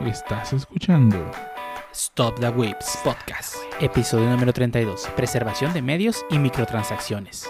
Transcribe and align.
Estás 0.00 0.52
escuchando 0.52 1.30
Stop 1.92 2.40
the 2.40 2.48
Whips 2.48 2.98
Podcast, 3.04 3.54
episodio 3.80 4.28
número 4.28 4.52
32, 4.52 5.08
preservación 5.16 5.72
de 5.72 5.82
medios 5.82 6.26
y 6.30 6.38
microtransacciones. 6.38 7.48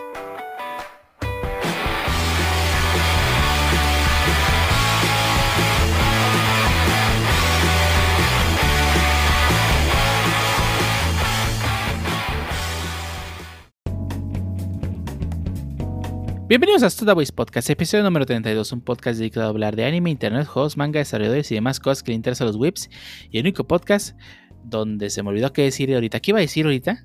Bienvenidos 16.56 17.02
a 17.02 17.14
Whips 17.14 17.32
Podcast, 17.32 17.68
episodio 17.68 18.04
número 18.04 18.26
32, 18.26 18.70
un 18.70 18.80
podcast 18.80 19.18
dedicado 19.18 19.46
a 19.46 19.48
hablar 19.48 19.74
de 19.74 19.86
anime, 19.86 20.10
internet, 20.10 20.46
juegos, 20.46 20.76
manga, 20.76 21.00
desarrolladores 21.00 21.50
y 21.50 21.56
demás 21.56 21.80
cosas 21.80 22.04
que 22.04 22.12
le 22.12 22.14
interesan 22.14 22.46
a 22.46 22.50
los 22.50 22.56
whips. 22.56 22.88
Y 23.32 23.38
el 23.38 23.44
único 23.44 23.64
podcast 23.64 24.16
donde 24.62 25.10
se 25.10 25.24
me 25.24 25.30
olvidó 25.30 25.52
qué 25.52 25.62
decir 25.62 25.92
ahorita. 25.92 26.20
¿Qué 26.20 26.30
iba 26.30 26.38
a 26.38 26.42
decir 26.42 26.64
ahorita? 26.64 27.02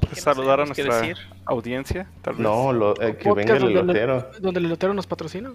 Pues 0.00 0.22
saludar 0.22 0.62
a 0.62 0.64
nuestra 0.64 1.00
decir. 1.00 1.18
audiencia, 1.44 2.08
tal 2.22 2.36
vez. 2.36 2.42
No, 2.42 2.72
lo- 2.72 2.98
eh, 2.98 3.14
que 3.18 3.24
Podcast 3.28 3.36
venga 3.60 3.66
el 3.66 3.76
elotero. 3.76 4.30
Donde 4.40 4.60
el 4.60 4.64
elotero 4.66 4.94
nos 4.94 5.06
patrocina. 5.06 5.52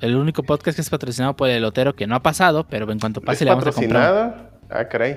El 0.00 0.14
único 0.14 0.44
podcast 0.44 0.76
que 0.76 0.82
es 0.82 0.90
patrocinado 0.90 1.34
por 1.34 1.48
el 1.48 1.56
Elotero 1.56 1.96
que 1.96 2.06
no 2.06 2.14
ha 2.14 2.22
pasado, 2.22 2.68
pero 2.68 2.88
en 2.92 3.00
cuanto 3.00 3.18
¿Es 3.18 3.26
pase 3.26 3.44
le 3.44 3.50
vamos 3.50 3.66
a 3.66 3.72
comprar. 3.72 4.12
patrocinado? 4.14 4.50
Ah, 4.70 4.88
caray. 4.88 5.16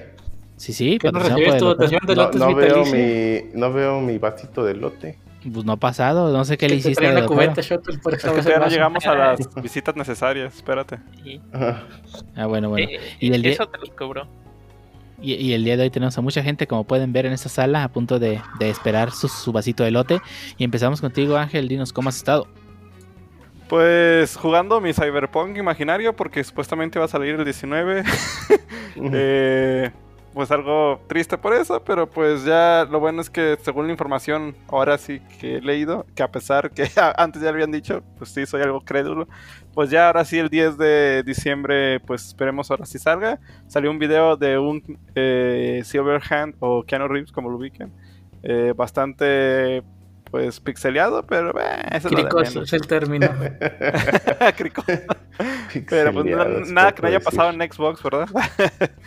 Sí, 0.57 0.73
sí, 0.73 0.97
¿Qué 0.97 1.11
no 1.11 1.19
recibes 1.19 1.57
tu 1.57 1.65
dotación 1.65 2.01
de 2.07 2.15
No, 2.15 2.23
lotes 2.23 2.39
no 2.39 2.55
veo 2.55 2.85
mi, 2.85 3.51
no 3.53 3.71
veo 3.71 4.01
mi 4.01 4.17
vasito 4.17 4.63
de 4.65 4.73
lote. 4.73 5.19
Pues 5.41 5.63
no 5.65 5.71
ha 5.73 5.77
pasado, 5.77 6.31
no 6.35 6.43
sé 6.43 6.57
qué 6.57 6.67
le 6.67 6.75
hiciste 6.75 7.09
una 7.09 7.25
cubeta, 7.25 7.61
Shuttle, 7.61 7.97
por 7.99 8.13
Es 8.13 8.21
que 8.23 8.29
todavía 8.29 8.59
no 8.59 8.67
llegamos 8.67 9.05
a 9.05 9.15
las 9.15 9.39
visitas 9.61 9.95
necesarias, 9.95 10.53
espérate. 10.55 10.99
Ah, 12.35 12.45
bueno, 12.45 12.69
bueno. 12.69 12.89
eh, 12.89 12.99
Y 13.21 13.31
el 13.33 13.41
día- 13.41 13.53
eso 13.53 13.67
te 13.67 13.77
lo 13.77 13.95
cobró. 13.95 14.27
Y, 15.21 15.33
y 15.35 15.53
el 15.53 15.63
día 15.65 15.75
de 15.77 15.83
hoy 15.83 15.89
tenemos 15.89 16.17
a 16.17 16.21
mucha 16.21 16.41
gente, 16.43 16.67
como 16.67 16.83
pueden 16.85 17.11
ver 17.13 17.25
en 17.25 17.33
esta 17.33 17.47
sala, 17.49 17.83
a 17.83 17.89
punto 17.89 18.19
de, 18.19 18.41
de 18.59 18.69
esperar 18.69 19.11
su, 19.11 19.27
su 19.29 19.51
vasito 19.51 19.83
de 19.83 19.91
lote. 19.91 20.21
Y 20.57 20.63
empezamos 20.63 21.01
contigo, 21.01 21.37
Ángel. 21.37 21.67
Dinos 21.67 21.91
cómo 21.93 22.09
has 22.09 22.17
estado. 22.17 22.47
Pues 23.67 24.35
jugando 24.35 24.81
mi 24.81 24.93
Cyberpunk 24.93 25.57
imaginario, 25.57 26.15
porque 26.15 26.43
supuestamente 26.43 26.99
va 26.99 27.05
a 27.05 27.09
salir 27.09 27.35
el 27.35 27.43
19. 27.45 28.03
Eh, 29.13 29.91
pues 30.33 30.51
algo 30.51 31.01
triste 31.07 31.37
por 31.37 31.53
eso, 31.53 31.83
pero 31.83 32.09
pues 32.09 32.43
ya 32.43 32.87
lo 32.89 32.99
bueno 32.99 33.21
es 33.21 33.29
que 33.29 33.57
según 33.61 33.87
la 33.87 33.91
información, 33.91 34.55
ahora 34.67 34.97
sí 34.97 35.21
que 35.39 35.57
he 35.57 35.61
leído, 35.61 36.05
que 36.15 36.23
a 36.23 36.31
pesar 36.31 36.71
que 36.71 36.83
antes 37.17 37.41
ya 37.41 37.49
lo 37.49 37.55
habían 37.55 37.71
dicho, 37.71 38.03
pues 38.17 38.29
sí, 38.31 38.45
soy 38.45 38.61
algo 38.61 38.81
crédulo, 38.81 39.27
pues 39.73 39.89
ya 39.89 40.07
ahora 40.07 40.25
sí 40.25 40.37
el 40.37 40.49
10 40.49 40.77
de 40.77 41.23
diciembre, 41.23 41.99
pues 42.01 42.27
esperemos 42.27 42.69
ahora 42.69 42.85
sí 42.85 42.99
salga. 42.99 43.39
Salió 43.67 43.91
un 43.91 43.99
video 43.99 44.35
de 44.37 44.57
un 44.57 44.99
eh, 45.15 45.81
Silverhand 45.83 46.55
o 46.59 46.83
Keanu 46.83 47.07
Reeves, 47.07 47.31
como 47.31 47.49
lo 47.49 47.57
ubiquen, 47.57 47.91
eh, 48.43 48.73
bastante 48.75 49.83
pues 50.31 50.59
pixeleado, 50.59 51.25
pero 51.25 51.51
eh, 51.59 51.63
eso 51.91 52.07
es 52.07 52.13
lo 52.13 52.17
de 52.17 52.23
Cricoso 52.29 52.61
es 52.63 52.73
el 52.73 52.87
término. 52.87 53.27
Cricoso. 54.57 54.87
Pero 55.89 56.13
pues 56.13 56.25
no- 56.25 56.59
nada 56.71 56.89
¿qué 56.91 56.95
que 56.95 57.01
no 57.01 57.07
haya 57.07 57.19
pasado 57.19 57.49
en 57.49 57.71
Xbox, 57.71 58.03
¿verdad? 58.03 58.27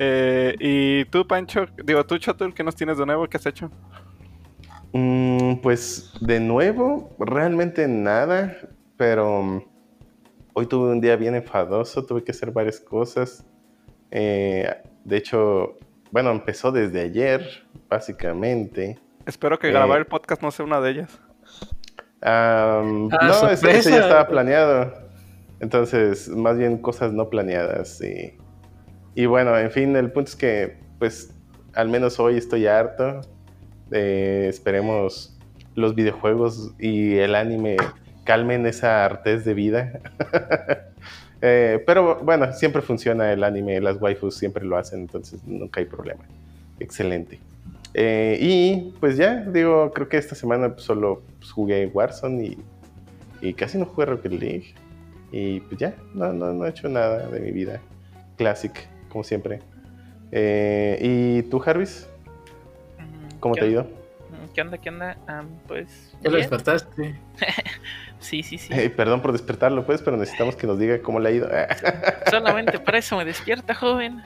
Eh, 0.00 0.54
y 0.60 1.04
tú, 1.06 1.26
Pancho, 1.26 1.66
digo, 1.84 2.06
tú, 2.06 2.18
Chotul, 2.18 2.54
¿qué 2.54 2.62
nos 2.62 2.76
tienes 2.76 2.98
de 2.98 3.04
nuevo? 3.04 3.26
¿Qué 3.28 3.36
has 3.36 3.46
hecho? 3.46 3.68
Mm, 4.92 5.56
pues 5.56 6.12
de 6.20 6.38
nuevo, 6.38 7.16
realmente 7.18 7.88
nada, 7.88 8.56
pero 8.96 9.42
mm, 9.42 9.62
hoy 10.54 10.66
tuve 10.66 10.92
un 10.92 11.00
día 11.00 11.16
bien 11.16 11.34
enfadoso, 11.34 12.06
tuve 12.06 12.22
que 12.22 12.30
hacer 12.30 12.52
varias 12.52 12.78
cosas. 12.78 13.44
Eh, 14.12 14.72
de 15.04 15.16
hecho, 15.16 15.76
bueno, 16.12 16.30
empezó 16.30 16.70
desde 16.70 17.00
ayer, 17.00 17.66
básicamente. 17.88 19.00
Espero 19.28 19.58
que 19.58 19.68
Eh. 19.68 19.72
grabar 19.72 19.98
el 19.98 20.06
podcast 20.06 20.40
no 20.42 20.50
sea 20.50 20.64
una 20.64 20.80
de 20.80 20.90
ellas. 20.90 21.20
Ah, 22.22 22.82
no, 22.84 23.08
ese, 23.30 23.52
ese 23.52 23.56
sorpresa. 23.60 23.90
ya 23.90 24.00
estaba 24.00 24.26
planeado. 24.26 24.92
Entonces, 25.60 26.28
más 26.30 26.56
bien 26.56 26.78
cosas 26.78 27.12
no 27.12 27.28
planeadas. 27.28 28.00
Y, 28.00 28.36
y 29.14 29.26
bueno, 29.26 29.56
en 29.58 29.70
fin, 29.70 29.94
el 29.96 30.10
punto 30.10 30.30
es 30.30 30.36
que, 30.36 30.78
pues, 30.98 31.34
al 31.74 31.88
menos 31.90 32.18
hoy 32.18 32.38
estoy 32.38 32.66
harto. 32.66 33.20
Eh, 33.92 34.46
esperemos 34.48 35.38
los 35.74 35.94
videojuegos 35.94 36.72
y 36.78 37.18
el 37.18 37.34
anime 37.34 37.76
calmen 38.24 38.64
esa 38.66 39.04
artez 39.04 39.44
de 39.44 39.54
vida. 39.54 40.00
Eh, 41.40 41.84
pero 41.86 42.16
bueno, 42.16 42.52
siempre 42.52 42.82
funciona 42.82 43.32
el 43.32 43.44
anime, 43.44 43.80
las 43.80 44.02
waifus 44.02 44.34
siempre 44.34 44.64
lo 44.64 44.76
hacen, 44.76 45.02
entonces 45.02 45.40
nunca 45.44 45.78
hay 45.78 45.86
problema. 45.86 46.24
Excelente. 46.80 47.38
Eh, 48.00 48.38
y 48.40 48.94
pues 49.00 49.16
ya, 49.16 49.40
digo, 49.40 49.90
creo 49.90 50.08
que 50.08 50.18
esta 50.18 50.36
semana 50.36 50.68
pues, 50.72 50.84
solo 50.84 51.20
pues, 51.40 51.50
jugué 51.50 51.88
Warzone 51.88 52.44
y, 52.44 52.58
y 53.40 53.54
casi 53.54 53.76
no 53.76 53.86
jugué 53.86 54.06
Rocket 54.06 54.32
League. 54.32 54.74
Y 55.32 55.58
pues 55.60 55.80
ya, 55.80 55.96
no, 56.14 56.32
no, 56.32 56.52
no 56.52 56.64
he 56.64 56.70
hecho 56.70 56.88
nada 56.88 57.26
de 57.26 57.40
mi 57.40 57.50
vida. 57.50 57.80
Classic, 58.36 58.72
como 59.08 59.24
siempre. 59.24 59.58
Eh, 60.30 60.96
¿Y 61.00 61.42
tú, 61.50 61.58
Jarvis? 61.58 62.08
¿Cómo 63.40 63.54
¿Qué 63.54 63.62
te 63.62 63.66
ha 63.66 63.70
ido? 63.70 63.80
onda? 63.80 64.52
¿Qué 64.54 64.60
onda? 64.60 64.78
¿Qué 64.78 64.88
onda? 64.90 65.16
Ah, 65.26 65.42
pues. 65.66 66.14
Ya 66.22 66.30
lo 66.30 66.36
despertaste. 66.36 67.16
Sí, 68.20 68.42
sí, 68.42 68.58
sí. 68.58 68.72
Eh, 68.74 68.90
perdón 68.90 69.22
por 69.22 69.30
despertarlo, 69.30 69.86
pues, 69.86 70.02
pero 70.02 70.16
necesitamos 70.16 70.56
que 70.56 70.66
nos 70.66 70.76
diga 70.76 71.00
cómo 71.00 71.20
le 71.20 71.28
ha 71.28 71.32
ido. 71.32 71.48
Solamente 72.28 72.80
para 72.80 72.98
eso 72.98 73.16
me 73.16 73.24
despierta, 73.24 73.74
joven. 73.74 74.20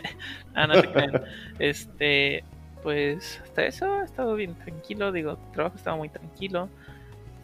ah, 0.54 0.66
no 0.66 0.80
te 0.80 0.90
crean. 0.90 1.22
Este, 1.58 2.42
pues 2.84 3.40
hasta 3.42 3.64
eso 3.64 3.92
ha 3.94 4.04
estado 4.04 4.36
bien 4.36 4.54
tranquilo. 4.54 5.10
Digo, 5.10 5.32
el 5.32 5.52
trabajo 5.52 5.76
estaba 5.76 5.96
muy 5.96 6.10
tranquilo. 6.10 6.68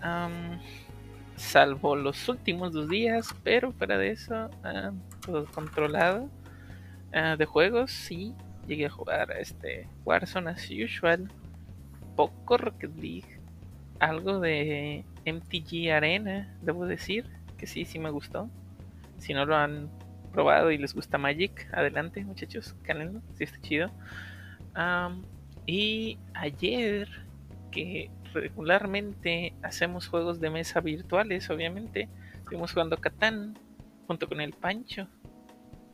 Am, 0.03 0.61
salvo 1.35 1.97
los 1.97 2.29
últimos 2.29 2.73
dos 2.73 2.89
días, 2.89 3.35
pero 3.43 3.73
fuera 3.73 3.97
de 3.97 4.11
eso, 4.11 4.51
ah, 4.63 4.93
todo 5.25 5.47
controlado. 5.47 6.29
Ah, 7.13 7.37
de 7.37 7.47
juegos, 7.47 7.91
sí. 7.91 8.35
Llegué 8.69 8.87
a 8.87 8.91
jugar 8.91 9.33
este 9.33 9.89
Warzone 10.05 10.51
as 10.51 10.69
usual. 10.71 11.29
Poco 12.15 12.59
Rocket 12.59 12.95
League. 12.97 13.41
Algo 13.99 14.41
de 14.41 15.05
MTG 15.25 15.91
Arena, 15.91 16.55
debo 16.61 16.87
decir. 16.87 17.25
Que 17.57 17.67
sí, 17.67 17.87
sí 17.87 17.99
me 17.99 18.11
gustó. 18.11 18.51
Si 19.19 19.33
no 19.33 19.47
lo 19.47 19.57
han 19.57 19.89
probado 20.33 20.71
y 20.71 20.79
les 20.79 20.95
gusta 20.95 21.19
Magic, 21.19 21.69
adelante 21.73 22.25
muchachos, 22.25 22.75
cálenlo, 22.83 23.21
si 23.35 23.45
está 23.45 23.61
chido. 23.61 23.91
Am, 24.75 25.25
y 25.67 26.19
ayer, 26.35 27.09
que 27.71 28.11
regularmente 28.33 29.53
hacemos 29.63 30.07
juegos 30.09 30.41
de 30.41 30.51
mesa 30.51 30.81
virtuales, 30.81 31.49
obviamente, 31.51 32.09
estuvimos 32.39 32.73
jugando 32.73 32.97
Catán 32.97 33.57
junto 34.07 34.29
con 34.29 34.41
el 34.41 34.53
Pancho. 34.53 35.09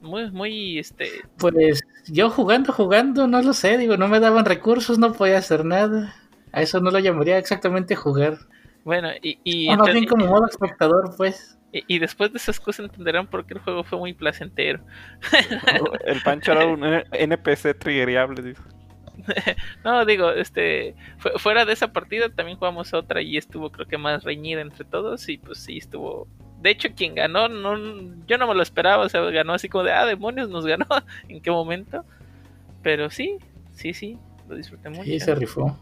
Muy, 0.00 0.30
muy, 0.30 0.78
este, 0.78 1.08
Pues 1.38 1.82
yo 2.06 2.30
jugando, 2.30 2.72
jugando, 2.72 3.26
no 3.26 3.40
lo 3.42 3.52
sé, 3.54 3.78
digo, 3.78 3.96
no 3.96 4.08
me 4.08 4.20
daban 4.20 4.44
recursos, 4.44 4.98
no 4.98 5.12
podía 5.12 5.38
hacer 5.38 5.64
nada. 5.64 6.14
A 6.52 6.62
eso 6.62 6.80
no 6.80 6.90
lo 6.90 6.98
llamaría 6.98 7.38
exactamente 7.38 7.94
jugar. 7.96 8.38
bueno, 8.84 9.08
y, 9.22 9.38
y, 9.42 9.68
O 9.68 9.76
más 9.76 9.88
ente- 9.88 9.92
bien 9.92 10.06
como 10.06 10.26
modo 10.26 10.46
espectador, 10.46 11.14
pues. 11.16 11.55
Y- 11.72 11.84
y 11.86 11.98
después 11.98 12.32
de 12.32 12.38
esas 12.38 12.58
cosas 12.60 12.86
entenderán 12.86 13.26
por 13.26 13.44
qué 13.46 13.54
el 13.54 13.60
juego 13.60 13.84
fue 13.84 13.98
muy 13.98 14.12
placentero. 14.12 14.80
El 16.06 16.20
Pancho 16.22 16.52
era 16.52 16.66
un 16.66 16.84
NPC 17.12 17.74
triggeriable, 17.78 18.42
dice. 18.42 18.62
No, 19.84 20.04
digo, 20.04 20.30
este, 20.30 20.94
fu- 21.18 21.38
fuera 21.38 21.64
de 21.64 21.72
esa 21.72 21.92
partida 21.92 22.28
también 22.28 22.58
jugamos 22.58 22.92
otra 22.94 23.22
y 23.22 23.36
estuvo 23.36 23.70
creo 23.72 23.86
que 23.86 23.98
más 23.98 24.24
reñida 24.24 24.60
entre 24.60 24.84
todos 24.84 25.28
y 25.28 25.38
pues 25.38 25.58
sí 25.58 25.78
estuvo. 25.78 26.28
De 26.60 26.70
hecho, 26.70 26.88
quien 26.94 27.14
ganó, 27.14 27.48
no, 27.48 27.76
yo 28.26 28.38
no 28.38 28.46
me 28.46 28.54
lo 28.54 28.62
esperaba, 28.62 29.04
o 29.04 29.08
sea, 29.08 29.20
ganó 29.22 29.52
así 29.54 29.68
como 29.68 29.84
de, 29.84 29.92
ah, 29.92 30.06
demonios, 30.06 30.48
nos 30.48 30.64
ganó, 30.66 30.86
¿en 31.28 31.40
qué 31.40 31.50
momento? 31.50 32.04
Pero 32.82 33.10
sí, 33.10 33.38
sí, 33.72 33.92
sí, 33.94 34.18
lo 34.48 34.54
disfruté 34.54 34.88
mucho. 34.90 35.10
Y 35.10 35.18
se 35.20 35.34
rifó. 35.34 35.76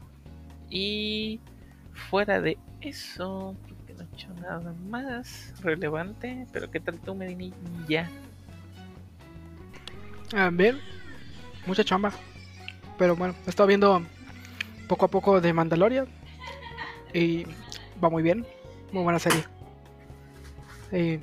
Y 0.70 1.40
fuera 1.92 2.40
de 2.40 2.56
eso, 2.80 3.54
hecho 4.14 4.28
nada 4.40 4.72
más 4.88 5.52
relevante, 5.60 6.46
pero 6.52 6.70
¿qué 6.70 6.80
tal 6.80 6.98
tú, 6.98 7.14
Medinilla? 7.14 8.08
Ah, 10.34 10.50
bien, 10.52 10.80
mucha 11.66 11.84
chamba. 11.84 12.12
Pero 12.98 13.16
bueno, 13.16 13.34
he 13.46 13.50
estado 13.50 13.66
viendo 13.66 14.02
poco 14.88 15.06
a 15.06 15.08
poco 15.08 15.40
de 15.40 15.52
Mandalorian. 15.52 16.06
Y 17.12 17.44
va 18.02 18.10
muy 18.10 18.22
bien. 18.22 18.46
Muy 18.92 19.02
buena 19.02 19.18
serie. 19.18 19.44
Y, 20.92 21.18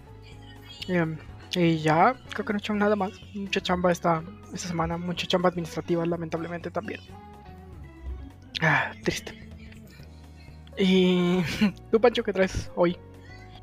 em, 0.92 1.18
y 1.56 1.78
ya, 1.78 2.16
creo 2.34 2.46
que 2.46 2.54
no 2.54 2.58
he 2.58 2.62
hecho 2.62 2.74
nada 2.74 2.96
más. 2.96 3.12
Mucha 3.34 3.62
chamba 3.62 3.92
esta, 3.92 4.24
esta 4.54 4.68
semana. 4.68 4.98
Mucha 4.98 5.28
chamba 5.28 5.50
administrativa, 5.50 6.06
lamentablemente 6.06 6.70
también. 6.72 7.02
Ah, 8.62 8.92
triste. 9.04 9.51
Y 10.78 11.42
tú, 11.92 12.00
Pancho, 12.00 12.24
¿qué 12.24 12.34
traes 12.34 12.72
hoy? 12.76 12.98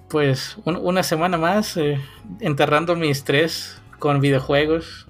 Pues 0.08 0.56
un- 0.64 0.76
una 0.76 1.02
semana 1.02 1.36
más 1.36 1.76
eh, 1.76 2.00
enterrando 2.40 2.96
mi 2.96 3.08
estrés 3.10 3.80
con 3.98 4.20
videojuegos. 4.20 5.06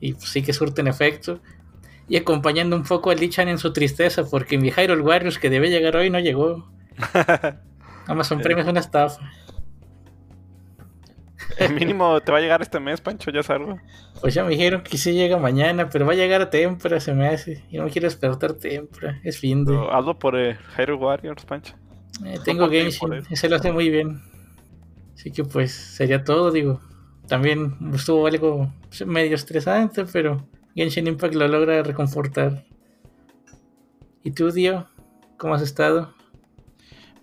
Y 0.00 0.14
pues, 0.14 0.28
sí 0.30 0.42
que 0.42 0.52
surten 0.52 0.86
efecto. 0.88 1.40
Y 2.08 2.16
acompañando 2.16 2.74
un 2.76 2.84
poco 2.84 3.10
a 3.10 3.14
Lichan 3.14 3.48
en 3.48 3.58
su 3.58 3.72
tristeza, 3.72 4.24
porque 4.24 4.56
mi 4.58 4.70
Hyrule 4.70 5.02
Warriors 5.02 5.38
que 5.38 5.50
debe 5.50 5.68
llegar 5.68 5.94
hoy 5.96 6.08
no 6.08 6.18
llegó. 6.18 6.70
Amazon 8.06 8.40
Prime 8.40 8.60
es 8.62 8.66
una 8.66 8.80
estafa. 8.80 9.20
El 11.58 11.74
mínimo 11.74 12.20
te 12.20 12.32
va 12.32 12.38
a 12.38 12.40
llegar 12.40 12.62
este 12.62 12.80
mes, 12.80 13.00
Pancho, 13.00 13.30
ya 13.30 13.42
salgo. 13.42 13.78
Pues 14.20 14.34
ya 14.34 14.44
me 14.44 14.50
dijeron 14.50 14.82
que 14.82 14.98
sí 14.98 15.12
llega 15.12 15.38
mañana, 15.38 15.88
pero 15.88 16.06
va 16.06 16.12
a 16.12 16.16
llegar 16.16 16.42
a 16.42 16.50
temprano, 16.50 17.00
se 17.00 17.14
me 17.14 17.28
hace. 17.28 17.64
Y 17.70 17.78
no 17.78 17.84
me 17.84 17.90
quiero 17.90 18.06
despertar 18.06 18.54
temprano, 18.54 19.18
es 19.24 19.38
fin 19.38 19.64
de. 19.64 19.72
Pero 19.72 19.94
hazlo 19.94 20.18
por 20.18 20.38
eh, 20.38 20.58
Hyrule 20.76 21.02
Warriors, 21.02 21.44
Pancho. 21.44 21.74
Eh, 22.24 22.38
tengo 22.44 22.68
Genshin, 22.68 23.22
ese 23.30 23.48
lo 23.48 23.56
hace 23.56 23.72
muy 23.72 23.90
bien. 23.90 24.20
Así 25.14 25.30
que 25.30 25.44
pues 25.44 25.72
sería 25.72 26.24
todo, 26.24 26.50
digo. 26.50 26.80
También 27.28 27.76
estuvo 27.94 28.26
algo 28.26 28.72
pues, 28.88 29.06
medio 29.06 29.34
estresante, 29.34 30.04
pero 30.06 30.48
Genshin 30.74 31.06
Impact 31.06 31.34
lo 31.34 31.46
logra 31.46 31.82
reconfortar. 31.82 32.64
¿Y 34.24 34.32
tú, 34.32 34.50
Dio? 34.50 34.88
¿Cómo 35.36 35.54
has 35.54 35.62
estado? 35.62 36.14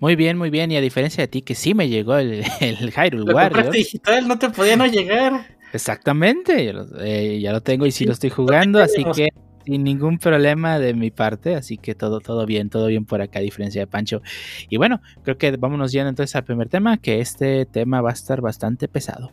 Muy 0.05 0.15
bien, 0.15 0.37
muy 0.37 0.51
bien. 0.51 0.71
Y 0.71 0.77
a 0.77 0.81
diferencia 0.81 1.23
de 1.23 1.27
ti, 1.27 1.41
que 1.41 1.55
sí 1.55 1.73
me 1.73 1.89
llegó 1.89 2.15
el, 2.17 2.43
el 2.61 2.91
Hyrule 2.93 3.25
Lo 3.25 3.71
digital, 3.71 4.27
no 4.27 4.37
te 4.37 4.51
podía 4.51 4.75
no 4.75 4.85
llegar. 4.85 5.47
Exactamente, 5.73 6.63
ya 6.63 6.73
lo, 6.73 6.85
eh, 7.01 7.39
ya 7.41 7.51
lo 7.51 7.61
tengo 7.61 7.87
y 7.87 7.91
sí 7.91 8.05
lo 8.05 8.11
estoy 8.11 8.29
jugando, 8.29 8.77
así 8.79 9.03
que 9.15 9.29
sin 9.65 9.83
ningún 9.83 10.19
problema 10.19 10.77
de 10.77 10.93
mi 10.93 11.09
parte, 11.09 11.55
así 11.55 11.79
que 11.79 11.95
todo, 11.95 12.19
todo 12.19 12.45
bien, 12.45 12.69
todo 12.69 12.85
bien 12.85 13.05
por 13.05 13.19
acá, 13.19 13.39
a 13.39 13.41
diferencia 13.41 13.81
de 13.81 13.87
Pancho. 13.87 14.21
Y 14.69 14.77
bueno, 14.77 15.01
creo 15.23 15.39
que 15.39 15.57
vámonos 15.57 15.91
ya 15.91 16.07
entonces 16.07 16.35
al 16.35 16.43
primer 16.43 16.69
tema, 16.69 16.97
que 16.97 17.19
este 17.19 17.65
tema 17.65 17.99
va 18.01 18.11
a 18.11 18.13
estar 18.13 18.41
bastante 18.41 18.87
pesado. 18.87 19.31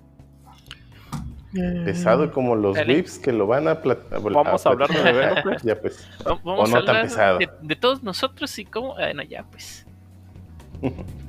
Pesado 1.84 2.32
como 2.32 2.56
los 2.56 2.76
Dale. 2.76 2.94
whips 2.94 3.18
que 3.18 3.30
lo 3.30 3.46
van 3.46 3.68
a 3.68 3.82
plat- 3.82 4.08
Vamos 4.08 4.64
a 4.64 4.70
hablar 4.70 4.88
de. 4.88 5.56
Ya 5.64 5.78
pues. 5.78 6.08
Vamos 6.24 6.70
no 6.70 6.78
a 6.78 6.84
tan 6.86 7.02
pesado. 7.02 7.38
de, 7.38 7.50
de 7.60 7.76
todos 7.76 8.02
nosotros 8.02 8.58
y 8.58 8.64
cómo. 8.64 8.94
Bueno, 8.94 9.22
ya, 9.22 9.44
pues. 9.50 9.84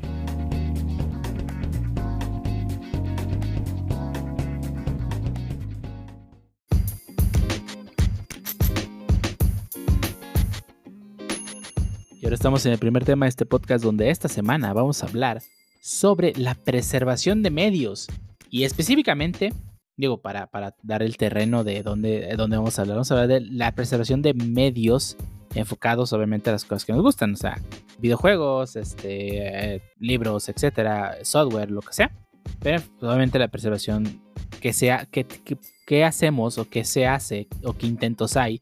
Y 12.23 12.25
ahora 12.25 12.35
estamos 12.35 12.65
en 12.65 12.71
el 12.71 12.77
primer 12.79 13.03
tema 13.03 13.25
de 13.25 13.31
este 13.31 13.45
podcast 13.45 13.83
donde 13.83 14.09
esta 14.09 14.29
semana 14.29 14.71
vamos 14.71 15.03
a 15.03 15.07
hablar 15.07 15.41
sobre 15.81 16.31
la 16.38 16.55
preservación 16.55 17.44
de 17.44 17.50
medios. 17.50 18.07
Y 18.50 18.63
específicamente, 18.63 19.51
digo, 19.97 20.21
para, 20.21 20.47
para 20.47 20.73
dar 20.83 21.03
el 21.03 21.17
terreno 21.17 21.65
de 21.65 21.83
dónde, 21.83 22.21
de 22.21 22.35
dónde 22.38 22.55
vamos 22.55 22.79
a 22.79 22.83
hablar, 22.83 22.95
vamos 22.95 23.11
a 23.11 23.15
hablar 23.15 23.27
de 23.27 23.41
la 23.41 23.73
preservación 23.73 24.21
de 24.21 24.33
medios 24.33 25.17
enfocados 25.55 26.13
obviamente 26.13 26.50
a 26.50 26.53
las 26.53 26.65
cosas 26.65 26.85
que 26.85 26.94
nos 26.94 27.01
gustan, 27.01 27.33
o 27.33 27.38
sea, 27.38 27.59
videojuegos, 28.00 28.75
este, 28.75 29.75
eh, 29.75 29.81
libros, 30.00 30.50
etcétera, 30.50 31.17
software, 31.23 31.71
lo 31.71 31.81
que 31.81 31.94
sea. 31.94 32.11
Pero 32.59 32.81
obviamente 33.01 33.39
la 33.39 33.47
preservación 33.47 34.21
que 34.61 34.73
sea, 34.73 35.05
que, 35.05 35.25
que- 35.25 35.57
que 35.85 36.03
hacemos 36.05 36.57
o 36.57 36.69
que 36.69 36.85
se 36.85 37.05
hace 37.07 37.47
o 37.63 37.73
qué 37.73 37.88
intentos 37.88 38.38
hay 38.38 38.61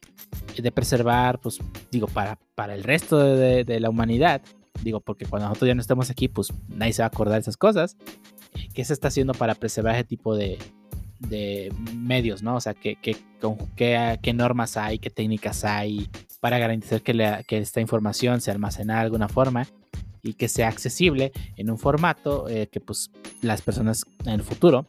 de 0.56 0.72
preservar, 0.72 1.38
pues 1.40 1.58
digo, 1.90 2.08
para, 2.08 2.38
para 2.56 2.74
el 2.74 2.82
resto 2.82 3.18
de, 3.18 3.64
de- 3.64 3.80
la 3.80 3.90
humanidad, 3.90 4.42
digo, 4.82 5.00
porque 5.00 5.24
cuando 5.26 5.48
nosotros 5.48 5.68
ya 5.68 5.74
no 5.74 5.80
estemos 5.80 6.10
aquí, 6.10 6.26
pues 6.28 6.52
nadie 6.68 6.92
se 6.92 7.02
va 7.02 7.06
a 7.06 7.08
acordar 7.08 7.34
de 7.34 7.40
esas 7.42 7.56
cosas. 7.56 7.96
¿Qué 8.74 8.84
se 8.84 8.92
está 8.92 9.08
haciendo 9.08 9.34
para 9.34 9.54
preservar 9.54 9.94
ese 9.94 10.04
tipo 10.04 10.34
de, 10.36 10.58
de 11.28 11.72
medios, 11.96 12.42
¿no? 12.42 12.56
O 12.56 12.60
sea, 12.60 12.74
¿qué, 12.74 12.96
qué, 13.00 13.16
qué 13.76 14.32
normas 14.32 14.76
hay, 14.76 14.98
qué 14.98 15.10
técnicas 15.10 15.64
hay 15.64 16.08
para 16.40 16.58
garantizar 16.58 17.02
que, 17.02 17.14
la- 17.14 17.42
que 17.42 17.58
esta 17.58 17.80
información 17.80 18.40
se 18.40 18.50
almacena 18.50 18.94
de 18.94 19.00
alguna 19.00 19.28
forma 19.28 19.66
y 20.22 20.34
que 20.34 20.48
sea 20.48 20.68
accesible 20.68 21.32
en 21.56 21.70
un 21.70 21.78
formato 21.78 22.48
eh, 22.48 22.68
que 22.70 22.80
pues 22.80 23.10
las 23.40 23.62
personas 23.62 24.04
en 24.24 24.32
el 24.34 24.42
futuro 24.42 24.86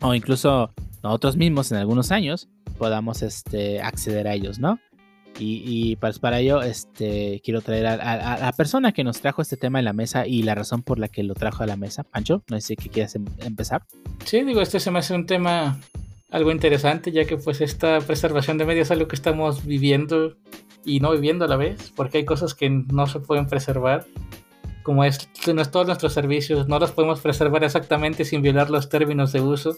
o 0.00 0.14
incluso 0.14 0.70
nosotros 1.02 1.36
mismos 1.36 1.70
en 1.72 1.78
algunos 1.78 2.10
años 2.10 2.48
podamos 2.78 3.22
este, 3.22 3.80
acceder 3.80 4.28
a 4.28 4.34
ellos, 4.34 4.58
¿no? 4.58 4.78
Y, 5.38 5.62
y 5.64 5.96
pues 5.96 6.18
para 6.18 6.40
ello 6.40 6.62
este, 6.62 7.40
quiero 7.44 7.60
traer 7.60 7.86
a, 7.86 8.38
la 8.38 8.52
persona 8.52 8.92
que 8.92 9.04
nos 9.04 9.20
trajo 9.20 9.42
este 9.42 9.56
tema 9.56 9.80
a 9.80 9.82
la 9.82 9.92
mesa 9.92 10.26
y 10.26 10.42
la 10.42 10.54
razón 10.54 10.82
por 10.82 10.98
la 10.98 11.08
que 11.08 11.22
lo 11.22 11.34
trajo 11.34 11.62
a 11.62 11.66
la 11.66 11.76
mesa. 11.76 12.04
Pancho, 12.04 12.42
no 12.48 12.60
sé 12.60 12.74
si 12.80 12.88
quieres 12.88 13.14
em- 13.14 13.26
empezar. 13.40 13.82
Sí, 14.24 14.42
digo, 14.42 14.60
este 14.60 14.80
se 14.80 14.90
me 14.90 15.00
hace 15.00 15.14
un 15.14 15.26
tema 15.26 15.78
algo 16.30 16.50
interesante, 16.50 17.12
ya 17.12 17.24
que 17.24 17.36
pues 17.36 17.60
esta 17.60 18.00
preservación 18.00 18.58
de 18.58 18.64
medios 18.64 18.88
es 18.88 18.90
algo 18.90 19.08
que 19.08 19.16
estamos 19.16 19.64
viviendo 19.64 20.36
y 20.84 21.00
no 21.00 21.12
viviendo 21.12 21.44
a 21.44 21.48
la 21.48 21.56
vez, 21.56 21.92
porque 21.94 22.18
hay 22.18 22.24
cosas 22.24 22.54
que 22.54 22.70
no 22.70 23.06
se 23.06 23.20
pueden 23.20 23.46
preservar, 23.46 24.06
como 24.82 25.04
es 25.04 25.28
no 25.52 25.62
es 25.62 25.70
todos 25.70 25.86
nuestros 25.86 26.12
servicios, 26.12 26.68
no 26.68 26.78
los 26.78 26.92
podemos 26.92 27.20
preservar 27.20 27.64
exactamente 27.64 28.24
sin 28.24 28.42
violar 28.42 28.70
los 28.70 28.88
términos 28.88 29.32
de 29.32 29.40
uso. 29.40 29.76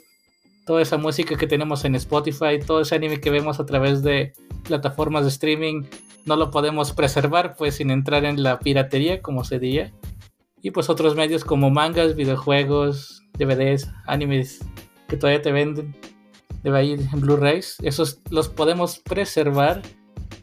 Toda 0.68 0.82
esa 0.82 0.98
música 0.98 1.34
que 1.34 1.46
tenemos 1.46 1.86
en 1.86 1.94
Spotify, 1.94 2.58
todo 2.64 2.82
ese 2.82 2.94
anime 2.94 3.22
que 3.22 3.30
vemos 3.30 3.58
a 3.58 3.64
través 3.64 4.02
de 4.02 4.34
plataformas 4.64 5.22
de 5.22 5.30
streaming, 5.30 5.84
no 6.26 6.36
lo 6.36 6.50
podemos 6.50 6.92
preservar 6.92 7.56
pues 7.56 7.76
sin 7.76 7.90
entrar 7.90 8.26
en 8.26 8.42
la 8.42 8.58
piratería, 8.58 9.22
como 9.22 9.44
se 9.44 9.58
diría. 9.58 9.94
Y 10.60 10.70
pues 10.70 10.90
otros 10.90 11.16
medios 11.16 11.42
como 11.42 11.70
mangas, 11.70 12.14
videojuegos, 12.14 13.22
DVDs, 13.38 13.90
animes 14.06 14.60
que 15.08 15.16
todavía 15.16 15.40
te 15.40 15.52
venden 15.52 15.96
de 16.62 16.84
ir 16.84 17.00
en 17.00 17.20
Blu-rays, 17.22 17.78
esos 17.82 18.20
los 18.28 18.50
podemos 18.50 18.98
preservar, 18.98 19.80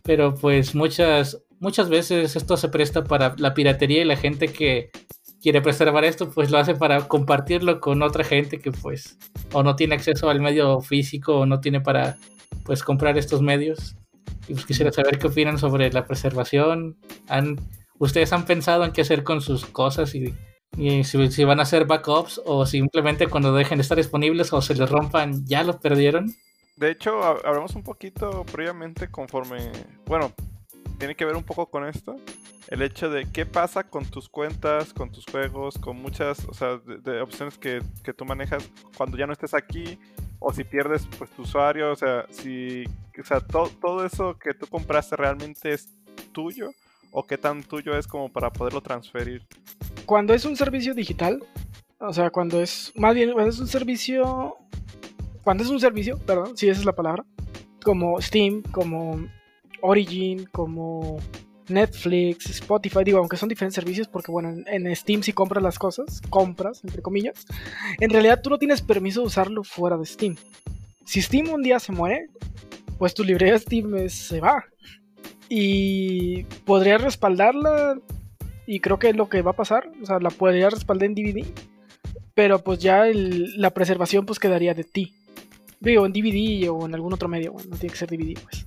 pero 0.01 0.33
pues 0.33 0.73
muchas 0.73 1.39
muchas 1.59 1.87
veces 1.87 2.35
esto 2.35 2.57
se 2.57 2.69
presta 2.69 3.03
para 3.03 3.35
la 3.37 3.53
piratería 3.53 4.01
y 4.01 4.05
la 4.05 4.17
gente 4.17 4.47
que 4.47 4.89
quiere 5.45 5.61
preservar 5.61 6.03
esto 6.05 6.31
pues 6.31 6.49
lo 6.49 6.57
hace 6.57 6.73
para 6.73 7.07
compartirlo 7.07 7.79
con 7.79 8.01
otra 8.01 8.23
gente 8.23 8.57
que 8.57 8.71
pues 8.71 9.15
o 9.53 9.61
no 9.61 9.75
tiene 9.75 9.93
acceso 9.93 10.27
al 10.27 10.41
medio 10.41 10.81
físico 10.81 11.37
o 11.41 11.45
no 11.45 11.59
tiene 11.59 11.81
para 11.81 12.17
pues 12.63 12.81
comprar 12.81 13.15
estos 13.19 13.43
medios. 13.43 13.95
Y 14.47 14.53
pues 14.53 14.65
quisiera 14.65 14.91
saber 14.91 15.19
qué 15.19 15.27
opinan 15.27 15.59
sobre 15.59 15.91
la 15.91 16.05
preservación. 16.07 16.97
¿Han, 17.27 17.57
¿Ustedes 17.99 18.33
han 18.33 18.45
pensado 18.45 18.85
en 18.85 18.91
qué 18.91 19.01
hacer 19.01 19.23
con 19.23 19.39
sus 19.39 19.67
cosas 19.67 20.15
y 20.15 20.33
y 20.77 21.03
si, 21.03 21.31
si 21.31 21.43
van 21.43 21.59
a 21.59 21.63
hacer 21.63 21.85
backups 21.85 22.41
o 22.43 22.65
simplemente 22.65 23.27
cuando 23.27 23.53
dejen 23.53 23.77
de 23.77 23.83
estar 23.83 23.97
disponibles 23.97 24.51
o 24.51 24.61
se 24.63 24.73
les 24.73 24.89
rompan, 24.89 25.45
ya 25.45 25.63
los 25.63 25.75
perdieron. 25.77 26.33
De 26.75 26.89
hecho, 26.89 27.21
hab- 27.21 27.45
hablamos 27.45 27.75
un 27.75 27.83
poquito 27.83 28.43
previamente 28.51 29.09
conforme, 29.09 29.71
bueno, 30.07 30.33
tiene 30.97 31.15
que 31.15 31.25
ver 31.25 31.35
un 31.35 31.43
poco 31.43 31.67
con 31.67 31.85
esto, 31.85 32.15
el 32.69 32.81
hecho 32.81 33.09
de 33.09 33.29
qué 33.31 33.45
pasa 33.45 33.83
con 33.83 34.05
tus 34.05 34.27
cuentas, 34.29 34.93
con 34.93 35.11
tus 35.11 35.25
juegos, 35.25 35.77
con 35.77 35.97
muchas, 36.01 36.45
o 36.45 36.53
sea, 36.53 36.77
de, 36.77 37.21
opciones 37.21 37.57
que, 37.57 37.81
que 38.03 38.13
tú 38.13 38.25
manejas 38.25 38.69
cuando 38.97 39.17
ya 39.17 39.27
no 39.27 39.33
estés 39.33 39.53
aquí, 39.53 39.99
o 40.39 40.51
si 40.53 40.63
pierdes 40.63 41.07
pues 41.17 41.29
tu 41.31 41.43
usuario, 41.43 41.91
o 41.91 41.95
sea, 41.95 42.25
si, 42.29 42.83
o 43.19 43.25
sea, 43.25 43.39
to- 43.39 43.71
todo 43.81 44.05
eso 44.05 44.37
que 44.37 44.53
tú 44.53 44.67
compraste 44.67 45.15
realmente 45.15 45.73
es 45.73 45.89
tuyo, 46.31 46.71
o 47.11 47.23
qué 47.25 47.37
tan 47.37 47.63
tuyo 47.63 47.97
es 47.97 48.07
como 48.07 48.29
para 48.31 48.51
poderlo 48.51 48.81
transferir. 48.81 49.45
Cuando 50.05 50.33
es 50.33 50.43
un 50.45 50.55
servicio 50.55 50.93
digital, 50.93 51.43
o 51.99 52.11
sea, 52.13 52.29
cuando 52.29 52.61
es, 52.61 52.91
más 52.95 53.15
bien, 53.15 53.31
cuando 53.31 53.49
es 53.51 53.59
un 53.59 53.67
servicio, 53.67 54.57
cuando 55.43 55.63
es 55.63 55.69
un 55.69 55.79
servicio, 55.79 56.17
perdón, 56.19 56.57
si 56.57 56.67
esa 56.67 56.79
es 56.79 56.85
la 56.85 56.93
palabra, 56.95 57.23
como 57.83 58.19
Steam, 58.21 58.63
como 58.71 59.27
Origin, 59.85 60.47
como 60.51 61.17
Netflix, 61.69 62.49
Spotify, 62.49 63.03
digo, 63.03 63.19
aunque 63.19 63.37
son 63.37 63.49
diferentes 63.49 63.75
servicios, 63.75 64.07
porque 64.07 64.31
bueno, 64.31 64.53
en, 64.67 64.95
Steam 64.95 65.23
si 65.23 65.33
compras 65.33 65.63
las 65.63 65.79
cosas, 65.79 66.21
compras, 66.29 66.83
entre 66.83 67.01
comillas, 67.01 67.45
en 67.99 68.09
realidad 68.09 68.41
tú 68.41 68.49
no 68.49 68.57
tienes 68.57 68.81
permiso 68.81 69.21
de 69.21 69.27
usarlo 69.27 69.63
fuera 69.63 69.97
de 69.97 70.05
Steam. 70.05 70.35
Si 71.05 71.21
Steam 71.21 71.49
un 71.49 71.61
día 71.61 71.79
se 71.79 71.91
muere, 71.91 72.27
pues 72.97 73.13
tu 73.13 73.23
librería 73.23 73.57
Steam 73.57 74.09
se 74.09 74.39
va. 74.39 74.65
Y 75.49 76.43
podrías 76.65 77.01
respaldarla 77.01 77.99
y 78.65 78.79
creo 78.79 78.97
que 78.97 79.09
es 79.09 79.15
lo 79.15 79.29
que 79.29 79.43
va 79.43 79.51
a 79.51 79.55
pasar. 79.55 79.91
O 80.01 80.05
sea, 80.05 80.19
la 80.19 80.31
podría 80.31 80.69
respaldar 80.69 81.07
en 81.07 81.15
DVD. 81.15 81.45
Pero 82.33 82.63
pues 82.63 82.79
ya 82.79 83.05
la 83.13 83.69
preservación 83.69 84.25
pues 84.25 84.39
quedaría 84.39 84.73
de 84.73 84.83
ti. 84.83 85.13
Digo, 85.79 86.05
en 86.05 86.13
DVD 86.13 86.69
o 86.69 86.85
en 86.85 86.95
algún 86.95 87.13
otro 87.13 87.29
medio. 87.29 87.53
Bueno, 87.53 87.69
no 87.69 87.77
tiene 87.77 87.91
que 87.91 87.99
ser 87.99 88.09
DVD, 88.09 88.33
pues. 88.41 88.65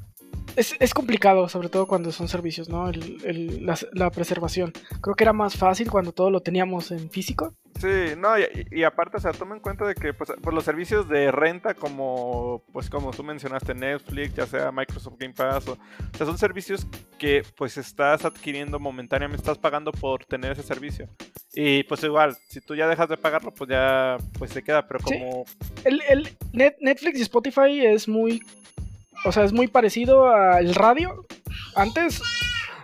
Es, 0.58 0.74
es 0.80 0.92
complicado, 0.92 1.48
sobre 1.48 1.68
todo 1.68 1.86
cuando 1.86 2.10
son 2.12 2.26
servicios, 2.28 2.68
¿no? 2.68 2.88
El- 2.88 3.18
el- 3.24 3.64
la, 3.66 3.78
la 3.92 4.10
preservación. 4.10 4.72
Creo 5.00 5.14
que 5.14 5.24
era 5.24 5.32
más 5.32 5.56
fácil 5.56 5.90
cuando 5.90 6.12
todo 6.12 6.30
lo 6.30 6.40
teníamos 6.40 6.90
en 6.90 7.10
físico. 7.10 7.54
Sí, 7.80 8.16
no, 8.18 8.36
y, 8.38 8.44
y 8.72 8.82
aparte, 8.82 9.18
o 9.18 9.20
sea, 9.20 9.30
toma 9.32 9.54
en 9.54 9.60
cuenta 9.62 9.86
de 9.86 9.94
que 9.94 10.12
pues, 10.12 10.32
pues, 10.42 10.52
los 10.54 10.64
servicios 10.64 11.08
de 11.08 11.30
renta 11.30 11.74
como, 11.74 12.64
pues 12.72 12.90
como 12.90 13.12
tú 13.12 13.22
mencionaste, 13.22 13.72
Netflix, 13.72 14.34
ya 14.34 14.46
sea 14.48 14.72
Microsoft 14.72 15.14
Game 15.20 15.32
Pass, 15.32 15.68
o, 15.68 15.72
o 15.74 16.16
sea, 16.16 16.26
son 16.26 16.36
servicios 16.38 16.86
que 17.18 17.44
pues 17.56 17.78
estás 17.78 18.24
adquiriendo 18.24 18.80
momentáneamente, 18.80 19.40
estás 19.42 19.58
pagando 19.58 19.92
por 19.92 20.24
tener 20.24 20.52
ese 20.52 20.64
servicio. 20.64 21.08
Y 21.54 21.84
pues 21.84 22.02
igual, 22.02 22.36
si 22.48 22.60
tú 22.60 22.74
ya 22.74 22.88
dejas 22.88 23.08
de 23.08 23.16
pagarlo, 23.16 23.54
pues 23.54 23.70
ya 23.70 24.16
pues 24.36 24.50
se 24.50 24.62
queda, 24.64 24.86
pero 24.88 24.98
Sí. 25.06 25.14
como... 25.14 25.44
El, 25.84 26.02
el 26.08 26.36
Net- 26.52 26.76
Netflix 26.80 27.20
y 27.20 27.22
Spotify 27.22 27.86
es 27.86 28.08
muy. 28.08 28.40
O 29.24 29.32
sea, 29.32 29.44
es 29.44 29.52
muy 29.52 29.66
parecido 29.68 30.28
al 30.32 30.74
radio 30.74 31.26
antes 31.74 32.22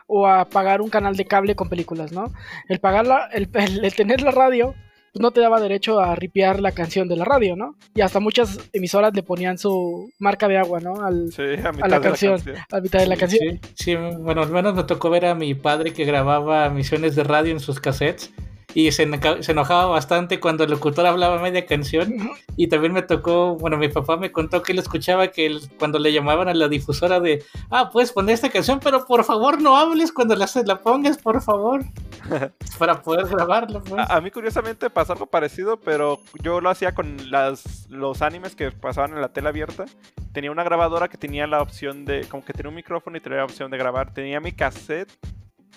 o 0.06 0.26
a 0.26 0.44
pagar 0.46 0.80
un 0.82 0.90
canal 0.90 1.16
de 1.16 1.24
cable 1.24 1.54
con 1.54 1.68
películas, 1.68 2.12
¿no? 2.12 2.32
El 2.68 2.78
pagar 2.80 3.06
la, 3.06 3.26
el, 3.32 3.48
el- 3.54 3.84
el 3.84 3.94
tener 3.94 4.20
la 4.22 4.30
radio 4.30 4.74
pues 5.12 5.22
no 5.22 5.30
te 5.30 5.40
daba 5.40 5.60
derecho 5.60 6.00
a 6.00 6.16
ripear 6.16 6.58
la 6.58 6.72
canción 6.72 7.06
de 7.06 7.14
la 7.14 7.24
radio, 7.24 7.54
¿no? 7.54 7.76
Y 7.94 8.00
hasta 8.00 8.18
muchas 8.18 8.58
emisoras 8.72 9.14
le 9.14 9.22
ponían 9.22 9.58
su 9.58 10.10
marca 10.18 10.48
de 10.48 10.58
agua, 10.58 10.80
¿no? 10.80 11.06
Al, 11.06 11.30
Sí, 11.30 11.42
a 11.64 11.70
mitad 11.70 11.84
a 11.84 11.88
la 11.88 11.98
de 12.00 12.02
canción, 12.08 12.40
a 12.72 12.80
mitad 12.80 12.98
de 12.98 13.06
la 13.06 13.14
Sí, 13.14 13.20
canción. 13.20 13.60
Sí, 13.62 13.70
sí, 13.76 13.94
bueno, 13.94 14.42
al 14.42 14.50
menos 14.50 14.74
me 14.74 14.82
tocó 14.82 15.10
ver 15.10 15.26
a 15.26 15.36
mi 15.36 15.54
padre 15.54 15.92
que 15.92 16.04
grababa 16.04 16.68
misiones 16.68 17.14
de 17.14 17.22
radio 17.22 17.52
en 17.52 17.60
sus 17.60 17.78
cassettes 17.78 18.32
y 18.74 18.90
se, 18.92 19.08
se 19.40 19.52
enojaba 19.52 19.86
bastante 19.86 20.40
cuando 20.40 20.64
el 20.64 20.70
locutor 20.70 21.06
hablaba 21.06 21.40
media 21.40 21.64
canción. 21.64 22.12
Y 22.56 22.66
también 22.68 22.92
me 22.92 23.02
tocó, 23.02 23.54
bueno, 23.56 23.76
mi 23.76 23.88
papá 23.88 24.16
me 24.16 24.32
contó 24.32 24.62
que 24.62 24.72
él 24.72 24.78
escuchaba 24.80 25.28
que 25.28 25.46
él- 25.46 25.60
cuando 25.78 25.98
le 25.98 26.12
llamaban 26.12 26.48
a 26.48 26.54
la 26.54 26.68
difusora 26.68 27.20
de, 27.20 27.44
ah, 27.70 27.90
puedes 27.90 28.12
poner 28.12 28.34
esta 28.34 28.50
canción, 28.50 28.80
pero 28.82 29.04
por 29.06 29.24
favor 29.24 29.60
no 29.62 29.76
hables 29.76 30.12
cuando 30.12 30.34
la, 30.36 30.48
la 30.66 30.80
pongas, 30.80 31.18
por 31.18 31.40
favor, 31.40 31.84
para 32.78 33.00
poder 33.02 33.26
grabarla. 33.28 33.80
Pues. 33.80 34.00
A, 34.08 34.16
a 34.16 34.20
mí 34.20 34.30
curiosamente 34.30 34.90
pasó 34.90 35.12
algo 35.12 35.26
parecido, 35.26 35.78
pero 35.78 36.20
yo 36.42 36.60
lo 36.60 36.70
hacía 36.70 36.94
con 36.94 37.30
las, 37.30 37.86
los 37.90 38.22
animes 38.22 38.54
que 38.56 38.70
pasaban 38.72 39.12
en 39.14 39.20
la 39.20 39.28
tela 39.32 39.50
abierta. 39.50 39.84
Tenía 40.32 40.50
una 40.50 40.64
grabadora 40.64 41.08
que 41.08 41.16
tenía 41.16 41.46
la 41.46 41.62
opción 41.62 42.04
de, 42.04 42.26
como 42.28 42.44
que 42.44 42.52
tenía 42.52 42.70
un 42.70 42.74
micrófono 42.76 43.16
y 43.16 43.20
tenía 43.20 43.38
la 43.38 43.44
opción 43.44 43.70
de 43.70 43.78
grabar. 43.78 44.12
Tenía 44.12 44.40
mi 44.40 44.50
cassette 44.52 45.12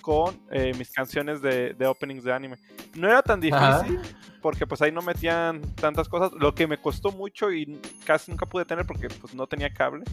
con 0.08 0.40
eh, 0.52 0.72
mis 0.78 0.90
canciones 0.90 1.42
de, 1.42 1.74
de 1.74 1.86
openings 1.86 2.24
de 2.24 2.32
anime. 2.32 2.56
No 2.96 3.10
era 3.10 3.22
tan 3.22 3.44
Ajá. 3.52 3.82
difícil, 3.84 4.00
porque 4.42 4.66
pues 4.66 4.82
ahí 4.82 4.90
no 4.90 5.02
metían 5.02 5.60
tantas 5.76 6.08
cosas. 6.08 6.32
Lo 6.40 6.56
que 6.56 6.66
me 6.66 6.78
costó 6.78 7.12
mucho 7.12 7.52
y 7.52 7.78
casi 8.06 8.32
nunca 8.32 8.46
pude 8.46 8.64
tener 8.64 8.86
porque 8.86 9.10
pues 9.10 9.36
no 9.36 9.46
tenía 9.48 9.70
cable, 9.70 10.06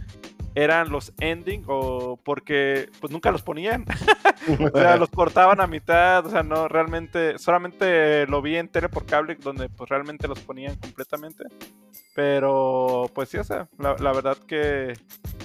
eran 0.55 0.91
los 0.91 1.13
ending 1.21 1.65
o 1.67 2.17
porque 2.25 2.89
pues 3.01 3.13
nunca 3.13 3.31
los 3.31 3.43
ponían. 3.43 3.85
O 4.75 4.79
sea, 4.79 4.97
los 4.99 5.09
cortaban 5.09 5.63
a 5.63 5.67
mitad, 5.67 6.27
o 6.27 6.31
sea, 6.31 6.43
no, 6.43 6.69
realmente, 6.69 7.39
solamente 7.39 8.27
lo 8.27 8.43
vi 8.43 8.57
en 8.57 8.69
tele 8.69 8.91
por 8.91 9.07
cable, 9.07 9.37
donde 9.37 9.71
pues 9.71 9.89
realmente 9.89 10.29
los 10.29 10.39
ponían 10.41 10.77
completamente. 10.77 11.45
Pero, 12.15 13.11
pues 13.15 13.31
sí, 13.31 13.39
o 13.39 13.45
sea, 13.45 13.69
la, 13.79 13.97
la 13.99 14.13
verdad 14.13 14.37
que, 14.47 14.93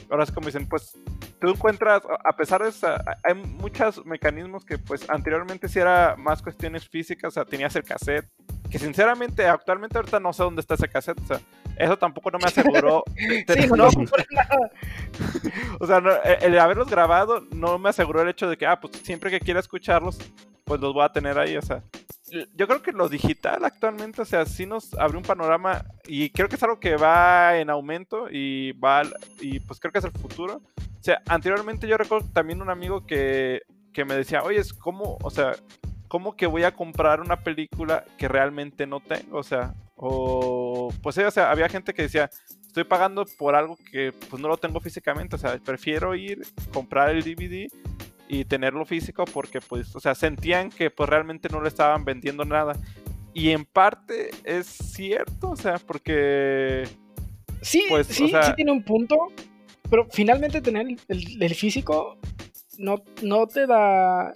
ahora 0.10 0.24
es 0.24 0.32
como 0.32 0.48
dicen, 0.48 0.68
pues 0.68 0.98
tú 1.40 1.50
encuentras, 1.50 2.02
a- 2.06 2.30
a 2.30 2.36
pesar 2.36 2.62
de 2.62 2.70
eso, 2.70 2.88
hay 3.24 3.36
muchos 3.36 4.06
mecanismos 4.06 4.66
que 4.66 4.78
pues 4.78 5.10
anteriormente 5.10 5.70
sí 5.70 5.80
era 5.80 6.16
más 6.18 6.42
cuestiones 6.42 6.88
físicas, 6.90 7.30
o 7.30 7.32
sea, 7.32 7.46
tenías 7.46 7.76
el 7.78 7.84
cassette, 7.84 8.28
que 8.70 8.78
sinceramente 8.80 9.48
actualmente 9.48 9.98
ahorita 9.98 10.20
no 10.20 10.34
sé 10.34 10.44
dónde 10.44 10.60
está 10.62 10.74
ese 10.76 10.90
cassette, 10.90 11.22
o 11.22 11.26
sea, 11.26 11.40
eso 11.80 11.98
tampoco 11.98 12.30
no 12.30 12.40
me 12.40 12.46
aseguró. 12.46 13.04
Sí, 13.20 13.68
no, 13.68 13.88
nada. 14.32 14.72
o 15.80 15.88
sea, 15.88 16.00
no, 16.02 16.12
el, 16.24 16.54
el 16.54 16.60
haberlos 16.60 16.90
grabado 16.90 17.42
no 17.52 17.80
me 17.80 17.90
aseguró 17.90 18.22
el 18.22 18.30
hecho 18.30 18.50
de 18.50 18.58
que, 18.58 18.66
ah, 18.66 18.80
pues 18.80 18.98
siempre 19.02 19.32
que 19.32 19.40
quiera 19.40 19.60
escucharlos, 19.60 20.18
pues 20.66 20.80
los 20.82 20.94
voy 20.94 21.04
a 21.04 21.12
tener 21.12 21.38
ahí, 21.40 21.58
o 21.58 21.62
sea. 21.62 21.84
Yo 22.54 22.68
creo 22.68 22.84
que 22.84 22.92
lo 22.92 23.10
digital 23.10 23.66
actualmente, 23.66 24.22
o 24.22 24.26
sea, 24.26 24.46
sí 24.46 24.68
nos 24.68 24.94
abre 24.94 25.18
un 25.18 25.24
panorama 25.24 25.84
y 26.06 26.30
creo 26.30 26.48
que 26.48 26.58
es 26.58 26.64
algo 26.64 26.80
que 26.80 26.96
va 26.96 27.58
en 27.58 27.72
aumento 27.72 28.28
y 28.30 28.74
va, 28.74 29.02
y 29.40 29.60
pues 29.62 29.80
creo 29.80 29.92
que 29.92 29.98
es 29.98 30.06
el 30.06 30.12
futuro. 30.12 30.62
O 30.78 31.04
sea, 31.04 31.22
anteriormente 31.28 31.88
yo 31.88 31.98
recuerdo 31.98 32.28
también 32.32 32.62
un 32.62 32.70
amigo 32.70 33.06
que, 33.08 33.62
que 33.94 34.06
me 34.06 34.14
decía, 34.14 34.44
oye, 34.44 34.60
es 34.60 34.74
como, 34.74 35.18
o 35.24 35.32
sea, 35.32 35.54
¿cómo 36.08 36.36
que 36.36 36.46
voy 36.46 36.64
a 36.64 36.76
comprar 36.76 37.20
una 37.20 37.38
película 37.38 38.04
que 38.18 38.28
realmente 38.28 38.86
no 38.86 39.00
tengo? 39.00 39.40
O 39.40 39.44
sea, 39.44 39.74
o, 40.02 40.94
pues 41.04 41.18
o 41.18 41.32
sea, 41.32 41.52
había 41.52 41.68
gente 41.68 41.94
que 41.94 42.04
decía, 42.04 42.30
estoy 42.66 42.86
pagando 42.86 43.26
por 43.38 43.54
algo 43.56 43.78
que 43.92 44.14
pues 44.30 44.42
no 44.42 44.48
lo 44.48 44.56
tengo 44.58 44.80
físicamente, 44.80 45.36
o 45.36 45.40
sea, 45.40 45.58
prefiero 45.58 46.16
ir, 46.16 46.42
comprar 46.74 47.10
el 47.10 47.22
DVD 47.24 47.68
y 48.30 48.46
tenerlo 48.46 48.86
físico 48.86 49.26
porque 49.26 49.60
pues, 49.60 49.94
o 49.96 50.00
sea, 50.00 50.16
sentían 50.16 50.70
que 50.70 50.90
pues 50.90 51.10
realmente 51.10 51.50
no 51.50 51.62
le 51.62 51.68
estaban 51.68 52.06
vendiendo 52.06 52.46
nada. 52.46 52.74
Y 53.34 53.50
en 53.50 53.66
parte 53.66 54.30
es 54.46 54.68
cierto, 54.68 55.52
o 55.52 55.56
sea, 55.56 55.78
porque 55.80 56.88
Sí, 57.62 57.84
Pues, 57.90 58.10
o 58.10 58.14
sí, 58.14 58.30
sea- 58.30 58.44
sí 58.44 58.54
tiene 58.56 58.72
un 58.72 58.84
punto, 58.84 59.18
pero 59.90 60.08
finalmente 60.12 60.62
tener 60.62 60.88
el 61.10 61.56
físico 61.56 62.18
no, 62.78 63.04
no 63.22 63.48
te 63.48 63.68
da 63.68 64.32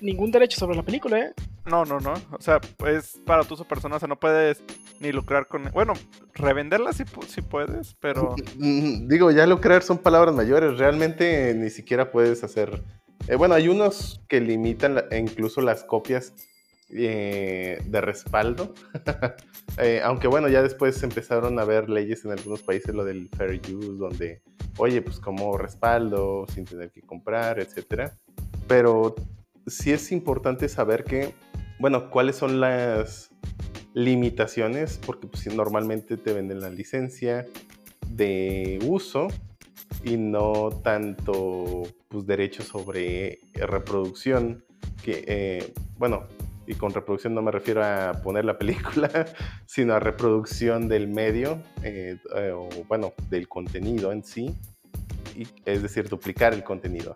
ningún 0.00 0.30
derecho 0.30 0.60
sobre 0.60 0.76
la 0.76 0.84
película, 0.84 1.18
¿eh? 1.18 1.32
No, 1.68 1.84
no, 1.84 2.00
no, 2.00 2.14
o 2.32 2.40
sea, 2.40 2.60
es 2.86 3.20
para 3.24 3.44
tu 3.44 3.56
persona, 3.64 3.96
o 3.96 3.98
sea, 3.98 4.08
no 4.08 4.18
puedes 4.18 4.62
ni 5.00 5.12
lucrar 5.12 5.46
con, 5.46 5.70
bueno, 5.72 5.92
revenderla 6.34 6.92
sí, 6.92 7.04
pu- 7.04 7.24
sí 7.26 7.42
puedes, 7.42 7.94
pero 8.00 8.34
Digo, 8.56 9.30
ya 9.30 9.46
lucrar 9.46 9.82
son 9.82 9.98
palabras 9.98 10.34
mayores. 10.34 10.78
Realmente 10.78 11.54
ni 11.54 11.70
siquiera 11.70 12.10
puedes 12.10 12.42
hacer. 12.42 12.82
eh, 13.28 13.36
bueno, 13.36 13.54
hay 13.54 13.68
unos 13.68 14.20
que 14.28 14.40
limitan 14.40 15.04
e 15.10 15.18
incluso 15.18 15.60
las 15.60 15.84
copias 15.84 16.32
eh, 16.90 17.80
de 17.84 18.00
respaldo. 18.00 18.74
Eh, 19.80 20.00
aunque 20.02 20.26
bueno, 20.26 20.48
ya 20.48 20.60
después 20.60 21.00
empezaron 21.04 21.58
a 21.58 21.62
haber 21.62 21.88
leyes 21.88 22.24
en 22.24 22.32
algunos 22.32 22.62
países, 22.62 22.92
lo 22.94 23.04
del 23.04 23.28
fair 23.28 23.60
use, 23.72 23.92
donde, 23.96 24.42
oye, 24.78 25.02
pues 25.02 25.20
como 25.20 25.56
respaldo, 25.56 26.46
sin 26.52 26.64
tener 26.64 26.90
que 26.90 27.00
comprar, 27.02 27.60
etcétera. 27.60 28.12
Pero 28.66 29.14
sí 29.68 29.92
es 29.92 30.10
importante 30.10 30.68
saber 30.68 31.04
que, 31.04 31.32
bueno, 31.78 32.10
cuáles 32.10 32.36
son 32.36 32.60
las 32.60 33.30
limitaciones, 33.94 34.98
porque 35.04 35.26
pues, 35.26 35.46
normalmente 35.54 36.16
te 36.16 36.32
venden 36.32 36.60
la 36.60 36.70
licencia 36.70 37.46
de 38.08 38.78
uso 38.82 39.28
y 40.04 40.16
no 40.16 40.70
tanto 40.82 41.82
pues, 42.08 42.26
derechos 42.26 42.66
sobre 42.66 43.40
reproducción, 43.54 44.64
que, 45.02 45.24
eh, 45.26 45.72
bueno, 45.98 46.26
y 46.66 46.74
con 46.74 46.92
reproducción 46.92 47.34
no 47.34 47.42
me 47.42 47.50
refiero 47.50 47.82
a 47.84 48.12
poner 48.22 48.44
la 48.44 48.58
película, 48.58 49.26
sino 49.66 49.94
a 49.94 50.00
reproducción 50.00 50.88
del 50.88 51.08
medio, 51.08 51.62
eh, 51.82 52.18
eh, 52.36 52.52
o 52.54 52.68
bueno, 52.88 53.14
del 53.30 53.48
contenido 53.48 54.12
en 54.12 54.22
sí, 54.22 54.54
y, 55.36 55.46
es 55.64 55.82
decir, 55.82 56.08
duplicar 56.08 56.52
el 56.52 56.64
contenido. 56.64 57.14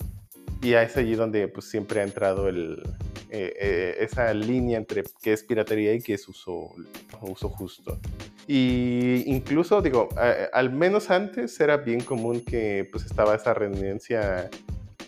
Y 0.63 0.75
es 0.75 0.97
allí 0.97 1.17
donde 1.17 1.49
pues, 1.49 1.69
siempre 1.69 2.01
ha 2.01 2.05
entrado 2.05 2.49
el, 2.49 2.83
eh, 3.33 3.55
eh, 3.59 3.97
esa 4.01 4.33
línea 4.35 4.77
entre 4.77 5.05
qué 5.23 5.33
es 5.33 5.43
piratería 5.43 5.95
y 5.95 6.03
qué 6.03 6.15
es 6.15 6.29
uso, 6.29 6.75
justo. 7.19 7.99
Y 8.47 9.25
incluso, 9.27 9.81
digo, 9.81 10.09
al 10.53 10.71
menos 10.73 11.11
antes 11.11 11.59
era 11.59 11.79
bien 11.79 12.01
común 12.03 12.45
que 12.45 12.87
pues 12.93 13.07
estaba 13.07 13.35
esa 13.35 13.55
renuencia, 13.55 14.51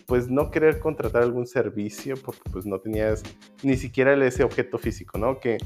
pues 0.07 0.27
no 0.29 0.49
querer 0.49 0.79
contratar 0.79 1.21
algún 1.21 1.45
servicio 1.45 2.15
porque 2.17 2.49
pues 2.51 2.65
no 2.65 2.79
tenías 2.79 3.21
ni 3.61 3.77
siquiera 3.77 4.13
ese 4.25 4.43
objeto 4.43 4.79
físico, 4.79 5.19
¿no? 5.19 5.39
Que 5.39 5.57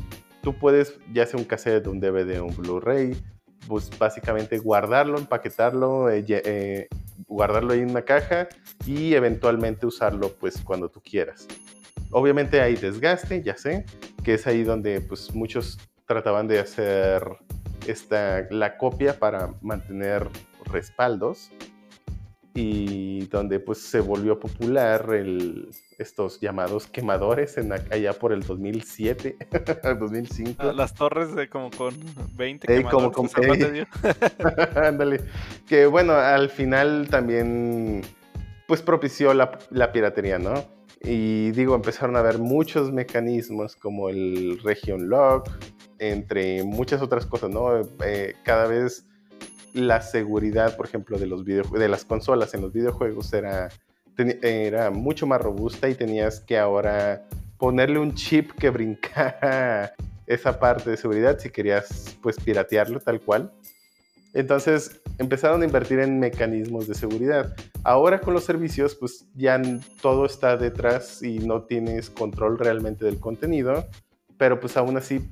tú 0.42 0.58
puedes, 0.58 1.00
ya 1.14 1.26
sea 1.26 1.40
un 1.40 1.46
cassette, 1.46 1.88
un 1.88 2.00
DVD, 2.00 2.42
un 2.42 2.56
Blu-ray, 2.56 3.16
pues 3.68 3.90
básicamente 3.98 4.58
guardarlo, 4.58 5.18
empaquetarlo, 5.18 6.10
eh, 6.10 6.26
eh, 6.28 6.88
guardarlo 7.28 7.74
ahí 7.74 7.80
en 7.80 7.92
una 7.92 8.02
caja 8.02 8.48
y 8.86 9.14
eventualmente 9.14 9.86
usarlo 9.86 10.34
pues 10.34 10.62
cuando 10.62 10.90
tú 10.90 11.02
quieras. 11.02 11.48
Obviamente 12.12 12.62
hay 12.62 12.76
desgaste, 12.76 13.44
ya 13.44 13.56
sé, 13.58 13.86
que 14.24 14.34
es 14.34 14.48
ahí 14.48 14.64
donde 14.64 15.02
pues 15.02 15.34
muchos 15.34 15.78
trataban 16.06 16.48
de 16.48 16.60
hacer 16.60 17.24
esta, 17.88 18.48
la 18.50 18.78
copia 18.78 19.20
para 19.20 19.54
mantener 19.62 20.28
respaldos 20.66 21.52
y 22.56 23.28
donde 23.28 23.60
pues 23.60 23.80
se 23.82 24.00
volvió 24.00 24.40
popular 24.40 25.14
el, 25.14 25.70
estos 26.00 26.40
llamados 26.42 26.88
quemadores 26.88 27.58
en, 27.58 27.72
allá 27.72 28.14
por 28.14 28.34
el 28.34 28.42
2007, 28.42 29.38
2005. 30.00 30.56
ah, 30.60 30.74
las 30.74 30.94
torres 30.94 31.36
de 31.36 31.48
como 31.48 31.70
con 31.70 31.94
20 32.36 32.74
Ey, 32.74 32.84
como 32.84 33.12
quemadores, 33.12 33.16
con- 33.16 33.26
o 33.26 33.30
sea, 33.30 33.48
¿cuánto 33.48 33.66
ey. 33.68 33.72
dio? 33.72 33.86
Ándale. 34.84 35.22
Que 35.68 35.86
bueno, 35.86 36.14
al 36.14 36.50
final 36.50 37.08
también 37.10 38.02
pues 38.68 38.82
propició 38.82 39.34
la, 39.34 39.58
la 39.70 39.92
piratería, 39.92 40.40
¿no? 40.40 40.79
Y 41.02 41.52
digo, 41.52 41.76
empezaron 41.76 42.16
a 42.16 42.20
haber 42.20 42.40
muchos 42.40 42.92
mecanismos 42.92 43.76
como 43.76 44.10
el 44.10 44.60
Region 44.64 45.10
Lock, 45.10 45.50
entre 45.98 46.64
muchas 46.64 47.02
otras 47.02 47.26
cosas, 47.26 47.50
¿no? 47.50 47.82
Eh, 48.06 48.36
cada 48.44 48.68
vez 48.68 49.06
la 49.74 50.02
seguridad, 50.02 50.76
por 50.76 50.86
ejemplo, 50.88 51.18
de, 51.18 51.28
los 51.28 51.46
videojue- 51.46 51.78
de 51.78 51.88
las 51.90 52.04
consolas 52.04 52.54
en 52.54 52.62
los 52.62 52.74
videojuegos 52.74 53.32
era, 53.34 53.70
era 54.18 54.90
mucho 54.92 55.26
más 55.28 55.40
robusta 55.42 55.88
y 55.90 55.96
tenías 55.96 56.42
que 56.42 56.58
ahora 56.58 57.26
ponerle 57.58 58.00
un 58.00 58.14
chip 58.16 58.52
que 58.54 58.70
brincara 58.70 59.94
esa 60.28 60.60
parte 60.60 60.90
de 60.92 60.98
seguridad 60.98 61.40
si 61.40 61.50
querías 61.50 62.18
pues 62.22 62.38
piratearlo 62.40 63.00
tal 63.00 63.22
cual. 63.22 63.52
Entonces 64.34 65.02
empezaron 65.18 65.62
a 65.62 65.66
invertir 65.66 66.00
en 66.00 66.20
mecanismos 66.20 66.88
de 66.88 66.96
seguridad. 66.96 67.56
Ahora 67.84 68.22
con 68.22 68.34
los 68.34 68.44
servicios 68.44 68.96
pues 68.96 69.26
ya 69.34 69.62
todo 70.02 70.26
está 70.26 70.58
detrás 70.58 71.24
y 71.24 71.40
no 71.40 71.64
tienes 71.64 72.10
control 72.10 72.60
realmente 72.60 73.06
del 73.06 73.20
contenido 73.20 73.86
pero 74.40 74.60
pues 74.60 74.78
aún 74.78 74.98
así, 74.98 75.30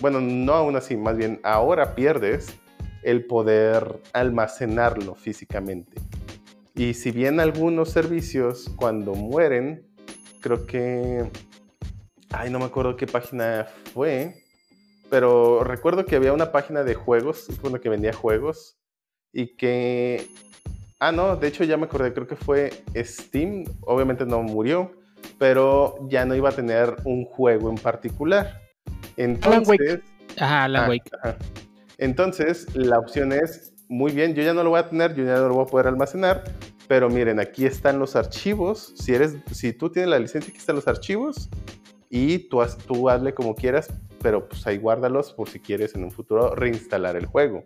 bueno, 0.00 0.20
no 0.20 0.54
aún 0.54 0.76
así, 0.76 0.96
más 0.96 1.16
bien 1.18 1.40
ahora 1.42 1.94
pierdes 1.96 2.56
el 3.02 3.26
poder 3.26 4.00
almacenarlo 4.12 5.14
físicamente. 5.16 6.00
Y 6.74 6.94
si 6.94 7.10
bien 7.10 7.40
algunos 7.40 7.90
servicios 7.90 8.70
cuando 8.76 9.14
mueren, 9.14 9.84
creo 10.40 10.64
que... 10.66 11.28
Ay, 12.30 12.50
no 12.50 12.60
me 12.60 12.66
acuerdo 12.66 12.96
qué 12.96 13.06
página 13.06 13.66
fue, 13.92 14.44
pero 15.10 15.64
recuerdo 15.64 16.04
que 16.04 16.16
había 16.16 16.32
una 16.32 16.52
página 16.52 16.84
de 16.84 16.94
juegos, 16.94 17.46
bueno, 17.62 17.80
que 17.80 17.88
vendía 17.88 18.12
juegos, 18.12 18.78
y 19.32 19.56
que... 19.56 20.26
Ah, 21.00 21.12
no, 21.12 21.36
de 21.36 21.46
hecho 21.48 21.64
ya 21.64 21.76
me 21.76 21.84
acordé, 21.84 22.12
creo 22.12 22.26
que 22.26 22.36
fue 22.36 22.82
Steam, 22.96 23.64
obviamente 23.82 24.26
no 24.26 24.42
murió, 24.42 24.92
pero 25.38 25.96
ya 26.08 26.24
no 26.24 26.34
iba 26.34 26.48
a 26.48 26.52
tener 26.52 26.96
un 27.04 27.24
juego 27.24 27.70
en 27.70 27.76
particular. 27.76 28.60
Entonces... 29.16 30.00
Ajá, 30.36 30.64
Alan 30.64 30.84
ah, 30.84 30.88
Wake. 30.88 31.10
Entonces, 31.98 32.74
la 32.74 32.98
opción 32.98 33.32
es, 33.32 33.72
muy 33.88 34.12
bien, 34.12 34.34
yo 34.34 34.42
ya 34.42 34.54
no 34.54 34.62
lo 34.62 34.70
voy 34.70 34.80
a 34.80 34.88
tener, 34.88 35.14
yo 35.14 35.24
ya 35.24 35.36
no 35.36 35.48
lo 35.48 35.54
voy 35.54 35.64
a 35.64 35.66
poder 35.66 35.86
almacenar, 35.86 36.44
pero 36.88 37.08
miren, 37.08 37.40
aquí 37.40 37.64
están 37.64 37.98
los 37.98 38.16
archivos. 38.16 38.92
Si, 38.96 39.14
eres, 39.14 39.36
si 39.52 39.72
tú 39.72 39.90
tienes 39.90 40.10
la 40.10 40.18
licencia, 40.18 40.50
aquí 40.50 40.58
están 40.58 40.76
los 40.76 40.88
archivos 40.88 41.48
y 42.10 42.48
tú, 42.48 42.60
tú 42.86 43.08
hazle 43.08 43.34
como 43.34 43.54
quieras, 43.54 43.88
pero 44.22 44.48
pues 44.48 44.66
ahí 44.66 44.78
guárdalos 44.78 45.32
por 45.32 45.48
si 45.48 45.60
quieres 45.60 45.94
en 45.94 46.04
un 46.04 46.10
futuro 46.10 46.54
reinstalar 46.54 47.16
el 47.16 47.26
juego. 47.26 47.64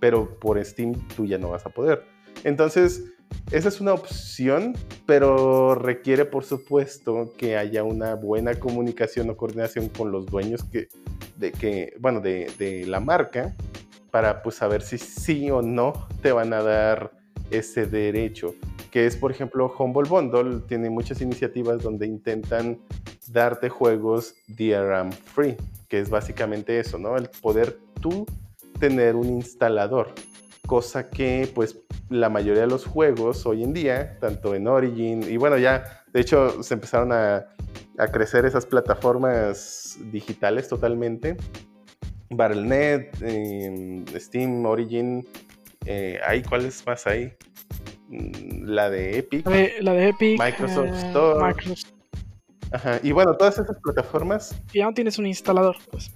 Pero 0.00 0.38
por 0.38 0.62
Steam 0.64 0.94
tú 1.16 1.26
ya 1.26 1.38
no 1.38 1.50
vas 1.50 1.66
a 1.66 1.70
poder. 1.70 2.04
Entonces, 2.44 3.04
esa 3.50 3.68
es 3.68 3.80
una 3.80 3.94
opción, 3.94 4.74
pero 5.06 5.74
requiere, 5.74 6.24
por 6.24 6.44
supuesto, 6.44 7.32
que 7.36 7.56
haya 7.56 7.84
una 7.84 8.14
buena 8.14 8.54
comunicación 8.54 9.30
o 9.30 9.36
coordinación 9.36 9.88
con 9.88 10.10
los 10.10 10.26
dueños 10.26 10.64
que, 10.64 10.88
de, 11.36 11.52
que, 11.52 11.94
bueno, 11.98 12.20
de, 12.20 12.50
de 12.58 12.86
la 12.86 13.00
marca 13.00 13.54
para 14.10 14.42
pues 14.42 14.56
saber 14.56 14.82
si 14.82 14.98
sí 14.98 15.50
o 15.50 15.62
no 15.62 16.06
te 16.20 16.32
van 16.32 16.52
a 16.52 16.62
dar 16.62 17.21
ese 17.52 17.86
derecho, 17.86 18.54
que 18.90 19.06
es 19.06 19.16
por 19.16 19.30
ejemplo 19.30 19.72
Humble 19.78 20.08
Bundle, 20.08 20.60
tiene 20.66 20.90
muchas 20.90 21.20
iniciativas 21.20 21.82
donde 21.82 22.06
intentan 22.06 22.78
darte 23.28 23.68
juegos 23.68 24.34
DRM 24.48 25.12
free, 25.12 25.56
que 25.88 26.00
es 26.00 26.10
básicamente 26.10 26.78
eso, 26.78 26.98
¿no? 26.98 27.16
El 27.16 27.28
poder 27.40 27.78
tú 28.00 28.26
tener 28.78 29.14
un 29.14 29.28
instalador, 29.28 30.12
cosa 30.66 31.08
que 31.08 31.50
pues 31.54 31.78
la 32.10 32.28
mayoría 32.28 32.62
de 32.62 32.68
los 32.68 32.84
juegos 32.84 33.46
hoy 33.46 33.62
en 33.62 33.72
día, 33.72 34.18
tanto 34.18 34.54
en 34.54 34.66
Origin 34.66 35.22
y 35.22 35.36
bueno 35.36 35.56
ya, 35.58 36.04
de 36.12 36.20
hecho 36.20 36.62
se 36.62 36.74
empezaron 36.74 37.12
a, 37.12 37.46
a 37.98 38.08
crecer 38.08 38.44
esas 38.44 38.66
plataformas 38.66 39.98
digitales 40.10 40.68
totalmente. 40.68 41.36
Battle.net, 42.34 43.08
Steam, 44.18 44.64
Origin, 44.64 45.26
eh, 45.86 46.20
¿Hay 46.26 46.42
cuáles 46.42 46.84
más 46.86 47.06
hay? 47.06 47.34
Mm, 48.08 48.64
la 48.64 48.90
de 48.90 49.18
Epic. 49.18 49.46
La 49.80 49.92
de, 49.94 50.08
Epic. 50.08 50.40
Microsoft 50.40 50.86
eh, 50.86 51.08
Store. 51.08 51.54
Ajá. 52.72 53.00
Y 53.02 53.12
bueno, 53.12 53.36
todas 53.36 53.58
esas 53.58 53.76
plataformas. 53.82 54.60
Y 54.72 54.80
aún 54.80 54.94
tienes 54.94 55.18
un 55.18 55.26
instalador, 55.26 55.76
pues. 55.90 56.10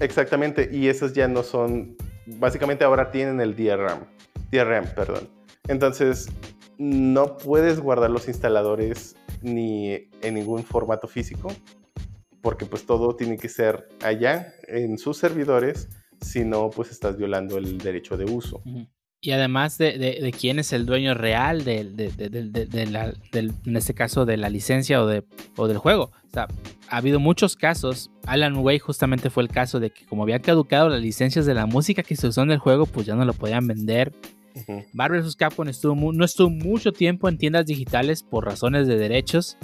exactamente. 0.00 0.68
Y 0.72 0.88
esas 0.88 1.12
ya 1.12 1.28
no 1.28 1.42
son. 1.42 1.96
Básicamente 2.26 2.84
ahora 2.84 3.10
tienen 3.10 3.40
el 3.40 3.54
DRM. 3.54 4.06
DRM, 4.50 4.94
perdón. 4.94 5.28
Entonces, 5.68 6.28
no 6.78 7.36
puedes 7.36 7.80
guardar 7.80 8.10
los 8.10 8.26
instaladores 8.26 9.16
ni 9.42 10.08
en 10.22 10.34
ningún 10.34 10.64
formato 10.64 11.06
físico. 11.06 11.52
Porque 12.42 12.64
pues 12.64 12.86
todo 12.86 13.14
tiene 13.16 13.36
que 13.36 13.48
ser 13.48 13.88
allá 14.02 14.54
en 14.66 14.98
sus 14.98 15.18
servidores. 15.18 15.88
Si 16.20 16.44
no, 16.44 16.70
pues 16.70 16.90
estás 16.90 17.16
violando 17.16 17.58
el 17.58 17.78
derecho 17.78 18.16
de 18.16 18.24
uso. 18.24 18.62
Y 19.22 19.32
además 19.32 19.76
de, 19.76 20.34
quién 20.38 20.58
es 20.58 20.72
el 20.72 20.86
dueño 20.86 21.12
real 21.12 21.62
de, 21.62 21.84
la, 22.90 23.12
en 23.32 23.76
este 23.76 23.92
caso 23.92 24.24
de 24.24 24.38
la 24.38 24.48
licencia 24.48 25.02
o, 25.02 25.06
de, 25.06 25.24
o 25.56 25.68
del 25.68 25.76
juego. 25.76 26.04
O 26.04 26.32
sea, 26.32 26.48
ha 26.88 26.96
habido 26.96 27.20
muchos 27.20 27.54
casos. 27.54 28.10
Alan 28.26 28.56
Way 28.56 28.78
justamente 28.78 29.28
fue 29.28 29.42
el 29.42 29.50
caso 29.50 29.78
de 29.78 29.90
que 29.90 30.06
como 30.06 30.22
habían 30.22 30.40
caducado 30.40 30.88
las 30.88 31.02
licencias 31.02 31.44
de 31.44 31.52
la 31.52 31.66
música 31.66 32.02
que 32.02 32.16
se 32.16 32.28
usó 32.28 32.42
en 32.42 32.50
el 32.50 32.58
juego, 32.58 32.86
pues 32.86 33.06
ya 33.06 33.14
no 33.14 33.26
lo 33.26 33.34
podían 33.34 33.66
vender. 33.66 34.12
Marvel 34.92 35.22
vs. 35.22 35.36
Capcom 35.36 35.68
estuvo 35.68 36.12
no 36.12 36.24
estuvo 36.24 36.50
mucho 36.50 36.92
tiempo 36.92 37.28
en 37.28 37.38
tiendas 37.38 37.66
digitales 37.66 38.22
por 38.22 38.46
razones 38.46 38.86
de 38.86 38.96
derechos. 38.96 39.58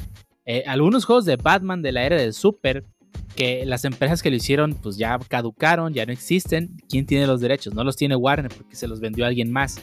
Eh, 0.44 0.64
algunos 0.66 1.04
juegos 1.06 1.24
de 1.24 1.36
Batman 1.36 1.82
de 1.82 1.92
la 1.92 2.04
era 2.04 2.16
del 2.16 2.32
Super 2.32 2.84
que 3.34 3.66
las 3.66 3.84
empresas 3.84 4.22
que 4.22 4.30
lo 4.30 4.36
hicieron 4.36 4.74
pues 4.74 4.96
ya 4.96 5.18
caducaron, 5.28 5.92
ya 5.92 6.06
no 6.06 6.12
existen. 6.12 6.76
¿Quién 6.88 7.06
tiene 7.06 7.26
los 7.26 7.40
derechos? 7.40 7.74
No 7.74 7.84
los 7.84 7.96
tiene 7.96 8.16
Warner 8.16 8.52
porque 8.54 8.76
se 8.76 8.88
los 8.88 9.00
vendió 9.00 9.24
a 9.24 9.28
alguien 9.28 9.50
más. 9.50 9.80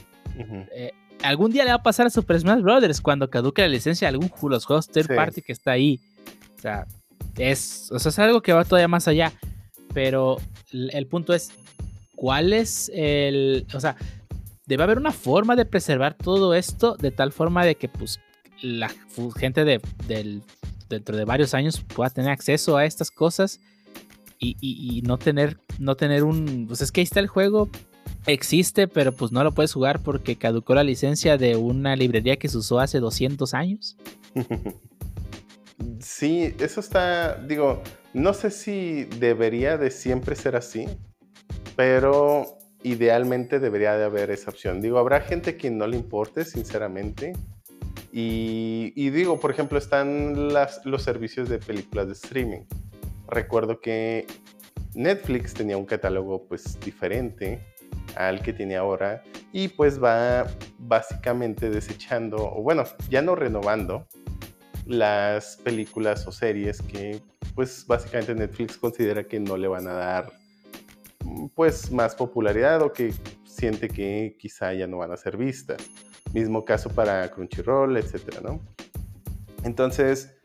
Eh, 0.76 0.92
algún 1.22 1.52
día 1.52 1.64
le 1.64 1.72
va 1.72 1.78
a 1.78 1.84
pasar 1.84 2.08
a 2.08 2.10
Super 2.10 2.40
Smash 2.40 2.62
Brothers 2.62 3.02
cuando 3.02 3.30
caduque 3.30 3.62
la 3.62 3.68
licencia 3.68 4.08
de 4.08 4.16
algún 4.16 4.32
los 4.50 4.66
juegos 4.66 4.88
third 4.88 5.16
party 5.16 5.42
que 5.42 5.52
está 5.52 5.72
ahí. 5.72 6.00
O 6.58 6.62
sea, 6.62 6.86
es, 7.38 7.90
o 7.92 8.00
sea, 8.00 8.10
es 8.10 8.20
algo 8.20 8.42
que 8.42 8.54
va 8.54 8.66
todavía 8.66 8.88
más 8.88 9.08
allá. 9.08 9.32
Pero 9.94 10.38
el 10.72 11.06
punto 11.08 11.34
es, 11.34 11.52
¿cuál 12.16 12.52
es 12.52 12.92
el... 12.94 13.68
O 13.76 13.80
sea, 13.80 13.96
debe 14.66 14.84
haber 14.84 14.98
una 14.98 15.12
forma 15.12 15.56
de 15.56 15.66
preservar 15.66 16.16
todo 16.16 16.56
esto 16.56 16.96
de 16.96 17.12
tal 17.12 17.32
forma 17.32 17.66
de 17.66 17.76
que 17.76 17.90
pues 17.90 18.20
la 18.64 18.90
gente 19.38 19.66
de, 19.66 19.82
dentro 20.90 21.18
de 21.18 21.26
varios 21.26 21.54
años 21.54 21.82
pueda 21.82 22.10
tener 22.10 22.32
acceso 22.32 22.78
a 22.78 22.86
estas 22.86 23.12
cosas 23.12 23.60
y, 24.40 25.02
no 25.06 25.18
tener 25.18 25.58
no 25.80 25.96
tener 25.96 26.24
un 26.24 26.66
pues 26.68 26.82
es 26.82 26.92
que 26.92 27.02
ahí 27.02 27.04
está 27.04 27.22
el 27.22 27.28
juego 27.28 27.70
existe 28.26 28.88
pero 28.90 29.14
pues 29.14 29.32
no 29.32 29.44
lo 29.44 29.54
puedes 29.54 29.72
jugar 29.72 30.02
porque 30.02 30.38
caducó 30.38 30.76
la 30.76 30.84
licencia 30.84 31.38
de 31.38 31.56
una 31.56 31.96
librería 31.96 32.38
que 32.38 32.50
se 32.50 32.58
usó 32.58 32.80
hace 32.80 33.00
200 33.00 33.54
años. 33.54 33.98
Sí 36.00 36.54
eso 36.60 36.80
está 36.80 37.36
digo 37.36 37.82
no 38.14 38.34
sé 38.34 38.52
si 38.52 39.04
debería 39.20 39.78
de 39.78 39.92
siempre 39.92 40.36
ser 40.36 40.56
así 40.56 40.86
pero 41.76 42.58
idealmente 42.84 43.60
debería 43.60 43.98
de 43.98 44.06
haber 44.06 44.30
esa 44.30 44.52
opción. 44.52 44.82
Digo 44.82 45.00
habrá 45.00 45.22
gente 45.22 45.58
que 45.58 45.72
no 45.72 45.88
le 45.88 45.98
importe 45.98 46.46
sinceramente 46.46 47.34
y, 48.16 49.10
digo, 49.10 49.40
por 49.40 49.50
ejemplo, 49.50 49.80
están 49.80 50.54
los 50.86 51.02
servicios 51.02 51.50
de 51.50 51.58
películas 51.58 52.06
de 52.06 52.14
streaming. 52.14 52.62
Recuerdo 53.28 53.82
que 53.82 54.28
Netflix 54.94 55.56
tenía 55.56 55.78
un 55.78 55.86
catálogo 55.86 56.46
pues 56.46 56.80
diferente 56.80 57.60
al 58.16 58.44
que 58.44 58.54
tiene 58.54 58.76
ahora 58.76 59.24
y 59.52 59.70
pues 59.70 60.02
va 60.02 60.46
básicamente 60.78 61.72
desechando, 61.72 62.38
o 62.38 62.62
bueno, 62.62 62.84
ya 63.10 63.24
no 63.24 63.34
renovando 63.36 64.08
las 64.86 65.58
películas 65.64 66.28
o 66.28 66.32
series 66.32 66.84
que 66.84 67.20
pues 67.56 67.84
básicamente 67.88 68.36
Netflix 68.36 68.78
considera 68.78 69.24
que 69.24 69.40
no 69.40 69.58
le 69.58 69.68
van 69.68 69.88
a 69.88 69.94
dar 69.94 70.32
pues 71.56 71.92
más 71.92 72.14
popularidad 72.14 72.84
o 72.84 72.94
que 72.94 73.12
siente 73.46 73.88
que 73.88 74.36
quizá 74.38 74.74
ya 74.74 74.86
no 74.86 74.98
van 74.98 75.12
a 75.12 75.18
ser 75.18 75.36
vistas. 75.36 75.90
Mismo 76.32 76.64
caso 76.66 76.90
para 76.90 77.30
Crunchyroll, 77.30 77.98
etcétera, 77.98 78.42
¿no? 78.42 78.62
Entonces, 79.64 80.36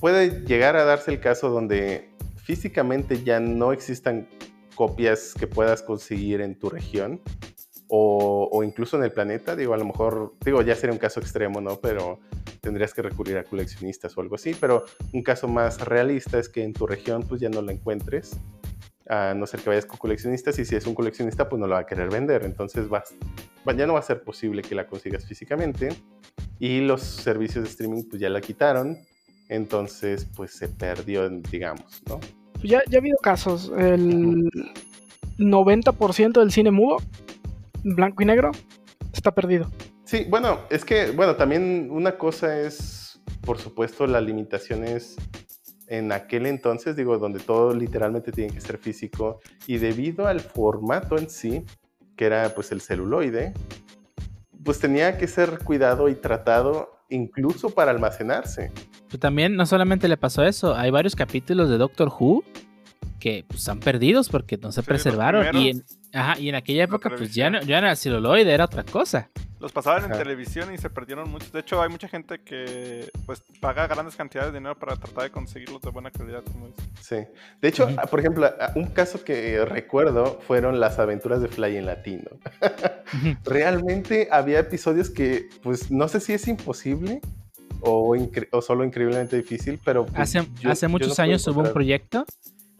puede 0.00 0.44
llegar 0.44 0.76
a 0.76 0.84
darse 0.84 1.10
el 1.10 1.20
caso 1.20 1.50
donde 1.50 2.10
físicamente 2.36 3.22
ya 3.22 3.40
no 3.40 3.72
existan 3.72 4.28
copias 4.74 5.34
que 5.34 5.46
puedas 5.46 5.82
conseguir 5.82 6.40
en 6.40 6.58
tu 6.58 6.68
región 6.68 7.20
o, 7.88 8.62
incluso 8.64 8.96
en 8.96 9.04
el 9.04 9.12
planeta. 9.12 9.56
Digo, 9.56 9.74
a 9.74 9.76
lo 9.76 9.84
mejor, 9.84 10.34
digo, 10.44 10.62
ya 10.62 10.74
sería 10.74 10.92
un 10.92 10.98
caso 10.98 11.20
extremo, 11.20 11.60
¿no? 11.60 11.80
Pero 11.80 12.20
tendrías 12.60 12.92
que 12.92 13.02
recurrir 13.02 13.38
a 13.38 13.44
coleccionistas 13.44 14.16
o 14.16 14.20
algo 14.20 14.34
así. 14.34 14.54
Pero 14.60 14.84
un 15.12 15.22
caso 15.22 15.48
más 15.48 15.80
realista 15.80 16.38
es 16.38 16.48
que 16.48 16.64
en 16.64 16.72
tu 16.72 16.86
región 16.86 17.22
pues 17.22 17.40
ya 17.40 17.48
no 17.48 17.62
la 17.62 17.72
encuentres 17.72 18.36
a 19.08 19.34
no 19.34 19.46
ser 19.46 19.60
que 19.60 19.70
vayas 19.70 19.86
con 19.86 19.98
coleccionistas 19.98 20.58
y 20.58 20.64
si 20.64 20.76
es 20.76 20.86
un 20.86 20.94
coleccionista 20.94 21.48
pues 21.48 21.60
no 21.60 21.66
lo 21.66 21.74
va 21.74 21.80
a 21.80 21.86
querer 21.86 22.08
vender, 22.08 22.44
entonces 22.44 22.88
vas, 22.88 23.14
ya 23.76 23.86
no 23.86 23.94
va 23.94 23.98
a 23.98 24.02
ser 24.02 24.22
posible 24.22 24.62
que 24.62 24.74
la 24.74 24.86
consigas 24.86 25.26
físicamente 25.26 25.90
y 26.58 26.80
los 26.80 27.02
servicios 27.02 27.64
de 27.64 27.70
streaming 27.70 28.04
pues 28.08 28.20
ya 28.20 28.30
la 28.30 28.40
quitaron, 28.40 28.98
entonces 29.48 30.26
pues 30.36 30.52
se 30.52 30.68
perdió, 30.68 31.28
digamos, 31.28 32.02
¿no? 32.08 32.20
Ya, 32.62 32.82
ya 32.88 32.98
ha 32.98 33.00
habido 33.00 33.18
casos, 33.18 33.70
el 33.76 34.50
90% 35.38 36.40
del 36.40 36.50
cine 36.50 36.70
mudo, 36.70 36.96
blanco 37.82 38.22
y 38.22 38.26
negro, 38.26 38.52
está 39.12 39.32
perdido. 39.32 39.70
Sí, 40.04 40.26
bueno, 40.28 40.60
es 40.70 40.84
que, 40.84 41.10
bueno, 41.10 41.36
también 41.36 41.88
una 41.90 42.16
cosa 42.16 42.58
es, 42.60 43.20
por 43.42 43.58
supuesto, 43.58 44.06
las 44.06 44.22
limitaciones 44.22 45.16
en 45.88 46.12
aquel 46.12 46.46
entonces, 46.46 46.96
digo, 46.96 47.18
donde 47.18 47.40
todo 47.40 47.74
literalmente 47.74 48.32
tiene 48.32 48.52
que 48.52 48.60
ser 48.60 48.78
físico 48.78 49.40
y 49.66 49.78
debido 49.78 50.26
al 50.26 50.40
formato 50.40 51.18
en 51.18 51.28
sí, 51.28 51.64
que 52.16 52.26
era 52.26 52.54
pues 52.54 52.72
el 52.72 52.80
celuloide, 52.80 53.52
pues 54.64 54.78
tenía 54.78 55.18
que 55.18 55.26
ser 55.26 55.58
cuidado 55.58 56.08
y 56.08 56.14
tratado 56.14 56.98
incluso 57.10 57.70
para 57.70 57.90
almacenarse. 57.90 58.72
Pero 59.08 59.18
también 59.18 59.56
no 59.56 59.66
solamente 59.66 60.08
le 60.08 60.16
pasó 60.16 60.44
eso, 60.44 60.74
hay 60.74 60.90
varios 60.90 61.14
capítulos 61.14 61.68
de 61.68 61.78
Doctor 61.78 62.08
Who 62.08 62.42
que 63.20 63.44
pues, 63.46 63.60
están 63.60 63.80
perdidos 63.80 64.28
porque 64.28 64.58
no 64.58 64.72
se 64.72 64.82
Sí, 64.82 64.86
preservaron. 64.86 65.56
Y 65.56 65.70
en, 65.70 65.84
ajá, 66.12 66.38
y 66.38 66.48
en 66.48 66.56
aquella 66.56 66.84
época, 66.84 67.10
pues 67.10 67.34
ya 67.34 67.50
no, 67.50 67.60
ya 67.62 67.80
no 67.80 67.86
era 67.86 67.96
celuloide, 67.96 68.52
era 68.52 68.64
otra 68.64 68.84
cosa. 68.84 69.30
Los 69.60 69.72
pasaban 69.72 70.04
en 70.04 70.18
televisión 70.18 70.74
y 70.74 70.78
se 70.78 70.90
perdieron 70.90 71.30
muchos. 71.30 71.50
De 71.52 71.60
hecho, 71.60 71.80
hay 71.80 71.88
mucha 71.88 72.06
gente 72.08 72.38
que 72.40 73.08
pues 73.24 73.42
paga 73.60 73.86
grandes 73.86 74.14
cantidades 74.14 74.52
de 74.52 74.58
dinero 74.58 74.78
para 74.78 74.96
tratar 74.96 75.24
de 75.24 75.30
conseguirlos 75.30 75.80
de 75.80 75.90
buena 75.90 76.10
calidad, 76.10 76.42
como. 76.52 76.68
Sí. 77.00 77.16
De 77.62 77.68
hecho, 77.68 77.88
por 78.10 78.20
ejemplo, 78.20 78.52
un 78.74 78.86
caso 78.88 79.24
que 79.24 79.64
recuerdo 79.64 80.40
fueron 80.46 80.80
las 80.80 80.98
aventuras 80.98 81.40
de 81.40 81.48
Fly 81.48 81.76
en 81.76 81.86
latino. 81.86 82.30
Realmente 83.44 84.28
había 84.30 84.58
episodios 84.58 85.10
que, 85.10 85.48
pues, 85.62 85.90
no 85.90 86.08
sé 86.08 86.20
si 86.20 86.32
es 86.32 86.46
imposible 86.48 87.20
o, 87.80 88.14
incre- 88.16 88.48
o 88.52 88.60
solo 88.62 88.84
increíblemente 88.84 89.36
difícil, 89.36 89.78
pero... 89.84 90.06
pues, 90.06 90.18
Hace, 90.20 90.46
yo- 90.60 90.70
hace 90.70 90.88
muchos 90.88 91.16
no 91.18 91.24
años 91.24 91.46
hubo 91.46 91.60
un 91.62 91.72
proyecto. 91.72 92.24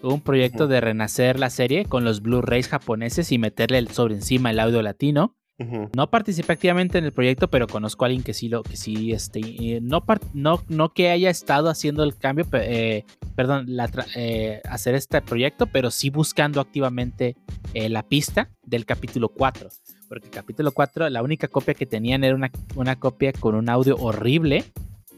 Hubo 0.02 0.14
un 0.14 0.20
proyecto 0.20 0.66
de 0.68 0.82
renacer 0.82 1.38
la 1.40 1.48
serie 1.48 1.86
con 1.86 2.04
los 2.04 2.20
Blu-rays 2.20 2.68
japoneses 2.68 3.32
y 3.32 3.38
meterle 3.38 3.86
sobre 3.88 4.14
encima 4.14 4.50
el 4.50 4.60
audio 4.60 4.82
latino. 4.82 5.34
No 5.58 6.10
participé 6.10 6.52
activamente 6.52 6.98
en 6.98 7.04
el 7.04 7.12
proyecto, 7.12 7.48
pero 7.48 7.68
conozco 7.68 8.04
a 8.04 8.06
alguien 8.06 8.24
que 8.24 8.34
sí 8.34 8.48
lo, 8.48 8.64
que 8.64 8.76
sí, 8.76 9.12
este, 9.12 9.38
eh, 9.40 9.80
no, 9.80 10.04
no, 10.32 10.60
no 10.68 10.92
que 10.92 11.10
haya 11.10 11.30
estado 11.30 11.68
haciendo 11.68 12.02
el 12.02 12.16
cambio, 12.16 12.44
eh, 12.54 13.04
perdón, 13.36 13.68
eh, 14.16 14.60
hacer 14.68 14.96
este 14.96 15.22
proyecto, 15.22 15.66
pero 15.66 15.92
sí 15.92 16.10
buscando 16.10 16.60
activamente 16.60 17.36
la 17.72 18.02
pista 18.02 18.50
del 18.64 18.84
capítulo 18.84 19.28
4. 19.28 19.68
Porque 20.08 20.26
el 20.26 20.32
capítulo 20.32 20.72
4, 20.72 21.08
la 21.08 21.22
única 21.22 21.48
copia 21.48 21.74
que 21.74 21.86
tenían 21.86 22.24
era 22.24 22.34
una, 22.34 22.50
una 22.74 22.96
copia 22.96 23.32
con 23.32 23.54
un 23.54 23.68
audio 23.68 23.96
horrible. 23.96 24.64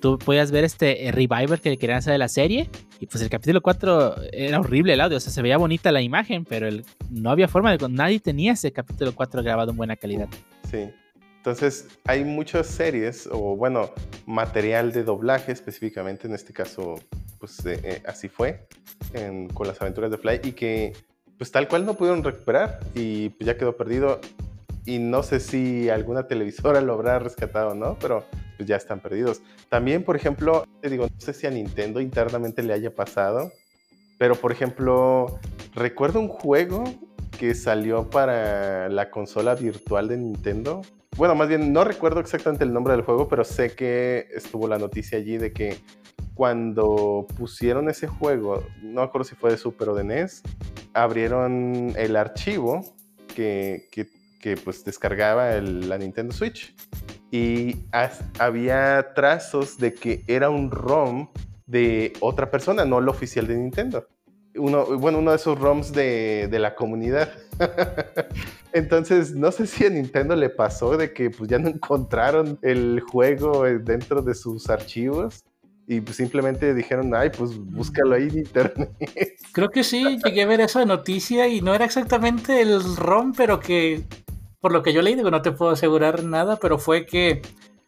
Tú 0.01 0.19
podías 0.19 0.51
ver 0.51 0.65
este 0.65 1.07
eh, 1.09 1.13
revival 1.13 1.61
que 1.61 1.71
le 1.71 1.79
querían 1.79 1.99
hacer 1.99 2.13
de 2.13 2.19
la 2.19 2.29
serie. 2.29 2.69
Y 3.01 3.07
pues 3.07 3.23
el 3.23 3.31
capítulo 3.31 3.61
4 3.63 4.17
era 4.33 4.61
horrible 4.61 4.93
el 4.93 5.01
audio. 5.01 5.17
O 5.17 5.21
sea, 5.21 5.33
se 5.33 5.43
veía 5.43 5.57
bonita 5.57 5.91
la 5.93 6.01
imagen, 6.03 6.45
pero 6.45 6.67
el- 6.69 6.85
no 7.11 7.31
había 7.31 7.49
forma 7.49 7.77
de. 7.77 7.89
Nadie 7.89 8.21
tenía 8.21 8.53
ese 8.53 8.73
capítulo 8.73 9.15
4 9.15 9.43
grabado 9.43 9.71
en 9.71 9.77
buena 9.77 9.97
calidad. 9.97 10.29
Sí. 10.71 10.91
Entonces, 11.39 11.87
hay 12.05 12.25
muchas 12.25 12.67
series, 12.67 13.29
o 13.31 13.55
bueno, 13.57 13.91
material 14.27 14.93
de 14.93 15.05
doblaje 15.05 15.53
específicamente, 15.53 16.27
en 16.27 16.35
este 16.35 16.53
caso, 16.53 16.97
pues 17.39 17.65
eh, 17.67 17.79
eh, 17.85 18.03
así 18.07 18.29
fue, 18.29 18.67
en- 19.15 19.49
con 19.49 19.67
las 19.69 19.81
aventuras 19.81 20.11
de 20.11 20.19
Fly, 20.19 20.41
y 20.43 20.53
que 20.53 20.93
pues 21.39 21.53
tal 21.53 21.69
cual 21.69 21.85
no 21.87 21.95
pudieron 21.95 22.25
recuperar 22.25 22.81
y 22.95 23.29
pues 23.29 23.47
ya 23.47 23.57
quedó 23.57 23.77
perdido. 23.77 24.21
Y 24.87 24.99
no 25.01 25.23
sé 25.23 25.41
si 25.41 25.91
alguna 25.91 26.27
televisora 26.29 26.81
lo 26.81 26.95
habrá 26.95 27.19
rescatado 27.19 27.75
no, 27.75 27.99
pero 28.01 28.25
pues 28.57 28.69
ya 28.69 28.77
están 28.77 29.01
perdidos. 29.01 29.43
También, 29.69 30.03
por 30.05 30.17
ejemplo, 30.17 30.65
te 30.81 30.89
digo, 30.89 31.07
no 31.13 31.21
sé 31.21 31.35
si 31.35 31.47
a 31.47 31.51
Nintendo 31.51 32.01
internamente 32.01 32.63
le 32.63 32.73
haya 32.73 32.95
pasado, 32.95 33.53
pero 34.19 34.35
por 34.37 34.53
ejemplo, 34.53 35.39
recuerdo 35.75 36.21
un 36.21 36.29
juego 36.29 36.85
que 37.39 37.55
salió 37.55 38.09
para 38.09 38.89
la 38.89 39.11
consola 39.11 39.55
virtual 39.55 40.09
de 40.09 40.17
Nintendo. 40.17 40.81
Bueno, 41.17 41.35
más 41.35 41.49
bien 41.49 41.73
no 41.73 41.85
recuerdo 41.85 42.21
exactamente 42.21 42.65
el 42.65 42.73
nombre 42.73 42.95
del 42.95 43.03
juego, 43.03 43.29
pero 43.29 43.45
sé 43.45 43.75
que 43.75 44.27
estuvo 44.35 44.69
la 44.69 44.79
noticia 44.79 45.19
allí 45.19 45.37
de 45.37 45.53
que 45.53 45.77
cuando 46.35 47.27
pusieron 47.37 47.89
ese 47.89 48.07
juego, 48.07 48.63
no 48.83 49.01
me 49.01 49.03
acuerdo 49.03 49.25
si 49.25 49.35
fue 49.35 49.51
de 49.51 49.57
Super 49.57 49.89
o 49.91 49.95
de 49.95 50.05
NES, 50.05 50.43
abrieron 50.93 51.93
el 51.97 52.17
archivo 52.17 52.85
que, 53.35 53.89
que- 53.91 54.16
que, 54.47 54.57
pues 54.57 54.85
descargaba 54.85 55.57
el- 55.57 55.89
la 55.89 55.99
Nintendo 55.99 56.33
Switch 56.33 56.73
y 57.33 57.79
as- 57.91 58.23
había 58.39 59.13
trazos 59.13 59.77
de 59.77 59.93
que 59.93 60.23
era 60.29 60.51
un 60.51 60.71
ROM 60.71 61.27
de 61.67 62.13
otra 62.21 62.49
persona, 62.49 62.85
no 62.85 63.01
el 63.01 63.09
oficial 63.09 63.49
de 63.49 63.57
Nintendo. 63.57 64.07
Uno, 64.55 64.87
bueno, 64.99 65.19
uno 65.19 65.33
de 65.33 65.37
esos 65.37 65.59
ROMs 65.59 65.91
de, 65.93 66.47
de 66.49 66.59
la 66.61 66.77
comunidad. 66.77 67.29
Entonces, 68.73 69.35
no 69.35 69.51
sé 69.51 69.67
si 69.67 69.85
a 69.85 69.91
Nintendo 69.91 70.37
le 70.37 70.49
pasó 70.49 70.97
de 70.97 71.13
que 71.13 71.29
pues, 71.31 71.51
ya 71.51 71.59
no 71.59 71.69
encontraron 71.69 72.57
el 72.63 73.01
juego 73.01 73.65
dentro 73.65 74.23
de 74.23 74.33
sus 74.33 74.71
archivos 74.71 75.45
y 75.89 76.01
pues, 76.01 76.17
simplemente 76.19 76.73
dijeron, 76.73 77.13
ay, 77.17 77.31
pues 77.37 77.59
búscalo 77.59 78.15
ahí 78.15 78.29
en 78.29 78.39
internet. 78.39 78.91
Creo 79.51 79.71
que 79.71 79.83
sí, 79.83 80.19
llegué 80.25 80.43
a 80.43 80.47
ver 80.47 80.61
esa 80.61 80.85
noticia 80.85 81.49
y 81.49 81.61
no 81.63 81.75
era 81.75 81.85
exactamente 81.85 82.61
el 82.63 82.95
ROM, 82.97 83.33
pero 83.33 83.59
que, 83.59 84.05
por 84.61 84.73
lo 84.73 84.83
que 84.83 84.93
yo 84.93 85.03
leí, 85.03 85.15
digo, 85.15 85.31
no 85.31 85.43
te 85.43 85.53
puedo 85.53 85.71
asegurar 85.73 86.25
nada, 86.25 86.57
pero 86.57 86.79
fue 86.79 87.07
que 87.07 87.43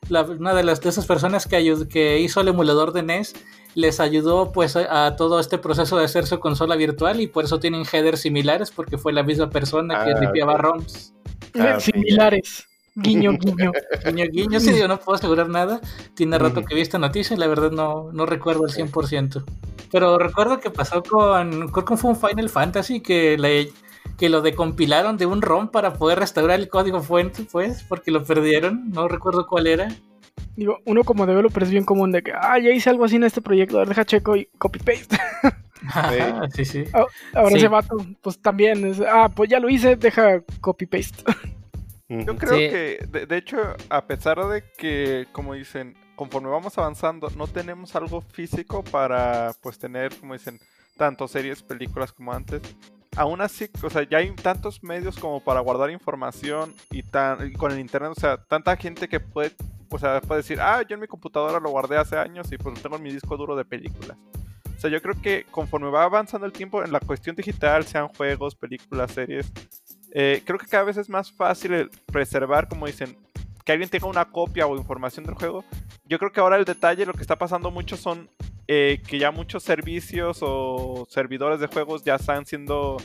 la- 0.08 0.22
una 0.22 0.54
de 0.54 0.62
las 0.64 0.80
de 0.80 0.88
esas 0.90 1.06
personas 1.06 1.46
que, 1.46 1.56
ayud- 1.56 1.88
que 1.88 2.20
hizo 2.20 2.40
el 2.40 2.48
emulador 2.48 2.92
de 2.92 3.02
NES 3.02 3.34
les 3.74 4.00
ayudó 4.00 4.52
pues 4.52 4.76
a, 4.76 5.06
a 5.06 5.16
todo 5.16 5.38
este 5.40 5.58
proceso 5.58 5.96
de 5.98 6.04
hacer 6.04 6.26
su 6.26 6.40
consola 6.40 6.76
virtual 6.76 7.20
y 7.20 7.26
por 7.26 7.44
eso 7.44 7.60
tienen 7.60 7.82
headers 7.92 8.20
similares 8.20 8.70
porque 8.70 8.96
fue 8.98 9.12
la 9.12 9.22
misma 9.22 9.50
persona 9.50 10.04
que 10.04 10.12
Ah, 10.12 10.20
limpiaba 10.20 10.54
ok. 10.54 10.60
ROMs. 10.60 11.14
Ah, 11.58 11.74
ok, 11.74 11.80
Similares. 11.80 12.64
Guiño, 13.00 13.32
guiño. 13.38 13.70
Guiño, 14.04 14.24
guiño, 14.32 14.58
sí, 14.60 14.72
digo, 14.72 14.88
no 14.88 14.98
puedo 14.98 15.16
asegurar 15.16 15.48
nada. 15.48 15.80
Tiene 16.14 16.36
rato 16.38 16.60
Ujú. 16.60 16.68
que 16.68 16.74
vi 16.74 16.80
esta 16.80 16.98
noticia 16.98 17.36
y 17.36 17.38
la 17.38 17.46
verdad 17.46 17.70
no, 17.70 18.10
no 18.12 18.26
recuerdo 18.26 18.64
al 18.64 18.70
100%. 18.72 19.44
Pero 19.92 20.18
recuerdo 20.18 20.58
que 20.58 20.70
pasó 20.70 21.02
con, 21.02 21.68
creo 21.68 21.84
que 21.84 21.96
fue 21.96 22.10
un 22.10 22.16
Final 22.16 22.48
Fantasy 22.48 23.00
que, 23.00 23.38
le, 23.38 23.70
que 24.18 24.28
lo 24.28 24.42
decompilaron 24.42 25.16
de 25.16 25.26
un 25.26 25.40
ROM 25.40 25.68
para 25.68 25.94
poder 25.94 26.18
restaurar 26.18 26.58
el 26.58 26.68
código 26.68 27.00
fuente, 27.00 27.44
pues, 27.50 27.84
porque 27.84 28.10
lo 28.10 28.24
perdieron. 28.24 28.90
No 28.90 29.06
recuerdo 29.08 29.46
cuál 29.46 29.66
era. 29.68 29.88
Digo, 30.56 30.78
uno 30.86 31.04
como 31.04 31.24
developer 31.24 31.62
es 31.62 31.70
bien 31.70 31.84
común 31.84 32.10
de 32.10 32.22
que, 32.22 32.32
ah, 32.32 32.58
ya 32.58 32.70
hice 32.70 32.90
algo 32.90 33.04
así 33.04 33.16
en 33.16 33.24
este 33.24 33.40
proyecto, 33.40 33.76
a 33.76 33.80
ver, 33.80 33.88
deja 33.90 34.04
checo 34.04 34.34
y 34.36 34.46
copy-paste. 34.58 35.16
Sí, 36.54 36.64
sí. 36.64 36.84
Ahora 37.32 37.50
Sí. 37.50 37.56
ese 37.58 37.68
vato, 37.68 37.96
pues 38.20 38.40
también, 38.40 38.84
es, 38.86 39.00
ah, 39.00 39.30
pues 39.34 39.48
ya 39.48 39.60
lo 39.60 39.68
hice, 39.68 39.94
deja 39.96 40.42
copy-paste. 40.60 41.22
Yo 42.08 42.36
creo 42.36 42.52
Sí. 42.54 42.58
que, 42.70 43.06
de, 43.08 43.26
de 43.26 43.36
hecho, 43.36 43.56
a 43.90 44.06
pesar 44.06 44.38
de 44.48 44.64
que, 44.76 45.26
como 45.30 45.54
dicen, 45.54 45.94
conforme 46.16 46.48
vamos 46.48 46.76
avanzando, 46.78 47.30
no 47.36 47.46
tenemos 47.46 47.94
algo 47.94 48.20
físico 48.22 48.82
para, 48.82 49.52
pues, 49.62 49.78
tener, 49.78 50.12
como 50.16 50.32
dicen, 50.32 50.58
tanto 50.96 51.28
series, 51.28 51.62
películas 51.62 52.12
como 52.12 52.32
antes. 52.32 52.62
Aún 53.18 53.40
así, 53.40 53.68
o 53.82 53.90
sea, 53.90 54.08
ya 54.08 54.18
hay 54.18 54.30
tantos 54.36 54.80
medios 54.84 55.18
como 55.18 55.40
para 55.40 55.58
guardar 55.58 55.90
información 55.90 56.72
y, 56.88 57.02
tan, 57.02 57.52
con 57.54 57.72
el 57.72 57.80
internet, 57.80 58.12
o 58.16 58.20
sea, 58.20 58.36
tanta 58.36 58.76
gente 58.76 59.08
que 59.08 59.18
puede, 59.18 59.56
o 59.90 59.98
sea, 59.98 60.20
puede 60.20 60.42
decir, 60.42 60.60
ah, 60.60 60.82
yo 60.82 60.94
en 60.94 61.00
mi 61.00 61.08
computadora 61.08 61.58
lo 61.58 61.70
guardé 61.70 61.96
hace 61.96 62.16
años 62.16 62.52
y 62.52 62.58
pues 62.58 62.80
tengo 62.80 62.94
en 62.94 63.02
mi 63.02 63.12
disco 63.12 63.36
duro 63.36 63.56
de 63.56 63.64
películas. 63.64 64.16
O 64.76 64.80
sea, 64.80 64.88
yo 64.88 65.02
creo 65.02 65.20
que 65.20 65.44
conforme 65.50 65.90
va 65.90 66.04
avanzando 66.04 66.46
el 66.46 66.52
tiempo 66.52 66.84
en 66.84 66.92
la 66.92 67.00
cuestión 67.00 67.34
digital, 67.34 67.84
sean 67.84 68.06
juegos, 68.06 68.54
películas, 68.54 69.10
series, 69.10 69.50
eh, 70.12 70.40
creo 70.46 70.56
que 70.56 70.68
cada 70.68 70.84
vez 70.84 70.96
es 70.96 71.08
más 71.08 71.32
fácil 71.32 71.90
preservar, 72.06 72.68
como 72.68 72.86
dicen, 72.86 73.18
que 73.64 73.72
alguien 73.72 73.90
tenga 73.90 74.06
una 74.06 74.26
copia 74.26 74.68
o 74.68 74.76
información 74.76 75.26
del 75.26 75.34
juego. 75.34 75.64
Yo 76.04 76.20
creo 76.20 76.30
que 76.30 76.38
ahora 76.38 76.56
el 76.56 76.64
detalle, 76.64 77.04
lo 77.04 77.14
que 77.14 77.22
está 77.22 77.34
pasando 77.34 77.72
mucho 77.72 77.96
son 77.96 78.30
eh, 78.68 79.00
que 79.06 79.18
ya 79.18 79.30
muchos 79.30 79.62
servicios 79.62 80.38
o 80.42 81.06
servidores 81.08 81.58
de 81.60 81.66
juegos 81.66 82.04
ya 82.04 82.16
están 82.16 82.44
siendo 82.46 82.98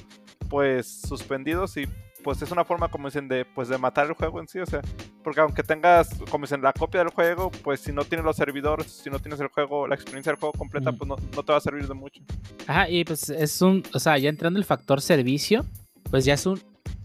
pues 0.49 1.01
suspendidos 1.07 1.77
y 1.77 1.85
pues 2.23 2.41
es 2.41 2.51
una 2.51 2.63
forma 2.63 2.89
como 2.89 3.07
dicen 3.09 3.27
de 3.27 3.43
pues 3.43 3.67
de 3.67 3.77
matar 3.77 4.05
el 4.07 4.13
juego 4.13 4.39
en 4.39 4.47
sí, 4.47 4.59
o 4.59 4.65
sea, 4.65 4.81
porque 5.23 5.41
aunque 5.41 5.61
tengas 5.63 6.07
como 6.29 6.45
dicen 6.45 6.61
la 6.61 6.71
copia 6.71 6.99
del 7.01 7.09
juego, 7.09 7.51
pues 7.63 7.81
si 7.81 7.91
no 7.91 8.05
tienes 8.05 8.23
los 8.23 8.35
servidores, 8.37 8.87
si 8.91 9.09
no 9.09 9.19
tienes 9.19 9.39
el 9.41 9.47
juego, 9.47 9.87
la 9.87 9.95
experiencia 9.95 10.31
del 10.31 10.39
juego 10.39 10.53
completa, 10.53 10.91
Mm. 10.91 10.97
pues 10.97 11.07
no, 11.09 11.15
no 11.35 11.43
te 11.43 11.51
va 11.51 11.57
a 11.57 11.61
servir 11.61 11.87
de 11.87 11.93
mucho. 11.93 12.21
Ajá, 12.67 12.89
y 12.89 13.03
pues 13.03 13.29
es 13.29 13.61
un, 13.61 13.83
o 13.93 13.99
sea, 13.99 14.17
ya 14.17 14.29
entrando 14.29 14.57
el 14.59 14.63
factor 14.65 15.01
servicio, 15.01 15.65
pues 16.09 16.23
ya 16.23 16.35
es 16.35 16.45
un, 16.45 16.61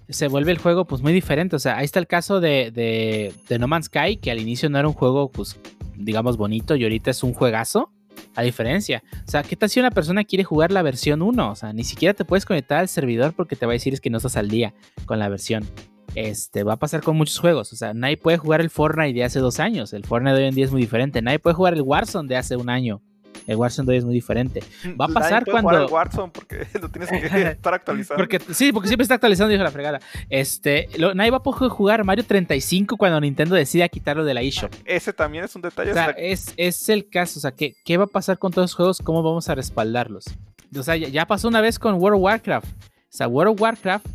se 0.09 0.29
vuelve 0.29 0.53
el 0.53 0.59
juego 0.59 0.85
pues 0.87 1.03
muy 1.03 1.13
diferente, 1.13 1.57
o 1.57 1.59
sea, 1.59 1.79
ahí 1.79 1.85
está 1.85 1.99
el 1.99 2.07
caso 2.07 2.39
de, 2.41 2.71
de, 2.71 3.35
de 3.49 3.59
No 3.59 3.67
Man's 3.67 3.87
Sky, 3.87 4.19
que 4.19 4.31
al 4.31 4.39
inicio 4.41 4.71
no 4.71 4.79
era 4.79 4.87
un 4.87 4.95
juego 4.95 5.31
pues, 5.33 5.59
digamos, 5.97 6.37
bonito 6.37 6.77
y 6.77 6.85
ahorita 6.85 7.11
es 7.11 7.25
un 7.25 7.35
juegazo, 7.35 7.91
a 8.39 8.43
diferencia, 8.43 9.03
o 9.27 9.29
sea, 9.29 9.43
¿qué 9.43 9.57
tal 9.57 9.69
si 9.69 9.81
una 9.81 9.91
persona 9.91 10.23
quiere 10.23 10.45
jugar 10.45 10.71
la 10.71 10.83
versión 10.83 11.23
1? 11.23 11.51
O 11.51 11.57
sea, 11.57 11.73
ni 11.73 11.83
siquiera 11.83 12.15
te 12.15 12.25
puedes 12.25 12.47
conectar 12.47 12.79
al 12.79 12.89
servidor 12.89 13.33
porque 13.33 13.57
te 13.57 13.67
va 13.67 13.73
a 13.73 13.75
decir 13.75 13.93
es 13.93 14.01
que 14.01 14.11
no 14.11 14.19
estás 14.19 14.37
al 14.37 14.49
día 14.49 14.75
con 15.07 15.19
la 15.19 15.29
versión. 15.29 15.65
Este, 16.15 16.63
va 16.63 16.75
a 16.75 16.79
pasar 16.79 17.03
con 17.03 17.17
muchos 17.17 17.41
juegos. 17.41 17.73
O 17.73 17.77
sea, 17.77 17.95
nadie 17.95 18.17
puede 18.17 18.39
jugar 18.39 18.61
el 18.61 18.71
Fortnite 18.71 19.13
de 19.13 19.25
hace 19.25 19.41
dos 19.41 19.59
años. 19.59 19.93
El 19.93 20.05
Fortnite 20.05 20.37
de 20.37 20.43
hoy 20.43 20.49
en 20.51 20.55
día 20.55 20.67
es 20.67 20.71
muy 20.71 20.81
diferente. 20.81 21.21
Nadie 21.21 21.41
puede 21.41 21.55
jugar 21.55 21.75
el 21.75 21.83
Warzone 21.83 22.29
de 22.29 22.37
hace 22.37 22.57
un 22.57 22.71
año. 22.71 23.03
El 23.49 23.57
Warzone 23.57 23.87
de 23.87 23.93
hoy 23.93 23.99
es 23.99 24.05
muy 24.05 24.15
diferente. 24.15 24.61
Va 24.89 25.07
a 25.07 25.09
Nadie 25.09 25.15
pasar 25.15 25.45
jugar 25.45 25.63
cuando- 25.63 25.85
al 25.87 25.91
Warzone 25.93 26.31
porque 26.33 26.67
lo 26.81 26.89
tienes 26.91 27.11
que 27.11 27.17
estar 27.51 27.75
actualizando. 27.75 28.17
Porque, 28.23 28.39
sí, 28.55 28.73
porque 28.73 28.89
siempre 28.89 29.03
está 29.03 29.15
actualizando, 29.15 29.51
dijo 29.51 29.65
la 29.65 29.71
fregada. 29.71 30.01
Este, 30.29 30.89
lo- 30.99 31.15
nadie 31.15 31.31
va 31.31 31.39
a 31.39 31.43
poder 31.43 31.71
jugar 31.71 32.05
Mario 32.05 32.25
35 32.25 32.97
cuando 32.97 33.21
Nintendo 33.21 33.55
decida 33.57 33.89
quitarlo 33.89 34.25
de 34.25 34.35
la 34.35 34.43
eShop. 34.43 34.73
Ese 34.85 35.13
también 35.13 35.45
es 35.45 35.57
un 35.57 35.63
detalle. 35.63 35.91
O 35.91 35.95
sea, 35.95 36.11
es, 36.11 36.53
es 36.57 36.89
el 36.91 37.09
caso. 37.09 37.39
O 37.39 37.43
sea, 37.43 37.53
¿qué, 37.53 37.75
¿qué 37.85 37.97
va 37.97 38.05
a 38.05 38.09
pasar 38.09 38.39
con 38.39 38.53
todos 38.53 38.65
los 38.65 38.75
juegos? 38.75 38.99
¿Cómo 39.03 39.23
vamos 39.23 39.49
a 39.49 39.55
respaldarlos? 39.55 40.27
O 40.79 40.83
sea, 40.83 40.97
ya, 40.97 41.09
ya 41.09 41.27
pasó 41.27 41.49
una 41.49 41.63
vez 41.63 41.79
con 41.79 41.95
World 41.95 42.19
of 42.19 42.23
Warcraft. 42.25 42.67
O 42.69 42.93
sea, 43.09 43.27
World 43.27 43.55
of 43.55 43.61
Warcraft, 43.63 44.07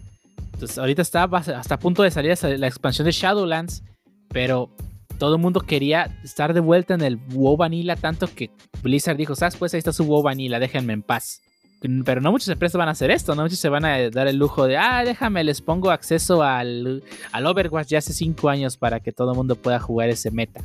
pues 0.60 0.78
ahorita 0.78 1.02
está 1.02 1.24
hasta 1.24 1.74
a 1.76 1.80
punto 1.80 2.04
de 2.04 2.12
salir 2.12 2.38
la 2.60 2.68
expansión 2.68 3.06
de 3.06 3.12
Shadowlands, 3.12 3.84
pero 4.30 4.70
todo 5.18 5.36
el 5.36 5.42
mundo 5.42 5.62
quería 5.62 6.18
estar 6.24 6.54
de 6.54 6.60
vuelta 6.60 6.94
en 6.94 7.02
el 7.02 7.18
WoW 7.18 7.58
Vanilla, 7.58 7.96
tanto 7.96 8.28
que 8.28 8.52
Blizzard 8.82 9.18
dijo, 9.18 9.36
¿sabes? 9.36 9.56
Pues 9.56 9.74
ahí 9.74 9.80
está 9.80 9.94
su 9.94 10.06
WoW 10.06 10.24
Vanilla, 10.24 10.60
déjenme 10.60 10.94
en 10.94 11.04
paz. 11.04 11.42
pero 12.06 12.22
no 12.22 12.32
muchas 12.32 12.50
empresas 12.50 12.78
van 12.78 12.88
a 12.88 12.92
hacer 12.92 13.12
esto, 13.12 13.36
no 13.36 13.44
muchos 13.44 13.60
se 13.60 13.70
van 13.70 13.86
a 13.86 14.10
dar 14.10 14.28
el 14.28 14.38
lujo 14.38 14.66
de, 14.66 14.78
ah, 14.78 15.04
déjame, 15.06 15.44
les 15.44 15.62
pongo 15.62 15.92
acceso 15.92 16.44
al, 16.44 17.04
al 17.32 17.46
Overwatch 17.46 17.88
ya 17.88 17.98
hace 18.00 18.14
cinco 18.14 18.50
años 18.50 18.78
para 18.78 19.00
que 19.00 19.12
todo 19.12 19.32
el 19.32 19.38
mundo 19.38 19.56
pueda 19.56 19.80
jugar 19.80 20.10
ese 20.10 20.32
meta. 20.32 20.62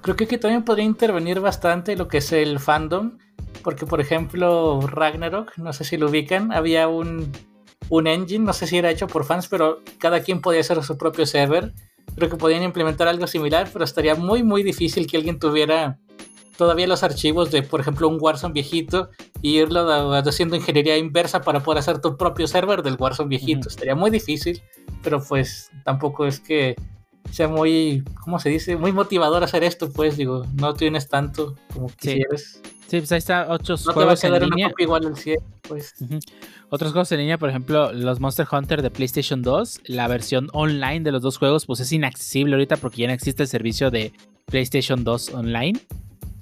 Creo 0.00 0.16
que, 0.16 0.38
también 0.38 0.64
podría 0.64 0.84
intervenir 0.84 1.40
bastante 1.40 1.96
lo 1.96 2.08
que 2.08 2.18
es 2.18 2.32
el 2.32 2.60
fandom, 2.60 3.18
porque 3.62 3.84
por 3.84 4.00
ejemplo 4.00 4.80
Ragnarok, 4.80 5.56
no 5.58 5.72
sé 5.72 5.84
si 5.84 5.96
lo 5.96 6.08
ubican, 6.08 6.52
había 6.52 6.88
un, 6.88 7.32
un 7.88 8.06
engine, 8.06 8.44
no 8.44 8.52
sé 8.52 8.66
si 8.66 8.78
era 8.78 8.90
hecho 8.90 9.06
por 9.06 9.24
fans, 9.24 9.48
pero 9.48 9.80
cada 9.98 10.20
quien 10.20 10.40
podía 10.40 10.60
hacer 10.60 10.82
su 10.82 10.96
propio 10.96 11.26
server. 11.26 11.72
Creo 12.18 12.30
que 12.30 12.36
podían 12.36 12.62
implementar 12.62 13.08
algo 13.08 13.26
similar, 13.26 13.70
pero 13.72 13.84
estaría 13.84 14.14
muy 14.14 14.42
muy 14.42 14.62
difícil 14.62 15.06
que 15.06 15.16
alguien 15.16 15.38
tuviera 15.38 15.98
todavía 16.56 16.88
los 16.88 17.04
archivos 17.04 17.52
de, 17.52 17.62
por 17.62 17.80
ejemplo, 17.80 18.08
un 18.08 18.18
Warzone 18.20 18.52
viejito 18.52 19.10
y 19.40 19.58
irlo 19.58 20.12
haciendo 20.12 20.56
ingeniería 20.56 20.98
inversa 20.98 21.40
para 21.40 21.62
poder 21.62 21.78
hacer 21.78 22.00
tu 22.00 22.16
propio 22.16 22.48
server 22.48 22.82
del 22.82 22.96
Warzone 22.98 23.28
viejito. 23.28 23.68
Estaría 23.68 23.94
muy 23.94 24.10
difícil, 24.10 24.60
pero 25.02 25.22
pues 25.22 25.70
tampoco 25.84 26.26
es 26.26 26.40
que 26.40 26.74
sea 27.30 27.46
muy, 27.46 28.02
¿cómo 28.24 28.40
se 28.40 28.48
dice? 28.48 28.76
Muy 28.76 28.90
motivador 28.90 29.44
hacer 29.44 29.62
esto, 29.62 29.90
pues 29.92 30.16
digo, 30.16 30.44
no 30.54 30.74
tienes 30.74 31.08
tanto 31.08 31.54
como 31.72 31.86
quisieras. 31.88 32.60
Sí, 32.88 32.98
pues 32.98 33.12
ahí 33.12 33.18
está 33.18 33.46
otros 33.52 33.86
no 33.86 33.92
juegos 33.92 34.20
te 34.20 34.28
va 34.28 34.34
a 34.34 34.36
en 34.38 34.40
quedar 34.40 34.50
línea. 34.50 34.66
una 34.66 34.72
copia 34.72 34.84
igual 34.84 35.06
al 35.06 35.16
100, 35.16 35.36
pues. 35.68 35.94
Otros 36.70 36.92
juegos 36.92 37.12
en 37.12 37.18
línea, 37.20 37.36
por 37.38 37.50
ejemplo, 37.50 37.92
los 37.92 38.18
Monster 38.18 38.46
Hunter 38.50 38.80
de 38.82 38.90
PlayStation 38.90 39.42
2, 39.42 39.80
la 39.86 40.08
versión 40.08 40.48
online 40.54 41.00
de 41.00 41.12
los 41.12 41.22
dos 41.22 41.36
juegos, 41.38 41.66
pues 41.66 41.80
es 41.80 41.92
inaccesible 41.92 42.54
ahorita 42.54 42.76
porque 42.78 43.02
ya 43.02 43.08
no 43.08 43.12
existe 43.14 43.42
el 43.42 43.48
servicio 43.48 43.90
de 43.90 44.12
PlayStation 44.46 45.04
2 45.04 45.34
online. 45.34 45.78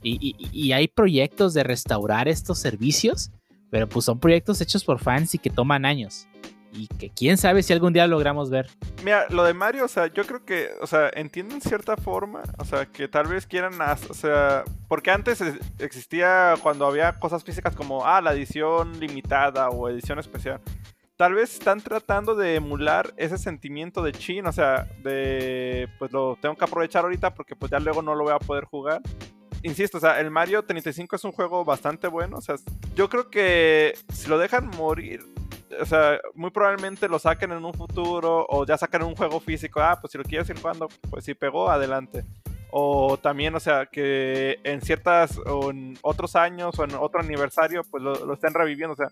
Y, 0.02 0.18
y- 0.38 0.48
y 0.52 0.72
hay 0.72 0.86
proyectos 0.86 1.52
de 1.52 1.64
restaurar 1.64 2.28
estos 2.28 2.58
servicios, 2.58 3.30
pero 3.70 3.88
pues 3.88 4.04
son 4.04 4.20
proyectos 4.20 4.60
hechos 4.60 4.84
por 4.84 5.00
fans 5.00 5.34
y 5.34 5.38
que 5.38 5.50
toman 5.50 5.84
años. 5.84 6.28
Y 6.76 6.86
que 6.88 7.10
quién 7.10 7.38
sabe 7.38 7.62
si 7.62 7.72
algún 7.72 7.92
día 7.92 8.06
logramos 8.06 8.50
ver. 8.50 8.68
Mira, 9.02 9.26
lo 9.30 9.44
de 9.44 9.54
Mario, 9.54 9.86
o 9.86 9.88
sea, 9.88 10.08
yo 10.08 10.24
creo 10.26 10.44
que, 10.44 10.68
o 10.82 10.86
sea, 10.86 11.10
entiendo 11.14 11.54
en 11.54 11.60
cierta 11.62 11.96
forma, 11.96 12.42
o 12.58 12.64
sea, 12.64 12.86
que 12.86 13.08
tal 13.08 13.26
vez 13.28 13.46
quieran, 13.46 13.72
o 13.80 14.14
sea, 14.14 14.62
porque 14.88 15.10
antes 15.10 15.40
es- 15.40 15.56
existía 15.78 16.54
cuando 16.62 16.86
había 16.86 17.18
cosas 17.18 17.42
físicas 17.44 17.74
como, 17.74 18.04
ah, 18.04 18.20
la 18.20 18.32
edición 18.34 19.00
limitada 19.00 19.70
o 19.70 19.88
edición 19.88 20.18
especial. 20.18 20.60
Tal 21.16 21.32
vez 21.32 21.54
están 21.54 21.80
tratando 21.80 22.34
de 22.34 22.56
emular 22.56 23.14
ese 23.16 23.38
sentimiento 23.38 24.02
de 24.02 24.12
chin, 24.12 24.46
o 24.46 24.52
sea, 24.52 24.86
de, 25.02 25.88
pues 25.98 26.12
lo 26.12 26.36
tengo 26.42 26.56
que 26.56 26.64
aprovechar 26.64 27.04
ahorita 27.04 27.32
porque 27.34 27.56
pues 27.56 27.70
ya 27.72 27.78
luego 27.80 28.02
no 28.02 28.14
lo 28.14 28.24
voy 28.24 28.34
a 28.34 28.38
poder 28.38 28.64
jugar. 28.64 29.00
Insisto, 29.62 29.96
o 29.96 30.00
sea, 30.00 30.20
el 30.20 30.30
Mario 30.30 30.62
35 30.62 31.16
es 31.16 31.24
un 31.24 31.32
juego 31.32 31.64
bastante 31.64 32.06
bueno, 32.06 32.36
o 32.36 32.40
sea, 32.42 32.56
yo 32.94 33.08
creo 33.08 33.30
que 33.30 33.94
si 34.12 34.28
lo 34.28 34.36
dejan 34.38 34.68
morir, 34.76 35.24
o 35.80 35.84
sea, 35.84 36.20
muy 36.34 36.50
probablemente 36.50 37.08
lo 37.08 37.18
saquen 37.18 37.52
en 37.52 37.64
un 37.64 37.74
futuro 37.74 38.46
o 38.48 38.64
ya 38.66 38.78
sacan 38.78 39.02
un 39.02 39.16
juego 39.16 39.40
físico. 39.40 39.80
Ah, 39.80 39.98
pues 40.00 40.12
si 40.12 40.18
lo 40.18 40.24
quieres 40.24 40.48
ir 40.48 40.58
jugando, 40.58 40.88
pues 41.10 41.24
si 41.24 41.34
pegó, 41.34 41.70
adelante. 41.70 42.24
O 42.70 43.16
también, 43.16 43.54
o 43.54 43.60
sea, 43.60 43.86
que 43.86 44.58
en 44.64 44.80
ciertas 44.82 45.38
o 45.38 45.70
en 45.70 45.98
otros 46.02 46.36
años 46.36 46.78
o 46.78 46.84
en 46.84 46.94
otro 46.94 47.20
aniversario, 47.20 47.82
pues 47.90 48.02
lo, 48.02 48.24
lo 48.24 48.34
estén 48.34 48.54
reviviendo. 48.54 48.92
O 48.92 48.96
sea, 48.96 49.08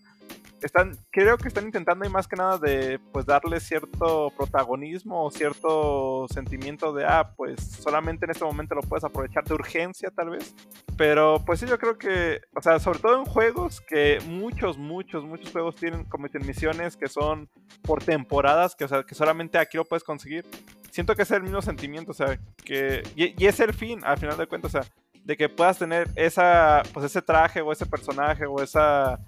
están, 0.64 0.96
creo 1.10 1.36
que 1.36 1.48
están 1.48 1.66
intentando 1.66 2.06
y 2.06 2.08
más 2.08 2.26
que 2.26 2.36
nada 2.36 2.58
de 2.58 2.98
pues 3.12 3.26
darle 3.26 3.60
cierto 3.60 4.32
protagonismo 4.36 5.24
o 5.24 5.30
cierto 5.30 6.26
sentimiento 6.32 6.92
de 6.92 7.04
ah, 7.04 7.32
pues 7.36 7.60
solamente 7.60 8.24
en 8.24 8.30
este 8.30 8.44
momento 8.44 8.74
lo 8.74 8.80
puedes 8.82 9.04
aprovechar 9.04 9.44
de 9.44 9.54
urgencia 9.54 10.10
tal 10.10 10.30
vez. 10.30 10.54
Pero 10.96 11.42
pues 11.44 11.60
sí, 11.60 11.66
yo 11.66 11.78
creo 11.78 11.98
que, 11.98 12.40
o 12.56 12.62
sea, 12.62 12.78
sobre 12.78 12.98
todo 12.98 13.18
en 13.18 13.24
juegos 13.24 13.80
que 13.80 14.18
muchos, 14.26 14.78
muchos, 14.78 15.24
muchos 15.24 15.50
juegos 15.52 15.76
tienen 15.76 16.04
como 16.04 16.26
misiones 16.40 16.96
que 16.96 17.08
son 17.08 17.48
por 17.82 18.02
temporadas, 18.02 18.74
que, 18.74 18.84
o 18.84 18.88
sea, 18.88 19.02
que 19.02 19.14
solamente 19.14 19.58
aquí 19.58 19.76
lo 19.76 19.84
puedes 19.84 20.04
conseguir. 20.04 20.46
Siento 20.90 21.14
que 21.14 21.22
es 21.22 21.30
el 21.30 21.42
mismo 21.42 21.60
sentimiento, 21.60 22.12
o 22.12 22.14
sea, 22.14 22.38
que... 22.64 23.02
Y, 23.16 23.42
y 23.42 23.46
es 23.46 23.60
el 23.60 23.74
fin, 23.74 24.00
al 24.04 24.18
final 24.18 24.36
de 24.36 24.46
cuentas, 24.46 24.74
o 24.74 24.80
sea, 24.80 24.90
de 25.24 25.36
que 25.36 25.48
puedas 25.48 25.78
tener 25.78 26.08
esa, 26.16 26.82
pues 26.92 27.06
ese 27.06 27.22
traje 27.22 27.60
o 27.60 27.72
ese 27.72 27.86
personaje 27.86 28.46
o 28.46 28.62
esa... 28.62 29.18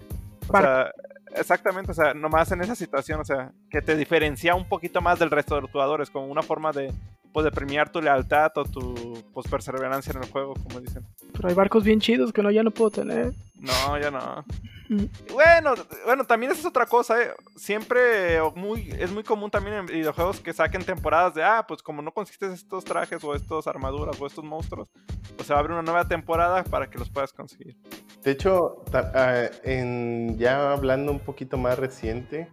O 0.47 0.57
sea, 0.57 0.91
exactamente, 1.35 1.91
o 1.91 1.95
sea, 1.95 2.13
nomás 2.13 2.51
en 2.51 2.61
esa 2.61 2.75
situación, 2.75 3.21
o 3.21 3.25
sea, 3.25 3.51
que 3.69 3.81
te 3.81 3.95
diferencia 3.95 4.55
un 4.55 4.67
poquito 4.67 5.01
más 5.01 5.19
del 5.19 5.31
resto 5.31 5.55
de 5.55 5.61
los 5.61 5.71
jugadores, 5.71 6.09
como 6.09 6.27
una 6.27 6.41
forma 6.41 6.71
de, 6.71 6.93
pues, 7.33 7.43
de 7.43 7.51
premiar 7.51 7.91
tu 7.91 8.01
lealtad 8.01 8.51
o 8.55 8.65
tu, 8.65 9.23
pues, 9.33 9.47
perseverancia 9.47 10.11
en 10.11 10.23
el 10.23 10.29
juego, 10.29 10.53
como 10.55 10.79
dicen. 10.79 11.05
Pero 11.33 11.49
hay 11.49 11.55
barcos 11.55 11.83
bien 11.83 11.99
chidos 11.99 12.33
que 12.33 12.41
no 12.41 12.51
ya 12.51 12.63
no 12.63 12.71
puedo 12.71 12.91
tener. 12.91 13.33
No, 13.59 13.99
ya 13.99 14.11
no. 14.11 14.45
Mm. 14.89 15.05
Bueno, 15.33 15.73
bueno, 16.05 16.23
también 16.23 16.51
esa 16.51 16.61
es 16.61 16.65
otra 16.65 16.85
cosa, 16.85 17.21
¿eh? 17.21 17.31
Siempre 17.55 18.39
muy, 18.55 18.89
es 18.97 19.11
muy 19.11 19.23
común 19.23 19.51
también 19.51 19.77
en 19.77 19.85
videojuegos 19.85 20.39
que 20.39 20.53
saquen 20.53 20.83
temporadas 20.83 21.33
de, 21.33 21.43
ah, 21.43 21.65
pues 21.67 21.81
como 21.81 22.01
no 22.01 22.11
consigues 22.11 22.53
estos 22.53 22.85
trajes 22.85 23.23
o 23.23 23.35
estos 23.35 23.67
armaduras 23.67 24.19
o 24.19 24.27
estos 24.27 24.43
monstruos, 24.43 24.89
pues 25.35 25.47
se 25.47 25.53
abre 25.53 25.73
una 25.73 25.81
nueva 25.81 26.07
temporada 26.07 26.63
para 26.63 26.89
que 26.89 26.97
los 26.97 27.09
puedas 27.09 27.33
conseguir. 27.33 27.75
De 28.23 28.31
hecho, 28.31 28.83
ah, 28.93 29.45
en, 29.63 30.37
ya 30.37 30.71
hablando 30.71 31.11
un 31.11 31.19
poquito 31.19 31.57
más 31.57 31.77
reciente, 31.77 32.49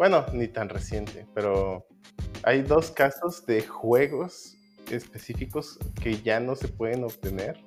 bueno, 0.00 0.24
ni 0.32 0.48
tan 0.48 0.70
reciente, 0.70 1.26
pero 1.34 1.86
hay 2.42 2.62
dos 2.62 2.90
casos 2.90 3.44
de 3.44 3.60
juegos 3.60 4.56
específicos 4.90 5.78
que 6.02 6.22
ya 6.22 6.40
no 6.40 6.56
se 6.56 6.68
pueden 6.68 7.04
obtener 7.04 7.58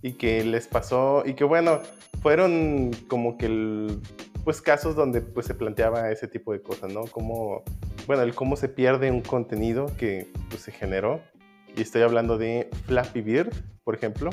y 0.00 0.12
que 0.12 0.44
les 0.44 0.68
pasó, 0.68 1.24
y 1.26 1.34
que 1.34 1.42
bueno, 1.42 1.80
fueron 2.22 2.92
como 3.08 3.36
que 3.36 3.46
el- 3.46 4.00
pues 4.44 4.62
casos 4.62 4.94
donde 4.94 5.20
pues 5.20 5.46
se 5.46 5.54
planteaba 5.54 6.12
ese 6.12 6.28
tipo 6.28 6.52
de 6.52 6.62
cosas, 6.62 6.92
¿no? 6.92 7.06
Como, 7.06 7.64
bueno, 8.06 8.22
el 8.22 8.36
cómo 8.36 8.54
se 8.54 8.68
pierde 8.68 9.10
un 9.10 9.22
contenido 9.22 9.86
que 9.98 10.28
pues, 10.50 10.62
se 10.62 10.70
generó. 10.70 11.22
Y 11.76 11.82
estoy 11.82 12.02
hablando 12.02 12.38
de 12.38 12.70
Flappy 12.86 13.20
Bird, 13.20 13.52
por 13.82 13.96
ejemplo. 13.96 14.30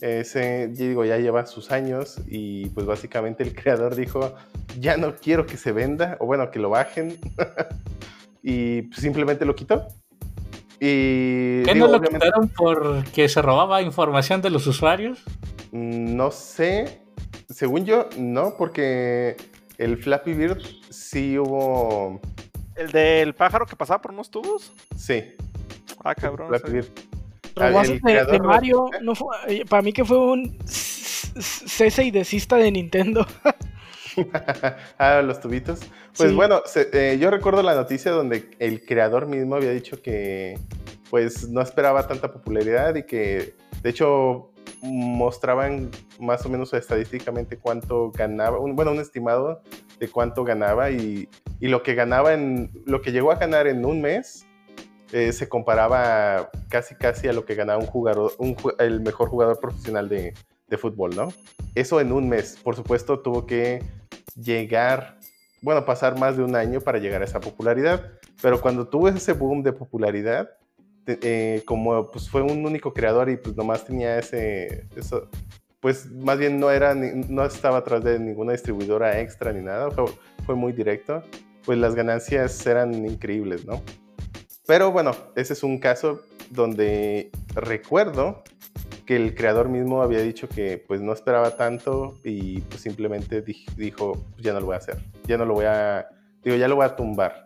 Ese, 0.00 0.70
yo 0.72 0.86
digo, 0.86 1.04
ya 1.04 1.18
lleva 1.18 1.44
sus 1.46 1.70
años 1.70 2.20
y 2.26 2.68
pues 2.70 2.86
básicamente 2.86 3.42
el 3.42 3.54
creador 3.54 3.94
dijo, 3.94 4.34
ya 4.78 4.96
no 4.96 5.14
quiero 5.16 5.44
que 5.46 5.56
se 5.58 5.72
venda, 5.72 6.16
o 6.20 6.26
bueno, 6.26 6.50
que 6.50 6.58
lo 6.58 6.70
bajen. 6.70 7.18
y 8.42 8.82
pues, 8.82 9.00
simplemente 9.00 9.44
lo 9.44 9.54
quitó. 9.54 9.86
Y 10.82 11.62
¿Qué 11.64 11.74
digo, 11.74 11.86
no 11.86 11.92
lo 11.92 11.98
obviamente, 11.98 12.26
quitaron 12.26 12.48
porque 12.56 13.28
se 13.28 13.42
robaba 13.42 13.82
información 13.82 14.40
de 14.40 14.48
los 14.50 14.66
usuarios? 14.66 15.22
mm, 15.72 16.16
no 16.16 16.30
sé, 16.30 17.02
según 17.50 17.84
yo, 17.84 18.08
no, 18.16 18.54
porque 18.56 19.36
el 19.76 19.98
Flappy 19.98 20.32
Bird 20.32 20.62
sí 20.88 21.38
hubo, 21.38 22.18
¿El 22.76 22.90
del 22.92 23.34
pájaro 23.34 23.66
que 23.66 23.76
pasaba 23.76 24.00
por 24.00 24.12
unos 24.12 24.30
tubos? 24.30 24.72
sí, 24.96 25.34
Ah, 26.02 26.14
cabrón. 26.14 26.48
Flappy. 26.48 26.70
Bird. 26.72 26.86
El 27.56 28.26
de, 28.26 28.38
Mario, 28.40 28.86
no 29.02 29.14
fue- 29.14 29.36
eh, 29.48 29.64
para 29.68 29.82
mí 29.82 29.92
que 29.92 30.04
fue 30.04 30.18
un 30.18 30.58
cese 30.66 32.04
y 32.04 32.10
desista 32.10 32.56
de 32.56 32.70
Nintendo. 32.70 33.26
ah, 34.98 35.22
los 35.22 35.40
tubitos. 35.40 35.80
Pues 36.16 36.30
Sí. 36.30 36.36
bueno, 36.36 36.62
se- 36.66 36.88
eh, 36.92 37.18
yo 37.18 37.30
recuerdo 37.30 37.62
la 37.62 37.74
noticia 37.74 38.10
donde 38.12 38.50
el 38.58 38.84
creador 38.84 39.26
mismo 39.26 39.54
había 39.54 39.70
dicho 39.70 40.00
que 40.02 40.58
pues 41.08 41.48
no 41.48 41.60
esperaba 41.60 42.06
tanta 42.06 42.32
popularidad 42.32 42.94
y 42.94 43.02
que 43.04 43.54
de 43.82 43.90
hecho 43.90 44.52
mostraban 44.82 45.90
más 46.20 46.44
o 46.46 46.48
menos 46.48 46.72
estadísticamente 46.72 47.58
cuánto 47.58 48.10
ganaba, 48.12 48.58
un- 48.58 48.76
bueno, 48.76 48.92
un 48.92 49.00
estimado 49.00 49.62
de 49.98 50.08
cuánto 50.08 50.44
ganaba 50.44 50.90
y, 50.90 51.28
y 51.60 51.68
lo 51.68 51.82
que 51.82 51.94
ganaba 51.94 52.32
en, 52.34 52.70
lo 52.86 53.02
que 53.02 53.12
llegó 53.12 53.32
a 53.32 53.36
ganar 53.36 53.66
en 53.66 53.84
un 53.84 54.00
mes 54.00 54.46
eh, 55.12 55.32
se 55.32 55.48
comparaba 55.48 56.50
casi 56.68 56.94
casi 56.94 57.26
a 57.28 57.32
lo 57.32 57.44
que 57.44 57.54
ganaba 57.54 57.80
un 57.80 57.86
jugador, 57.86 58.32
el 58.78 59.00
mejor 59.00 59.28
jugador 59.28 59.58
profesional 59.58 60.08
de, 60.08 60.34
fútbol, 60.78 61.16
¿no? 61.16 61.32
Eso 61.74 62.00
en 62.00 62.12
un 62.12 62.28
mes. 62.28 62.56
Por 62.62 62.76
supuesto, 62.76 63.18
tuvo 63.18 63.44
que 63.44 63.82
llegar, 64.36 65.18
bueno, 65.62 65.84
pasar 65.84 66.16
más 66.16 66.36
de 66.36 66.44
un 66.44 66.54
año 66.54 66.80
para 66.80 66.98
llegar 66.98 67.22
a 67.22 67.24
esa 67.24 67.40
popularidad. 67.40 68.12
Pero 68.40 68.60
cuando 68.60 68.86
tuvo 68.86 69.08
ese 69.08 69.32
boom 69.32 69.64
de 69.64 69.72
popularidad, 69.72 70.50
eh, 71.06 71.62
como 71.64 72.10
pues 72.10 72.28
fue 72.28 72.42
un 72.42 72.64
único 72.64 72.92
creador 72.92 73.30
y 73.30 73.36
pues 73.36 73.56
nomás 73.56 73.84
tenía 73.84 74.18
ese, 74.18 74.86
pues 75.80 76.10
más 76.10 76.38
bien 76.38 76.60
no 76.60 76.70
era, 76.70 76.94
no 76.94 77.44
estaba 77.44 77.78
atrás 77.78 78.04
de 78.04 78.18
ninguna 78.18 78.52
distribuidora 78.52 79.20
extra 79.20 79.52
ni 79.52 79.62
nada, 79.62 79.88
fue 80.46 80.54
muy 80.54 80.72
directo, 80.72 81.24
pues 81.64 81.78
las 81.78 81.94
ganancias 81.94 82.64
eran 82.66 82.94
increíbles, 82.94 83.64
¿no? 83.66 83.82
Pero 84.70 84.92
bueno, 84.92 85.10
ese 85.34 85.54
es 85.54 85.64
un 85.64 85.78
caso 85.78 86.20
donde 86.48 87.32
recuerdo 87.56 88.44
que 89.04 89.16
el 89.16 89.34
creador 89.34 89.68
mismo 89.68 90.00
había 90.00 90.20
dicho 90.20 90.48
que 90.48 90.78
pues 90.86 91.00
no 91.00 91.12
esperaba 91.12 91.56
tanto 91.56 92.20
y 92.22 92.60
pues 92.60 92.80
simplemente 92.80 93.42
di- 93.42 93.66
dijo, 93.76 94.12
"Pues, 94.30 94.44
ya 94.44 94.52
no 94.52 94.60
lo 94.60 94.66
voy 94.66 94.76
a 94.76 94.78
hacer, 94.78 94.98
ya 95.26 95.36
no 95.38 95.44
lo 95.44 95.54
voy 95.54 95.64
a, 95.64 96.06
digo, 96.44 96.56
ya 96.56 96.68
lo 96.68 96.76
voy 96.76 96.84
a 96.86 96.94
tumbar. 96.94 97.42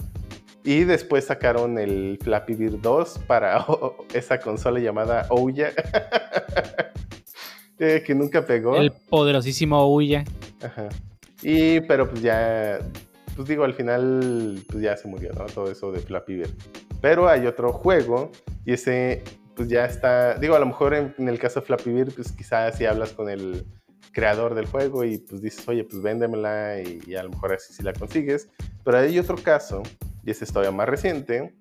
Y 0.64 0.84
después 0.84 1.24
sacaron 1.24 1.78
el 1.78 2.18
Flappy 2.22 2.56
Bird 2.56 2.82
2 2.82 3.20
para 3.26 3.64
esa 4.12 4.38
consola 4.38 4.78
llamada 4.78 5.26
Ouya, 5.30 5.72
eh, 7.78 8.02
que 8.06 8.14
nunca 8.14 8.44
pegó. 8.44 8.76
El 8.76 8.92
poderosísimo 8.92 9.80
Ouya. 9.82 10.24
Ajá. 10.62 10.90
Y, 11.42 11.80
pero 11.80 12.06
pues 12.10 12.20
ya, 12.20 12.80
pues 13.34 13.48
digo, 13.48 13.64
al 13.64 13.72
final, 13.72 14.62
pues 14.68 14.82
ya 14.82 14.94
se 14.98 15.08
murió, 15.08 15.32
¿no? 15.32 15.46
Todo 15.46 15.70
eso 15.70 15.90
de 15.90 16.00
Flappy 16.00 16.34
Bird. 16.34 16.50
Pero 17.04 17.28
hay 17.28 17.46
otro 17.46 17.70
juego 17.70 18.30
y 18.64 18.72
ese, 18.72 19.22
pues 19.54 19.68
ya 19.68 19.84
está, 19.84 20.38
digo, 20.38 20.54
a 20.54 20.58
lo 20.58 20.64
mejor 20.64 20.94
en, 20.94 21.14
en 21.18 21.28
el 21.28 21.38
caso 21.38 21.60
de 21.60 21.66
Flappy 21.66 21.92
Bird, 21.92 22.14
pues 22.14 22.32
quizás 22.32 22.78
si 22.78 22.86
hablas 22.86 23.12
con 23.12 23.28
el 23.28 23.66
creador 24.12 24.54
del 24.54 24.64
juego 24.64 25.04
y 25.04 25.18
pues 25.18 25.42
dices, 25.42 25.68
oye, 25.68 25.84
pues 25.84 26.00
véndemela 26.00 26.80
y, 26.80 27.02
y 27.06 27.14
a 27.14 27.22
lo 27.22 27.28
mejor 27.28 27.52
así 27.52 27.74
sí 27.74 27.82
la 27.82 27.92
consigues. 27.92 28.48
Pero 28.82 28.96
hay 28.96 29.18
otro 29.18 29.36
caso, 29.36 29.82
y 30.24 30.30
ese 30.30 30.44
es 30.44 30.50
todavía 30.50 30.74
más 30.74 30.88
reciente, 30.88 31.54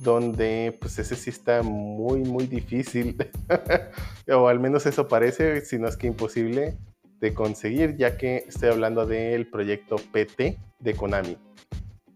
donde 0.00 0.76
pues 0.78 0.98
ese 0.98 1.16
sí 1.16 1.30
está 1.30 1.62
muy, 1.62 2.20
muy 2.20 2.46
difícil, 2.46 3.16
o 4.28 4.48
al 4.48 4.60
menos 4.60 4.84
eso 4.84 5.08
parece, 5.08 5.62
si 5.62 5.78
no 5.78 5.88
es 5.88 5.96
que 5.96 6.08
imposible 6.08 6.76
de 7.20 7.32
conseguir, 7.32 7.96
ya 7.96 8.18
que 8.18 8.44
estoy 8.46 8.68
hablando 8.68 9.06
del 9.06 9.48
proyecto 9.48 9.96
PT 10.12 10.58
de 10.78 10.94
Konami, 10.94 11.38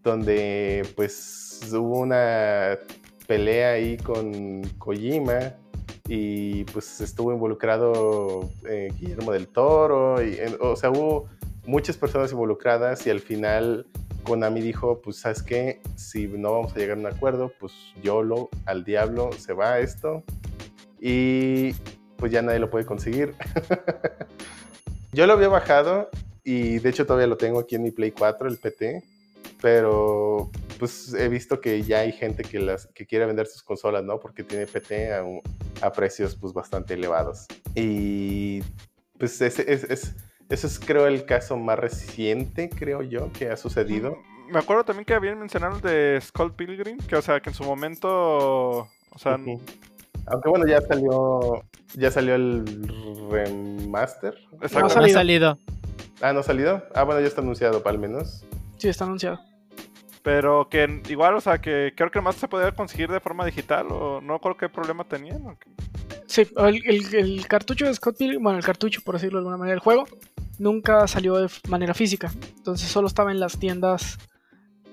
donde 0.03 0.87
pues 0.95 1.44
hubo 1.73 1.99
una 1.99 2.77
pelea 3.27 3.71
ahí 3.71 3.97
con 3.97 4.61
Kojima 4.77 5.53
y 6.07 6.63
pues 6.65 7.01
estuvo 7.01 7.33
involucrado 7.33 8.49
eh, 8.69 8.89
Guillermo 8.99 9.31
del 9.31 9.47
Toro, 9.47 10.21
y, 10.23 10.37
en- 10.37 10.57
o 10.61 10.75
sea, 10.75 10.91
hubo 10.91 11.27
muchas 11.65 11.97
personas 11.97 12.31
involucradas 12.31 13.05
y 13.07 13.09
al 13.09 13.19
final 13.19 13.87
Konami 14.23 14.61
dijo, 14.61 15.01
pues 15.01 15.17
sabes 15.17 15.41
qué, 15.41 15.81
si 15.95 16.27
no 16.27 16.51
vamos 16.53 16.73
a 16.75 16.79
llegar 16.79 16.97
a 16.97 16.99
un 16.99 17.07
acuerdo, 17.07 17.51
pues 17.59 17.73
YOLO, 18.03 18.49
al 18.65 18.83
diablo, 18.83 19.31
se 19.37 19.53
va 19.53 19.79
esto 19.79 20.23
y 21.01 21.73
pues 22.17 22.31
ya 22.31 22.41
nadie 22.41 22.59
lo 22.59 22.69
puede 22.69 22.85
conseguir. 22.85 23.33
Yo 25.11 25.25
lo 25.27 25.33
había 25.33 25.47
bajado 25.47 26.09
y 26.43 26.79
de 26.79 26.89
hecho 26.89 27.05
todavía 27.05 27.27
lo 27.27 27.37
tengo 27.37 27.59
aquí 27.59 27.75
en 27.75 27.83
mi 27.83 27.91
Play 27.91 28.11
4, 28.11 28.47
el 28.47 28.57
PT, 28.57 29.03
pero 29.61 30.49
pues 30.79 31.13
he 31.13 31.27
visto 31.29 31.59
que 31.61 31.81
ya 31.83 31.99
hay 31.99 32.11
gente 32.11 32.43
que, 32.43 32.59
las, 32.59 32.87
que 32.87 33.05
quiere 33.05 33.25
vender 33.25 33.47
sus 33.47 33.63
consolas, 33.63 34.03
¿no? 34.03 34.19
Porque 34.19 34.43
tiene 34.43 34.65
PT 34.67 35.13
a, 35.13 35.23
un- 35.23 35.41
a 35.81 35.91
precios 35.91 36.35
pues 36.35 36.53
bastante 36.53 36.93
elevados. 36.93 37.45
Y 37.75 38.61
pues 39.17 39.39
ese, 39.41 39.71
es, 39.71 39.83
es- 39.85 40.15
eso 40.49 40.67
es 40.67 40.79
creo 40.79 41.07
el 41.07 41.25
caso 41.25 41.57
más 41.57 41.79
reciente, 41.79 42.69
creo 42.69 43.01
yo, 43.01 43.31
que 43.33 43.49
ha 43.49 43.57
sucedido. 43.57 44.17
Me 44.51 44.59
acuerdo 44.59 44.83
también 44.85 45.05
que 45.05 45.13
habían 45.15 45.39
mencionado 45.39 45.77
el 45.77 45.81
de 45.81 46.19
Skull 46.21 46.53
Pilgrim, 46.53 46.97
que 46.99 47.15
o 47.15 47.21
sea, 47.21 47.39
que 47.39 47.49
en 47.49 47.55
su 47.55 47.63
momento, 47.63 48.09
o 48.11 48.89
sea, 49.17 49.35
Ujú. 49.37 49.59
Aunque 50.27 50.49
bueno, 50.49 50.65
ya 50.67 50.81
salió, 50.81 51.63
ya 51.93 52.09
salió 52.09 52.33
el 52.33 52.65
remaster. 53.29 54.33
No 54.51 54.59
ha 54.61 54.65
exacto. 54.65 54.79
No 54.79 54.85
ha 54.87 54.89
salido. 54.89 55.13
salido. 55.19 55.59
Ah, 56.21 56.33
¿no 56.33 56.39
ha 56.39 56.43
salido? 56.43 56.83
Ah, 56.95 57.03
bueno, 57.03 57.21
ya 57.21 57.27
está 57.27 57.41
anunciado, 57.41 57.81
al 57.85 57.99
menos. 57.99 58.43
Sí, 58.77 58.89
está 58.89 59.03
anunciado. 59.05 59.39
Pero 60.25 60.67
que 60.69 61.01
igual, 61.07 61.35
o 61.35 61.39
sea, 61.41 61.59
que 61.61 61.93
creo 61.95 62.09
que 62.11 62.19
más 62.19 62.35
se 62.35 62.47
podía 62.49 62.71
conseguir 62.73 63.09
de 63.09 63.19
forma 63.21 63.45
digital, 63.45 63.87
o 63.91 64.19
no 64.19 64.39
creo 64.39 64.57
qué 64.57 64.67
problema 64.67 65.03
tenían. 65.07 65.45
o 65.45 65.57
qué. 65.57 65.69
Sí, 66.27 66.41
el, 66.57 66.81
el- 66.85 67.15
el 67.15 67.47
cartucho 67.47 67.85
de 67.85 67.93
Scott 67.93 68.17
Pilgrim, 68.17 68.41
bueno, 68.43 68.57
el 68.57 68.65
cartucho, 68.65 69.01
por 69.05 69.15
decirlo 69.15 69.37
de 69.37 69.41
alguna 69.41 69.57
manera, 69.57 69.75
el 69.75 69.79
juego, 69.79 70.05
nunca 70.57 71.07
salió 71.07 71.35
de 71.37 71.47
manera 71.69 71.93
física. 71.93 72.31
Entonces 72.57 72.89
solo 72.89 73.07
estaba 73.07 73.31
en 73.31 73.39
las 73.39 73.59
tiendas 73.59 74.17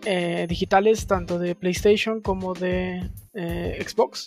eh, 0.05 0.47
digitales, 0.49 1.07
tanto 1.07 1.39
de 1.39 1.55
PlayStation 1.55 2.21
como 2.21 2.53
de 2.55 3.09
eh, 3.35 3.83
Xbox. 3.89 4.27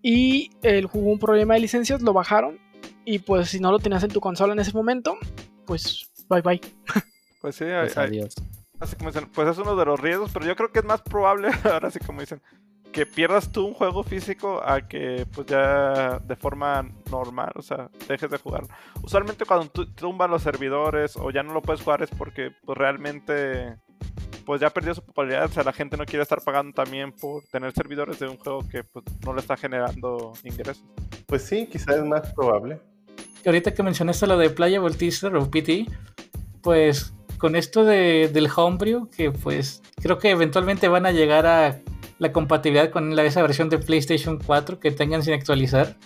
Y 0.00 0.50
el, 0.62 0.86
hubo 0.86 1.10
un 1.12 1.18
problema 1.18 1.54
de 1.54 1.60
licencias, 1.60 2.00
lo 2.00 2.12
bajaron. 2.14 2.58
Y 3.04 3.18
pues 3.18 3.50
si 3.50 3.60
no 3.60 3.70
lo 3.70 3.78
tenías 3.78 4.02
en 4.04 4.10
tu 4.10 4.20
consola 4.20 4.52
en 4.54 4.58
ese 4.60 4.72
momento, 4.72 5.16
pues 5.66 6.10
bye 6.30 6.40
bye. 6.40 6.60
Pues 7.42 7.56
sí, 7.56 7.64
hay- 7.64 7.82
Pues 7.86 7.98
hay- 7.98 8.06
adiós. 8.08 8.34
Así 8.80 8.96
como 8.96 9.10
dicen, 9.10 9.28
pues 9.34 9.48
es 9.48 9.58
uno 9.58 9.76
de 9.76 9.84
los 9.84 10.00
riesgos, 10.00 10.30
pero 10.32 10.46
yo 10.46 10.56
creo 10.56 10.72
que 10.72 10.80
es 10.80 10.84
más 10.84 11.02
probable, 11.02 11.50
ahora 11.64 11.90
sí 11.90 11.98
como 12.00 12.20
dicen, 12.20 12.40
que 12.92 13.04
pierdas 13.04 13.52
tú 13.52 13.66
un 13.66 13.74
juego 13.74 14.02
físico 14.02 14.62
a 14.64 14.80
que 14.88 15.26
pues 15.34 15.46
ya 15.46 16.18
de 16.18 16.36
forma 16.36 16.88
normal, 17.10 17.52
o 17.56 17.62
sea, 17.62 17.90
dejes 18.08 18.30
de 18.30 18.38
jugarlo. 18.38 18.68
Usualmente 19.02 19.44
cuando 19.44 19.68
tú 19.68 19.92
tumban 19.92 20.30
los 20.30 20.42
servidores 20.42 21.16
o 21.16 21.30
ya 21.30 21.42
no 21.42 21.52
lo 21.52 21.60
puedes 21.60 21.82
jugar 21.82 22.02
es 22.02 22.10
porque 22.10 22.52
pues 22.64 22.78
realmente 22.78 23.76
pues 24.46 24.60
ya 24.60 24.70
perdió 24.70 24.94
su 24.94 25.02
popularidad, 25.02 25.46
o 25.46 25.48
sea, 25.48 25.64
la 25.64 25.72
gente 25.72 25.96
no 25.96 26.06
quiere 26.06 26.22
estar 26.22 26.40
pagando 26.40 26.72
también 26.72 27.12
por 27.12 27.42
tener 27.48 27.72
servidores 27.72 28.18
de 28.20 28.28
un 28.28 28.38
juego 28.38 28.66
que 28.70 28.84
pues 28.84 29.04
no 29.24 29.34
le 29.34 29.40
está 29.40 29.56
generando 29.56 30.32
ingresos. 30.44 30.84
Pues 31.26 31.42
sí, 31.42 31.66
quizás 31.66 31.96
es 31.96 32.04
más 32.04 32.32
probable. 32.32 32.80
que 33.42 33.48
ahorita 33.48 33.74
que 33.74 33.82
mencionaste 33.82 34.26
lo 34.26 34.38
de 34.38 34.48
Playable 34.48 34.94
Teaser 34.94 35.34
o 35.34 35.50
PT, 35.50 35.86
pues 36.62 37.12
con 37.38 37.56
esto 37.56 37.84
de, 37.84 38.30
del 38.32 38.48
Homebrew, 38.54 39.08
que 39.10 39.30
pues 39.30 39.82
creo 39.96 40.18
que 40.18 40.30
eventualmente 40.30 40.88
van 40.88 41.06
a 41.06 41.12
llegar 41.12 41.46
a 41.46 41.80
la 42.18 42.32
compatibilidad 42.32 42.90
con 42.90 43.14
la, 43.14 43.24
esa 43.24 43.42
versión 43.42 43.68
de 43.68 43.78
PlayStation 43.78 44.38
4 44.44 44.80
que 44.80 44.90
tengan 44.90 45.22
sin 45.22 45.34
actualizar. 45.34 45.96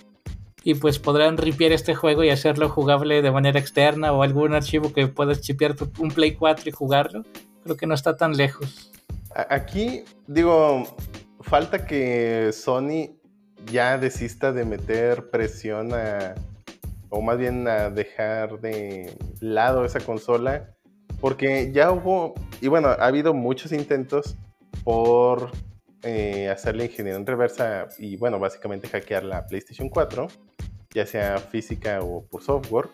Y 0.63 0.75
pues 0.75 0.99
podrán 0.99 1.39
ripiar 1.39 1.73
este 1.73 1.95
juego 1.95 2.23
y 2.23 2.29
hacerlo 2.29 2.69
jugable 2.69 3.23
de 3.23 3.31
manera 3.31 3.59
externa 3.59 4.13
o 4.13 4.23
algún 4.23 4.53
archivo 4.53 4.93
que 4.93 5.07
puedas 5.07 5.41
chipear 5.41 5.75
un 5.99 6.11
Play 6.11 6.35
4 6.35 6.69
y 6.69 6.73
jugarlo. 6.73 7.25
Creo 7.65 7.77
que 7.77 7.87
no 7.87 7.95
está 7.95 8.17
tan 8.17 8.37
lejos. 8.37 8.91
Aquí, 9.49 10.05
digo, 10.27 10.85
falta 11.41 11.87
que 11.87 12.51
Sony 12.53 13.17
ya 13.67 13.97
desista 13.97 14.53
de 14.53 14.65
meter 14.65 15.31
presión 15.31 15.95
a, 15.95 16.35
o 17.09 17.23
más 17.23 17.39
bien 17.39 17.67
a 17.69 17.91
dejar 17.91 18.61
de 18.61 19.17
lado 19.41 19.85
esa 19.85 20.01
consola, 20.01 20.75
porque 21.21 21.71
ya 21.73 21.93
hubo, 21.93 22.35
y 22.61 22.69
bueno, 22.69 22.89
ha 22.89 23.07
habido 23.07 23.35
muchos 23.35 23.73
intentos 23.73 24.37
por 24.85 25.51
eh, 26.03 26.49
hacerle 26.49 26.87
ingeniería 26.87 27.19
en 27.19 27.27
reversa 27.27 27.89
y 27.99 28.17
bueno, 28.17 28.39
básicamente 28.39 28.89
hackear 28.89 29.25
la 29.25 29.47
PlayStation 29.47 29.89
4, 29.89 30.29
ya 30.95 31.07
sea 31.07 31.39
física 31.39 32.01
o 32.01 32.25
por 32.25 32.43
software, 32.43 32.89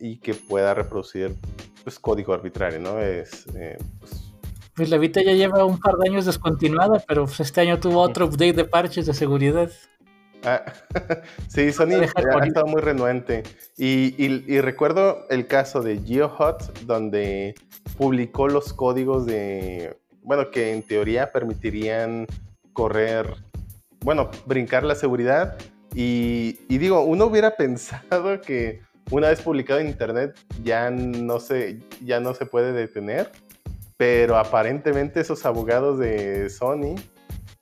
y 0.00 0.16
que 0.16 0.34
pueda 0.34 0.74
reproducir 0.74 1.36
pues, 1.84 1.98
código 1.98 2.34
arbitrario, 2.34 2.80
¿no? 2.80 2.98
Es, 2.98 3.46
eh, 3.54 3.78
pues, 4.00 4.32
Pues 4.74 4.90
la 4.90 4.98
Vita 4.98 5.22
ya 5.22 5.32
lleva 5.32 5.64
un 5.64 5.78
par 5.78 5.96
de 5.96 6.08
años 6.08 6.26
descontinuada, 6.26 7.02
pero 7.06 7.26
pues 7.26 7.38
este 7.40 7.60
año 7.60 7.78
tuvo 7.78 8.00
otro 8.00 8.26
update 8.26 8.54
de 8.54 8.64
parches 8.64 9.06
de 9.06 9.14
seguridad. 9.14 9.70
Ah, 10.44 10.64
sí, 11.48 11.72
Sony 11.72 12.00
ha 12.02 12.44
estado 12.44 12.66
muy 12.66 12.80
renuente. 12.80 13.42
Y, 13.76 14.14
y- 14.18 14.44
y 14.46 14.60
recuerdo 14.60 15.26
el 15.30 15.46
caso 15.46 15.82
de 15.82 15.98
GeoHot, 16.00 16.80
donde 16.86 17.54
publicó 17.96 18.48
los 18.48 18.72
códigos 18.72 19.26
de, 19.26 19.96
bueno, 20.22 20.50
que 20.50 20.72
en 20.72 20.82
teoría 20.82 21.30
permitirían 21.32 22.26
correr, 22.72 23.34
bueno, 24.00 24.30
brincar 24.46 24.82
la 24.84 24.94
seguridad. 24.94 25.56
Y, 25.94 26.58
y 26.68 26.78
digo, 26.78 27.02
uno 27.04 27.26
hubiera 27.26 27.50
pensado 27.56 28.40
que 28.40 28.80
una 29.10 29.28
vez 29.28 29.42
publicado 29.42 29.80
en 29.80 29.88
internet 29.88 30.38
ya 30.64 30.90
no 30.90 31.38
se, 31.38 31.80
ya 32.04 32.18
no 32.20 32.34
se 32.34 32.46
puede 32.46 32.72
detener, 32.72 33.30
pero 33.96 34.36
aparentemente 34.38 35.20
esos 35.20 35.44
abogados 35.44 35.98
de 35.98 36.48
Sony 36.50 36.94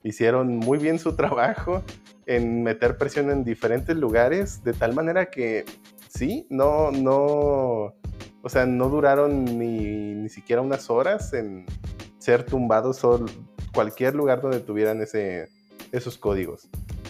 hicieron 0.03 0.57
muy 0.57 0.79
bien 0.79 0.99
su 0.99 1.15
trabajo 1.17 1.83
en 2.31 2.63
meter 2.63 2.97
presión 2.97 3.29
en 3.29 3.43
diferentes 3.43 3.97
lugares, 3.97 4.63
de 4.63 4.73
tal 4.73 4.95
manera 4.95 5.27
que 5.27 5.65
sí, 6.09 6.47
no, 6.49 6.93
no, 6.93 7.93
o 8.41 8.49
sea, 8.49 8.67
no 8.67 8.89
duraron 8.89 9.45
ni, 9.45 10.15
ni 10.15 10.29
siquiera 10.29 10.63
unas 10.63 10.91
horas 10.91 11.33
en 11.33 11.67
ser 12.19 12.45
tumbados 12.45 13.03
o 13.03 13.27
cualquier 13.75 14.15
lugar 14.15 14.41
donde 14.41 14.61
tuvieran 14.61 15.03
ese, 15.03 15.49
esos 15.91 16.19
códigos. 16.19 16.69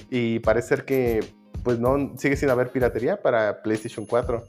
Y 0.08 0.38
parece 0.38 0.68
ser 0.68 0.84
que, 0.86 1.22
pues 1.64 1.78
no, 1.78 2.16
sigue 2.16 2.36
sin 2.36 2.48
haber 2.48 2.70
piratería 2.70 3.20
para 3.20 3.60
PlayStation 3.60 4.06
4, 4.06 4.42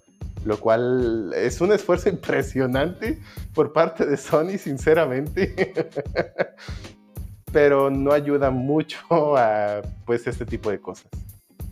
lo 0.46 0.58
cual 0.58 1.34
es 1.36 1.60
un 1.60 1.74
esfuerzo 1.74 2.08
impresionante 2.18 3.20
por 3.54 3.74
parte 3.74 4.06
de 4.06 4.16
Sony, 4.16 4.58
sinceramente. 4.58 5.74
pero 7.52 7.90
no 7.90 8.12
ayuda 8.12 8.52
mucho 8.52 8.98
a 9.38 9.82
pues 10.06 10.28
este 10.28 10.46
tipo 10.46 10.70
de 10.70 10.80
cosas. 10.80 11.08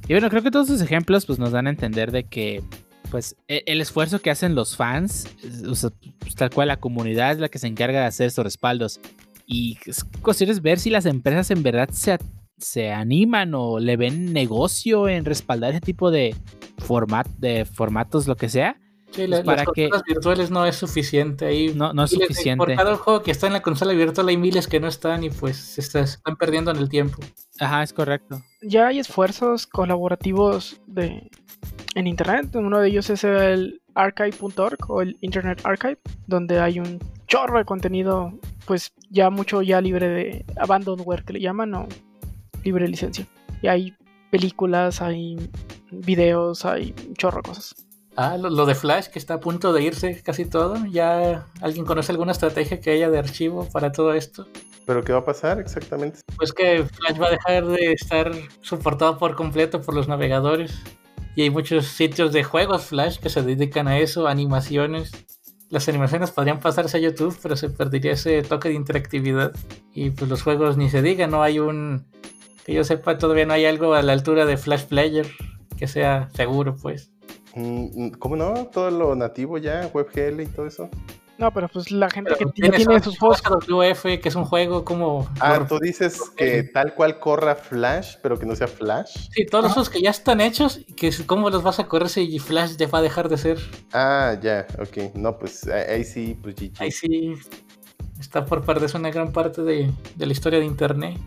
Y 0.07 0.13
bueno, 0.13 0.29
creo 0.29 0.41
que 0.41 0.51
todos 0.51 0.69
esos 0.69 0.81
ejemplos 0.81 1.25
pues 1.25 1.37
nos 1.39 1.51
dan 1.51 1.67
a 1.67 1.69
entender 1.69 2.11
de 2.11 2.23
que 2.23 2.63
pues 3.11 3.35
e- 3.47 3.63
el 3.65 3.81
esfuerzo 3.81 4.19
que 4.19 4.31
hacen 4.31 4.55
los 4.55 4.75
fans, 4.75 5.27
pues, 6.19 6.35
tal 6.35 6.49
cual 6.49 6.67
la 6.67 6.77
comunidad 6.77 7.31
es 7.31 7.39
la 7.39 7.49
que 7.49 7.59
se 7.59 7.67
encarga 7.67 8.01
de 8.01 8.05
hacer 8.05 8.27
estos 8.27 8.43
respaldos. 8.43 8.99
Y 9.45 9.77
es 9.85 10.03
cuestión 10.21 10.49
es 10.49 10.61
ver 10.61 10.79
si 10.79 10.89
las 10.89 11.05
empresas 11.05 11.49
en 11.51 11.63
verdad 11.63 11.89
se, 11.91 12.17
se 12.57 12.91
animan 12.91 13.53
o 13.55 13.79
le 13.79 13.97
ven 13.97 14.31
negocio 14.31 15.09
en 15.09 15.25
respaldar 15.25 15.71
ese 15.71 15.81
tipo 15.81 16.11
de, 16.11 16.35
format, 16.79 17.27
de 17.37 17.65
formatos, 17.65 18.27
lo 18.27 18.35
que 18.35 18.49
sea. 18.49 18.79
Sí, 19.11 19.25
la- 19.27 19.37
Pues 19.37 19.45
para 19.45 19.63
las 19.63 19.73
que- 19.73 19.83
consolas 19.89 20.03
virtuales 20.07 20.51
no 20.51 20.65
es 20.65 20.75
suficiente. 20.75 21.45
Ahí 21.45 21.73
No, 21.73 21.93
no 21.93 22.03
es 22.03 22.11
suficiente. 22.11 22.57
Por 22.63 22.75
cada 22.75 22.95
juego 22.95 23.21
que 23.23 23.31
está 23.31 23.47
en 23.47 23.53
la 23.53 23.61
consola 23.61 23.93
virtual 23.93 24.27
hay 24.29 24.37
miles 24.37 24.67
que 24.67 24.79
no 24.79 24.87
están 24.87 25.23
y 25.23 25.29
pues 25.29 25.57
se 25.57 25.81
está- 25.81 26.05
se 26.05 26.17
están 26.17 26.35
perdiendo 26.35 26.71
en 26.71 26.77
el 26.77 26.89
tiempo. 26.89 27.17
Ajá, 27.59 27.83
es 27.83 27.91
correcto. 27.91 28.41
Ya 28.61 28.87
hay 28.87 28.99
esfuerzos 28.99 29.65
colaborativos 29.67 30.79
de 30.87 31.29
en 31.95 32.07
internet. 32.07 32.55
Uno 32.55 32.79
de 32.79 32.87
ellos 32.89 33.09
es 33.09 33.23
el 33.23 33.81
archive.org 33.95 34.77
o 34.89 35.01
el 35.01 35.17
Internet 35.21 35.59
Archive, 35.65 35.97
donde 36.27 36.59
hay 36.59 36.79
un 36.79 36.99
chorro 37.27 37.57
de 37.57 37.65
contenido, 37.65 38.31
pues 38.65 38.93
ya 39.09 39.29
mucho 39.29 39.61
ya 39.61 39.81
libre 39.81 40.07
de 40.07 40.45
abandonware 40.57 41.25
que 41.25 41.33
le 41.33 41.41
llaman 41.41 41.73
o 41.73 41.87
libre 42.63 42.85
de 42.85 42.91
licencia. 42.91 43.27
Y 43.61 43.67
hay 43.67 43.93
películas, 44.29 45.01
hay 45.01 45.35
videos, 45.91 46.63
hay 46.63 46.93
un 47.07 47.15
chorro 47.15 47.37
de 47.37 47.49
cosas. 47.49 47.75
Ah, 48.21 48.35
lo, 48.37 48.49
lo 48.49 48.65
de 48.65 48.75
Flash, 48.75 49.07
que 49.07 49.17
está 49.17 49.35
a 49.35 49.39
punto 49.39 49.71
de 49.71 49.81
irse 49.81 50.21
casi 50.21 50.43
todo. 50.43 50.75
¿Ya 50.87 51.47
alguien 51.61 51.85
conoce 51.85 52.11
alguna 52.11 52.33
estrategia 52.33 52.81
que 52.81 52.91
haya 52.91 53.09
de 53.09 53.17
archivo 53.17 53.69
para 53.71 53.93
todo 53.93 54.13
esto? 54.13 54.45
¿Pero 54.85 55.05
qué 55.05 55.13
va 55.13 55.19
a 55.19 55.23
pasar 55.23 55.57
exactamente? 55.57 56.19
Pues 56.35 56.51
que 56.51 56.83
Flash 56.83 57.17
va 57.17 57.27
a 57.27 57.31
dejar 57.31 57.65
de 57.67 57.93
estar 57.93 58.33
soportado 58.59 59.17
por 59.17 59.35
completo 59.35 59.81
por 59.81 59.95
los 59.95 60.09
navegadores. 60.09 60.77
Y 61.37 61.43
hay 61.43 61.49
muchos 61.49 61.85
sitios 61.85 62.33
de 62.33 62.43
juegos 62.43 62.87
Flash 62.87 63.19
que 63.19 63.29
se 63.29 63.41
dedican 63.41 63.87
a 63.87 63.99
eso, 63.99 64.27
animaciones. 64.27 65.11
Las 65.69 65.87
animaciones 65.87 66.31
podrían 66.31 66.59
pasarse 66.59 66.97
a 66.97 66.99
YouTube, 66.99 67.39
pero 67.41 67.55
se 67.55 67.69
perdería 67.69 68.11
ese 68.11 68.41
toque 68.41 68.67
de 68.67 68.75
interactividad. 68.75 69.53
Y 69.93 70.09
pues 70.09 70.29
los 70.29 70.43
juegos 70.43 70.75
ni 70.75 70.89
se 70.89 71.01
diga, 71.01 71.27
no 71.27 71.41
hay 71.41 71.59
un... 71.59 72.05
Que 72.65 72.73
yo 72.73 72.83
sepa, 72.83 73.17
todavía 73.17 73.45
no 73.45 73.53
hay 73.53 73.65
algo 73.65 73.93
a 73.93 74.01
la 74.01 74.11
altura 74.11 74.45
de 74.45 74.57
Flash 74.57 74.87
Player 74.87 75.25
que 75.77 75.87
sea 75.87 76.27
seguro, 76.33 76.75
pues. 76.75 77.13
Mm, 77.55 78.09
¿Cómo 78.11 78.35
no? 78.35 78.67
Todo 78.67 78.91
lo 78.91 79.15
nativo 79.15 79.57
ya, 79.57 79.89
WebGL 79.93 80.41
y 80.41 80.45
todo 80.47 80.67
eso. 80.67 80.89
No, 81.39 81.53
pero 81.53 81.69
pues 81.69 81.89
la 81.89 82.09
gente 82.09 82.33
Pero 82.37 82.51
que 82.51 82.61
ya 82.61 82.69
tiene 82.69 83.01
sus 83.01 83.17
juegos. 83.17 83.41
WF, 83.41 84.19
que 84.19 84.27
es 84.27 84.35
un 84.35 84.43
juego 84.43 84.83
como... 84.83 85.25
Ah, 85.39 85.65
tú 85.67 85.79
dices 85.79 86.29
que 86.35 86.63
tal 86.63 86.93
cual 86.93 87.17
corra 87.17 87.55
Flash, 87.55 88.17
pero 88.21 88.37
que 88.37 88.45
no 88.45 88.57
sea 88.57 88.67
Flash. 88.67 89.29
Sí, 89.31 89.45
todos 89.45 89.71
esos 89.71 89.89
que 89.89 90.01
ya 90.01 90.09
están 90.09 90.41
hechos, 90.41 90.81
que 90.97 91.13
¿cómo 91.25 91.49
los 91.49 91.63
vas 91.63 91.79
a 91.79 91.87
correr 91.87 92.09
si 92.09 92.39
Flash 92.39 92.75
ya 92.75 92.87
va 92.87 92.99
a 92.99 93.01
dejar 93.01 93.29
de 93.29 93.37
ser? 93.37 93.57
Ah, 93.93 94.37
ya, 94.41 94.67
ok. 94.79 95.15
No, 95.15 95.37
pues 95.39 95.65
ahí 95.67 95.85
ahí 95.89 96.03
sí, 96.03 96.37
pues 96.41 96.55
GG. 96.55 96.73
Ahí 96.81 96.91
sí 96.91 97.35
está 98.19 98.45
por 98.45 98.65
perderse 98.65 98.97
una 98.97 99.09
gran 99.09 99.31
parte 99.31 99.61
de, 99.61 99.89
de 100.17 100.25
la 100.25 100.31
historia 100.33 100.59
de 100.59 100.65
Internet. 100.65 101.17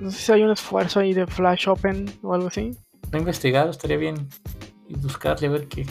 No 0.00 0.10
sé 0.10 0.18
si 0.18 0.32
hay 0.32 0.42
un 0.42 0.50
esfuerzo 0.50 0.98
ahí 0.98 1.14
de 1.14 1.28
Flash 1.28 1.68
Open 1.68 2.12
o 2.22 2.34
algo 2.34 2.48
así. 2.48 2.76
No 3.12 3.18
he 3.18 3.20
investigado, 3.20 3.70
estaría 3.70 3.96
bien 3.96 4.28
buscarle 4.96 5.46
a 5.46 5.50
ver 5.50 5.68
qué. 5.68 5.86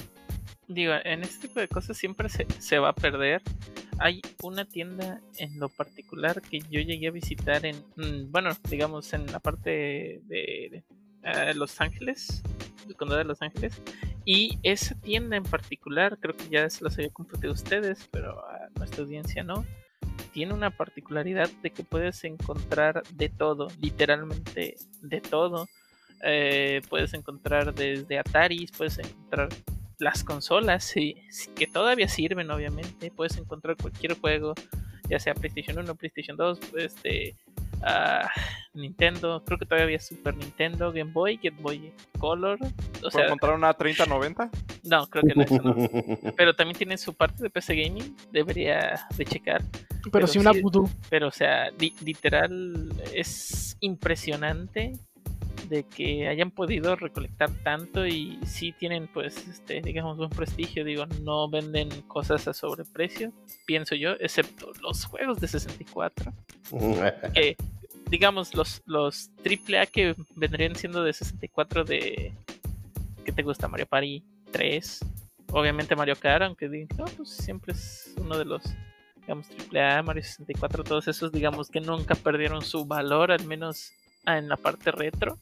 Digo, 0.67 0.93
en 1.03 1.23
este 1.23 1.47
tipo 1.47 1.59
de 1.59 1.67
cosas 1.67 1.97
siempre 1.97 2.29
se, 2.29 2.47
se 2.59 2.79
va 2.79 2.89
a 2.89 2.95
perder. 2.95 3.41
Hay 3.99 4.21
una 4.41 4.65
tienda 4.65 5.21
en 5.37 5.59
lo 5.59 5.67
particular 5.69 6.41
que 6.41 6.59
yo 6.59 6.79
llegué 6.79 7.09
a 7.09 7.11
visitar 7.11 7.65
en, 7.65 7.75
mm, 7.97 8.31
bueno, 8.31 8.51
digamos 8.69 9.11
en 9.13 9.25
la 9.31 9.39
parte 9.39 10.21
de, 10.23 10.83
eh, 11.23 11.53
Los 11.55 11.81
Ángeles, 11.81 12.41
el 12.87 12.95
condado 12.95 13.19
de 13.19 13.25
Los 13.25 13.41
Ángeles. 13.41 13.81
Y 14.23 14.59
esa 14.63 14.95
tienda 14.95 15.35
en 15.35 15.43
particular, 15.43 16.17
creo 16.19 16.35
que 16.35 16.47
ya 16.49 16.69
se 16.69 16.83
los 16.83 16.97
había 16.97 17.09
compartido 17.09 17.51
a 17.51 17.55
ustedes, 17.55 18.07
pero 18.11 18.39
a 18.47 18.69
nuestra 18.77 19.03
audiencia 19.03 19.43
no. 19.43 19.65
Tiene 20.31 20.53
una 20.53 20.69
particularidad 20.71 21.49
de 21.61 21.71
que 21.71 21.83
puedes 21.83 22.23
encontrar 22.23 23.03
de 23.13 23.29
todo, 23.29 23.67
literalmente 23.81 24.77
de 25.01 25.21
todo. 25.21 25.67
Eh, 26.23 26.81
puedes 26.89 27.13
encontrar 27.13 27.73
desde 27.73 28.19
Ataris, 28.19 28.71
puedes 28.71 28.99
encontrar 28.99 29.49
las 29.99 30.23
consolas, 30.23 30.83
sí, 30.83 31.15
que 31.55 31.67
todavía 31.67 32.07
sirven, 32.07 32.49
obviamente. 32.51 33.11
Puedes 33.11 33.37
encontrar 33.37 33.75
cualquier 33.77 34.17
juego, 34.19 34.53
ya 35.09 35.19
sea 35.19 35.33
PlayStation 35.33 35.77
1, 35.77 35.95
PlayStation 35.95 36.37
2, 36.37 36.59
este, 36.77 37.35
ah, 37.83 38.29
Nintendo, 38.73 39.43
creo 39.45 39.57
que 39.59 39.65
todavía 39.65 39.85
había 39.85 39.99
Super 39.99 40.35
Nintendo, 40.35 40.91
Game 40.91 41.11
Boy, 41.11 41.37
Game 41.41 41.57
Boy 41.61 41.93
Color. 42.17 42.57
O 42.63 42.67
¿Puedo 42.99 43.11
sea, 43.11 43.25
encontrar 43.25 43.53
una 43.53 43.73
3090? 43.73 44.49
no, 44.83 45.07
creo 45.07 45.23
que 45.23 45.35
no, 45.35 45.43
eso 45.43 45.61
no. 45.61 45.75
Pero 46.37 46.55
también 46.55 46.77
tiene 46.77 46.97
su 46.97 47.13
parte 47.13 47.43
de 47.43 47.49
PC 47.49 47.75
Gaming, 47.75 48.15
debería 48.31 49.05
de 49.15 49.25
checar. 49.25 49.61
Pero, 49.89 50.11
Pero 50.11 50.27
sí 50.27 50.39
una 50.39 50.51
voodoo. 50.51 50.89
Pero, 51.09 51.27
o 51.27 51.31
sea, 51.31 51.69
li- 51.71 51.93
literal, 52.03 52.91
es 53.13 53.77
impresionante 53.81 54.93
de 55.71 55.83
que 55.83 56.27
hayan 56.27 56.51
podido 56.51 56.97
recolectar 56.97 57.49
tanto 57.63 58.05
y 58.05 58.37
sí 58.45 58.73
tienen, 58.73 59.07
pues, 59.07 59.47
este, 59.47 59.81
digamos, 59.81 60.17
buen 60.17 60.29
prestigio. 60.29 60.83
Digo, 60.83 61.05
no 61.23 61.49
venden 61.49 61.89
cosas 62.09 62.45
a 62.49 62.53
sobreprecio, 62.53 63.31
pienso 63.65 63.95
yo, 63.95 64.11
excepto 64.19 64.73
los 64.81 65.05
juegos 65.05 65.39
de 65.39 65.47
64. 65.47 66.33
Que, 67.33 67.55
digamos, 68.09 68.53
los, 68.53 68.81
los 68.85 69.31
AAA 69.45 69.85
que 69.85 70.13
vendrían 70.35 70.75
siendo 70.75 71.03
de 71.05 71.13
64 71.13 71.85
de... 71.85 72.33
¿Qué 73.23 73.31
te 73.31 73.41
gusta? 73.41 73.69
Mario 73.69 73.85
Party 73.85 74.25
3. 74.51 74.99
Obviamente 75.53 75.95
Mario 75.95 76.17
Kart, 76.17 76.43
aunque 76.43 76.67
digan, 76.67 76.89
no, 76.97 77.05
pues 77.05 77.29
siempre 77.29 77.71
es 77.71 78.13
uno 78.17 78.37
de 78.37 78.43
los 78.43 78.61
digamos, 79.21 79.47
AAA, 79.71 80.03
Mario 80.03 80.23
64, 80.23 80.83
todos 80.83 81.07
esos, 81.07 81.31
digamos, 81.31 81.69
que 81.69 81.79
nunca 81.79 82.15
perdieron 82.15 82.61
su 82.61 82.85
valor, 82.85 83.31
al 83.31 83.45
menos 83.45 83.93
en 84.25 84.49
la 84.49 84.57
parte 84.57 84.91
retro, 84.91 85.37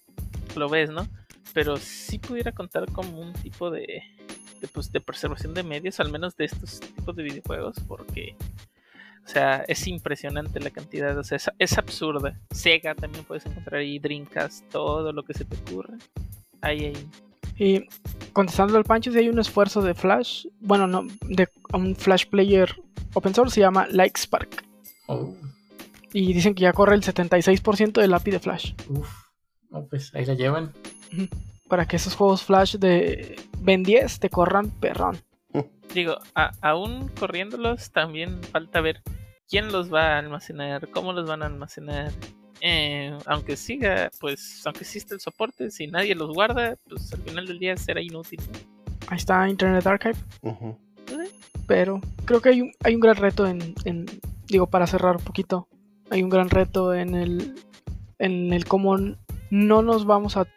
lo 0.56 0.70
ves, 0.70 0.90
¿no? 0.90 1.08
Pero 1.54 1.78
sí 1.78 2.20
pudiera 2.20 2.52
contar 2.52 2.92
como 2.92 3.20
un 3.20 3.34
tipo 3.34 3.72
de, 3.72 4.04
de, 4.62 4.68
pues, 4.68 4.92
de 4.92 5.02
preservación 5.02 5.54
de 5.54 5.64
medios, 5.64 6.00
al 6.00 6.12
menos 6.12 6.36
de 6.36 6.46
estos 6.46 6.80
tipos 6.80 7.16
de 7.16 7.24
videojuegos, 7.24 7.78
porque, 7.88 8.36
o 9.26 9.28
sea, 9.28 9.64
es 9.68 9.88
impresionante 9.88 10.60
la 10.60 10.70
cantidad, 10.70 11.18
o 11.18 11.24
sea, 11.24 11.38
es, 11.38 11.50
es 11.58 11.78
absurda. 11.78 12.40
Sega 12.52 12.96
también 12.96 13.26
puedes 13.26 13.46
encontrar 13.46 13.82
ahí, 13.82 14.00
Dreamcast, 14.00 14.68
todo 14.70 15.12
lo 15.12 15.24
que 15.24 15.34
se 15.34 15.46
te 15.46 15.58
ocurra. 15.58 15.98
Ahí, 16.62 16.86
ahí. 16.86 17.10
Y 17.58 17.88
contestando 18.32 18.78
al 18.78 18.86
Pancho, 18.86 19.12
si 19.12 19.18
hay 19.18 19.28
un 19.28 19.40
esfuerzo 19.40 19.82
de 19.82 19.94
Flash, 19.94 20.46
bueno, 20.62 20.88
no, 20.88 21.06
de 21.28 21.50
un 21.74 21.94
Flash 21.96 22.26
Player 22.28 22.74
open 23.14 23.36
source, 23.36 23.56
se 23.56 23.62
llama 23.62 23.88
Lightspark. 23.88 24.64
Oh, 25.08 25.36
Y 26.14 26.34
dicen 26.34 26.56
que 26.56 26.64
ya 26.64 26.74
corre 26.74 26.96
el 26.96 27.04
76% 27.04 28.02
del 28.02 28.14
API 28.14 28.32
de 28.32 28.40
Flash. 28.40 28.74
uf. 28.90 29.10
No, 29.70 29.86
pues 29.88 30.14
ahí 30.16 30.26
la 30.26 30.34
llevan. 30.34 30.74
Para 31.68 31.86
que 31.88 31.98
esos 31.98 32.16
juegos 32.16 32.44
Flash 32.44 32.78
de 32.78 33.36
Ben 33.60 33.84
10 33.84 34.20
te 34.20 34.30
corran 34.32 34.72
perrón. 34.72 35.20
Digo, 35.94 36.18
a- 36.34 36.52
aún 36.62 37.10
corriéndolos, 37.20 37.92
también 37.92 38.42
falta 38.44 38.82
ver 38.82 39.04
quién 39.48 39.72
los 39.72 39.94
va 39.94 40.16
a 40.16 40.20
almacenar, 40.20 40.90
cómo 40.90 41.14
los 41.14 41.28
van 41.28 41.44
a 41.44 41.46
almacenar. 41.46 42.12
Eh, 42.62 43.16
aunque 43.28 43.56
siga, 43.56 44.10
pues, 44.20 44.64
aunque 44.66 44.82
exista 44.84 45.14
el 45.14 45.22
soporte, 45.22 45.70
si 45.72 45.88
nadie 45.88 46.16
los 46.16 46.34
guarda, 46.34 46.76
pues 46.90 47.14
al 47.14 47.22
final 47.22 47.46
del 47.46 47.60
día 47.60 47.78
será 47.78 48.02
inútil. 48.02 48.42
Ahí 49.08 49.18
está 49.18 49.48
Internet 49.48 49.86
Archive. 49.88 50.16
Pero 51.68 52.02
creo 52.26 52.42
que 52.42 52.50
hay 52.50 52.62
un, 52.62 52.72
hay 52.84 52.96
un 52.96 53.02
gran 53.02 53.16
reto 53.16 53.48
en, 53.48 53.76
en- 53.86 54.06
digo, 54.48 54.68
para 54.68 54.88
cerrar 54.88 55.18
un 55.18 55.24
poquito, 55.24 55.68
hay 56.12 56.24
un 56.24 56.30
gran 56.30 56.50
reto 56.50 56.94
en 56.94 57.16
el, 57.16 57.56
en 58.18 58.54
el 58.54 58.66
cómo 58.66 58.98
no 59.50 59.82
nos 59.82 60.06
vamos 60.06 60.38
a, 60.38 60.48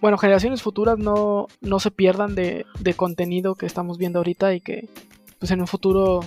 bueno, 0.00 0.18
generaciones 0.18 0.62
futuras 0.62 0.98
no, 0.98 1.46
no 1.60 1.80
se 1.80 1.90
pierdan 1.90 2.34
de, 2.34 2.66
de 2.78 2.94
contenido 2.94 3.54
que 3.54 3.66
estamos 3.66 3.98
viendo 3.98 4.18
ahorita 4.18 4.54
y 4.54 4.60
que, 4.60 4.88
pues 5.38 5.50
en 5.50 5.60
un 5.60 5.66
futuro, 5.66 6.20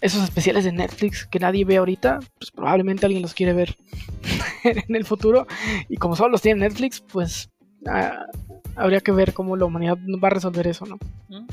esos 0.00 0.22
especiales 0.22 0.64
de 0.64 0.72
Netflix 0.72 1.26
que 1.26 1.38
nadie 1.38 1.64
ve 1.64 1.76
ahorita, 1.76 2.20
pues 2.38 2.50
probablemente 2.50 3.06
alguien 3.06 3.22
los 3.22 3.34
quiere 3.34 3.52
ver 3.52 3.76
en 4.64 4.94
el 4.94 5.04
futuro 5.04 5.46
y 5.88 5.96
como 5.96 6.16
solo 6.16 6.30
los 6.30 6.42
tiene 6.42 6.60
Netflix, 6.60 7.00
pues 7.00 7.50
ah, 7.86 8.26
habría 8.74 9.00
que 9.00 9.12
ver 9.12 9.32
cómo 9.32 9.56
la 9.56 9.64
humanidad 9.64 9.96
va 10.22 10.28
a 10.28 10.32
resolver 10.32 10.66
eso, 10.66 10.84
¿no? 10.86 10.98
¿Mm? 11.28 11.46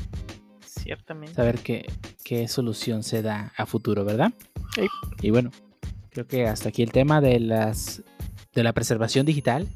Ciertamente. 0.60 1.34
Saber 1.34 1.58
qué, 1.60 1.86
qué 2.24 2.46
solución 2.46 3.02
se 3.02 3.22
da 3.22 3.52
a 3.56 3.64
futuro, 3.64 4.04
¿verdad? 4.04 4.32
Sí. 4.74 4.86
Y 5.22 5.30
bueno, 5.30 5.50
creo 6.14 6.26
que 6.26 6.46
hasta 6.46 6.68
aquí 6.70 6.82
el 6.82 6.92
tema 6.92 7.20
de 7.20 7.40
las 7.40 8.02
de 8.54 8.62
la 8.62 8.72
preservación 8.72 9.26
digital. 9.26 9.66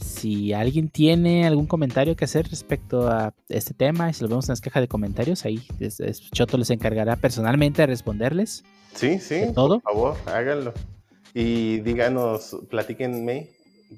Si 0.00 0.52
alguien 0.54 0.88
tiene 0.88 1.46
algún 1.46 1.66
comentario 1.66 2.14
que 2.16 2.24
hacer 2.24 2.48
respecto 2.48 3.08
a 3.10 3.34
este 3.48 3.74
tema, 3.74 4.10
si 4.12 4.22
lo 4.22 4.28
vemos 4.28 4.48
en 4.48 4.52
las 4.52 4.60
cajas 4.60 4.82
de 4.82 4.88
comentarios, 4.88 5.44
ahí 5.44 5.60
es- 5.80 6.00
es- 6.00 6.30
Choto 6.30 6.56
les 6.56 6.70
encargará 6.70 7.16
personalmente 7.16 7.82
de 7.82 7.86
responderles. 7.86 8.64
Sí, 8.94 9.18
sí, 9.18 9.34
¿De 9.40 9.52
todo? 9.52 9.80
por 9.80 9.92
favor, 9.92 10.16
háganlo. 10.26 10.72
Y 11.34 11.80
díganos, 11.80 12.56
platíquenme. 12.70 13.48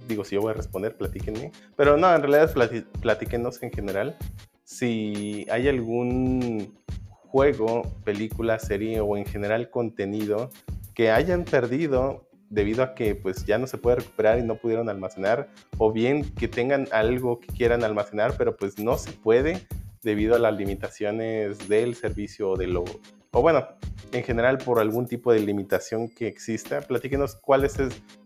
Digo, 0.08 0.24
si 0.24 0.34
yo 0.36 0.40
voy 0.40 0.52
a 0.52 0.54
responder, 0.54 0.96
platíquenme. 0.96 1.52
Pero 1.76 1.96
no, 1.98 2.12
en 2.14 2.22
realidad 2.22 2.52
plati- 2.54 2.84
platíquenos 3.00 3.62
en 3.62 3.70
general. 3.70 4.16
Si 4.64 5.46
hay 5.50 5.68
algún 5.68 6.74
juego, 7.06 7.82
película, 8.04 8.58
serie 8.58 9.00
o 9.00 9.16
en 9.16 9.26
general 9.26 9.70
contenido 9.70 10.50
que 10.94 11.10
hayan 11.10 11.44
perdido 11.44 12.28
debido 12.50 12.82
a 12.82 12.94
que 12.94 13.14
pues 13.14 13.46
ya 13.46 13.58
no 13.58 13.66
se 13.66 13.78
puede 13.78 13.96
recuperar 13.96 14.38
y 14.38 14.42
no 14.42 14.56
pudieron 14.56 14.88
almacenar 14.88 15.48
o 15.78 15.90
bien 15.90 16.34
que 16.34 16.48
tengan 16.48 16.86
algo 16.92 17.40
que 17.40 17.46
quieran 17.48 17.82
almacenar 17.82 18.36
pero 18.36 18.56
pues 18.56 18.78
no 18.78 18.98
se 18.98 19.12
puede 19.12 19.66
debido 20.02 20.34
a 20.34 20.38
las 20.38 20.54
limitaciones 20.54 21.68
del 21.68 21.94
servicio 21.94 22.50
o 22.50 22.56
de 22.56 22.66
lo 22.66 22.84
o 23.32 23.42
bueno 23.42 23.66
en 24.12 24.22
general 24.22 24.58
por 24.58 24.78
algún 24.78 25.06
tipo 25.06 25.32
de 25.32 25.40
limitación 25.40 26.08
que 26.08 26.26
exista 26.26 26.80
platíquenos 26.82 27.36
cuál 27.36 27.64
es, 27.64 27.76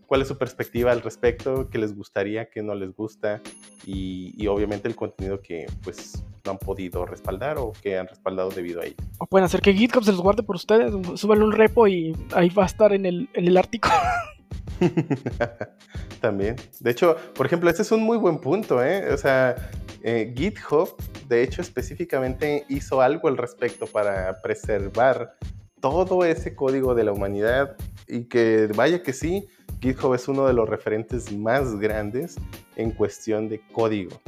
cuál 0.05 0.21
es 0.21 0.27
su 0.27 0.37
perspectiva 0.37 0.91
al 0.91 1.01
respecto 1.01 1.69
qué 1.69 1.77
les 1.77 1.95
gustaría 1.95 2.49
qué 2.49 2.61
no 2.61 2.75
les 2.75 2.93
gusta 2.95 3.41
y, 3.85 4.33
y 4.37 4.47
obviamente 4.47 4.87
el 4.87 4.95
contenido 4.95 5.41
que 5.41 5.65
pues 5.83 6.23
no 6.47 6.51
han 6.51 6.57
podido 6.57 7.05
respaldar 7.05 7.57
o 7.57 7.73
que 7.73 7.97
han 7.97 8.07
respaldado 8.07 8.49
debido 8.49 8.81
a 8.81 8.85
ello. 8.85 8.95
O 9.19 9.27
pueden 9.27 9.45
hacer 9.45 9.61
que 9.61 9.73
GitHub 9.73 10.03
se 10.03 10.11
los 10.11 10.21
guarde 10.21 10.43
por 10.43 10.55
ustedes, 10.55 10.93
súbanle 11.19 11.43
un 11.43 11.51
repo 11.51 11.87
y 11.87 12.15
ahí 12.33 12.49
va 12.49 12.63
a 12.63 12.65
estar 12.65 12.93
en 12.93 13.05
el, 13.05 13.29
en 13.33 13.47
el 13.47 13.57
artículo. 13.57 13.93
También. 16.21 16.55
De 16.79 16.91
hecho, 16.91 17.15
por 17.33 17.45
ejemplo, 17.45 17.69
este 17.69 17.81
es 17.81 17.91
un 17.91 18.01
muy 18.01 18.17
buen 18.17 18.39
punto, 18.39 18.83
¿eh? 18.83 19.11
O 19.13 19.17
sea, 19.17 19.55
eh, 20.03 20.33
GitHub, 20.35 20.95
de 21.27 21.43
hecho, 21.43 21.61
específicamente 21.61 22.65
hizo 22.69 23.01
algo 23.01 23.27
al 23.27 23.37
respecto 23.37 23.87
para 23.87 24.41
preservar 24.41 25.37
todo 25.81 26.25
ese 26.25 26.55
código 26.55 26.95
de 26.95 27.03
la 27.03 27.11
humanidad 27.11 27.75
y 28.07 28.25
que 28.25 28.67
vaya 28.75 29.03
que 29.03 29.13
sí, 29.13 29.47
GitHub 29.81 30.13
es 30.13 30.27
uno 30.27 30.47
de 30.47 30.53
los 30.53 30.67
referentes 30.67 31.31
más 31.31 31.77
grandes 31.77 32.35
en 32.75 32.91
cuestión 32.91 33.49
de 33.49 33.61
código, 33.71 34.19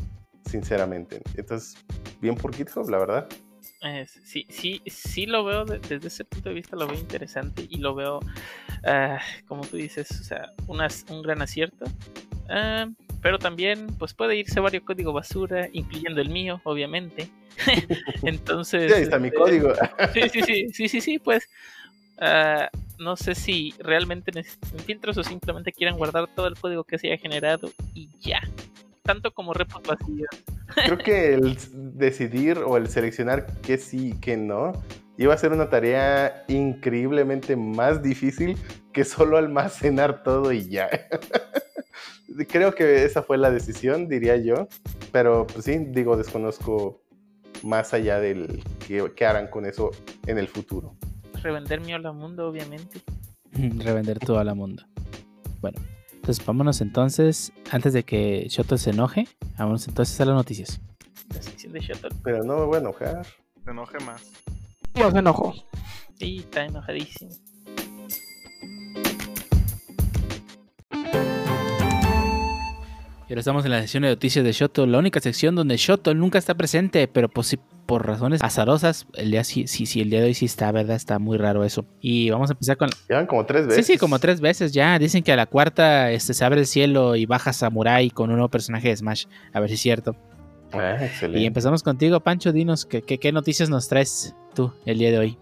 sinceramente. 0.46 1.22
Entonces, 1.36 1.76
bien 2.22 2.36
por 2.36 2.54
GitHub, 2.54 2.90
la 2.90 2.98
verdad. 2.98 3.30
Sí, 4.24 4.46
sí, 4.50 4.82
sí 4.86 5.26
lo 5.26 5.44
veo 5.44 5.66
desde 5.66 6.08
ese 6.08 6.26
punto 6.26 6.50
de 6.50 6.56
vista, 6.56 6.76
lo 6.76 6.88
veo 6.88 7.00
interesante 7.00 7.66
y 7.70 7.78
lo 7.78 7.96
veo, 7.96 8.20
ah, 8.86 9.20
como 9.48 9.66
tú 9.66 9.78
dices, 9.78 10.10
o 10.12 10.24
sea, 10.24 10.52
un 10.68 11.22
gran 11.22 11.42
acierto. 11.42 11.86
Ah, 12.50 12.88
pero 13.22 13.38
también, 13.38 13.88
pues 13.98 14.14
puede 14.14 14.38
irse 14.38 14.60
varios 14.60 14.84
códigos 14.84 15.14
basura, 15.14 15.68
incluyendo 15.72 16.22
el 16.22 16.30
mío, 16.30 16.62
obviamente. 16.64 17.30
Entonces. 18.24 18.92
Sí, 18.92 18.98
ahí 18.98 19.04
está 19.04 19.20
mi 19.20 19.28
este, 19.28 19.38
código. 19.38 19.74
sí, 20.14 20.22
sí, 20.30 20.42
sí, 20.42 20.68
sí, 20.74 20.90
sí, 20.90 21.02
sí, 21.02 21.20
pues. 21.20 21.50
Ah, 22.22 22.70
no 22.98 23.16
sé 23.16 23.34
si 23.34 23.74
realmente 23.80 24.32
necesitan 24.34 24.80
filtros 24.80 25.18
o 25.18 25.24
simplemente 25.24 25.72
quieren 25.72 25.96
guardar 25.96 26.28
todo 26.28 26.48
el 26.48 26.56
código 26.56 26.84
que 26.84 26.98
se 26.98 27.08
haya 27.08 27.18
generado 27.18 27.72
y 27.94 28.10
ya. 28.20 28.42
Tanto 29.10 29.32
como 29.32 29.56
repos 29.56 29.82
vacíos. 29.82 30.30
Creo 30.86 31.00
que 31.00 31.34
el 31.34 31.58
decidir 31.98 32.60
o 32.60 32.78
el 32.78 32.90
seleccionar 32.90 33.48
qué 33.64 33.80
sí 33.80 34.10
y 34.10 34.20
qué 34.20 34.38
no 34.38 34.74
iba 35.18 35.34
a 35.34 35.38
ser 35.40 35.52
una 35.52 35.68
tarea 35.68 36.46
increíblemente 36.48 37.56
más 37.56 38.04
difícil 38.04 38.56
que 38.94 39.04
solo 39.04 39.40
almacenar 39.40 40.22
todo 40.22 40.52
y 40.52 40.70
ya. 40.70 40.88
Creo 42.50 42.76
que 42.76 43.04
esa 43.04 43.24
fue 43.24 43.40
la 43.40 43.50
decisión, 43.50 44.08
diría 44.08 44.38
yo. 44.38 44.68
Pero 45.12 45.48
pues 45.48 45.66
sí, 45.66 45.80
digo, 45.88 46.16
desconozco 46.16 47.02
más 47.64 47.96
allá 47.96 48.20
del 48.20 48.64
qué, 48.88 49.26
harán 49.26 49.48
con 49.48 49.66
eso 49.66 49.90
en 50.28 50.38
el 50.38 50.48
futuro. 50.48 50.96
Revender 51.42 51.82
mi 51.82 51.96
hola 51.96 52.12
mundo, 52.12 52.48
obviamente. 52.48 53.02
Revender 53.52 54.20
todo 54.20 54.44
la 54.44 54.54
mundo. 54.54 54.84
Bueno, 55.62 55.82
entonces 56.30 56.46
vámonos 56.46 56.82
entonces, 56.82 57.52
antes 57.72 57.92
de 57.92 58.04
que 58.04 58.46
Shoto 58.50 58.78
se 58.78 58.92
enoje, 58.92 59.28
vámonos 59.58 59.88
entonces 59.88 60.22
a 60.22 60.26
las 60.26 60.36
noticias. 60.36 60.80
La 61.34 61.42
sección 61.42 61.74
de 61.74 61.80
Shoto. 61.80 62.08
Pero 62.24 62.44
no 62.44 62.56
me 62.56 62.66
voy 62.66 62.76
a 62.76 62.80
enojar. 62.82 63.26
Se 63.64 63.72
enoje 63.72 63.98
más. 64.06 64.32
Yo 64.94 65.10
se 65.10 65.18
enojo. 65.18 65.56
Sí, 66.20 66.38
está 66.38 66.66
enojadísimo. 66.66 67.32
Y 73.30 73.34
ahora 73.34 73.42
estamos 73.42 73.64
en 73.64 73.70
la 73.70 73.82
sección 73.82 74.02
de 74.02 74.10
noticias 74.10 74.44
de 74.44 74.52
Shoto, 74.52 74.88
la 74.88 74.98
única 74.98 75.20
sección 75.20 75.54
donde 75.54 75.78
Shoto 75.78 76.16
nunca 76.16 76.40
está 76.40 76.56
presente, 76.56 77.08
pero 77.08 77.30
pues 77.30 77.56
por 77.86 78.08
razones 78.08 78.42
azarosas, 78.42 79.06
el 79.14 79.30
día 79.30 79.44
sí, 79.44 79.68
sí, 79.68 79.86
sí, 79.86 80.02
el 80.02 80.10
día 80.10 80.22
de 80.22 80.26
hoy 80.26 80.34
sí 80.34 80.46
está, 80.46 80.72
¿verdad? 80.72 80.96
Está 80.96 81.20
muy 81.20 81.38
raro 81.38 81.64
eso. 81.64 81.86
Y 82.02 82.32
vamos 82.32 82.50
a 82.50 82.54
empezar 82.54 82.78
con... 82.78 82.90
Llevan 83.08 83.28
como 83.28 83.46
tres 83.46 83.68
veces. 83.68 83.86
Sí, 83.86 83.94
sí, 83.94 84.00
como 84.00 84.18
tres 84.18 84.42
veces 84.42 84.72
ya. 84.72 84.98
Dicen 84.98 85.22
que 85.22 85.32
a 85.32 85.36
la 85.36 85.46
cuarta 85.46 86.10
este, 86.10 86.34
se 86.34 86.44
abre 86.44 86.62
el 86.62 86.66
cielo 86.66 87.16
y 87.16 87.28
baja 87.28 87.54
Samurai 87.54 88.10
con 88.10 88.32
un 88.32 88.38
nuevo 88.38 88.50
personaje 88.50 88.88
de 88.88 88.98
Smash. 88.98 89.26
A 89.54 89.60
ver 89.60 89.70
si 89.70 89.76
es 89.76 89.82
cierto. 89.82 90.16
Ah, 90.74 90.98
excelente. 91.00 91.40
Y 91.40 91.46
empezamos 91.46 91.84
contigo, 91.84 92.20
Pancho. 92.22 92.52
Dinos, 92.52 92.88
¿qué, 92.88 93.04
qué, 93.04 93.32
noticias 93.32 93.70
nos 93.70 93.88
traes 93.88 94.36
tú 94.56 94.74
el 94.88 94.98
día 94.98 95.12
de 95.12 95.20
hoy? 95.20 95.38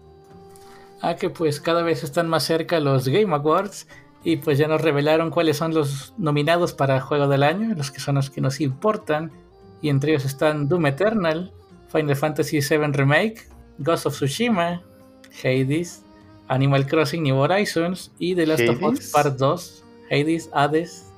Ah, 1.00 1.16
que 1.16 1.30
pues 1.30 1.58
cada 1.58 1.82
vez 1.82 2.04
están 2.04 2.28
más 2.28 2.44
cerca 2.44 2.80
los 2.80 3.08
Game 3.08 3.34
Awards 3.34 3.86
y 4.28 4.36
pues 4.36 4.58
ya 4.58 4.68
nos 4.68 4.82
revelaron 4.82 5.30
cuáles 5.30 5.56
son 5.56 5.72
los 5.72 6.12
nominados 6.18 6.74
para 6.74 7.00
Juego 7.00 7.28
del 7.28 7.42
Año, 7.42 7.74
los 7.74 7.90
que 7.90 7.98
son 7.98 8.16
los 8.16 8.28
que 8.28 8.42
nos 8.42 8.60
importan. 8.60 9.32
Y 9.80 9.88
entre 9.88 10.10
ellos 10.10 10.26
están 10.26 10.68
Doom 10.68 10.84
Eternal, 10.84 11.50
Final 11.90 12.14
Fantasy 12.14 12.60
VII 12.60 12.92
Remake, 12.92 13.48
Ghost 13.78 14.04
of 14.04 14.12
Tsushima, 14.12 14.82
Hades, 15.42 16.04
Animal 16.48 16.86
Crossing 16.86 17.22
New 17.22 17.36
Horizons 17.36 18.12
y 18.18 18.34
The 18.34 18.46
Last 18.46 18.68
of 18.68 18.82
Us 18.82 19.10
Part 19.12 19.38
2, 19.38 19.84
Hades, 20.10 20.50
Hades. 20.52 21.10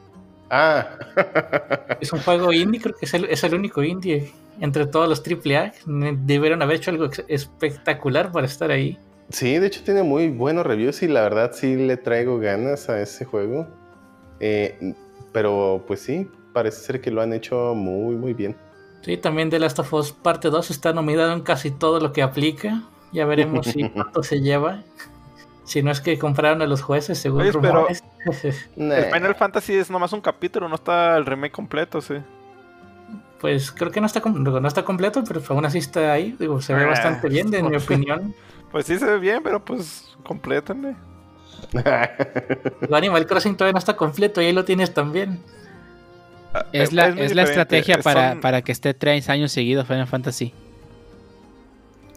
Ah. 0.49 0.97
es 2.01 2.13
un 2.13 2.21
juego 2.21 2.53
indie, 2.53 2.81
creo 2.81 2.95
que 2.95 3.07
es 3.07 3.15
el, 3.15 3.25
es 3.25 3.43
el 3.43 3.55
único 3.55 3.83
indie 3.83 4.33
entre 4.61 4.87
todos 4.87 5.09
los 5.09 5.21
AAA. 5.21 5.73
Debieron 6.27 6.63
haber 6.63 6.77
hecho 6.77 6.93
algo 6.93 7.11
espectacular 7.27 8.31
para 8.31 8.47
estar 8.47 8.71
ahí. 8.71 9.01
Sí, 9.31 9.59
de 9.59 9.66
hecho 9.66 9.83
tiene 9.85 10.03
muy 10.03 10.28
buenos 10.28 10.66
reviews 10.66 11.03
y 11.03 11.09
la 11.09 11.22
verdad 11.22 11.53
sí 11.55 11.76
le 11.76 11.97
traigo 11.97 12.39
ganas 12.39 12.89
a 12.89 13.01
ese 13.01 13.24
juego. 13.24 13.66
Eh, 14.41 14.95
pero 15.33 15.85
pues 15.87 16.01
sí, 16.01 16.28
parece 16.53 16.81
ser 16.81 17.01
que 17.01 17.11
lo 17.11 17.22
han 17.22 17.33
hecho 17.33 17.74
muy, 17.74 18.16
muy 18.16 18.35
bien. 18.35 18.57
Sí, 19.03 19.16
también 19.16 19.51
The 19.51 19.59
Last 19.59 19.78
of 19.78 19.93
Us 19.95 20.12
Parte 20.12 20.51
2 20.51 20.70
está 20.70 20.93
nominado 20.93 21.33
en 21.33 21.41
casi 21.43 21.70
todo 21.70 22.01
lo 22.01 22.12
que 22.12 22.22
aplica. 22.22 22.83
Ya 23.12 23.24
veremos 23.24 23.66
si 23.66 23.89
cuánto 23.95 24.22
se 24.22 24.41
lleva. 24.41 24.83
Si 25.64 25.83
no 25.83 25.93
es 25.93 26.01
que 26.01 26.18
compraron 26.18 26.62
a 26.62 26.66
los 26.66 26.83
jueces, 26.83 27.18
según 27.18 27.43
Oye, 27.43 27.53
rumores. 27.53 28.03
el 28.76 29.05
Final 29.05 29.35
Fantasy 29.37 29.74
es 29.74 29.91
nomás 29.91 30.12
un 30.12 30.20
capítulo, 30.20 30.68
no 30.68 30.74
está 30.74 31.16
el 31.16 31.24
remake 31.24 31.53
completo, 31.53 32.01
sí. 32.01 32.16
Pues 33.41 33.72
creo 33.72 33.91
que 33.91 34.01
no 34.01 34.07
está, 34.07 34.20
no 34.20 34.68
está 34.68 34.84
completo, 34.84 35.24
pero 35.26 35.41
aún 35.49 35.64
así 35.64 35.78
está 35.78 36.12
ahí. 36.12 36.36
Digo, 36.38 36.61
se 36.61 36.74
ve 36.74 36.84
ah, 36.84 36.88
bastante 36.88 37.28
bien, 37.28 37.53
en 37.55 37.70
mi 37.70 37.76
opinión. 37.78 38.34
Pues 38.70 38.86
sí 38.86 38.99
se 38.99 39.07
ve 39.07 39.18
bien, 39.18 39.43
pero 39.43 39.64
pues 39.64 40.16
complétenle. 40.22 40.95
Animal 42.93 43.26
Crossing 43.26 43.57
todavía 43.57 43.72
no 43.72 43.78
está 43.78 43.97
completo 43.97 44.43
y 44.43 44.47
ahí 44.47 44.53
lo 44.53 44.64
tienes 44.64 44.93
también. 44.93 45.41
Ah, 46.53 46.66
es, 46.72 46.93
la, 46.93 47.09
es 47.09 47.34
la 47.34 47.45
estrategia 47.45 47.99
para, 47.99 48.41
para, 48.41 48.62
que 48.62 48.72
esté 48.72 48.93
tres 48.93 49.28
años 49.28 49.53
seguidos 49.53 49.86
Final 49.86 50.07
Fantasy. 50.07 50.53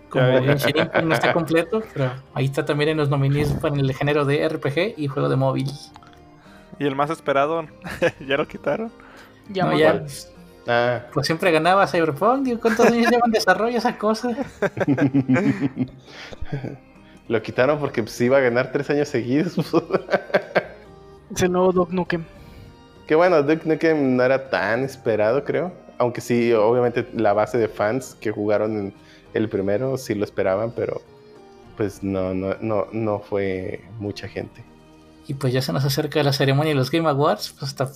Como 0.10 0.42
no 0.42 1.14
está 1.14 1.34
completo, 1.34 1.84
pero 1.94 2.12
ahí 2.34 2.46
está 2.46 2.66
también 2.66 2.92
en 2.92 2.98
los 2.98 3.10
nominees 3.10 3.52
para 3.54 3.76
el 3.76 3.94
género 3.94 4.26
de 4.26 4.48
RPG 4.48 4.96
y 4.98 5.08
juego 5.08 5.30
de 5.30 5.36
móvil. 5.38 5.72
Y 6.80 6.86
el 6.86 6.96
más 6.96 7.10
esperado, 7.10 7.66
ya 8.28 8.38
lo 8.38 8.48
quitaron. 8.48 8.92
Ya, 9.50 9.66
no, 9.66 9.78
ya, 9.78 10.04
Ah. 10.68 11.02
Pues 11.14 11.26
siempre 11.26 11.52
ganaba 11.52 11.88
Cyberpunk, 11.88 12.44
digo, 12.44 12.60
¿cuántos 12.60 12.86
años 12.88 13.12
llevan 13.12 13.32
desarrollo 13.32 13.78
esa 13.78 13.98
cosa? 13.98 14.30
Lo 17.28 17.42
quitaron 17.42 17.80
porque 17.80 18.04
pues, 18.04 18.20
iba 18.22 18.38
a 18.38 18.42
ganar 18.42 18.72
tres 18.72 18.90
años 18.90 19.10
seguidos. 19.10 19.58
es 21.36 21.42
el 21.42 21.52
nuevo 21.52 21.72
Duke 21.72 21.94
Nukem. 21.94 22.24
Que 23.08 23.16
bueno, 23.16 23.44
Duke 23.44 23.68
Nukem 23.68 24.16
no 24.16 24.24
era 24.24 24.50
tan 24.50 24.84
esperado, 24.84 25.44
creo. 25.44 25.74
Aunque 25.98 26.22
sí, 26.22 26.54
obviamente 26.54 27.08
la 27.14 27.34
base 27.34 27.58
de 27.58 27.68
fans 27.68 28.16
que 28.20 28.32
jugaron 28.32 28.78
en 28.78 28.94
el 29.34 29.50
primero 29.50 29.98
sí 29.98 30.16
lo 30.16 30.24
esperaban, 30.24 30.72
pero 30.72 31.02
pues 31.78 32.04
no, 32.04 32.34
no, 32.34 32.56
no, 32.62 32.88
no 32.92 33.20
fue 33.20 33.82
mucha 34.00 34.28
gente. 34.28 34.64
Y 35.28 35.34
pues 35.34 35.54
ya 35.54 35.62
se 35.62 35.74
nos 35.74 35.86
acerca 35.86 36.22
la 36.24 36.34
ceremonia 36.34 36.72
de 36.72 36.76
los 36.76 36.92
Game 36.92 37.10
Awards, 37.10 37.56
pues 37.58 37.64
hasta 37.64 37.88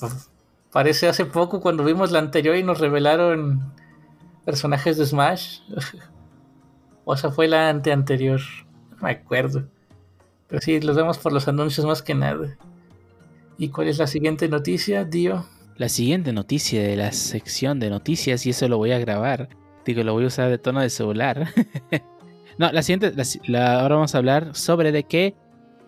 Parece 0.72 1.08
hace 1.08 1.26
poco 1.26 1.62
cuando 1.62 1.84
vimos 1.84 2.12
la 2.12 2.20
anterior 2.20 2.56
y 2.56 2.64
nos 2.64 2.80
revelaron 2.80 3.74
personajes 4.46 4.98
de 4.98 5.06
Smash. 5.06 5.60
o 7.06 7.18
sea, 7.18 7.32
fue 7.32 7.48
la 7.48 7.70
ante 7.70 7.92
anterior. 7.92 8.42
No 8.92 8.98
me 9.02 9.12
acuerdo. 9.12 9.68
Pero 10.48 10.62
sí, 10.62 10.80
los 10.80 10.96
vemos 10.96 11.18
por 11.18 11.34
los 11.34 11.48
anuncios 11.48 11.86
más 11.86 12.02
que 12.02 12.16
nada. 12.16 12.58
¿Y 13.58 13.70
cuál 13.70 13.88
es 13.88 13.98
la 13.98 14.08
siguiente 14.08 14.48
noticia, 14.48 15.04
Dio? 15.04 15.46
La 15.78 15.90
siguiente 15.90 16.32
noticia 16.34 16.82
de 16.82 16.96
la 16.96 17.12
sección 17.12 17.80
de 17.80 17.90
noticias, 17.90 18.46
y 18.46 18.52
eso 18.52 18.68
lo 18.68 18.78
voy 18.78 18.92
a 18.92 19.00
grabar. 19.00 19.50
Digo, 19.86 20.04
lo 20.04 20.14
voy 20.14 20.26
a 20.26 20.28
usar 20.28 20.50
de 20.50 20.58
tono 20.58 20.82
de 20.82 20.90
celular. 20.90 21.48
no, 22.58 22.72
la 22.72 22.82
siguiente, 22.82 23.14
ahora 23.58 23.96
vamos 23.96 24.16
a 24.16 24.18
hablar 24.18 24.56
sobre 24.56 24.92
de 24.92 25.04
qué 25.04 25.36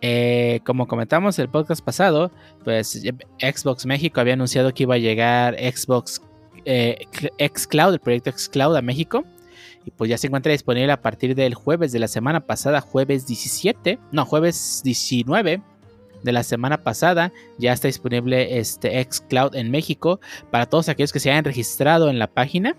eh, 0.01 0.61
como 0.65 0.87
comentamos 0.87 1.39
el 1.39 1.49
podcast 1.49 1.83
pasado, 1.83 2.31
pues 2.63 3.01
Xbox 3.39 3.85
México 3.85 4.21
había 4.21 4.33
anunciado 4.33 4.73
que 4.73 4.83
iba 4.83 4.95
a 4.95 4.99
llegar 4.99 5.55
Xbox 5.55 6.21
eh, 6.65 7.05
Xcloud, 7.39 7.93
el 7.93 7.99
proyecto 7.99 8.31
Xcloud 8.31 8.75
a 8.75 8.81
México. 8.81 9.23
Y 9.85 9.91
pues 9.91 10.09
ya 10.09 10.17
se 10.17 10.27
encuentra 10.27 10.51
disponible 10.51 10.91
a 10.91 11.01
partir 11.01 11.35
del 11.35 11.53
jueves 11.53 11.91
de 11.91 11.99
la 11.99 12.07
semana 12.07 12.41
pasada, 12.41 12.81
jueves 12.81 13.25
17, 13.25 13.97
no, 14.11 14.25
jueves 14.25 14.81
19 14.83 15.61
de 16.23 16.31
la 16.31 16.43
semana 16.43 16.83
pasada. 16.83 17.31
Ya 17.57 17.73
está 17.73 17.87
disponible 17.87 18.59
este 18.59 19.03
Xcloud 19.03 19.55
en 19.55 19.71
México 19.71 20.19
para 20.51 20.65
todos 20.65 20.89
aquellos 20.89 21.13
que 21.13 21.19
se 21.19 21.31
hayan 21.31 21.45
registrado 21.45 22.09
en 22.09 22.19
la 22.19 22.27
página. 22.27 22.75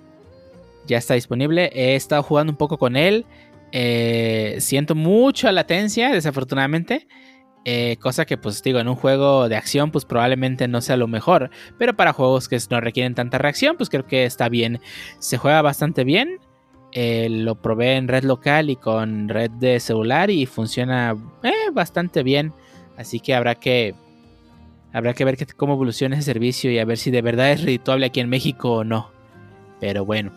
Ya 0.87 0.99
está 0.99 1.15
disponible. 1.15 1.71
He 1.75 1.95
estado 1.95 2.23
jugando 2.23 2.53
un 2.53 2.57
poco 2.57 2.79
con 2.79 2.97
él. 2.97 3.25
Eh, 3.73 4.57
siento 4.61 4.95
mucha 4.95 5.53
latencia, 5.53 6.11
desafortunadamente. 6.11 7.07
Eh, 7.67 7.99
cosa 8.01 8.25
que, 8.25 8.39
pues 8.39 8.63
digo, 8.63 8.79
en 8.79 8.89
un 8.89 8.97
juego 8.97 9.49
de 9.49 9.57
acción, 9.57 9.91
pues 9.91 10.05
probablemente 10.07 10.67
no 10.67 10.81
sea 10.81 10.97
lo 10.97 11.07
mejor. 11.09 11.51
Pero 11.79 11.95
para 11.95 12.13
juegos 12.13 12.49
que 12.49 12.59
no 12.71 12.81
requieren 12.81 13.15
tanta 13.15 13.39
reacción, 13.39 13.77
pues 13.77 13.91
creo 13.91 14.07
que 14.07 14.25
está 14.25 14.49
bien. 14.49 14.81
Se 15.19 15.37
juega 15.37 15.61
bastante 15.63 16.05
bien. 16.05 16.39
Eh, 16.93 17.29
lo 17.31 17.55
probé 17.61 17.97
en 17.97 18.09
red 18.09 18.25
local 18.25 18.71
y 18.71 18.77
con 18.77 19.29
red 19.29 19.51
de 19.51 19.79
celular 19.79 20.31
y 20.31 20.47
funciona 20.47 21.17
bastante 21.73 22.23
bien. 22.23 22.53
Así 22.97 23.21
que 23.21 23.35
habrá 23.35 23.55
que 23.55 23.95
habrá 24.93 25.15
que 25.15 25.25
ver 25.25 25.37
que- 25.37 25.47
cómo 25.47 25.75
evoluciona 25.75 26.17
ese 26.17 26.25
servicio 26.25 26.69
y 26.73 26.79
a 26.81 26.85
ver 26.85 26.99
si 26.99 27.13
de 27.13 27.23
verdad 27.23 27.53
es 27.53 27.63
redituable 27.63 28.07
aquí 28.07 28.19
en 28.19 28.29
México 28.29 28.73
o 28.73 28.85
no. 28.85 29.11
Pero 29.79 30.05
bueno. 30.05 30.33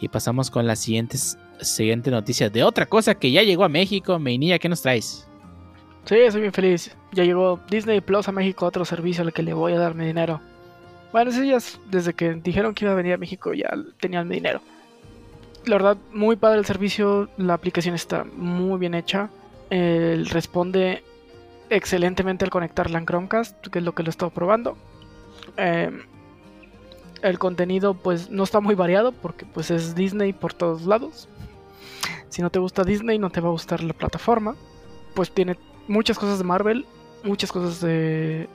Y 0.00 0.08
pasamos 0.08 0.50
con 0.50 0.66
las 0.66 0.80
siguientes 0.80 1.38
siguiente 1.62 2.10
noticia 2.10 2.48
de 2.50 2.62
otra 2.64 2.86
cosa 2.86 3.14
que 3.14 3.30
ya 3.30 3.42
llegó 3.42 3.64
a 3.64 3.68
México. 3.68 4.18
Meinilla, 4.18 4.58
¿qué 4.58 4.68
nos 4.68 4.82
traes? 4.82 5.26
Sí, 6.04 6.16
soy 6.30 6.40
bien 6.40 6.52
feliz. 6.52 6.96
Ya 7.12 7.24
llegó 7.24 7.60
Disney 7.70 8.00
Plus 8.00 8.28
a 8.28 8.32
México, 8.32 8.66
otro 8.66 8.84
servicio 8.84 9.22
al 9.22 9.32
que 9.32 9.42
le 9.42 9.52
voy 9.52 9.72
a 9.74 9.78
dar 9.78 9.94
mi 9.94 10.06
dinero. 10.06 10.40
Bueno, 11.12 11.30
ese 11.30 11.46
ya 11.46 11.56
es- 11.56 11.80
desde 11.90 12.14
que 12.14 12.34
dijeron 12.34 12.74
que 12.74 12.84
iba 12.84 12.92
a 12.92 12.96
venir 12.96 13.12
a 13.14 13.18
México 13.18 13.52
ya 13.52 13.70
tenían 14.00 14.28
mi 14.28 14.36
dinero. 14.36 14.60
La 15.66 15.74
verdad, 15.76 15.96
muy 16.12 16.36
padre 16.36 16.58
el 16.58 16.64
servicio, 16.64 17.28
la 17.36 17.54
aplicación 17.54 17.94
está 17.94 18.24
muy 18.24 18.78
bien 18.78 18.94
hecha. 18.94 19.28
Responde 19.70 21.04
excelentemente 21.68 22.44
al 22.44 22.50
conectarla 22.50 22.98
en 22.98 23.06
Chromecast, 23.06 23.66
que 23.68 23.78
es 23.80 23.84
lo 23.84 23.94
que 23.94 24.02
lo 24.02 24.08
he 24.08 24.10
estado 24.10 24.30
probando. 24.30 24.76
Eh, 25.56 25.90
el 27.22 27.38
contenido 27.38 27.94
pues 27.94 28.30
no 28.30 28.44
está 28.44 28.60
muy 28.60 28.74
variado 28.74 29.12
porque 29.12 29.44
pues 29.44 29.70
es 29.70 29.94
Disney 29.94 30.32
por 30.32 30.54
todos 30.54 30.86
lados. 30.86 31.28
Si 32.30 32.40
no 32.40 32.50
te 32.50 32.58
gusta 32.58 32.84
Disney 32.84 33.18
no 33.18 33.30
te 33.30 33.40
va 33.40 33.48
a 33.48 33.52
gustar 33.52 33.82
la 33.82 33.92
plataforma. 33.92 34.56
Pues 35.14 35.30
tiene 35.30 35.56
muchas 35.88 36.18
cosas 36.18 36.38
de 36.38 36.44
Marvel, 36.44 36.86
muchas 37.24 37.52
cosas 37.52 37.80
de, 37.80 38.48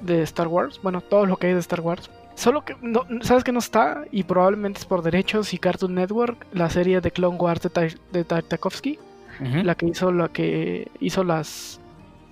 de 0.00 0.22
Star 0.22 0.48
Wars. 0.48 0.80
Bueno, 0.82 1.00
todo 1.00 1.26
lo 1.26 1.36
que 1.36 1.48
hay 1.48 1.52
de 1.52 1.60
Star 1.60 1.80
Wars. 1.80 2.10
Solo 2.36 2.64
que 2.64 2.76
no, 2.82 3.06
sabes 3.22 3.44
que 3.44 3.52
no 3.52 3.58
está 3.58 4.04
y 4.12 4.22
probablemente 4.22 4.80
es 4.80 4.84
por 4.84 5.02
derechos 5.02 5.54
y 5.54 5.58
Cartoon 5.58 5.94
Network, 5.94 6.46
la 6.52 6.68
serie 6.68 7.00
de 7.00 7.10
Clone 7.10 7.38
Wars 7.38 7.62
de, 7.62 8.24
Tartakovsky, 8.24 8.98
la 9.40 9.74
que 9.74 9.86
hizo 9.86 10.12
la 10.12 10.28
que 10.28 10.90
hizo 11.00 11.24
las 11.24 11.80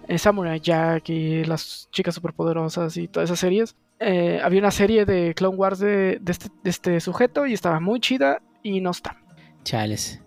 eh, 0.06 0.18
Samurai 0.18 0.60
Jack 0.60 1.08
y 1.08 1.44
las 1.44 1.88
chicas 1.90 2.14
superpoderosas 2.14 2.96
y 2.98 3.08
todas 3.08 3.30
esas 3.30 3.40
series. 3.40 3.76
Eh, 3.98 4.40
había 4.42 4.60
una 4.60 4.70
serie 4.70 5.06
de 5.06 5.34
Clone 5.34 5.56
Wars 5.56 5.78
de, 5.78 6.18
de 6.20 6.32
este, 6.32 6.48
de 6.62 6.70
este 6.70 7.00
sujeto 7.00 7.46
y 7.46 7.54
estaba 7.54 7.80
muy 7.80 7.98
chida 8.00 8.42
y 8.62 8.82
no 8.82 8.90
está. 8.90 9.16
Chales. 9.62 10.23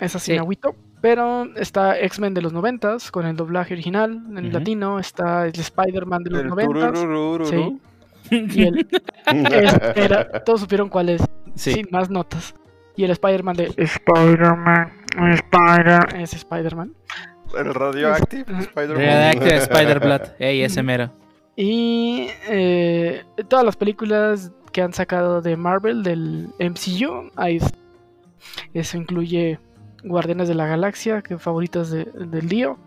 Es 0.00 0.16
así, 0.16 0.32
Sí. 0.32 0.38
agüito. 0.38 0.74
Pero 1.00 1.44
está 1.56 1.98
X-Men 1.98 2.34
de 2.34 2.42
los 2.42 2.52
noventas 2.52 3.10
con 3.10 3.24
el 3.26 3.36
doblaje 3.36 3.72
original 3.74 4.10
en 4.36 4.46
Ujú. 4.46 4.52
latino. 4.58 4.98
Está 4.98 5.46
el 5.46 5.58
Spider-Man 5.58 6.22
de 6.24 6.30
los 6.30 6.40
El 6.42 6.48
noventas. 6.48 6.92
turururururu. 6.92 7.46
Sí. 7.46 7.80
Y 8.30 8.62
el, 8.64 8.86
es- 9.26 9.96
era- 9.96 10.44
todos 10.44 10.60
supieron 10.60 10.88
cuál 10.88 11.08
es. 11.08 11.22
Sí. 11.54 11.72
Sin 11.72 11.88
más 11.90 12.10
notas. 12.10 12.54
Y 12.96 13.04
el 13.04 13.10
Spider-Man 13.12 13.56
de 13.56 13.72
Spider-Man, 13.76 14.92
Spider 15.32 16.20
es 16.20 16.34
Spider-Man. 16.34 16.92
El 17.58 17.74
Radioactive. 17.74 18.44
Spider-Man. 18.60 18.96
Redacted 18.98 19.52
Spider-Blood. 19.62 20.20
Ey, 20.38 20.62
ese 20.62 20.82
mero. 20.82 21.10
Y 21.56 22.28
eh, 22.48 23.24
todas 23.48 23.64
las 23.64 23.76
películas 23.76 24.52
que 24.72 24.82
han 24.82 24.92
sacado 24.92 25.40
de 25.42 25.56
Marvel, 25.56 26.02
del 26.02 26.48
MCU, 26.60 27.30
ahí 27.36 27.56
está. 27.56 27.76
Eso 28.72 28.96
incluye 28.98 29.58
Guardianes 30.04 30.48
de 30.48 30.54
la 30.54 30.66
Galaxia, 30.66 31.22
que 31.22 31.38
favoritas 31.38 31.90
de- 31.90 32.04
del 32.04 32.48
Dio. 32.48 32.78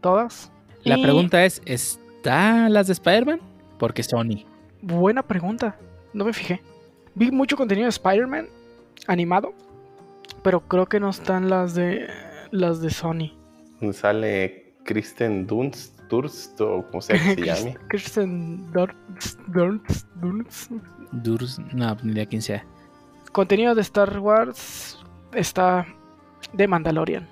Todas. 0.00 0.50
La 0.84 0.98
Y- 0.98 1.02
pregunta 1.02 1.44
es, 1.44 1.62
¿está 1.64 2.68
las 2.68 2.86
de 2.88 2.92
Spider-Man? 2.94 3.40
Porque 3.78 4.02
Sony. 4.02 4.44
Buena 4.82 5.22
pregunta. 5.22 5.76
No 6.12 6.24
me 6.24 6.32
fijé. 6.32 6.60
Vi 7.14 7.30
mucho 7.30 7.56
contenido 7.56 7.86
de 7.86 7.90
Spider-Man 7.90 8.48
animado, 9.06 9.54
pero 10.42 10.60
creo 10.68 10.86
que 10.86 11.00
no 11.00 11.10
están 11.10 11.48
las 11.48 11.74
de 11.74 12.06
las 12.50 12.80
de 12.80 12.90
Sony. 12.90 13.32
Sale 13.92 14.74
Kristen 14.84 15.46
Dunst, 15.46 16.00
Durst 16.08 16.60
o 16.60 16.84
como 16.90 17.00
sea 17.00 17.16
que 17.18 17.34
se 17.34 17.40
llame. 17.46 17.76
Kirsten 17.90 18.70
Dunst, 18.72 19.40
Dunst, 19.48 20.06
Dunst. 20.16 20.70
Durs, 21.12 21.58
no, 21.72 21.96
ni 22.02 22.12
idea 22.12 22.26
quién 22.26 22.42
sea. 22.42 22.64
Contenido 23.32 23.74
de 23.74 23.80
Star 23.82 24.18
Wars 24.20 24.98
está 25.32 25.86
de 26.54 26.66
Mandalorian. 26.68 27.28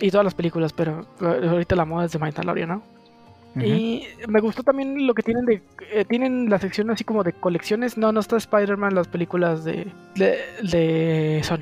Y 0.00 0.10
todas 0.10 0.24
las 0.24 0.34
películas, 0.34 0.72
pero 0.72 1.06
ahorita 1.20 1.76
la 1.76 1.84
moda 1.84 2.06
es 2.06 2.12
de 2.12 2.18
Mandalorian, 2.18 2.68
¿no? 2.68 2.82
Y 3.62 4.04
me 4.28 4.40
gustó 4.40 4.62
también 4.62 5.06
lo 5.06 5.12
que 5.12 5.22
tienen 5.22 5.44
de. 5.44 5.62
eh, 5.92 6.06
tienen 6.06 6.48
la 6.48 6.58
sección 6.58 6.90
así 6.90 7.04
como 7.04 7.22
de 7.22 7.34
colecciones. 7.34 7.98
No, 7.98 8.10
no 8.10 8.20
está 8.20 8.38
Spider-Man, 8.38 8.94
las 8.94 9.08
películas 9.08 9.62
de, 9.62 9.92
de, 10.14 10.38
de 10.62 11.40
Sony. 11.44 11.58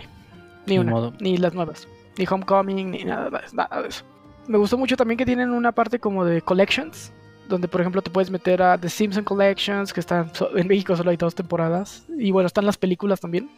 Ni 0.67 0.75
Ni 0.75 0.79
una. 0.79 0.93
modo. 0.93 1.13
Ni 1.21 1.37
las 1.37 1.53
nuevas. 1.53 1.89
Ni 2.17 2.27
Homecoming, 2.31 2.93
ni 2.93 3.05
nada, 3.05 3.29
de- 3.31 3.39
nada 3.55 3.83
de 3.83 3.89
eso. 3.89 4.05
Me 4.47 4.57
gustó 4.57 4.79
mucho 4.79 4.97
también 4.97 5.19
que 5.19 5.27
tienen 5.27 5.51
una 5.51 5.73
parte 5.73 5.99
como 5.99 6.25
de 6.25 6.41
collections. 6.43 7.13
Donde, 7.49 7.67
por 7.67 7.81
ejemplo, 7.81 8.01
te 8.03 8.11
puedes 8.13 8.31
meter 8.31 8.63
a 8.63 8.79
The 8.79 8.89
Simpson 8.89 9.25
Collections, 9.25 9.93
que 9.93 9.99
están 9.99 10.31
en 10.55 10.69
México 10.69 10.95
solo 10.95 11.11
hay 11.11 11.17
dos 11.17 11.35
temporadas. 11.35 12.07
Y 12.17 12.31
bueno, 12.31 12.47
están 12.47 12.67
las 12.67 12.79
películas 12.79 13.19
también. 13.19 13.51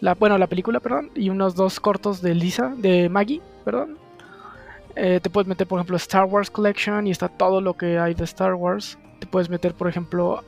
La, 0.00 0.14
bueno, 0.14 0.38
la 0.38 0.46
película, 0.46 0.80
perdón. 0.80 1.10
Y 1.14 1.30
unos 1.30 1.54
dos 1.54 1.78
cortos 1.78 2.22
de 2.22 2.34
Lisa, 2.34 2.74
de 2.76 3.08
Maggie, 3.08 3.40
perdón. 3.64 3.98
Eh, 4.96 5.20
te 5.22 5.30
puedes 5.30 5.46
meter, 5.46 5.66
por 5.66 5.78
ejemplo, 5.78 5.96
Star 5.96 6.24
Wars 6.24 6.50
Collection 6.50 7.06
y 7.06 7.10
está 7.10 7.28
todo 7.28 7.60
lo 7.60 7.74
que 7.74 7.98
hay 7.98 8.14
de 8.14 8.24
Star 8.24 8.54
Wars. 8.54 8.98
Te 9.18 9.26
puedes 9.26 9.48
meter, 9.50 9.74
por 9.74 9.88
ejemplo, 9.88 10.42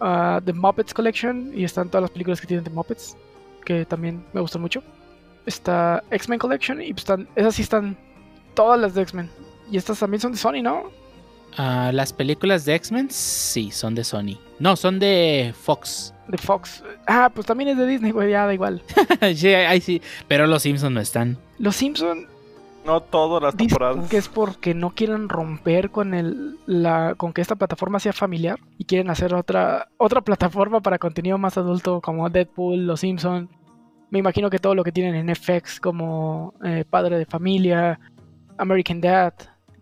The 0.44 0.52
Muppets 0.52 0.94
Collection 0.94 1.52
y 1.54 1.64
están 1.64 1.88
todas 1.88 2.02
las 2.02 2.10
películas 2.10 2.40
que 2.40 2.46
tienen 2.46 2.64
de 2.64 2.70
Muppets, 2.70 3.16
que 3.64 3.84
también 3.84 4.24
me 4.32 4.40
gustan 4.40 4.62
mucho. 4.62 4.82
Está 5.44 6.02
X-Men 6.10 6.38
Collection 6.38 6.80
y 6.80 6.92
pues 6.92 7.02
están, 7.02 7.28
esas 7.36 7.54
sí 7.54 7.62
están 7.62 7.96
todas 8.54 8.80
las 8.80 8.94
de 8.94 9.02
X-Men. 9.02 9.28
Y 9.70 9.76
estas 9.76 9.98
también 9.98 10.20
son 10.20 10.32
de 10.32 10.38
Sony, 10.38 10.62
¿no? 10.62 10.84
Ah, 11.56 11.90
las 11.92 12.12
películas 12.12 12.64
de 12.64 12.74
X-Men, 12.74 13.10
sí, 13.10 13.70
son 13.70 13.94
de 13.94 14.04
Sony. 14.04 14.38
No, 14.58 14.76
son 14.76 14.98
de 14.98 15.54
Fox. 15.60 16.14
De 16.28 16.38
Fox. 16.38 16.82
Ah, 17.06 17.30
pues 17.34 17.46
también 17.46 17.70
es 17.70 17.76
de 17.76 17.86
Disney, 17.86 18.10
güey, 18.12 18.30
ya 18.30 18.46
da 18.46 18.54
igual. 18.54 18.80
sí, 19.34 19.48
ahí 19.48 19.80
sí. 19.80 20.00
Pero 20.28 20.46
los 20.46 20.62
Simpsons 20.62 20.92
no 20.92 21.00
están. 21.00 21.36
Los 21.58 21.76
Simpson 21.76 22.26
No 22.86 23.00
todas 23.00 23.42
las 23.42 23.56
temporadas. 23.56 24.08
que 24.08 24.16
es 24.16 24.28
porque 24.28 24.74
no 24.74 24.90
quieren 24.90 25.28
romper 25.28 25.90
con 25.90 26.14
el 26.14 26.58
la 26.66 27.14
con 27.16 27.32
que 27.32 27.40
esta 27.42 27.56
plataforma 27.56 28.00
sea 28.00 28.12
familiar 28.12 28.58
y 28.78 28.84
quieren 28.84 29.10
hacer 29.10 29.34
otra 29.34 29.88
otra 29.98 30.20
plataforma 30.22 30.80
para 30.80 30.98
contenido 30.98 31.38
más 31.38 31.58
adulto 31.58 32.00
como 32.00 32.30
Deadpool, 32.30 32.86
Los 32.86 33.00
Simpson. 33.00 33.48
Me 34.10 34.18
imagino 34.18 34.48
que 34.50 34.58
todo 34.58 34.74
lo 34.74 34.84
que 34.84 34.92
tienen 34.92 35.14
en 35.28 35.34
FX 35.34 35.80
como 35.80 36.54
eh, 36.64 36.84
Padre 36.88 37.18
de 37.18 37.26
Familia, 37.26 37.98
American 38.58 39.00
Dad. 39.00 39.34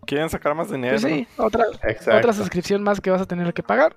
Quieren 0.05 0.29
sacar 0.29 0.55
más 0.55 0.71
dinero. 0.71 0.97
Pues 0.99 1.13
sí, 1.13 1.27
otra 1.37 1.65
Exacto. 1.83 2.17
otra 2.17 2.33
suscripción 2.33 2.83
más 2.83 2.99
que 2.99 3.09
vas 3.11 3.21
a 3.21 3.25
tener 3.25 3.53
que 3.53 3.63
pagar. 3.63 3.95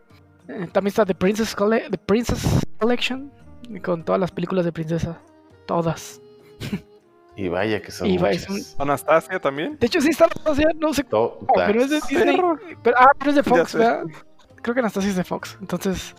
Eh, 0.49 0.69
también 0.73 0.89
está 0.89 1.07
The 1.07 1.15
Princess, 1.15 1.57
Colle- 1.57 1.89
The 1.91 1.99
Princess 1.99 2.45
Collection 2.79 3.33
con 3.83 4.05
todas 4.05 4.21
las 4.21 4.31
películas 4.31 4.65
de 4.65 4.73
princesa, 4.73 5.19
todas. 5.67 6.21
Y 7.37 7.49
vaya 7.49 7.83
que 7.83 7.91
son 7.91 8.07
Y 8.07 8.17
va- 8.17 8.29
muchas. 8.29 8.49
es 8.49 8.77
Anastasia 8.79 9.41
también. 9.41 9.77
De 9.81 9.89
hecho 9.89 10.01
sí 10.01 10.11
está, 10.11 10.29
sea, 10.55 10.69
no 10.79 10.95
sé. 10.95 11.05
Oh, 11.11 11.37
pero 11.67 11.83
es 11.83 11.91
de 11.91 11.97
Disney. 12.09 12.37
Pero, 12.81 12.97
ah, 12.97 13.09
pero 13.19 13.31
es 13.31 13.37
de 13.37 13.43
Fox. 13.43 13.75
¿verdad? 13.75 14.05
Creo 14.63 14.73
que 14.73 14.79
Anastasia 14.81 15.11
es 15.11 15.17
de 15.17 15.25
Fox. 15.25 15.59
Entonces, 15.61 16.15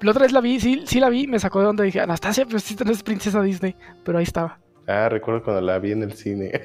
la 0.00 0.12
otra 0.12 0.22
vez 0.22 0.32
la 0.32 0.40
vi, 0.40 0.60
sí, 0.60 0.84
sí 0.86 1.00
la 1.00 1.08
vi, 1.08 1.26
me 1.26 1.40
sacó 1.40 1.60
de 1.60 1.66
onda 1.66 1.82
y 1.82 1.86
dije, 1.86 2.00
Anastasia, 2.00 2.46
pero 2.46 2.60
sí 2.60 2.76
no 2.84 2.92
es 2.92 3.02
princesa 3.02 3.42
Disney. 3.42 3.74
Pero 4.04 4.18
ahí 4.18 4.22
estaba. 4.22 4.60
Ah, 4.86 5.08
recuerdo 5.08 5.42
cuando 5.42 5.60
la 5.60 5.76
vi 5.80 5.90
en 5.90 6.04
el 6.04 6.12
cine. 6.12 6.52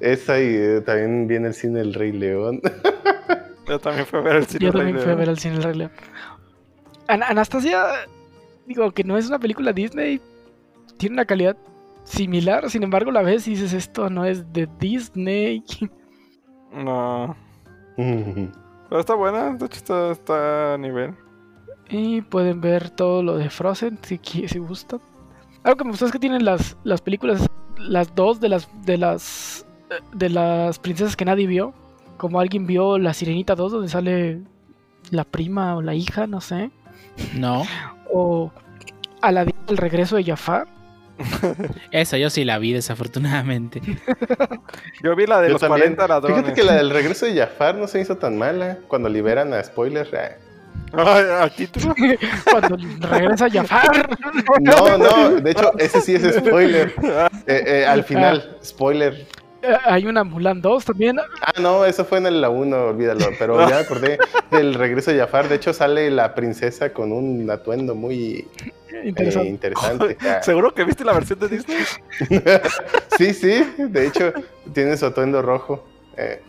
Esa 0.00 0.40
y 0.40 0.46
eh, 0.54 0.80
también 0.80 1.26
vi 1.28 1.36
en 1.36 1.46
el 1.46 1.54
cine 1.54 1.80
El 1.80 1.94
Rey 1.94 2.12
León. 2.12 2.60
Yo 3.68 3.78
también 3.78 4.06
fui 4.06 4.18
a 4.18 4.22
ver 4.22 4.36
el 4.36 4.46
cine. 4.46 4.64
Yo 4.66 4.72
Rey 4.72 4.78
también 4.80 4.96
fui 4.96 5.04
a 5.04 5.06
León. 5.08 5.18
ver 5.18 5.28
al 5.28 5.38
cine 5.38 5.56
El 5.56 5.62
Rey 5.62 5.74
León. 5.76 5.90
An- 7.08 7.22
Anastasia, 7.22 7.84
digo 8.66 8.90
que 8.92 9.04
no 9.04 9.16
es 9.18 9.28
una 9.28 9.38
película 9.38 9.72
Disney, 9.72 10.20
tiene 10.96 11.14
una 11.14 11.24
calidad 11.24 11.56
similar, 12.04 12.70
sin 12.70 12.82
embargo 12.82 13.10
la 13.10 13.22
ves 13.22 13.46
y 13.46 13.50
dices, 13.50 13.72
esto 13.72 14.08
no 14.10 14.24
es 14.24 14.52
de 14.52 14.68
Disney. 14.78 15.62
No. 16.72 17.36
Pero 17.96 19.00
está 19.00 19.14
buena. 19.16 19.54
De 19.54 19.66
hecho, 19.66 19.76
está, 19.76 20.10
está 20.12 20.74
a 20.74 20.78
nivel. 20.78 21.16
Y 21.88 22.22
pueden 22.22 22.60
ver 22.60 22.90
todo 22.90 23.24
lo 23.24 23.36
de 23.38 23.50
Frozen 23.50 23.98
si, 24.02 24.20
si 24.22 24.58
gustan. 24.60 25.00
Algo 25.64 25.76
que 25.78 25.84
me 25.84 25.90
gustó 25.90 26.06
es 26.06 26.12
que 26.12 26.20
tienen 26.20 26.44
las, 26.44 26.76
las 26.84 27.00
películas, 27.02 27.44
las 27.76 28.14
dos 28.14 28.38
de 28.40 28.50
las 28.50 28.68
de 28.86 28.98
las 28.98 29.66
de 30.12 30.28
las 30.28 30.78
princesas 30.78 31.16
que 31.16 31.24
nadie 31.24 31.46
vio. 31.46 31.72
Como 32.16 32.40
alguien 32.40 32.66
vio 32.66 32.98
La 32.98 33.14
Sirenita 33.14 33.54
2 33.54 33.72
donde 33.72 33.88
sale 33.88 34.40
la 35.10 35.24
prima 35.24 35.76
o 35.76 35.82
la 35.82 35.94
hija, 35.94 36.26
no 36.26 36.40
sé. 36.40 36.70
No. 37.34 37.64
O 38.12 38.52
Aladdin 39.20 39.54
el 39.68 39.76
regreso 39.76 40.16
de 40.16 40.24
Jafar. 40.24 40.66
Esa 41.90 42.16
yo 42.16 42.30
sí 42.30 42.44
la 42.44 42.58
vi, 42.58 42.72
desafortunadamente. 42.72 43.80
Yo 45.02 45.14
vi 45.14 45.26
la 45.26 45.40
de 45.40 45.48
Yo 45.48 45.52
los 45.54 45.60
también. 45.60 45.94
40 45.94 46.08
ladrones. 46.08 46.38
Fíjate 46.38 46.60
que 46.60 46.66
la 46.66 46.74
del 46.76 46.90
regreso 46.90 47.26
de 47.26 47.36
Jafar 47.36 47.74
no 47.74 47.86
se 47.86 48.00
hizo 48.00 48.16
tan 48.16 48.38
mala. 48.38 48.78
Cuando 48.88 49.08
liberan 49.08 49.52
a 49.52 49.62
spoilers. 49.62 50.10
Ay, 50.14 51.24
¿Al 51.40 51.50
título? 51.52 51.94
Cuando 52.50 52.76
regresa 53.08 53.50
Jafar. 53.50 54.16
No, 54.60 54.98
no, 54.98 55.30
de 55.40 55.50
hecho, 55.50 55.72
ese 55.78 56.00
sí 56.00 56.14
es 56.14 56.34
spoiler. 56.36 56.94
Eh, 57.46 57.64
eh, 57.66 57.86
al 57.86 58.04
final, 58.04 58.58
spoiler. 58.62 59.26
Eh, 59.62 59.76
Hay 59.84 60.06
una 60.06 60.24
Mulan 60.24 60.60
2 60.60 60.84
también. 60.84 61.18
Ah, 61.18 61.52
no, 61.60 61.84
eso 61.84 62.04
fue 62.04 62.18
en 62.18 62.40
la 62.40 62.48
1, 62.48 62.86
olvídalo. 62.86 63.26
Pero 63.38 63.60
ya 63.68 63.76
me 63.76 63.82
acordé 63.82 64.18
del 64.50 64.74
regreso 64.74 65.10
de 65.10 65.18
Jafar. 65.18 65.48
De 65.48 65.56
hecho, 65.56 65.72
sale 65.72 66.10
la 66.10 66.34
princesa 66.34 66.92
con 66.92 67.12
un 67.12 67.50
atuendo 67.50 67.94
muy 67.94 68.48
eh, 68.92 69.02
Interesante. 69.04 70.16
¿Seguro 70.42 70.72
que 70.74 70.84
viste 70.84 71.04
la 71.04 71.12
versión 71.12 71.38
de 71.38 71.48
Disney? 71.48 71.78
sí, 73.18 73.34
sí, 73.34 73.64
de 73.78 74.06
hecho, 74.06 74.32
tiene 74.72 74.96
su 74.96 75.06
atuendo 75.06 75.42
rojo. 75.42 75.84
Eh, 76.16 76.42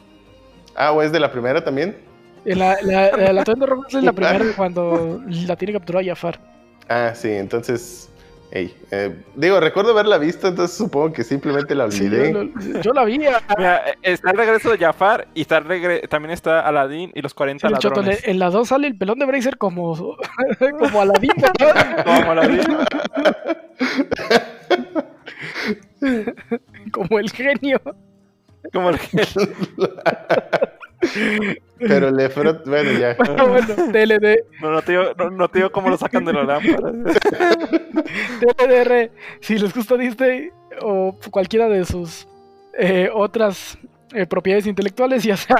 Ah, 0.73 0.93
¿o 0.93 1.01
es 1.01 1.11
de 1.11 1.19
la 1.19 1.29
primera 1.31 1.61
también? 1.63 1.97
La, 2.45 2.77
la, 2.81 3.11
la, 3.11 3.33
la 3.33 3.41
Atuendo 3.41 3.65
Rojo 3.65 3.83
es 3.89 3.95
la 3.95 4.13
primera 4.13 4.45
cuando 4.55 5.21
la 5.27 5.55
tiene 5.57 5.73
capturado 5.73 6.05
Jafar. 6.05 6.39
Ah, 6.87 7.11
sí, 7.13 7.29
entonces. 7.29 8.09
Ey, 8.51 8.75
eh, 8.91 9.15
digo, 9.35 9.59
recuerdo 9.59 9.91
haberla 9.91 10.17
visto, 10.17 10.47
entonces 10.47 10.75
supongo 10.77 11.13
que 11.13 11.23
simplemente 11.23 11.73
la 11.73 11.89
Sí, 11.89 12.05
olvidé. 12.05 12.33
yo, 12.33 12.43
lo- 12.43 12.81
yo 12.81 12.93
la 12.93 13.05
vi. 13.05 13.25
a- 13.25 13.41
Mira, 13.57 13.89
eh, 13.89 13.95
está 14.03 14.31
el 14.31 14.37
regreso 14.37 14.71
de 14.71 14.77
Jafar 14.77 15.27
y 15.33 15.41
está 15.41 15.57
el 15.57 15.65
regre- 15.65 16.07
también 16.09 16.31
está 16.31 16.59
Aladdin 16.61 17.11
y 17.15 17.21
los 17.21 17.33
40 17.33 17.67
el 17.67 17.73
Choto, 17.75 18.01
ladrones. 18.01 18.27
en 18.27 18.39
la 18.39 18.49
2 18.49 18.67
sale 18.67 18.87
el 18.87 18.97
pelón 18.97 19.19
de 19.19 19.25
Bracer 19.25 19.57
como, 19.57 19.95
como 19.95 21.01
Aladín. 21.01 21.31
¿verdad? 21.37 22.03
Como 22.05 22.31
Aladdin. 22.31 22.59
como 26.91 27.19
el 27.19 27.29
genio. 27.31 27.79
Como 28.73 28.89
el 28.89 28.99
que- 28.99 29.27
Pero 31.79 32.11
le 32.11 32.29
frot... 32.29 32.65
Bueno, 32.67 32.91
ya. 32.91 33.15
Bueno, 33.17 33.47
bueno, 33.47 33.67
TLD, 33.91 34.37
No, 34.61 34.71
no 34.71 34.81
te 34.81 34.91
digo, 34.91 35.03
no, 35.17 35.29
no 35.31 35.47
te 35.49 35.59
digo 35.59 35.71
cómo 35.71 35.89
lo 35.89 35.97
sacan 35.97 36.25
de 36.25 36.33
la 36.33 36.43
lámpara. 36.43 36.91
TLDR, 38.39 39.11
si 39.41 39.57
les 39.57 39.73
gusta 39.73 39.97
Disney 39.97 40.49
o 40.81 41.15
cualquiera 41.31 41.67
de 41.67 41.85
sus 41.85 42.27
eh, 42.77 43.09
otras 43.13 43.77
eh, 44.13 44.25
propiedades 44.25 44.67
intelectuales, 44.67 45.23
ya 45.23 45.37
sea 45.37 45.57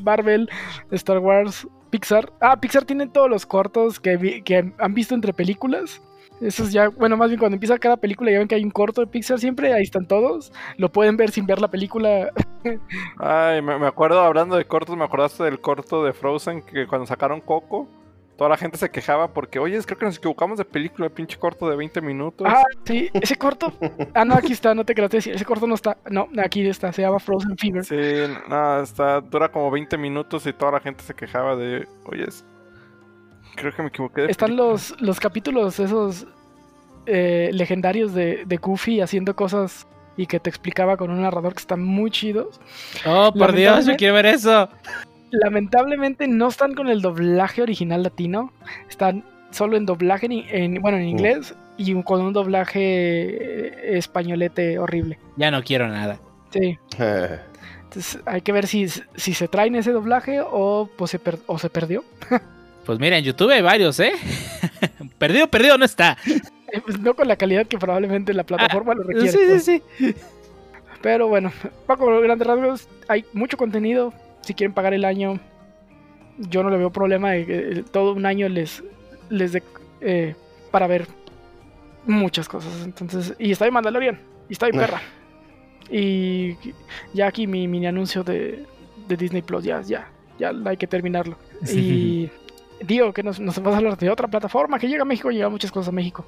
Marvel, 0.00 0.48
Star 0.90 1.18
Wars, 1.18 1.66
Pixar. 1.90 2.30
Ah, 2.40 2.58
Pixar 2.60 2.84
tiene 2.84 3.06
todos 3.06 3.30
los 3.30 3.46
cortos 3.46 4.00
que, 4.00 4.16
vi- 4.16 4.42
que 4.42 4.72
han 4.78 4.94
visto 4.94 5.14
entre 5.14 5.32
películas. 5.32 6.00
Eso 6.40 6.64
es 6.64 6.72
ya, 6.72 6.88
bueno, 6.88 7.16
más 7.16 7.28
bien 7.28 7.38
cuando 7.38 7.54
empieza 7.54 7.78
cada 7.78 7.96
película 7.96 8.30
ya 8.30 8.38
ven 8.38 8.48
que 8.48 8.54
hay 8.54 8.64
un 8.64 8.70
corto 8.70 9.00
de 9.00 9.06
Pixar 9.06 9.38
siempre, 9.38 9.72
ahí 9.72 9.82
están 9.82 10.06
todos. 10.06 10.52
Lo 10.76 10.90
pueden 10.90 11.16
ver 11.16 11.30
sin 11.30 11.46
ver 11.46 11.60
la 11.60 11.68
película. 11.68 12.30
Ay, 13.18 13.62
me, 13.62 13.78
me 13.78 13.86
acuerdo, 13.86 14.20
hablando 14.20 14.56
de 14.56 14.64
cortos, 14.64 14.96
me 14.96 15.04
acordaste 15.04 15.44
del 15.44 15.60
corto 15.60 16.04
de 16.04 16.12
Frozen 16.12 16.62
que 16.62 16.86
cuando 16.86 17.06
sacaron 17.06 17.40
Coco, 17.40 17.88
toda 18.36 18.50
la 18.50 18.56
gente 18.56 18.78
se 18.78 18.90
quejaba 18.90 19.32
porque, 19.32 19.58
oye, 19.58 19.78
creo 19.82 19.98
que 19.98 20.04
nos 20.06 20.18
equivocamos 20.18 20.58
de 20.58 20.64
película, 20.64 21.08
pinche 21.08 21.38
corto 21.38 21.68
de 21.68 21.76
20 21.76 22.00
minutos. 22.00 22.46
Ah, 22.50 22.64
sí, 22.84 23.08
ese 23.12 23.36
corto. 23.36 23.72
Ah, 24.14 24.24
no, 24.24 24.34
aquí 24.34 24.52
está, 24.52 24.74
no 24.74 24.84
te 24.84 24.94
creas 24.94 25.10
decir, 25.10 25.34
ese 25.34 25.44
corto 25.44 25.66
no 25.66 25.74
está. 25.74 25.96
No, 26.10 26.28
aquí 26.42 26.66
está, 26.66 26.92
se 26.92 27.02
llama 27.02 27.18
Frozen 27.18 27.56
Fever. 27.56 27.84
Sí, 27.84 28.32
nada, 28.48 28.82
está, 28.82 29.20
dura 29.20 29.50
como 29.50 29.70
20 29.70 29.96
minutos 29.98 30.46
y 30.46 30.52
toda 30.52 30.72
la 30.72 30.80
gente 30.80 31.04
se 31.04 31.14
quejaba 31.14 31.56
de, 31.56 31.86
oye, 32.06 32.26
creo 33.54 33.74
que 33.74 33.82
me 33.82 33.88
equivoqué 33.88 34.22
de 34.22 34.30
Están 34.30 34.48
película". 34.50 34.70
los, 34.72 35.00
los 35.00 35.20
capítulos 35.20 35.78
esos 35.80 36.26
eh, 37.06 37.50
legendarios 37.52 38.14
de, 38.14 38.44
de 38.46 38.56
Goofy 38.56 39.00
haciendo 39.00 39.34
cosas 39.36 39.86
y 40.16 40.26
que 40.26 40.38
te 40.40 40.48
explicaba 40.48 40.96
con 40.96 41.10
un 41.10 41.22
narrador 41.22 41.54
que 41.54 41.60
están 41.60 41.82
muy 41.82 42.10
chidos. 42.10 42.60
Oh, 43.04 43.32
por 43.36 43.52
Dios, 43.52 43.84
yo 43.86 43.96
quiero 43.96 44.14
ver 44.14 44.26
eso. 44.26 44.68
Lamentablemente 45.30 46.28
no 46.28 46.48
están 46.48 46.74
con 46.74 46.88
el 46.88 47.02
doblaje 47.02 47.62
original 47.62 48.02
latino, 48.04 48.52
están 48.88 49.24
solo 49.50 49.76
en 49.76 49.86
doblaje, 49.86 50.26
en, 50.26 50.32
en- 50.76 50.80
bueno, 50.82 50.98
en 50.98 51.04
inglés 51.08 51.54
y 51.76 52.00
con 52.04 52.20
un 52.20 52.32
doblaje 52.32 52.78
eh, 52.80 53.96
españolete 53.98 54.78
horrible. 54.78 55.18
Ya 55.36 55.50
no 55.50 55.62
quiero 55.64 55.88
nada. 55.88 56.20
Sí, 56.50 56.78
entonces 57.82 58.20
hay 58.26 58.40
que 58.42 58.52
ver 58.52 58.68
si, 58.68 58.86
si 58.88 59.34
se 59.34 59.48
traen 59.48 59.74
ese 59.74 59.90
doblaje 59.90 60.40
o, 60.40 60.88
pues, 60.96 61.10
se, 61.10 61.18
per- 61.18 61.40
o 61.46 61.58
se 61.58 61.68
perdió. 61.70 62.04
Pues 62.84 62.98
mira, 62.98 63.16
en 63.18 63.24
YouTube 63.24 63.50
hay 63.50 63.62
varios, 63.62 63.98
¿eh? 64.00 64.12
perdido, 65.18 65.48
perdido 65.48 65.78
no 65.78 65.84
está. 65.84 66.16
Eh, 66.26 66.80
pues, 66.84 66.98
no 67.00 67.14
con 67.14 67.28
la 67.28 67.36
calidad 67.36 67.66
que 67.66 67.78
probablemente 67.78 68.34
la 68.34 68.44
plataforma 68.44 68.94
lo 68.94 69.02
Sí, 69.04 69.08
requiere. 69.08 69.30
sí, 69.32 69.38
pues. 69.48 69.64
sí. 69.64 70.14
Pero 71.02 71.28
bueno, 71.28 71.52
Paco, 71.86 72.10
los 72.10 72.22
grandes 72.22 72.46
rasgos, 72.46 72.88
hay 73.08 73.24
mucho 73.32 73.56
contenido. 73.56 74.12
Si 74.42 74.54
quieren 74.54 74.72
pagar 74.74 74.92
el 74.94 75.04
año, 75.04 75.38
yo 76.38 76.62
no 76.62 76.70
le 76.70 76.76
veo 76.78 76.90
problema 76.90 77.32
de 77.32 77.46
que 77.46 77.58
eh, 77.58 77.84
todo 77.90 78.12
un 78.12 78.26
año 78.26 78.48
les, 78.48 78.82
les 79.30 79.52
dé 79.52 79.62
eh, 80.00 80.34
para 80.70 80.86
ver 80.86 81.06
muchas 82.06 82.48
cosas. 82.48 82.72
Entonces, 82.84 83.34
y 83.38 83.52
está 83.52 83.66
en 83.66 83.74
Mandalorian, 83.74 84.20
y 84.48 84.52
está 84.52 84.66
en 84.68 84.76
Ah. 84.78 84.80
Perra. 84.80 85.02
Y 85.90 86.56
ya 87.12 87.26
aquí 87.28 87.46
mi 87.46 87.68
mini 87.68 87.86
anuncio 87.86 88.24
de, 88.24 88.64
de 89.06 89.16
Disney 89.16 89.42
Plus, 89.42 89.64
ya, 89.64 89.82
ya, 89.82 90.10
ya 90.38 90.52
hay 90.64 90.76
que 90.78 90.86
terminarlo. 90.86 91.36
Y 91.70 92.30
digo 92.80 93.12
que 93.12 93.22
nos, 93.22 93.40
nos 93.40 93.60
vas 93.62 93.74
a 93.74 93.78
hablar 93.78 93.96
de 93.96 94.10
otra 94.10 94.28
plataforma 94.28 94.78
que 94.78 94.88
llega 94.88 95.02
a 95.02 95.06
México, 95.06 95.30
llega 95.30 95.48
muchas 95.48 95.70
cosas 95.70 95.88
a 95.88 95.92
México. 95.92 96.24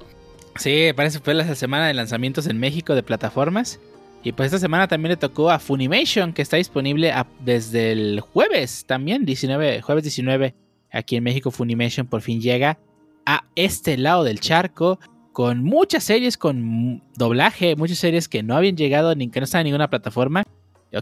Sí, 0.55 0.91
parece 0.95 1.19
que 1.19 1.23
fue 1.23 1.33
la 1.33 1.55
semana 1.55 1.87
de 1.87 1.93
lanzamientos 1.93 2.47
en 2.47 2.59
México 2.59 2.95
de 2.95 3.03
plataformas. 3.03 3.79
Y 4.23 4.31
pues 4.31 4.47
esta 4.47 4.59
semana 4.59 4.87
también 4.87 5.11
le 5.11 5.17
tocó 5.17 5.51
a 5.51 5.59
Funimation, 5.59 6.33
que 6.33 6.41
está 6.41 6.57
disponible 6.57 7.13
desde 7.39 7.91
el 7.91 8.19
jueves 8.19 8.85
también, 8.85 9.25
19, 9.25 9.81
jueves 9.81 10.03
19. 10.03 10.55
Aquí 10.91 11.15
en 11.15 11.23
México 11.23 11.51
Funimation 11.51 12.07
por 12.07 12.21
fin 12.21 12.41
llega 12.41 12.79
a 13.25 13.45
este 13.55 13.97
lado 13.97 14.23
del 14.23 14.39
charco 14.39 14.99
con 15.33 15.63
muchas 15.63 16.03
series 16.03 16.37
con 16.37 17.03
doblaje, 17.15 17.75
muchas 17.75 17.99
series 17.99 18.27
que 18.27 18.41
no 18.41 18.55
habían 18.55 18.75
llegado, 18.75 19.13
ni 19.13 19.29
que 19.29 19.39
no 19.39 19.43
estaban 19.43 19.67
en 19.67 19.71
ninguna 19.71 19.89
plataforma, 19.89 20.43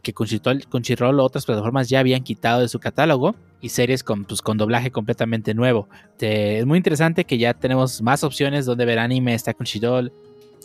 que 0.01 0.13
Crunchyroll, 0.13 1.19
o 1.19 1.23
otras 1.23 1.45
plataformas 1.45 1.89
ya 1.89 1.99
habían 1.99 2.23
quitado 2.23 2.61
de 2.61 2.67
su 2.67 2.79
catálogo, 2.79 3.35
y 3.61 3.69
series 3.69 4.03
con, 4.03 4.25
pues, 4.25 4.41
con 4.41 4.57
doblaje 4.57 4.91
completamente 4.91 5.53
nuevo. 5.53 5.87
Es 6.19 6.65
muy 6.65 6.77
interesante 6.77 7.25
que 7.25 7.37
ya 7.37 7.53
tenemos 7.53 8.01
más 8.01 8.23
opciones 8.23 8.65
donde 8.65 8.85
ver 8.85 8.99
anime, 8.99 9.33
está 9.33 9.53
Crunchyroll, 9.53 10.11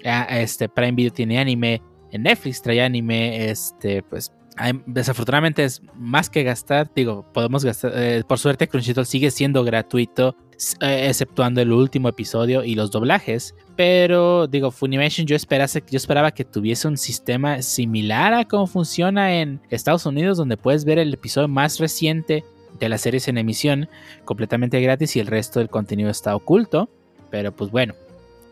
ah, 0.05 0.27
este, 0.31 0.69
Prime 0.69 0.93
Video 0.93 1.13
tiene 1.13 1.39
anime, 1.39 1.81
en 2.13 2.23
Netflix 2.25 2.61
trae 2.63 2.83
anime, 2.83 3.49
este, 3.51 4.03
pues 4.03 4.33
desafortunadamente 4.87 5.65
es 5.65 5.83
más 5.95 6.29
que 6.29 6.43
gastar, 6.43 6.91
digo, 6.95 7.25
podemos 7.33 7.65
gastar, 7.65 7.93
eh, 7.95 8.23
por 8.27 8.39
suerte 8.39 8.69
Crunchyroll 8.69 9.07
sigue 9.07 9.31
siendo 9.31 9.65
gratuito, 9.65 10.37
eh, 10.81 11.07
exceptuando 11.09 11.61
el 11.61 11.73
último 11.73 12.09
episodio 12.09 12.63
y 12.65 12.75
los 12.75 12.91
doblajes, 12.91 13.55
pero 13.77 14.47
digo, 14.47 14.71
Funimation 14.71 15.27
yo, 15.27 15.37
yo 15.37 15.97
esperaba 15.97 16.31
que 16.33 16.45
tuviese 16.45 16.89
un 16.89 16.99
sistema 16.99 17.63
similar 17.63 18.35
a 18.35 18.45
cómo 18.45 18.67
funciona 18.67 19.41
en 19.41 19.61
Estados 19.71 20.05
Unidos, 20.05 20.37
donde 20.37 20.57
puedes 20.57 20.85
ver 20.85 20.99
el 20.99 21.15
episodio 21.15 21.49
más 21.49 21.79
reciente 21.79 22.45
de 22.79 22.89
las 22.89 23.01
series 23.01 23.29
en 23.29 23.39
emisión 23.39 23.89
completamente 24.25 24.81
gratis 24.81 25.17
y 25.17 25.21
el 25.21 25.27
resto 25.27 25.61
del 25.61 25.71
contenido 25.71 26.11
está 26.11 26.37
oculto, 26.37 26.91
pero 27.31 27.55
pues 27.55 27.71
bueno. 27.71 27.95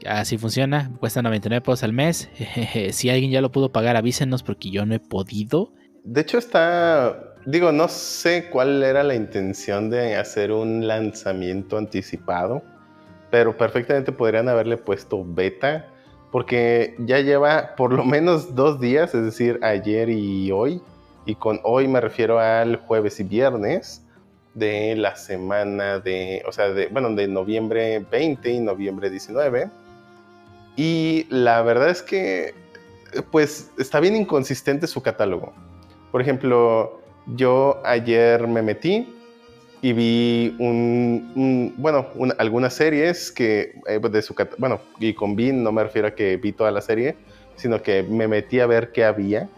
Así 0.07 0.39
funciona, 0.39 0.93
cuesta 1.01 1.23
99 1.23 1.61
pesos 1.61 1.83
al 1.83 1.93
mes. 1.93 2.31
si 2.93 3.11
alguien 3.11 3.33
ya 3.33 3.41
lo 3.41 3.51
pudo 3.51 3.73
pagar, 3.73 3.97
avísenos 3.97 4.45
porque 4.45 4.71
yo 4.71 4.87
no 4.87 4.95
he 4.95 5.01
podido. 5.01 5.73
De 6.11 6.23
hecho, 6.23 6.39
está. 6.39 7.35
Digo, 7.45 7.71
no 7.71 7.87
sé 7.89 8.49
cuál 8.49 8.83
era 8.83 9.03
la 9.03 9.15
intención 9.15 9.91
de 9.91 10.17
hacer 10.17 10.53
un 10.53 10.87
lanzamiento 10.89 11.77
anticipado, 11.77 12.63
pero 13.31 13.59
perfectamente 13.59 14.11
podrían 14.11 14.49
haberle 14.49 14.79
puesto 14.79 15.23
beta, 15.23 15.87
porque 16.33 16.95
ya 17.01 17.21
lleva 17.21 17.77
por 17.77 17.93
lo 17.93 18.07
menos 18.07 18.55
dos 18.55 18.81
días, 18.81 19.15
es 19.15 19.23
decir, 19.23 19.61
ayer 19.63 20.09
y 20.09 20.51
hoy. 20.51 20.81
Y 21.27 21.35
con 21.35 21.61
hoy 21.63 21.89
me 21.89 22.01
refiero 22.01 22.39
al 22.39 22.77
jueves 22.77 23.21
y 23.21 23.25
viernes 23.25 24.03
de 24.55 24.97
la 24.97 25.15
semana 25.15 25.99
de, 25.99 26.43
o 26.49 26.53
sea, 26.53 26.71
de, 26.71 26.87
bueno, 26.87 27.15
de 27.15 27.29
noviembre 27.29 27.99
20 28.11 28.51
y 28.51 28.61
noviembre 28.61 29.11
19. 29.11 29.69
Y 30.75 31.27
la 31.29 31.61
verdad 31.61 31.91
es 31.91 32.01
que, 32.01 32.55
pues, 33.31 33.71
está 33.77 34.01
bien 34.01 34.17
inconsistente 34.17 34.87
su 34.87 35.03
catálogo. 35.03 35.53
Por 36.11 36.21
ejemplo, 36.21 37.01
yo 37.37 37.81
ayer 37.85 38.47
me 38.47 38.63
metí 38.63 39.07
y 39.83 39.93
vi 39.93 40.57
un, 40.59 41.33
un- 41.37 41.75
bueno, 41.77 42.07
un- 42.17 42.35
algunas 42.39 42.75
series 42.75 43.31
que 43.31 43.73
eh, 43.87 44.01
de 44.01 44.23
su 44.23 44.35
bueno, 44.59 44.81
y 44.99 45.15
con 45.15 45.37
vi 45.37 45.53
no 45.53 45.71
me 45.73 45.85
refiero 45.85 46.09
a 46.09 46.11
que 46.13 46.37
vi 46.37 46.53
toda 46.53 46.71
la 46.71 46.81
serie, 46.81 47.17
sino 47.57 47.83
que 47.83 48.03
me 48.03 48.27
metí 48.27 48.61
a 48.61 48.67
ver 48.67 48.91
qué 48.93 49.05
había, 49.05 49.49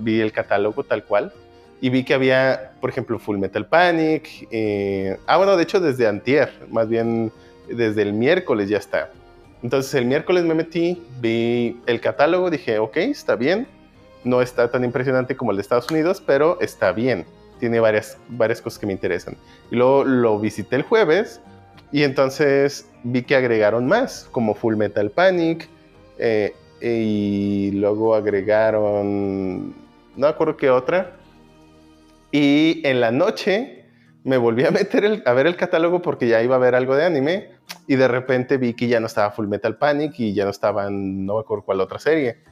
vi 0.00 0.20
el 0.20 0.32
catálogo 0.32 0.84
tal 0.84 1.04
cual 1.04 1.32
y 1.80 1.90
vi 1.90 2.04
que 2.04 2.14
había, 2.14 2.72
por 2.80 2.90
ejemplo, 2.90 3.18
Full 3.18 3.38
Metal 3.38 3.66
Panic, 3.66 4.28
eh, 4.50 5.16
ah 5.26 5.36
bueno, 5.36 5.56
de 5.56 5.62
hecho 5.62 5.80
desde 5.80 6.06
antier, 6.06 6.50
más 6.70 6.88
bien 6.88 7.32
desde 7.68 8.02
el 8.02 8.12
miércoles 8.12 8.68
ya 8.68 8.78
está. 8.78 9.10
Entonces 9.62 9.92
el 9.94 10.04
miércoles 10.06 10.44
me 10.44 10.54
metí, 10.54 11.02
vi 11.20 11.76
el 11.86 12.00
catálogo, 12.00 12.50
dije, 12.50 12.78
ok, 12.78 12.96
está 12.98 13.36
bien, 13.36 13.66
no 14.26 14.42
está 14.42 14.70
tan 14.70 14.84
impresionante 14.84 15.36
como 15.36 15.52
el 15.52 15.56
de 15.56 15.62
Estados 15.62 15.90
Unidos, 15.90 16.22
pero 16.24 16.60
está 16.60 16.92
bien. 16.92 17.24
Tiene 17.60 17.80
varias, 17.80 18.18
varias 18.28 18.60
cosas 18.60 18.78
que 18.78 18.86
me 18.86 18.92
interesan. 18.92 19.36
Y 19.70 19.76
luego 19.76 20.04
lo 20.04 20.38
visité 20.38 20.76
el 20.76 20.82
jueves 20.82 21.40
Y 21.92 22.02
entonces 22.02 22.90
vi 23.04 23.22
que 23.22 23.36
agregaron 23.36 23.86
más, 23.86 24.28
como 24.32 24.54
Full 24.54 24.74
Metal 24.74 25.10
Panic, 25.10 25.68
eh, 26.18 26.54
y 26.80 27.70
luego 27.72 28.14
agregaron, 28.14 29.74
no 30.16 30.26
acuerdo 30.26 30.56
qué 30.56 30.70
otra. 30.70 31.12
Y 32.32 32.82
en 32.84 33.00
la 33.00 33.12
noche 33.12 33.84
me 34.24 34.36
volví 34.36 34.66
a 34.66 34.70
meter 34.72 35.22
a 35.24 35.32
ver 35.32 35.46
el 35.46 35.56
catálogo 35.56 36.02
porque 36.02 36.26
ya 36.26 36.42
iba 36.42 36.56
a 36.56 36.58
ver 36.58 36.74
algo 36.74 36.96
de 36.96 37.04
anime 37.04 37.50
y 37.86 37.94
de 37.94 38.08
repente 38.08 38.56
vi 38.56 38.74
que 38.74 38.88
ya 38.88 38.98
no 38.98 39.06
estaba 39.06 39.30
Full 39.30 39.46
Metal 39.46 39.78
Panic 39.78 40.18
y 40.18 40.34
ya 40.34 40.44
no 40.44 40.50
estaban, 40.50 41.24
no 41.24 41.34
me 41.34 41.40
acuerdo 41.40 41.64
cuál 41.64 41.80
otra 41.80 42.00
serie. 42.00 42.42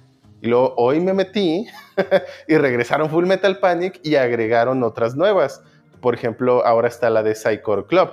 Y 0.44 0.48
luego 0.48 0.74
hoy 0.76 1.00
me 1.00 1.14
metí 1.14 1.66
y 2.48 2.56
regresaron 2.58 3.08
Full 3.08 3.24
Metal 3.24 3.58
Panic 3.60 3.98
y 4.02 4.16
agregaron 4.16 4.82
otras 4.82 5.16
nuevas. 5.16 5.62
Por 6.02 6.14
ejemplo, 6.14 6.66
ahora 6.66 6.86
está 6.86 7.08
la 7.08 7.22
de 7.22 7.34
Psycho 7.34 7.86
Club. 7.86 8.10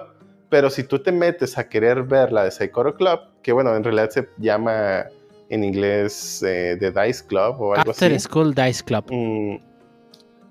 Pero 0.47 0.69
si 0.69 0.85
tú 0.85 0.99
te 0.99 1.11
metes 1.11 1.57
a 1.57 1.67
querer 1.67 2.03
ver 2.03 2.31
la 2.31 2.45
de 2.45 2.51
Psycho 2.51 2.95
Club, 2.95 3.19
que 3.43 3.51
bueno, 3.51 3.75
en 3.75 3.83
realidad 3.83 4.11
se 4.11 4.29
llama 4.37 5.07
en 5.49 5.65
inglés 5.65 6.41
eh, 6.47 6.77
The 6.79 6.91
Dice 6.91 7.25
Club 7.27 7.59
o 7.59 7.73
algo 7.73 7.91
After 7.91 8.13
así. 8.13 8.19
School 8.21 8.55
Dice 8.55 8.81
Club. 8.81 9.03
Mm, 9.11 9.57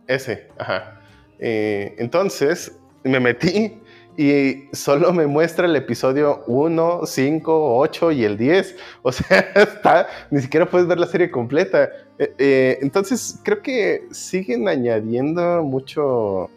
ese, 0.07 0.49
ajá. 0.59 1.01
Eh, 1.39 1.95
entonces 1.97 2.77
me 3.05 3.21
metí 3.21 3.81
y 4.17 4.69
solo 4.73 5.13
me 5.13 5.27
muestra 5.27 5.67
el 5.67 5.77
episodio 5.77 6.43
1, 6.47 7.07
5, 7.07 7.79
8 7.79 8.13
y 8.13 8.25
el 8.25 8.37
10. 8.37 8.77
O 9.03 9.13
sea, 9.13 9.39
está, 9.55 10.09
ni 10.31 10.41
siquiera 10.41 10.69
puedes 10.69 10.87
ver 10.87 10.99
la 10.99 11.07
serie 11.07 11.31
completa. 11.31 11.91
Eh, 12.19 12.35
eh, 12.39 12.79
entonces 12.83 13.39
creo 13.43 13.63
que 13.63 14.07
siguen 14.11 14.69
añadiendo 14.69 15.63
mucho, 15.63 16.51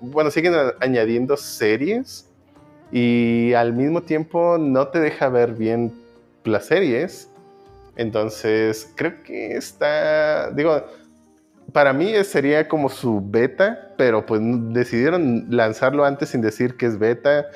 bueno, 0.00 0.30
siguen 0.30 0.54
añadiendo 0.80 1.36
series 1.36 2.28
y 2.90 3.52
al 3.52 3.72
mismo 3.72 4.02
tiempo 4.02 4.58
no 4.58 4.88
te 4.88 5.00
deja 5.00 5.28
ver 5.28 5.52
bien 5.52 5.92
las 6.44 6.66
series. 6.66 7.30
Entonces 7.96 8.92
creo 8.96 9.22
que 9.22 9.56
está, 9.56 10.50
digo, 10.50 10.82
para 11.72 11.92
mí 11.92 12.12
sería 12.24 12.68
como 12.68 12.88
su 12.88 13.22
beta, 13.24 13.92
pero 13.96 14.24
pues 14.24 14.40
decidieron 14.42 15.46
lanzarlo 15.50 16.04
antes 16.04 16.30
sin 16.30 16.40
decir 16.40 16.76
que 16.76 16.86
es 16.86 16.98
beta. 16.98 17.46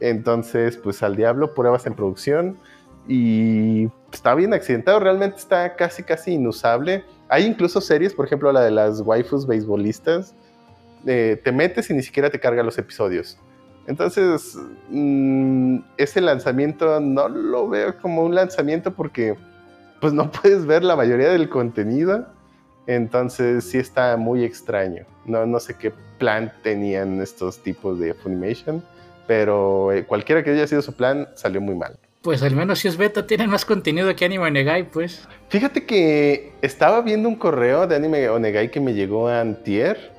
Entonces, 0.00 0.76
pues 0.76 1.02
al 1.02 1.16
diablo, 1.16 1.54
pruebas 1.54 1.86
en 1.86 1.94
producción. 1.94 2.58
Y 3.06 3.88
está 4.12 4.34
bien 4.34 4.52
accidentado, 4.52 5.00
realmente 5.00 5.38
está 5.38 5.76
casi, 5.76 6.02
casi 6.02 6.32
inusable. 6.32 7.04
Hay 7.28 7.44
incluso 7.46 7.80
series, 7.80 8.14
por 8.14 8.26
ejemplo, 8.26 8.52
la 8.52 8.60
de 8.60 8.70
las 8.70 9.00
waifus 9.00 9.46
beisbolistas. 9.46 10.34
eh, 11.06 11.40
te 11.42 11.52
metes 11.52 11.88
y 11.90 11.94
ni 11.94 12.02
siquiera 12.02 12.28
te 12.28 12.40
carga 12.40 12.62
los 12.62 12.76
episodios. 12.76 13.38
Entonces, 13.86 14.58
mm, 14.90 15.78
ese 15.96 16.20
lanzamiento 16.20 17.00
no 17.00 17.28
lo 17.28 17.68
veo 17.68 17.96
como 18.02 18.22
un 18.24 18.34
lanzamiento 18.34 18.92
porque 18.92 19.36
pues 20.00 20.12
no 20.12 20.30
puedes 20.30 20.66
ver 20.66 20.84
la 20.84 20.96
mayoría 20.96 21.30
del 21.30 21.48
contenido. 21.48 22.26
Entonces 22.88 23.64
sí 23.64 23.76
está 23.76 24.16
muy 24.16 24.44
extraño. 24.44 25.04
No, 25.26 25.44
no 25.44 25.60
sé 25.60 25.74
qué 25.74 25.92
plan 26.18 26.50
tenían 26.62 27.20
estos 27.20 27.62
tipos 27.62 28.00
de 28.00 28.14
Funimation, 28.14 28.82
pero 29.26 29.92
eh, 29.92 30.06
cualquiera 30.06 30.42
que 30.42 30.50
haya 30.50 30.66
sido 30.66 30.80
su 30.80 30.94
plan 30.94 31.28
salió 31.34 31.60
muy 31.60 31.74
mal. 31.74 31.98
Pues 32.22 32.42
al 32.42 32.56
menos 32.56 32.78
si 32.78 32.88
es 32.88 32.96
beta, 32.96 33.26
tienen 33.26 33.50
más 33.50 33.66
contenido 33.66 34.16
que 34.16 34.24
Anime 34.24 34.50
Negai, 34.50 34.90
pues. 34.90 35.28
Fíjate 35.50 35.84
que 35.84 36.54
estaba 36.62 37.02
viendo 37.02 37.28
un 37.28 37.36
correo 37.36 37.86
de 37.86 37.94
Anime 37.94 38.26
Onegai 38.30 38.70
que 38.70 38.80
me 38.80 38.94
llegó 38.94 39.28
a 39.28 39.42
Antier 39.42 40.10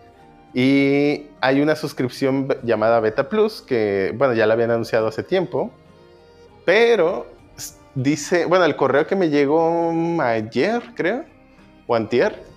y 0.53 1.26
hay 1.41 1.61
una 1.61 1.76
suscripción 1.76 2.55
llamada 2.61 2.99
Beta 2.99 3.30
Plus 3.30 3.63
que, 3.63 4.13
bueno, 4.15 4.36
ya 4.36 4.45
la 4.45 4.53
habían 4.53 4.70
anunciado 4.70 5.07
hace 5.07 5.24
tiempo, 5.24 5.72
pero 6.65 7.26
dice, 7.95 8.45
bueno, 8.45 8.65
el 8.65 8.76
correo 8.76 9.07
que 9.07 9.15
me 9.15 9.30
llegó 9.30 9.91
ayer, 10.22 10.84
creo, 10.95 11.26
o 11.88 11.95
antier, 11.95 12.49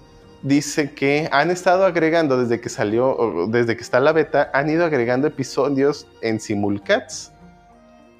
dice 0.42 0.92
que 0.92 1.28
han 1.32 1.50
estado 1.50 1.84
agregando 1.84 2.36
desde 2.38 2.60
que 2.60 2.68
salió, 2.68 3.46
desde 3.48 3.76
que 3.76 3.82
está 3.82 4.00
la 4.00 4.12
beta, 4.12 4.50
han 4.52 4.68
ido 4.68 4.84
agregando 4.84 5.28
episodios 5.28 6.06
en 6.20 6.40
simulcats. 6.40 7.32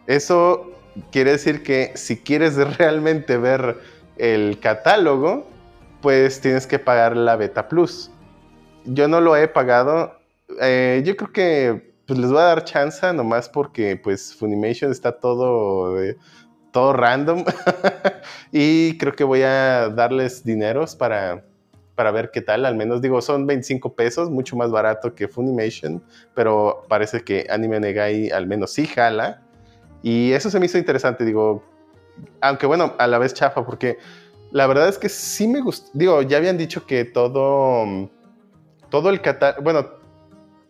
Eso 0.06 0.70
quiere 1.10 1.32
decir 1.32 1.62
que 1.62 1.92
si 1.94 2.16
quieres 2.16 2.56
realmente 2.78 3.36
ver 3.36 3.78
el 4.16 4.58
catálogo, 4.60 5.46
pues 6.00 6.40
tienes 6.40 6.66
que 6.66 6.78
pagar 6.78 7.16
la 7.16 7.36
Beta 7.36 7.68
Plus. 7.68 8.10
Yo 8.84 9.08
no 9.08 9.20
lo 9.20 9.36
he 9.36 9.48
pagado. 9.48 10.18
Eh, 10.60 11.02
yo 11.04 11.16
creo 11.16 11.32
que 11.32 11.94
pues, 12.06 12.18
les 12.18 12.30
voy 12.30 12.40
a 12.40 12.44
dar 12.44 12.64
chance 12.64 13.12
nomás 13.12 13.48
porque 13.48 13.96
pues 13.96 14.34
Funimation 14.34 14.90
está 14.90 15.12
todo, 15.12 16.02
eh, 16.02 16.16
todo 16.72 16.92
random. 16.92 17.44
y 18.52 18.98
creo 18.98 19.14
que 19.14 19.24
voy 19.24 19.42
a 19.42 19.88
darles 19.88 20.44
dineros 20.44 20.96
para, 20.96 21.44
para 21.94 22.10
ver 22.10 22.30
qué 22.30 22.40
tal. 22.40 22.64
Al 22.66 22.76
menos 22.76 23.02
digo, 23.02 23.20
son 23.20 23.46
25 23.46 23.94
pesos, 23.94 24.30
mucho 24.30 24.56
más 24.56 24.70
barato 24.70 25.14
que 25.14 25.28
Funimation. 25.28 26.02
Pero 26.34 26.84
parece 26.88 27.22
que 27.22 27.46
Anime 27.50 27.80
Negai 27.80 28.30
al 28.30 28.46
menos 28.46 28.72
sí 28.72 28.86
jala. 28.86 29.42
Y 30.02 30.32
eso 30.32 30.50
se 30.50 30.58
me 30.58 30.66
hizo 30.66 30.78
interesante, 30.78 31.24
digo, 31.24 31.62
aunque 32.40 32.66
bueno, 32.66 32.94
a 32.98 33.06
la 33.06 33.18
vez 33.18 33.34
chafa, 33.34 33.64
porque 33.64 33.98
la 34.50 34.66
verdad 34.66 34.88
es 34.88 34.98
que 34.98 35.08
sí 35.08 35.46
me 35.46 35.60
gustó, 35.60 35.90
digo, 35.94 36.22
ya 36.22 36.38
habían 36.38 36.58
dicho 36.58 36.86
que 36.86 37.04
todo, 37.04 38.10
todo 38.90 39.10
el 39.10 39.20
catálogo, 39.22 39.62
bueno, 39.62 39.88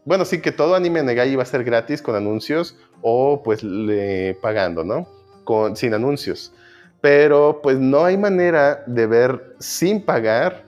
bueno, 0.05 0.25
sí, 0.25 0.41
que 0.41 0.53
todo 0.53 0.75
anime 0.75 1.03
Negai 1.03 1.31
iba 1.31 1.43
a 1.43 1.47
ser 1.47 1.65
gratis 1.65 2.03
con 2.03 2.17
anuncios 2.17 2.77
o 3.03 3.43
pues 3.43 3.63
le, 3.63 4.35
pagando, 4.43 4.85
¿no? 4.85 5.07
Con, 5.45 5.77
sin 5.77 5.95
anuncios. 5.95 6.53
Pero 7.01 7.61
pues 7.63 7.79
no 7.79 8.05
hay 8.05 8.17
manera 8.17 8.83
de 8.87 9.07
ver 9.07 9.55
sin 9.59 10.05
pagar 10.05 10.65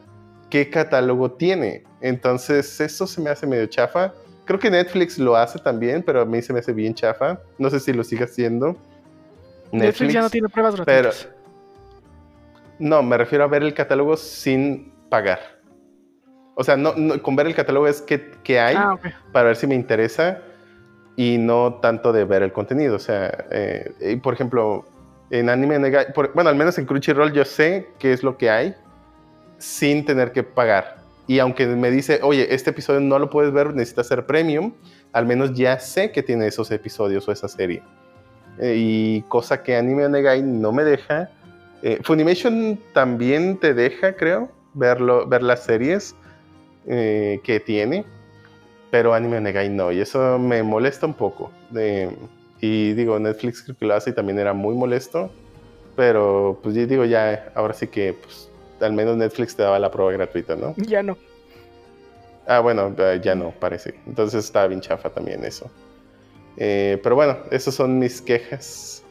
qué 0.54 0.70
catálogo 0.70 1.32
tiene. 1.32 1.82
Entonces 2.00 2.80
eso 2.80 3.08
se 3.08 3.20
me 3.20 3.28
hace 3.28 3.44
medio 3.44 3.66
chafa. 3.66 4.12
Creo 4.44 4.60
que 4.60 4.70
Netflix 4.70 5.18
lo 5.18 5.34
hace 5.34 5.58
también, 5.58 6.00
pero 6.00 6.20
a 6.20 6.24
mí 6.24 6.40
se 6.42 6.52
me 6.52 6.60
hace 6.60 6.72
bien 6.72 6.94
chafa. 6.94 7.40
No 7.58 7.68
sé 7.70 7.80
si 7.80 7.92
lo 7.92 8.04
sigue 8.04 8.22
haciendo. 8.22 8.76
Netflix, 9.72 10.12
ya 10.14 10.22
no 10.22 10.30
tiene 10.30 10.48
pruebas 10.48 10.76
pero 10.84 11.08
gratuitas. 11.08 11.28
no, 12.78 13.02
me 13.02 13.18
refiero 13.18 13.42
a 13.42 13.48
ver 13.48 13.64
el 13.64 13.74
catálogo 13.74 14.16
sin 14.16 14.92
pagar. 15.08 15.40
O 16.54 16.62
sea, 16.62 16.76
no, 16.76 16.94
no- 16.96 17.20
con 17.20 17.34
ver 17.34 17.48
el 17.48 17.54
catálogo 17.56 17.88
es 17.88 18.00
que, 18.00 18.30
que 18.44 18.60
hay 18.60 18.76
Ah, 18.78 18.96
para 19.32 19.46
ver 19.46 19.56
si 19.56 19.66
me 19.66 19.74
interesa 19.74 20.38
y 21.16 21.36
no 21.36 21.80
tanto 21.82 22.12
de 22.12 22.24
ver 22.26 22.44
el 22.44 22.52
contenido. 22.52 22.94
O 22.94 23.00
sea, 23.00 23.44
eh, 23.50 24.20
por 24.22 24.34
ejemplo, 24.34 24.84
en 25.30 25.48
Anime 25.50 25.80
por- 26.14 26.32
bueno, 26.32 26.48
al 26.48 26.54
menos 26.54 26.78
en 26.78 26.86
Crunchyroll 26.86 27.32
yo 27.32 27.44
sé 27.44 27.88
qué 27.98 28.12
es 28.12 28.22
lo 28.22 28.38
que 28.38 28.50
hay 28.50 28.76
sin 29.58 30.04
tener 30.04 30.32
que 30.32 30.42
pagar. 30.42 30.96
Y 31.26 31.38
aunque 31.38 31.66
me 31.66 31.90
dice, 31.90 32.20
oye, 32.22 32.54
este 32.54 32.70
episodio 32.70 33.00
no 33.00 33.18
lo 33.18 33.30
puedes 33.30 33.52
ver, 33.52 33.74
necesitas 33.74 34.08
ser 34.08 34.26
premium, 34.26 34.72
al 35.12 35.26
menos 35.26 35.54
ya 35.54 35.78
sé 35.78 36.12
que 36.12 36.22
tiene 36.22 36.46
esos 36.46 36.70
episodios 36.70 37.26
o 37.28 37.32
esa 37.32 37.48
serie. 37.48 37.82
Eh, 38.58 38.74
y 38.76 39.22
cosa 39.22 39.62
que 39.62 39.76
Anime 39.76 40.08
Negai 40.08 40.42
no 40.42 40.72
me 40.72 40.84
deja. 40.84 41.30
Eh, 41.82 41.98
Funimation 42.02 42.78
también 42.92 43.58
te 43.58 43.74
deja, 43.74 44.14
creo, 44.16 44.50
verlo, 44.74 45.26
ver 45.26 45.42
las 45.42 45.64
series 45.64 46.14
eh, 46.86 47.40
que 47.42 47.60
tiene, 47.60 48.04
pero 48.90 49.14
Anime 49.14 49.40
Negai 49.40 49.68
no, 49.70 49.92
y 49.92 50.00
eso 50.00 50.38
me 50.38 50.62
molesta 50.62 51.06
un 51.06 51.14
poco. 51.14 51.50
Y 52.60 52.92
digo, 52.92 53.18
Netflix 53.18 53.62
creo 53.62 53.76
que 53.76 53.86
lo 53.86 53.94
hace 53.94 54.10
y 54.10 54.12
también 54.12 54.38
era 54.38 54.52
muy 54.52 54.74
molesto, 54.74 55.30
pero 55.96 56.58
pues 56.62 56.74
yo 56.74 56.86
digo 56.86 57.04
ya, 57.04 57.52
ahora 57.54 57.74
sí 57.74 57.88
que 57.88 58.14
pues, 58.14 58.48
al 58.84 58.92
menos 58.92 59.16
Netflix 59.16 59.56
te 59.56 59.62
daba 59.62 59.78
la 59.78 59.90
prueba 59.90 60.12
gratuita, 60.12 60.56
¿no? 60.56 60.74
Ya 60.76 61.02
no. 61.02 61.16
Ah, 62.46 62.60
bueno, 62.60 62.94
eh, 62.98 63.20
ya 63.22 63.34
no, 63.34 63.52
parece. 63.52 63.94
Entonces 64.06 64.44
está 64.44 64.66
bien 64.66 64.80
chafa 64.80 65.10
también 65.10 65.44
eso. 65.44 65.70
Eh, 66.56 67.00
pero 67.02 67.14
bueno, 67.16 67.38
esas 67.50 67.74
son 67.74 67.98
mis 67.98 68.20
quejas 68.22 69.02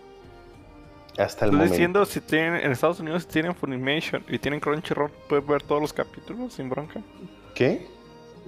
hasta 1.18 1.46
el 1.46 1.52
Estoy 1.52 1.52
momento. 1.52 1.74
diciendo 1.74 2.06
si 2.06 2.22
tienen 2.22 2.56
en 2.56 2.72
Estados 2.72 3.00
Unidos 3.00 3.24
si 3.24 3.30
tienen 3.30 3.54
Funimation 3.54 4.24
y 4.28 4.40
tienen 4.40 4.60
Crunchyroll, 4.60 5.12
puedes 5.28 5.46
ver 5.46 5.62
todos 5.64 5.82
los 5.82 5.94
capítulos 5.94 6.54
sin 6.54 6.70
bronca. 6.70 7.02
¿Qué? 7.54 7.86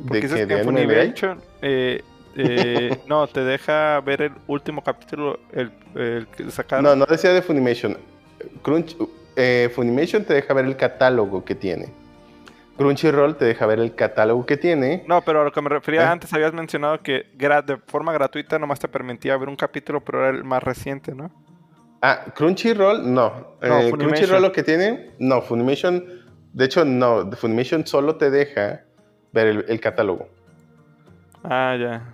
Porque 0.07 0.27
¿De 0.27 0.47
que. 0.47 0.63
Funimation 0.63 1.41
eh, 1.61 2.01
eh, 2.35 2.97
no 3.07 3.27
te 3.27 3.43
deja 3.43 3.99
ver 4.01 4.23
el 4.23 4.31
último 4.47 4.83
capítulo, 4.83 5.39
el, 5.51 5.71
el 5.95 6.27
que 6.27 6.49
sacaron. 6.51 6.83
No, 6.83 6.95
no 6.95 7.05
decía 7.05 7.31
de 7.33 7.41
Funimation. 7.41 7.97
Crunch, 8.61 8.95
eh, 9.35 9.69
Funimation 9.73 10.23
te 10.23 10.33
deja 10.33 10.53
ver 10.53 10.65
el 10.65 10.77
catálogo 10.77 11.43
que 11.43 11.55
tiene. 11.55 11.93
Crunchyroll 12.77 13.37
te 13.37 13.45
deja 13.45 13.65
ver 13.65 13.79
el 13.79 13.95
catálogo 13.95 14.45
que 14.45 14.57
tiene. 14.57 15.03
No, 15.07 15.21
pero 15.21 15.41
a 15.41 15.43
lo 15.45 15.51
que 15.51 15.61
me 15.61 15.69
refería 15.69 16.01
¿Eh? 16.01 16.07
antes 16.07 16.33
habías 16.33 16.53
mencionado 16.53 17.01
que 17.01 17.25
de 17.37 17.77
forma 17.87 18.11
gratuita 18.11 18.59
nomás 18.59 18.79
te 18.79 18.87
permitía 18.87 19.37
ver 19.37 19.47
un 19.47 19.55
capítulo, 19.55 20.03
pero 20.03 20.19
era 20.27 20.37
el 20.37 20.43
más 20.43 20.61
reciente, 20.61 21.15
¿no? 21.15 21.31
Ah, 22.01 22.25
Crunchyroll, 22.35 23.13
no. 23.13 23.55
No, 23.61 23.79
Eh. 23.79 23.91
Crunchyroll 23.91 24.41
lo 24.41 24.51
que 24.51 24.63
tiene, 24.63 25.11
no, 25.19 25.41
Funimation, 25.41 26.03
de 26.51 26.65
hecho, 26.65 26.83
no, 26.83 27.31
Funimation 27.31 27.87
solo 27.87 28.17
te 28.17 28.29
deja 28.29 28.81
ver 29.31 29.47
el, 29.47 29.65
el 29.69 29.79
catálogo. 29.79 30.27
Ah, 31.43 31.77
ya. 31.79 32.13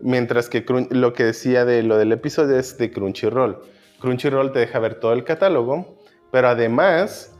Mientras 0.00 0.50
que 0.50 0.64
lo 0.90 1.14
que 1.14 1.24
decía 1.24 1.64
de 1.64 1.82
lo 1.82 1.96
del 1.96 2.12
episodio 2.12 2.58
es 2.58 2.76
de 2.76 2.90
Crunchyroll. 2.90 3.58
Crunchyroll 4.00 4.52
te 4.52 4.58
deja 4.58 4.78
ver 4.78 4.96
todo 5.00 5.14
el 5.14 5.24
catálogo, 5.24 5.96
pero 6.30 6.48
además, 6.48 7.34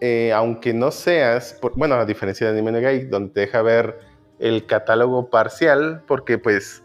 eh, 0.00 0.32
aunque 0.32 0.72
no 0.72 0.90
seas, 0.90 1.58
bueno, 1.74 1.96
a 1.96 2.04
diferencia 2.06 2.46
de 2.46 2.52
Anime 2.52 2.72
Negai, 2.72 3.06
donde 3.06 3.32
te 3.32 3.40
deja 3.40 3.62
ver 3.62 3.98
el 4.38 4.66
catálogo 4.66 5.28
parcial, 5.28 6.02
porque 6.06 6.38
pues 6.38 6.82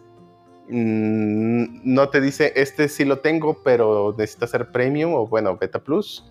mm, 0.69 1.81
no 1.83 2.09
te 2.09 2.21
dice, 2.21 2.53
este 2.55 2.89
sí 2.89 3.05
lo 3.05 3.19
tengo, 3.19 3.61
pero 3.63 4.13
necesita 4.17 4.47
ser 4.47 4.71
premium 4.71 5.13
o 5.13 5.27
bueno, 5.27 5.57
beta 5.57 5.79
plus. 5.79 6.29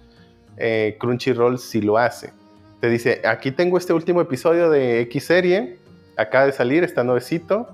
Eh, 0.56 0.96
Crunchyroll 1.00 1.58
sí 1.58 1.80
lo 1.80 1.98
hace. 1.98 2.32
Te 2.80 2.88
dice, 2.88 3.22
aquí 3.24 3.50
tengo 3.50 3.78
este 3.78 3.94
último 3.94 4.20
episodio 4.20 4.68
de 4.68 5.00
X 5.00 5.24
serie, 5.24 5.78
acaba 6.16 6.46
de 6.46 6.52
salir, 6.52 6.84
está 6.84 7.02
nuevecito, 7.02 7.68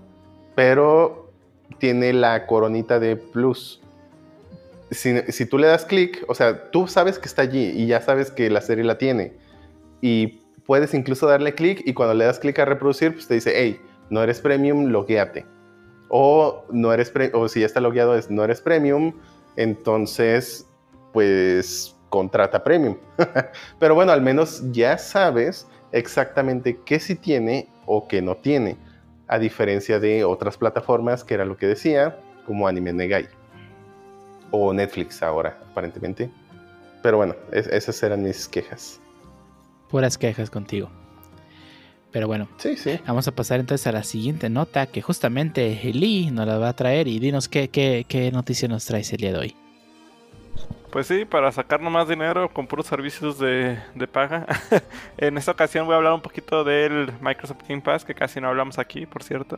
pero 0.55 1.33
tiene 1.79 2.13
la 2.13 2.47
coronita 2.47 3.01
de 3.01 3.17
plus. 3.17 3.80
Si, 4.91 5.47
tú 5.47 5.59
le 5.59 5.69
das 5.69 5.85
clic, 5.85 6.25
o 6.27 6.35
sea, 6.35 6.71
tú 6.71 6.89
sabes 6.89 7.19
que 7.19 7.29
está 7.29 7.43
allí 7.43 7.71
y 7.71 7.87
ya 7.87 8.01
sabes 8.01 8.31
que 8.31 8.51
la 8.51 8.61
serie 8.61 8.83
la 8.83 8.99
tiene. 8.99 9.35
Y 10.01 10.41
puedes 10.67 10.95
incluso 10.95 11.29
darle 11.29 11.55
clic 11.55 11.83
y 11.85 11.95
cuando 11.95 12.15
le 12.15 12.25
das 12.25 12.41
clic 12.41 12.59
a 12.59 12.65
reproducir, 12.65 13.13
pues 13.13 13.29
te 13.29 13.35
dice, 13.35 13.53
hey, 13.55 13.81
no 14.11 14.23
eres 14.23 14.41
premium, 14.41 14.87
logueate. 14.87 15.47
O, 16.09 16.65
no 16.73 16.93
eres 16.93 17.13
o 17.33 17.49
si 17.49 17.61
ya 17.61 17.67
está 17.67 17.81
logueado 17.81 18.17
es 18.17 18.31
no 18.31 18.43
eres 18.43 18.61
premium, 18.61 19.15
entonces 19.55 20.67
pues 21.13 21.95
contrata 22.09 22.65
premium. 22.65 22.97
Pero 23.79 23.95
bueno, 23.95 24.11
al 24.11 24.23
menos 24.23 24.65
ya 24.73 24.99
sabes 24.99 25.69
exactamente 25.93 26.81
qué 26.85 26.99
sí 26.99 27.15
tiene 27.15 27.69
o 27.87 28.09
qué 28.09 28.23
no 28.23 28.37
tiene, 28.37 28.77
a 29.29 29.39
diferencia 29.39 30.01
de 30.01 30.25
otras 30.25 30.57
plataformas 30.57 31.23
que 31.23 31.35
era 31.35 31.45
lo 31.45 31.57
que 31.57 31.69
decía, 31.69 32.19
como 32.45 32.67
Anime 32.67 32.93
Negai 32.93 33.40
o 34.51 34.73
Netflix 34.73 35.23
ahora, 35.23 35.59
aparentemente. 35.71 36.31
Pero 37.03 37.17
bueno, 37.17 37.35
es- 37.53 37.67
esas 37.69 38.03
eran 38.03 38.23
mis 38.23 38.47
quejas. 38.49 39.01
Puras 39.89 40.19
quejas 40.19 40.51
contigo. 40.51 40.91
Pero 42.13 42.27
bueno, 42.27 42.49
Sí, 42.59 42.77
sí. 42.77 42.99
vamos 43.07 43.29
a 43.29 43.33
pasar 43.33 43.61
entonces 43.61 43.87
a 43.87 43.93
la 43.93 44.03
siguiente 44.03 44.51
nota 44.51 44.87
que 44.87 45.01
justamente 45.01 45.79
Lee 45.93 46.31
nos 46.33 46.47
la 46.47 46.59
va 46.59 46.71
a 46.71 46.73
traer 46.77 47.07
y 47.07 47.21
dinos 47.21 47.49
qué, 47.49 47.69
qué, 47.69 48.05
qué 48.09 48.33
noticia 48.33 48.67
nos 48.69 48.85
traes 48.85 49.13
el 49.13 49.19
día 49.21 49.33
de 49.33 49.39
hoy. 49.39 49.57
Pues 50.91 51.07
sí, 51.07 51.25
para 51.25 51.53
sacarnos 51.53 51.93
más 51.93 52.09
dinero 52.09 52.49
con 52.53 52.67
puros 52.67 52.87
servicios 52.87 53.39
de, 53.39 53.79
de 53.95 54.09
paga. 54.09 54.45
en 55.19 55.39
esta 55.39 55.53
ocasión 55.53 55.87
voy 55.87 55.95
a 55.95 55.99
hablar 55.99 56.15
un 56.15 56.21
poquito 56.21 56.65
del 56.65 57.13
Microsoft 57.21 57.63
Game 57.69 57.81
Pass, 57.81 58.05
que 58.05 58.13
casi 58.13 58.41
no 58.41 58.49
hablamos 58.49 58.77
aquí, 58.77 59.07
por 59.07 59.23
cierto. 59.23 59.57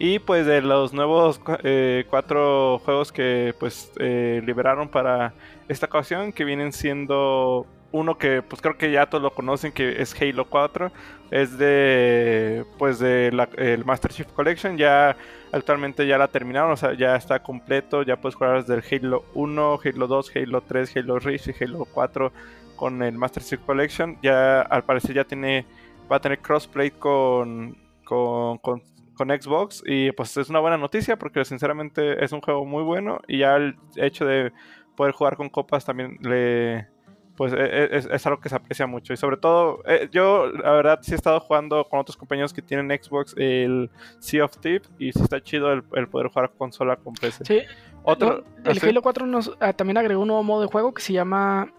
Y 0.00 0.18
pues 0.18 0.44
de 0.44 0.60
los 0.60 0.92
nuevos 0.92 1.40
eh, 1.62 2.04
cuatro 2.10 2.80
juegos 2.84 3.12
que 3.12 3.54
pues 3.60 3.92
eh, 4.00 4.42
liberaron 4.44 4.88
para 4.88 5.34
esta 5.68 5.86
ocasión, 5.86 6.32
que 6.32 6.44
vienen 6.44 6.72
siendo 6.72 7.64
uno 7.92 8.18
que 8.18 8.42
pues 8.42 8.60
creo 8.60 8.76
que 8.76 8.90
ya 8.90 9.06
todos 9.06 9.22
lo 9.22 9.32
conocen, 9.34 9.70
que 9.70 10.02
es 10.02 10.20
Halo 10.20 10.46
4. 10.46 10.90
Es 11.30 11.58
de 11.58 12.64
pues 12.78 12.98
de 12.98 13.28
el 13.56 13.84
Master 13.84 14.10
Chief 14.10 14.26
Collection, 14.32 14.76
ya 14.76 15.16
Actualmente 15.52 16.06
ya 16.06 16.16
la 16.16 16.28
terminaron, 16.28 16.72
o 16.72 16.76
sea, 16.78 16.94
ya 16.94 17.14
está 17.14 17.42
completo. 17.42 18.02
Ya 18.02 18.16
puedes 18.16 18.34
jugar 18.36 18.64
desde 18.64 18.74
el 18.74 19.04
Halo 19.04 19.26
1, 19.34 19.80
Halo 19.84 20.06
2, 20.06 20.32
Halo 20.34 20.62
3, 20.62 20.71
Halo 20.94 21.18
Reach 21.18 21.48
y 21.48 21.64
Halo 21.64 21.86
4 21.92 22.32
con 22.76 23.02
el 23.02 23.16
Master 23.16 23.42
Chief 23.42 23.60
Collection. 23.60 24.18
Ya 24.22 24.62
al 24.62 24.84
parecer 24.84 25.14
ya 25.14 25.24
tiene 25.24 25.66
va 26.10 26.16
a 26.16 26.20
tener 26.20 26.40
crossplay 26.40 26.90
con, 26.90 27.76
con, 28.04 28.58
con, 28.58 28.82
con 29.14 29.28
Xbox. 29.28 29.82
Y 29.86 30.12
pues 30.12 30.36
es 30.36 30.50
una 30.50 30.60
buena 30.60 30.76
noticia 30.76 31.18
porque 31.18 31.44
sinceramente 31.44 32.24
es 32.24 32.32
un 32.32 32.40
juego 32.40 32.64
muy 32.64 32.82
bueno. 32.82 33.20
Y 33.28 33.38
ya 33.38 33.56
el 33.56 33.76
hecho 33.96 34.24
de 34.24 34.52
poder 34.96 35.12
jugar 35.12 35.36
con 35.36 35.48
copas 35.48 35.84
también 35.84 36.18
le, 36.20 36.88
pues 37.36 37.52
e- 37.52 37.96
es, 37.96 38.06
es 38.06 38.26
algo 38.26 38.40
que 38.40 38.48
se 38.48 38.56
aprecia 38.56 38.86
mucho. 38.86 39.12
Y 39.12 39.16
sobre 39.16 39.36
todo, 39.36 39.82
eh, 39.86 40.08
yo 40.12 40.46
la 40.48 40.72
verdad 40.72 40.98
sí 41.02 41.12
he 41.12 41.14
estado 41.14 41.40
jugando 41.40 41.84
con 41.88 42.00
otros 42.00 42.16
compañeros 42.16 42.52
que 42.52 42.62
tienen 42.62 42.88
Xbox 43.02 43.34
el 43.36 43.90
Sea 44.18 44.44
of 44.44 44.58
Thieves 44.58 44.90
y 44.98 45.12
sí 45.12 45.20
está 45.22 45.40
chido 45.42 45.72
el, 45.72 45.82
el 45.94 46.08
poder 46.08 46.28
jugar 46.28 46.50
consola 46.56 46.96
con 46.96 47.14
PC. 47.14 47.44
Sí, 47.44 47.60
Otro, 48.02 48.44
no, 48.64 48.70
el. 48.70 48.78
Halo 48.82 49.02
4 49.02 49.26
nos, 49.26 49.52
ah, 49.60 49.72
también 49.72 49.98
agregó 49.98 50.22
un 50.22 50.28
nuevo 50.28 50.42
modo 50.42 50.62
de 50.62 50.66
juego 50.68 50.92
que 50.92 51.02
se 51.02 51.12
llama. 51.12 51.72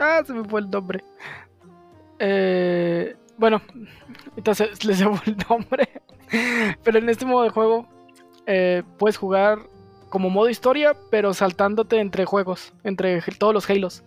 Ah, 0.00 0.22
se 0.24 0.32
me 0.32 0.44
fue 0.44 0.60
el 0.60 0.70
nombre. 0.70 1.04
Eh, 2.18 3.16
bueno, 3.36 3.62
entonces 4.36 4.84
les 4.84 4.98
debo 4.98 5.18
el 5.26 5.36
nombre. 5.48 5.88
Pero 6.82 6.98
en 6.98 7.08
este 7.08 7.24
modo 7.24 7.44
de 7.44 7.50
juego 7.50 7.86
eh, 8.46 8.82
puedes 8.98 9.16
jugar 9.16 9.58
como 10.08 10.30
modo 10.30 10.48
historia, 10.48 10.96
pero 11.10 11.34
saltándote 11.34 12.00
entre 12.00 12.24
juegos, 12.24 12.72
entre 12.82 13.20
todos 13.38 13.52
los 13.52 13.68
Halos. 13.68 14.04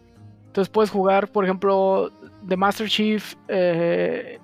Entonces 0.52 0.70
puedes 0.70 0.90
jugar, 0.90 1.30
por 1.32 1.46
ejemplo, 1.46 2.12
The 2.46 2.58
Master 2.58 2.90
Chief 2.90 3.36
eh, 3.48 4.38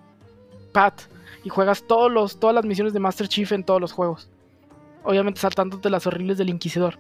Pat 0.71 1.01
y 1.43 1.49
juegas 1.49 1.83
todos 1.85 2.09
los, 2.09 2.39
todas 2.39 2.55
las 2.55 2.63
misiones 2.63 2.93
de 2.93 2.99
Master 3.01 3.27
Chief 3.27 3.51
en 3.51 3.63
todos 3.65 3.81
los 3.81 3.91
juegos. 3.91 4.29
Obviamente 5.03 5.41
saltándote 5.41 5.89
las 5.89 6.07
horribles 6.07 6.37
del 6.37 6.47
Inquisidor. 6.49 6.95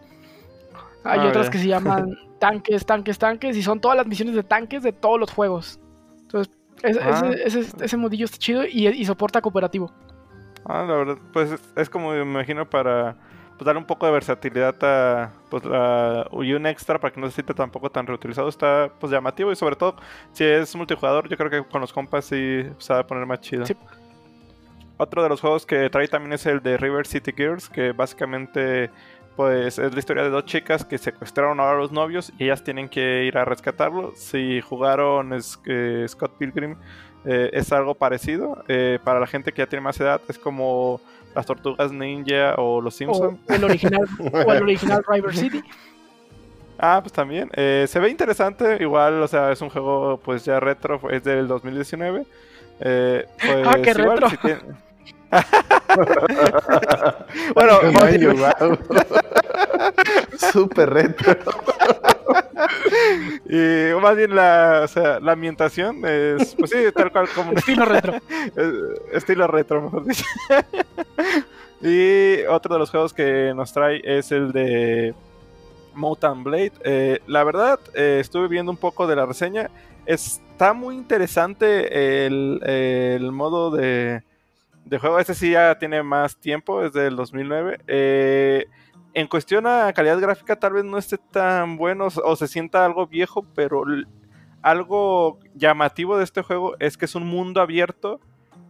Hay 1.05 1.19
Ah, 1.21 1.27
otras 1.29 1.49
que 1.49 1.57
se 1.57 1.67
llaman 1.67 2.17
tanques, 2.39 2.85
tanques, 2.85 3.17
tanques 3.17 3.55
y 3.55 3.63
son 3.63 3.79
todas 3.79 3.95
las 3.95 4.07
misiones 4.07 4.35
de 4.35 4.43
tanques 4.43 4.83
de 4.83 4.91
todos 4.91 5.17
los 5.19 5.31
juegos. 5.31 5.79
Entonces, 6.23 6.53
ese, 6.83 6.99
Ah. 7.01 7.31
ese, 7.45 7.59
ese- 7.61 7.85
ese 7.85 7.97
modillo 7.97 8.25
está 8.25 8.37
chido 8.37 8.65
y, 8.65 8.87
y 8.87 9.05
soporta 9.05 9.41
cooperativo. 9.41 9.89
Ah, 10.65 10.83
la 10.85 10.95
verdad, 10.95 11.17
pues 11.31 11.51
es, 11.53 11.61
es 11.77 11.89
como 11.89 12.11
me 12.11 12.21
imagino 12.21 12.69
para 12.69 13.15
pues, 13.57 13.65
darle 13.65 13.79
un 13.79 13.85
poco 13.87 14.05
de 14.05 14.11
versatilidad 14.11 14.75
a 14.83 15.31
pues 15.49 15.65
la 15.65 16.27
y 16.41 16.53
un 16.53 16.65
extra 16.65 16.99
para 16.99 17.13
que 17.13 17.19
no 17.19 17.27
se 17.27 17.33
sienta 17.33 17.53
tampoco 17.53 17.89
tan 17.89 18.05
reutilizado. 18.07 18.47
Está 18.49 18.89
pues 18.99 19.11
llamativo 19.11 19.51
y 19.51 19.55
sobre 19.55 19.75
todo 19.75 19.95
si 20.31 20.43
es 20.43 20.75
multijugador, 20.75 21.27
yo 21.27 21.37
creo 21.37 21.49
que 21.49 21.63
con 21.69 21.81
los 21.81 21.91
compas 21.91 22.25
sí 22.25 22.63
se 22.77 22.93
va 22.93 22.99
a 22.99 23.07
poner 23.07 23.25
más 23.25 23.41
chido. 23.41 23.65
Sí. 23.65 23.75
Otro 24.97 25.21
de 25.21 25.29
los 25.29 25.41
juegos 25.41 25.65
que 25.65 25.89
trae 25.89 26.07
también 26.07 26.33
es 26.33 26.45
el 26.45 26.61
de 26.61 26.75
River 26.77 27.05
City 27.05 27.31
Girls, 27.35 27.69
que 27.69 27.91
básicamente 27.91 28.89
pues 29.35 29.77
es 29.77 29.93
la 29.93 29.99
historia 29.99 30.23
de 30.23 30.31
dos 30.31 30.45
chicas 30.45 30.83
que 30.83 30.97
secuestraron 30.97 31.59
a 31.59 31.71
los 31.73 31.91
novios 31.91 32.33
y 32.39 32.45
ellas 32.45 32.63
tienen 32.63 32.89
que 32.89 33.25
ir 33.25 33.37
a 33.37 33.45
rescatarlo. 33.45 34.13
Si 34.15 34.59
jugaron 34.61 35.33
es- 35.33 35.59
eh, 35.67 36.05
Scott 36.07 36.31
Pilgrim, 36.39 36.75
eh, 37.23 37.51
es 37.53 37.71
algo 37.71 37.93
parecido. 37.93 38.63
Eh, 38.67 38.97
para 39.03 39.19
la 39.19 39.27
gente 39.27 39.51
que 39.51 39.61
ya 39.61 39.67
tiene 39.67 39.81
más 39.83 39.99
edad, 39.99 40.19
es 40.27 40.39
como 40.39 40.99
las 41.35 41.45
tortugas 41.45 41.91
ninja 41.91 42.55
o 42.57 42.81
los 42.81 42.95
O 42.95 42.97
Simpsons. 42.97 43.39
el 43.47 43.63
original, 43.63 44.05
o 44.47 44.53
el 44.53 44.63
original 44.63 45.03
River 45.07 45.35
City. 45.35 45.61
Ah, 46.79 46.99
pues 47.01 47.11
también. 47.13 47.49
Eh, 47.53 47.85
se 47.87 47.99
ve 47.99 48.09
interesante. 48.09 48.77
Igual, 48.79 49.21
o 49.21 49.27
sea, 49.27 49.51
es 49.51 49.61
un 49.61 49.69
juego 49.69 50.19
pues 50.23 50.45
ya 50.45 50.59
retro, 50.59 50.99
es 51.09 51.23
del 51.23 51.47
2019. 51.47 52.25
Eh, 52.79 53.25
pues, 53.39 53.67
Ah, 53.67 53.75
qué 53.81 53.91
igual, 53.91 54.09
retro. 54.21 54.29
si 54.29 54.37
tiene- 54.37 54.59
bueno, 57.55 57.79
wow. 58.33 58.77
Súper 60.51 60.89
retro. 60.89 61.35
y 63.49 63.93
más 64.01 64.15
bien 64.15 64.35
la, 64.35 64.81
o 64.83 64.87
sea, 64.87 65.19
la 65.19 65.33
ambientación 65.33 66.03
es, 66.05 66.55
pues 66.55 66.71
sí, 66.71 66.77
tal 66.95 67.11
cual 67.11 67.27
como 67.33 67.53
Estilo 67.53 67.85
retro. 67.85 68.13
Estilo 69.11 69.47
retro, 69.47 69.81
mejor 69.81 70.05
dicho. 70.05 70.25
y 71.81 72.43
otro 72.45 72.75
de 72.75 72.79
los 72.79 72.89
juegos 72.89 73.13
que 73.13 73.53
nos 73.55 73.73
trae 73.73 74.01
es 74.03 74.31
el 74.31 74.51
de 74.51 75.13
Mountain 75.93 76.43
Blade. 76.43 76.73
Eh, 76.83 77.19
la 77.27 77.43
verdad, 77.43 77.79
eh, 77.93 78.19
estuve 78.21 78.47
viendo 78.47 78.71
un 78.71 78.77
poco 78.77 79.07
de 79.07 79.15
la 79.15 79.25
reseña. 79.25 79.69
Está 80.05 80.73
muy 80.73 80.95
interesante 80.95 82.25
el, 82.25 82.61
el 82.63 83.31
modo 83.31 83.71
de, 83.71 84.23
de 84.89 84.99
juego. 84.99 85.19
Este 85.19 85.33
sí 85.33 85.51
ya 85.51 85.77
tiene 85.77 86.03
más 86.03 86.37
tiempo, 86.37 86.83
es 86.83 86.93
del 86.93 87.15
2009. 87.15 87.79
Eh, 87.87 88.65
en 89.13 89.27
cuestión 89.27 89.65
a 89.67 89.91
calidad 89.93 90.19
gráfica, 90.19 90.55
tal 90.55 90.73
vez 90.73 90.83
no 90.83 90.97
esté 90.97 91.17
tan 91.17 91.77
bueno 91.77 92.07
o 92.23 92.35
se 92.35 92.47
sienta 92.47 92.85
algo 92.85 93.07
viejo, 93.07 93.45
pero 93.55 93.83
algo 94.61 95.39
llamativo 95.55 96.17
de 96.17 96.23
este 96.23 96.41
juego 96.41 96.75
es 96.79 96.97
que 96.97 97.05
es 97.05 97.15
un 97.15 97.25
mundo 97.25 97.61
abierto 97.61 98.19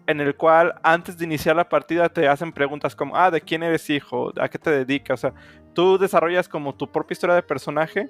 en 0.08 0.22
el 0.22 0.36
cual 0.36 0.76
antes 0.84 1.18
de 1.18 1.26
iniciar 1.26 1.56
la 1.56 1.68
partida 1.68 2.08
te 2.08 2.28
hacen 2.28 2.54
preguntas 2.54 2.96
como, 2.96 3.16
ah, 3.16 3.30
¿de 3.30 3.42
quién 3.42 3.62
eres 3.62 3.90
hijo? 3.90 4.32
¿A 4.40 4.48
qué 4.48 4.58
te 4.58 4.72
dedicas? 4.72 5.20
O 5.20 5.22
sea, 5.22 5.34
tú 5.74 5.98
desarrollas 5.98 6.48
como 6.48 6.74
tu 6.74 6.90
propia 6.90 7.14
historia 7.14 7.36
de 7.36 7.44
personaje 7.44 8.10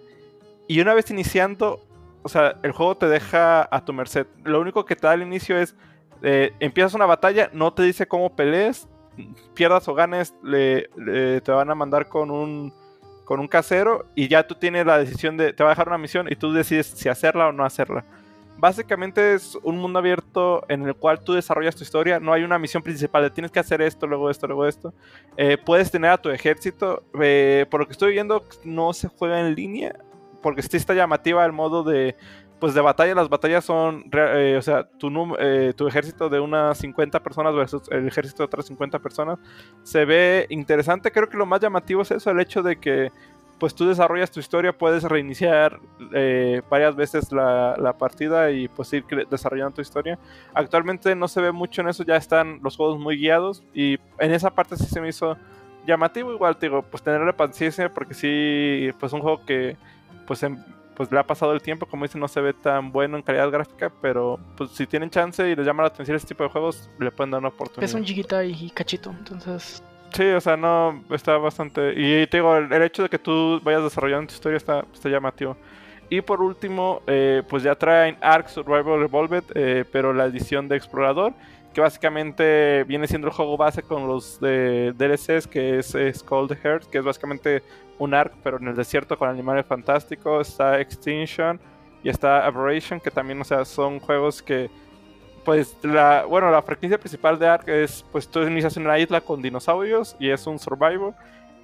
y 0.68 0.80
una 0.80 0.94
vez 0.94 1.10
iniciando, 1.10 1.84
o 2.22 2.30
sea, 2.30 2.58
el 2.62 2.72
juego 2.72 2.98
te 2.98 3.08
deja 3.08 3.68
a 3.76 3.84
tu 3.84 3.94
merced. 3.94 4.28
Lo 4.44 4.62
único 4.62 4.86
que 4.86 4.96
te 4.96 5.08
da 5.08 5.14
al 5.14 5.24
inicio 5.24 5.58
es, 5.58 5.76
eh, 6.22 6.54
empiezas 6.60 6.94
una 6.94 7.06
batalla, 7.06 7.50
no 7.54 7.74
te 7.74 7.84
dice 7.84 8.08
cómo 8.08 8.36
pelees, 8.36 8.88
pierdas 9.54 9.88
o 9.88 9.94
ganes, 9.94 10.34
le- 10.44 10.90
te 11.42 11.52
van 11.52 11.70
a 11.70 11.76
mandar 11.76 12.08
con 12.08 12.30
un, 12.32 12.74
con 13.26 13.40
un 13.40 13.48
casero 13.48 14.06
y 14.16 14.28
ya 14.28 14.46
tú 14.46 14.56
tienes 14.56 14.86
la 14.86 14.98
decisión 15.00 15.38
de, 15.38 15.54
te 15.54 15.64
va 15.64 15.70
a 15.70 15.74
dejar 15.74 15.88
una 15.88 15.98
misión 15.98 16.28
y 16.32 16.36
tú 16.36 16.54
decides 16.54 16.88
si 16.88 17.10
hacerla 17.10 17.48
o 17.48 17.52
no 17.52 17.66
hacerla. 17.66 18.06
Básicamente 18.60 19.36
es 19.36 19.56
un 19.62 19.78
mundo 19.78 20.00
abierto 20.00 20.66
en 20.68 20.82
el 20.88 20.96
cual 20.96 21.20
tú 21.24 21.34
desarrollas 21.34 21.76
tu 21.76 21.84
historia. 21.84 22.20
No 22.20 22.34
hay 22.34 22.44
una 22.44 22.58
misión 22.58 22.82
principal 22.82 23.32
tienes 23.32 23.52
que 23.52 23.60
hacer 23.60 23.84
esto, 23.84 24.08
luego 24.08 24.32
esto, 24.32 24.48
luego 24.48 24.66
esto. 24.66 24.96
Eh, 25.38 25.58
puedes 25.64 25.92
tener 25.92 26.10
a 26.10 26.18
tu 26.18 26.30
ejército. 26.30 27.04
Eh, 27.22 27.68
por 27.70 27.82
lo 27.82 27.86
que 27.86 27.92
estoy 27.92 28.14
viendo, 28.14 28.44
no 28.64 28.94
se 28.94 29.10
juega 29.10 29.40
en 29.42 29.54
línea. 29.54 29.96
Porque 30.42 30.64
sí 30.64 30.76
está 30.76 30.96
llamativa 30.96 31.46
el 31.46 31.52
modo 31.52 31.84
de 31.84 32.16
pues 32.60 32.74
de 32.74 32.82
batalla, 32.82 33.14
las 33.14 33.30
batallas 33.30 33.64
son, 33.66 34.06
eh, 34.12 34.56
o 34.58 34.62
sea, 34.62 34.84
tu, 34.84 35.36
eh, 35.40 35.74
tu 35.76 35.88
ejército 35.88 36.30
de 36.30 36.40
unas 36.40 36.78
50 36.78 37.22
personas 37.22 37.54
versus 37.54 37.84
el 37.92 38.08
ejército 38.08 38.40
de 38.40 38.46
otras 38.46 38.66
50 38.66 39.00
personas, 39.00 39.38
se 39.84 40.06
ve 40.06 40.48
interesante. 40.50 41.12
Creo 41.12 41.30
que 41.30 41.38
lo 41.38 41.46
más 41.46 41.62
llamativo 41.62 42.02
es 42.02 42.12
eso, 42.12 42.32
el 42.32 42.40
hecho 42.40 42.64
de 42.64 42.78
que 42.78 43.12
pues 43.60 43.74
tú 43.74 43.88
desarrollas 43.88 44.30
tu 44.30 44.40
historia, 44.40 44.72
puedes 44.72 45.04
reiniciar 45.04 45.80
eh, 46.14 46.62
varias 46.70 46.96
veces 46.96 47.32
la, 47.32 47.76
la, 47.78 47.98
partida 47.98 48.52
y 48.52 48.68
pues 48.68 48.94
ir 48.94 49.04
desarrollando 49.30 49.74
tu 49.74 49.82
historia. 49.82 50.20
Actualmente 50.54 51.16
no 51.16 51.28
se 51.28 51.42
ve 51.42 51.52
mucho 51.52 51.82
en 51.82 51.88
eso, 51.88 52.04
ya 52.04 52.18
están 52.18 52.60
los 52.62 52.78
juegos 52.78 53.00
muy 53.00 53.18
guiados 53.18 53.64
y 53.74 53.98
en 54.20 54.32
esa 54.32 54.52
parte 54.52 54.78
sí 54.78 54.86
se 54.86 55.02
me 55.02 55.10
hizo 55.10 55.38
llamativo 55.88 56.32
igual, 56.32 56.56
digo, 56.62 56.84
pues 56.84 57.02
tenerle 57.02 57.34
paciencia 57.34 57.92
porque 57.92 58.14
sí, 58.14 58.92
pues 59.00 59.12
un 59.14 59.22
juego 59.22 59.44
que 59.44 59.76
pues 60.28 60.44
en, 60.44 60.64
pues 60.98 61.12
le 61.12 61.20
ha 61.20 61.24
pasado 61.24 61.54
el 61.54 61.62
tiempo, 61.62 61.86
como 61.86 62.06
dicen, 62.06 62.20
no 62.20 62.28
se 62.28 62.42
ve 62.42 62.54
tan 62.54 62.92
bueno 62.92 63.18
en 63.18 63.22
calidad 63.22 63.52
gráfica, 63.52 63.92
pero 64.02 64.40
pues 64.58 64.72
si 64.72 64.88
tienen 64.88 65.12
chance 65.12 65.48
y 65.48 65.56
les 65.56 65.64
llama 65.64 65.84
la 65.84 65.90
atención 65.90 66.18
este 66.18 66.30
tipo 66.30 66.44
de 66.44 66.50
juegos, 66.50 66.90
le 67.00 67.12
pueden 67.12 67.30
dar 67.30 67.40
una 67.40 67.50
oportunidad. 67.50 67.88
Es 67.88 67.94
un 67.94 68.04
chiquita 68.04 68.44
y 68.44 68.72
cachito, 68.72 69.12
entonces... 69.12 69.84
Sí, 70.12 70.24
o 70.24 70.42
sea, 70.42 70.58
no, 70.58 71.04
está 71.12 71.38
bastante... 71.38 71.94
Y 71.96 72.26
te 72.26 72.38
digo, 72.38 72.58
el, 72.58 72.82
hecho 72.82 73.04
de 73.04 73.10
que 73.10 73.20
tú 73.20 73.62
vayas 73.64 73.84
desarrollando 73.84 74.26
tu 74.26 74.34
historia 74.34 74.58
está, 74.58 74.86
está 74.92 75.08
llamativo. 75.08 75.56
Y 76.10 76.22
por 76.22 76.42
último, 76.42 77.04
eh, 77.06 77.44
pues 77.48 77.62
ya 77.62 77.76
traen 77.76 78.18
Ark 78.20 78.50
Survival 78.50 79.00
Revolved, 79.00 79.44
eh, 79.54 79.86
pero 79.92 80.14
la 80.14 80.26
edición 80.26 80.68
de 80.68 80.78
Explorador, 80.78 81.34
que 81.74 81.82
básicamente 81.82 82.84
viene 82.86 83.08
siendo 83.08 83.28
el 83.28 83.34
juego 83.34 83.58
base 83.58 83.84
con 83.84 84.08
los 84.08 84.40
de 84.40 84.94
DLCs, 84.98 85.48
que 85.48 85.80
es, 85.80 85.94
es 85.96 86.24
Heart, 86.24 86.86
que 86.90 86.98
es 86.98 87.04
básicamente 87.04 87.64
un 88.00 88.14
arc, 88.14 88.34
pero 88.44 88.58
en 88.58 88.68
el 88.68 88.76
desierto 88.76 89.18
con 89.18 89.30
animales 89.30 89.66
fantásticos. 89.66 90.50
Está 90.50 90.80
Extinction 90.80 91.60
y 92.04 92.10
está 92.10 92.46
Aberration, 92.46 93.00
que 93.00 93.12
también, 93.12 93.40
o 93.42 93.44
sea, 93.44 93.66
son 93.66 94.00
juegos 94.00 94.42
que, 94.42 94.70
pues, 95.46 95.78
la, 95.84 96.26
bueno, 96.26 96.52
la 96.52 96.62
franquicia 96.62 96.98
principal 96.98 97.38
de 97.40 97.48
Ark 97.48 97.68
es, 97.68 98.06
pues, 98.12 98.28
tú 98.28 98.42
inicias 98.42 98.76
en 98.78 98.84
una 98.84 99.00
isla 99.00 99.22
con 99.22 99.42
dinosaurios 99.42 100.16
y 100.20 100.30
es 100.30 100.46
un 100.48 100.60
survival 100.60 101.16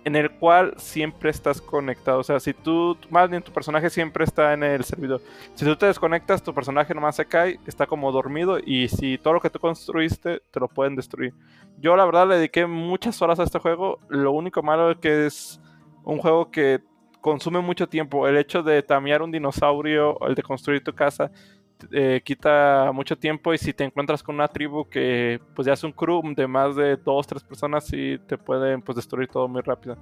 en 0.05 0.15
el 0.15 0.31
cual 0.31 0.73
siempre 0.77 1.29
estás 1.29 1.61
conectado. 1.61 2.19
O 2.19 2.23
sea, 2.23 2.39
si 2.39 2.53
tú, 2.53 2.97
más 3.09 3.29
bien 3.29 3.41
tu 3.41 3.51
personaje 3.51 3.89
siempre 3.89 4.23
está 4.23 4.53
en 4.53 4.63
el 4.63 4.83
servidor. 4.83 5.21
Si 5.55 5.65
tú 5.65 5.75
te 5.75 5.85
desconectas, 5.85 6.43
tu 6.43 6.53
personaje 6.53 6.93
nomás 6.93 7.15
se 7.15 7.25
cae, 7.25 7.59
está 7.65 7.87
como 7.87 8.11
dormido 8.11 8.59
y 8.59 8.89
si 8.89 9.17
todo 9.17 9.33
lo 9.33 9.39
que 9.41 9.49
tú 9.49 9.59
construiste 9.59 10.41
te 10.51 10.59
lo 10.59 10.67
pueden 10.67 10.95
destruir. 10.95 11.33
Yo 11.79 11.95
la 11.95 12.05
verdad 12.05 12.27
le 12.27 12.35
dediqué 12.35 12.65
muchas 12.65 13.21
horas 13.21 13.39
a 13.39 13.43
este 13.43 13.59
juego. 13.59 13.99
Lo 14.09 14.31
único 14.31 14.61
malo 14.61 14.91
es 14.91 14.97
que 14.97 15.25
es 15.25 15.61
un 16.03 16.17
juego 16.17 16.51
que 16.51 16.81
consume 17.21 17.61
mucho 17.61 17.87
tiempo. 17.87 18.27
El 18.27 18.37
hecho 18.37 18.61
de 18.63 18.83
tamear 18.83 19.21
un 19.21 19.31
dinosaurio, 19.31 20.19
el 20.27 20.35
de 20.35 20.43
construir 20.43 20.83
tu 20.83 20.93
casa, 20.93 21.31
eh, 21.91 22.21
quita 22.23 22.91
mucho 22.93 23.17
tiempo 23.17 23.53
y 23.53 23.57
si 23.57 23.73
te 23.73 23.84
encuentras 23.84 24.23
con 24.23 24.36
una 24.36 24.47
tribu 24.47 24.88
que 24.89 25.39
pues 25.55 25.65
ya 25.65 25.73
es 25.73 25.84
un 25.84 25.91
crew 25.91 26.21
de 26.36 26.47
más 26.47 26.75
de 26.75 26.97
dos, 26.97 27.27
tres 27.27 27.43
personas 27.43 27.91
y 27.91 28.17
te 28.19 28.38
pueden 28.38 28.81
pues 28.81 28.95
destruir 28.95 29.27
todo 29.27 29.47
muy 29.47 29.61
rápido. 29.61 29.97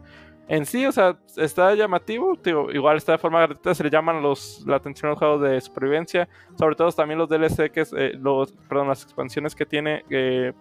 En 0.47 0.65
sí, 0.65 0.85
o 0.85 0.91
sea, 0.91 1.17
está 1.37 1.73
llamativo, 1.75 2.37
igual 2.73 2.97
está 2.97 3.13
de 3.13 3.17
forma 3.19 3.39
gratuita, 3.39 3.73
se 3.73 3.83
le 3.85 3.89
llaman 3.89 4.21
los, 4.21 4.63
la 4.67 4.75
atención 4.75 5.07
a 5.07 5.11
los 5.11 5.19
juegos 5.19 5.41
de 5.43 5.61
supervivencia, 5.61 6.27
sobre 6.57 6.75
todo 6.75 6.91
también 6.91 7.19
los 7.19 7.29
DLC, 7.29 7.71
que 7.71 7.81
es, 7.81 7.93
eh, 7.95 8.11
los, 8.19 8.51
perdón, 8.67 8.89
las 8.89 9.01
expansiones 9.03 9.55
que 9.55 9.65
tiene, 9.65 10.03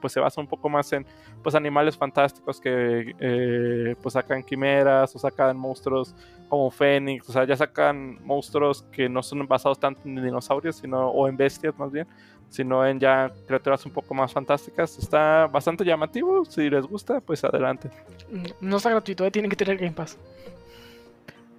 pues 0.00 0.12
se 0.12 0.20
basa 0.20 0.40
un 0.40 0.46
poco 0.46 0.68
más 0.68 0.92
en 0.92 1.04
pues 1.42 1.56
animales 1.56 1.96
fantásticos 1.96 2.60
que 2.60 3.14
eh, 3.18 3.96
pues 4.00 4.12
sacan 4.12 4.44
quimeras 4.44 5.16
o 5.16 5.18
sacan 5.18 5.56
monstruos 5.56 6.14
como 6.48 6.70
Fénix, 6.70 7.28
o 7.28 7.32
sea, 7.32 7.44
ya 7.44 7.56
sacan 7.56 8.18
monstruos 8.24 8.82
que 8.92 9.08
no 9.08 9.22
son 9.22 9.46
basados 9.46 9.78
tanto 9.78 10.02
en 10.04 10.22
dinosaurios, 10.22 10.76
sino, 10.76 11.09
o 11.10 11.28
en 11.28 11.36
bestias 11.36 11.76
más 11.78 11.90
bien, 11.92 12.06
sino 12.48 12.84
en 12.86 12.98
ya 12.98 13.32
criaturas 13.46 13.84
un 13.86 13.92
poco 13.92 14.14
más 14.14 14.32
fantásticas. 14.32 14.98
Está 14.98 15.46
bastante 15.46 15.84
llamativo, 15.84 16.44
si 16.44 16.68
les 16.68 16.86
gusta, 16.86 17.20
pues 17.20 17.44
adelante. 17.44 17.90
No 18.60 18.76
está 18.76 18.90
gratuito, 18.90 19.24
¿eh? 19.24 19.30
tienen 19.30 19.50
que 19.50 19.56
tener 19.56 19.76
Game 19.76 19.92
Pass. 19.92 20.18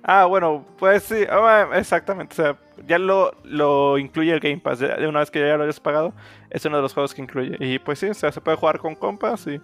Ah, 0.04 0.26
bueno, 0.26 0.66
pues 0.78 1.04
sí, 1.04 1.26
ah, 1.30 1.70
exactamente. 1.76 2.34
O 2.34 2.36
sea, 2.36 2.58
ya 2.88 2.98
lo, 2.98 3.34
lo 3.44 3.98
incluye 3.98 4.34
el 4.34 4.40
Game 4.40 4.58
Pass. 4.58 4.80
De 4.80 5.08
una 5.08 5.20
vez 5.20 5.30
que 5.30 5.40
ya 5.40 5.58
lo 5.58 5.64
hayas 5.64 5.80
pagado, 5.80 6.14
es 6.50 6.66
uno 6.66 6.78
de 6.78 6.84
los 6.84 6.94
juegos 6.94 7.14
que 7.14 7.22
incluye. 7.22 7.56
Y 7.60 7.80
pues 7.80 8.00
sí, 8.00 8.08
o 8.08 8.14
sea, 8.14 8.32
se 8.32 8.42
puede 8.42 8.58
jugar 8.58 8.80
con 8.80 8.96
compas 8.96 9.46
y 9.48 9.62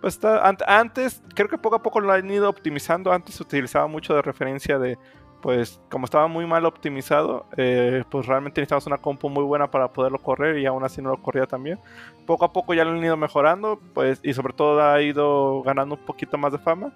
pues 0.00 0.14
está, 0.14 0.48
antes, 0.66 1.22
creo 1.34 1.48
que 1.48 1.58
poco 1.58 1.76
a 1.76 1.82
poco 1.82 2.00
lo 2.00 2.12
han 2.12 2.30
ido 2.30 2.48
optimizando. 2.48 3.12
Antes 3.12 3.36
se 3.36 3.42
utilizaba 3.42 3.86
mucho 3.86 4.14
de 4.14 4.22
referencia 4.22 4.78
de, 4.78 4.98
pues, 5.40 5.80
como 5.88 6.04
estaba 6.04 6.26
muy 6.26 6.46
mal 6.46 6.64
optimizado, 6.66 7.46
eh, 7.56 8.04
pues 8.10 8.26
realmente 8.26 8.60
necesitábamos 8.60 8.86
una 8.86 8.98
compu 8.98 9.28
muy 9.28 9.44
buena 9.44 9.70
para 9.70 9.88
poderlo 9.88 10.18
correr 10.18 10.58
y 10.58 10.66
aún 10.66 10.84
así 10.84 11.00
no 11.00 11.10
lo 11.10 11.22
corría 11.22 11.46
también. 11.46 11.78
Poco 12.26 12.44
a 12.44 12.52
poco 12.52 12.74
ya 12.74 12.84
lo 12.84 12.90
han 12.90 13.04
ido 13.04 13.16
mejorando, 13.16 13.78
pues, 13.94 14.20
y 14.22 14.34
sobre 14.34 14.52
todo 14.52 14.82
ha 14.82 15.00
ido 15.00 15.62
ganando 15.62 15.94
un 15.94 16.04
poquito 16.04 16.38
más 16.38 16.52
de 16.52 16.58
fama. 16.58 16.92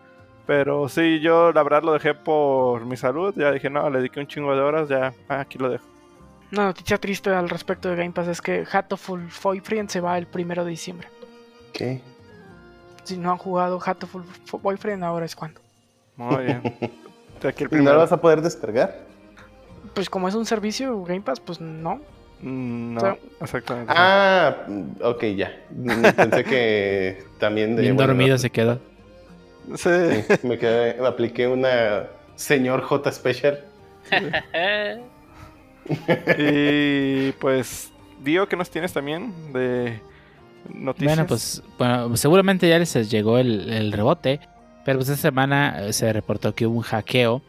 Pero 0.46 0.88
sí, 0.88 1.20
yo 1.20 1.52
la 1.52 1.62
verdad 1.62 1.84
lo 1.84 1.92
dejé 1.92 2.14
por 2.14 2.84
mi 2.84 2.96
salud. 2.96 3.32
Ya 3.36 3.52
dije, 3.52 3.70
no, 3.70 3.88
le 3.88 3.98
dediqué 3.98 4.20
un 4.20 4.26
chingo 4.26 4.54
de 4.54 4.60
horas, 4.60 4.88
ya 4.88 5.14
ah, 5.28 5.40
aquí 5.40 5.58
lo 5.58 5.70
dejo. 5.70 5.84
Una 6.50 6.64
noticia 6.64 6.98
triste 6.98 7.30
al 7.30 7.48
respecto 7.48 7.88
de 7.88 7.96
Game 7.96 8.10
Pass 8.10 8.28
es 8.28 8.42
que 8.42 8.66
Hatoful 8.70 9.28
Boyfriend 9.42 9.88
se 9.88 10.00
va 10.00 10.18
el 10.18 10.26
primero 10.26 10.64
de 10.64 10.70
diciembre. 10.70 11.08
¿Qué? 11.72 12.02
Si 13.04 13.16
no 13.16 13.30
han 13.30 13.38
jugado 13.38 13.80
Hatoful 13.82 14.24
Boyfriend, 14.60 15.04
ahora 15.04 15.24
es 15.24 15.34
cuando. 15.34 15.60
Muy 16.16 16.44
bien. 16.44 16.62
¿Y 17.70 17.74
no 17.76 17.92
lo 17.92 17.98
vas 17.98 18.12
a 18.12 18.20
poder 18.20 18.42
descargar? 18.42 19.00
Pues 19.94 20.08
como 20.08 20.28
es 20.28 20.34
un 20.34 20.46
servicio 20.46 21.02
Game 21.04 21.22
Pass, 21.22 21.40
pues 21.40 21.60
no. 21.60 22.00
Mm, 22.40 22.94
no, 22.94 23.18
exactamente. 23.40 23.92
Ah, 23.94 24.66
ok, 25.02 25.24
ya. 25.36 25.52
Pensé 26.16 26.44
que 26.44 27.24
también... 27.38 27.76
De, 27.76 27.82
Bien 27.82 27.96
dormido 27.96 28.38
se 28.38 28.50
quedó. 28.50 28.80
Sí. 29.76 29.90
me 30.42 30.58
quedé, 30.58 31.04
apliqué 31.06 31.46
una 31.46 32.08
señor 32.34 32.82
J 32.82 33.12
Special. 33.12 33.64
y 36.38 37.32
pues, 37.32 37.92
Dio, 38.22 38.48
¿qué 38.48 38.56
nos 38.56 38.70
tienes 38.70 38.92
también 38.92 39.52
de 39.52 40.00
noticias? 40.72 41.16
Bueno, 41.16 41.26
pues 41.26 41.62
bueno, 41.78 42.16
seguramente 42.16 42.68
ya 42.68 42.78
les 42.78 43.10
llegó 43.10 43.38
el, 43.38 43.92
rebote, 43.92 44.40
pero 44.84 44.98
pues 44.98 45.08
esta 45.08 45.22
semana 45.22 45.86
eh, 45.86 45.92
se 45.92 46.12
reportó 46.12 46.54
que 46.54 46.66
hubo 46.66 46.76
un 46.76 46.82
hackeo 46.82 47.42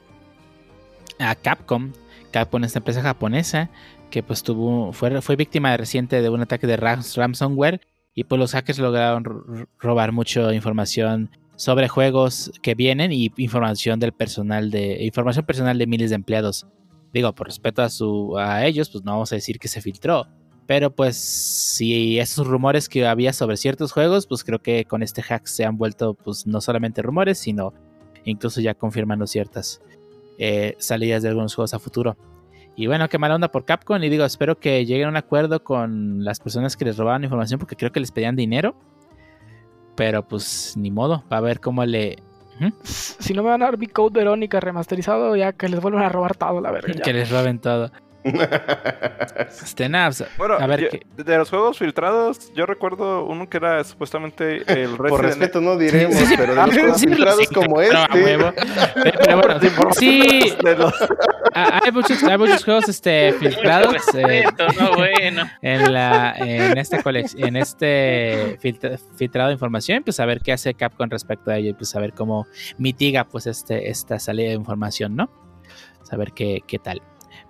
a 1.19 1.35
Capcom. 1.35 1.91
Capcom 2.31 2.63
es 2.63 2.73
una 2.73 2.79
empresa 2.79 3.01
japonesa 3.01 3.69
que 4.09 4.23
pues 4.23 4.43
tuvo, 4.43 4.93
fue, 4.93 5.21
fue 5.21 5.35
víctima 5.35 5.75
reciente 5.75 6.21
de 6.21 6.29
un 6.29 6.41
ataque 6.41 6.67
de 6.67 6.77
ransomware 6.77 7.81
y 8.13 8.25
pues 8.25 8.39
los 8.39 8.51
hackers 8.51 8.79
lograron 8.79 9.67
robar 9.79 10.11
mucha 10.11 10.53
información 10.53 11.31
sobre 11.55 11.87
juegos 11.87 12.51
que 12.61 12.75
vienen 12.75 13.11
y 13.11 13.31
información 13.37 13.99
del 13.99 14.11
personal 14.11 14.69
de 14.71 15.03
información 15.03 15.45
personal 15.45 15.77
de 15.77 15.87
miles 15.87 16.09
de 16.11 16.15
empleados. 16.15 16.67
Digo, 17.11 17.33
por 17.33 17.47
respeto 17.47 17.81
a 17.81 17.89
su 17.89 18.37
a 18.37 18.65
ellos, 18.65 18.89
pues 18.89 19.03
no 19.03 19.11
vamos 19.11 19.31
a 19.31 19.35
decir 19.35 19.59
que 19.59 19.67
se 19.67 19.81
filtró, 19.81 20.27
pero 20.65 20.91
pues 20.95 21.17
si 21.17 22.19
esos 22.19 22.47
rumores 22.47 22.89
que 22.89 23.05
había 23.05 23.33
sobre 23.33 23.57
ciertos 23.57 23.91
juegos, 23.91 24.27
pues 24.27 24.43
creo 24.43 24.59
que 24.59 24.85
con 24.85 25.03
este 25.03 25.21
hack 25.21 25.45
se 25.45 25.65
han 25.65 25.77
vuelto 25.77 26.13
pues 26.13 26.47
no 26.47 26.61
solamente 26.61 27.01
rumores, 27.01 27.39
sino 27.39 27.73
incluso 28.23 28.61
ya 28.61 28.73
confirmando 28.73 29.27
ciertas 29.27 29.81
eh, 30.37 30.75
salidas 30.79 31.23
de 31.23 31.29
algunos 31.29 31.53
juegos 31.55 31.73
a 31.73 31.79
futuro. 31.79 32.17
Y 32.75 32.87
bueno, 32.87 33.07
qué 33.07 33.17
mala 33.19 33.35
onda 33.35 33.51
por 33.51 33.65
Capcom. 33.65 34.01
Y 34.01 34.09
digo, 34.09 34.25
espero 34.25 34.57
que 34.57 34.85
lleguen 34.85 35.07
a 35.07 35.09
un 35.09 35.17
acuerdo 35.17 35.63
con 35.63 36.23
las 36.23 36.39
personas 36.39 36.75
que 36.75 36.85
les 36.85 36.97
robaban 36.97 37.23
información 37.23 37.59
porque 37.59 37.75
creo 37.75 37.91
que 37.91 37.99
les 37.99 38.11
pedían 38.11 38.35
dinero. 38.35 38.75
Pero 39.95 40.27
pues 40.27 40.73
ni 40.75 40.89
modo, 40.89 41.23
va 41.31 41.37
a 41.37 41.41
ver 41.41 41.59
cómo 41.59 41.85
le. 41.85 42.17
Si 42.83 43.33
no 43.33 43.43
me 43.43 43.49
van 43.49 43.61
a 43.61 43.65
dar 43.65 43.77
mi 43.77 43.87
code 43.87 44.19
Verónica 44.19 44.59
remasterizado, 44.59 45.35
ya 45.35 45.53
que 45.53 45.67
les 45.69 45.81
vuelvan 45.81 46.03
a 46.03 46.09
robar 46.09 46.35
todo, 46.35 46.61
la 46.61 46.71
verdad. 46.71 46.95
que 47.03 47.13
les 47.13 47.29
roben 47.29 47.59
todo. 47.59 47.91
Este, 48.23 49.89
bueno, 50.37 50.55
a 50.55 50.67
ver 50.67 51.01
de 51.17 51.37
los 51.37 51.49
juegos 51.49 51.77
filtrados, 51.77 52.53
yo 52.53 52.65
recuerdo 52.65 53.25
uno 53.25 53.49
que 53.49 53.57
era 53.57 53.83
supuestamente 53.83 54.57
el 54.71 54.97
Resident 54.97 55.09
Por 55.09 55.23
respeto 55.23 55.61
no 55.61 55.77
diremos, 55.77 56.15
pero 56.37 56.55
de 56.55 56.65
los 56.65 56.73
juegos 56.73 57.01
filtrados 57.01 57.47
como 57.49 57.81
este. 57.81 57.97
Pero, 58.13 59.41
bueno, 59.41 59.59
sí, 59.91 60.55
hay, 61.53 61.91
muchos, 61.91 62.23
hay 62.23 62.37
muchos 62.37 62.63
juegos 62.63 62.87
este, 62.89 63.33
filtrados 63.33 64.03
eh, 64.15 64.43
en, 65.61 65.93
la, 65.93 66.35
en 66.37 66.77
este 66.77 67.01
en 67.37 67.55
este 67.57 68.57
filtrado 69.17 69.49
de 69.49 69.53
información, 69.53 70.03
pues 70.03 70.19
a 70.19 70.25
ver 70.25 70.41
qué 70.41 70.53
hace 70.53 70.73
Capcom 70.73 71.09
respecto 71.09 71.51
a 71.51 71.57
ello 71.57 71.71
y 71.71 71.73
pues 71.73 71.95
a 71.95 71.99
ver 71.99 72.13
cómo 72.13 72.47
mitiga 72.77 73.25
pues 73.25 73.47
este 73.47 73.89
esta 73.89 74.19
salida 74.19 74.49
de 74.49 74.55
información, 74.55 75.15
¿no? 75.15 75.29
Saber 76.03 76.31
qué, 76.33 76.61
qué 76.67 76.79
tal. 76.79 77.01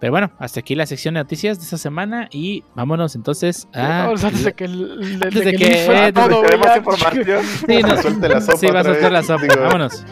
Pero 0.03 0.11
bueno, 0.11 0.31
hasta 0.37 0.59
aquí 0.59 0.75
la 0.75 0.85
sección 0.85 1.13
de 1.13 1.21
noticias 1.21 1.59
de 1.59 1.63
esta 1.63 1.77
semana 1.77 2.27
y 2.29 2.61
vámonos 2.75 3.15
entonces 3.15 3.69
a... 3.73 4.03
Vamos 4.07 4.21
antes 4.25 4.43
de 4.43 4.51
que 4.51 4.65
el- 4.65 5.17
Antes 5.23 5.45
de 5.45 5.53
que 5.53 5.85
eh, 6.07 6.11
todo, 6.11 6.43
más 6.59 6.75
información. 6.75 7.41
Sí, 7.65 7.81
no, 7.81 8.01
Suelte 8.01 8.27
la 8.27 8.41
sopa 8.41 8.57
sí, 8.57 8.67
va 8.67 8.79
a 8.79 8.81
otra 8.81 8.93
soltar 8.95 9.11
la 9.13 9.19
vez, 9.19 9.27
sopa. 9.27 9.41
digo. 9.43 9.61
Vámonos. 9.61 10.03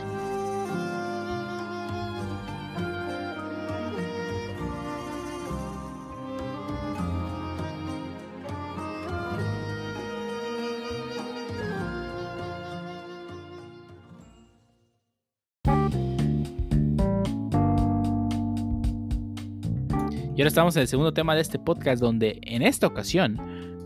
Y 20.41 20.43
ahora 20.43 20.47
estamos 20.47 20.75
en 20.75 20.81
el 20.81 20.87
segundo 20.87 21.13
tema 21.13 21.35
de 21.35 21.41
este 21.41 21.59
podcast 21.59 22.01
donde 22.01 22.39
en 22.41 22.63
esta 22.63 22.87
ocasión 22.87 23.37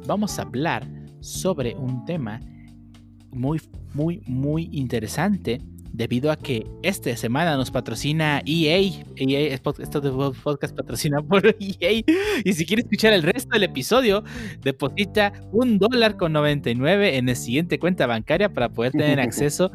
vamos 0.08 0.40
a 0.40 0.44
hablar 0.44 0.88
sobre 1.20 1.76
un 1.76 2.06
tema 2.06 2.40
muy, 3.30 3.60
muy, 3.94 4.22
muy 4.26 4.70
interesante 4.72 5.60
debido 5.98 6.32
a 6.32 6.36
que 6.38 6.66
esta 6.84 7.16
semana 7.18 7.56
nos 7.56 7.72
patrocina 7.72 8.42
EA. 8.46 8.78
EA 9.18 9.54
es 9.54 9.64
pod- 9.64 9.80
este 9.82 10.00
podcast 10.42 10.76
patrocina 10.76 11.22
por 11.22 11.46
EA. 11.60 12.04
Y 12.44 12.54
si 12.54 12.66
quieres 12.66 12.86
escuchar 12.86 13.14
el 13.14 13.24
resto 13.24 13.50
del 13.54 13.64
episodio, 13.64 14.24
deposita 14.62 15.34
un 15.52 15.78
dólar 15.78 16.18
con 16.18 16.34
99 16.34 17.18
en 17.18 17.28
la 17.28 17.36
siguiente 17.36 17.80
cuenta 17.80 18.06
bancaria 18.08 18.54
para 18.54 18.70
poder 18.70 18.92
tener 18.92 19.20
acceso 19.26 19.72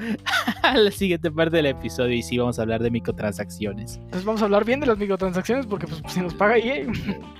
a 0.62 0.76
la 0.76 0.90
siguiente 0.90 1.30
parte 1.30 1.56
del 1.56 1.66
episodio. 1.66 2.14
Y 2.14 2.22
sí, 2.22 2.38
vamos 2.38 2.58
a 2.58 2.62
hablar 2.62 2.82
de 2.82 2.90
microtransacciones. 2.90 3.96
Entonces 3.96 4.24
vamos 4.24 4.42
a 4.42 4.44
hablar 4.46 4.64
bien 4.64 4.80
de 4.80 4.86
las 4.86 4.98
microtransacciones 4.98 5.66
porque 5.66 5.86
pues 5.86 6.02
si 6.08 6.20
nos 6.20 6.34
paga 6.34 6.58
EA. 6.58 6.86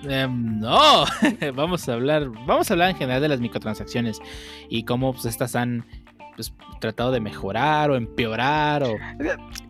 Em, 0.09 0.59
no, 0.61 1.05
vamos 1.55 1.89
a 1.89 1.95
hablar, 1.95 2.29
vamos 2.47 2.71
a 2.71 2.75
hablar 2.75 2.91
en 2.91 2.97
general 2.97 3.21
de 3.23 3.29
las 3.29 3.41
microtransacciones 3.41 4.21
y 4.69 4.85
cómo 4.85 5.13
pues, 5.13 5.27
estas 5.27 5.55
han 5.57 5.85
pues, 6.49 6.81
tratado 6.81 7.13
de 7.13 7.21
mejorar 7.21 7.91
o 7.91 7.97
empeorar 7.97 8.83
o 8.83 8.97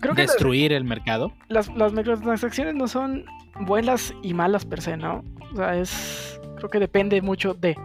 Creo 0.01 0.15
que 0.15 0.23
destruir 0.23 0.73
el 0.73 0.85
mercado. 0.85 1.33
las, 1.49 1.69
las 1.75 1.93
microtransacciones 1.93 2.75
no 2.77 2.87
son 2.87 3.25
buenas 3.61 4.15
y 4.23 4.33
malas 4.33 4.65
per 4.65 4.81
se, 4.81 4.97
¿no? 4.97 5.25
O 5.53 5.57
sea, 5.57 5.77
es... 5.77 6.41
Creo 6.57 6.71
que 6.71 6.79
depende 6.79 7.21
mucho 7.23 7.55
de... 7.55 7.77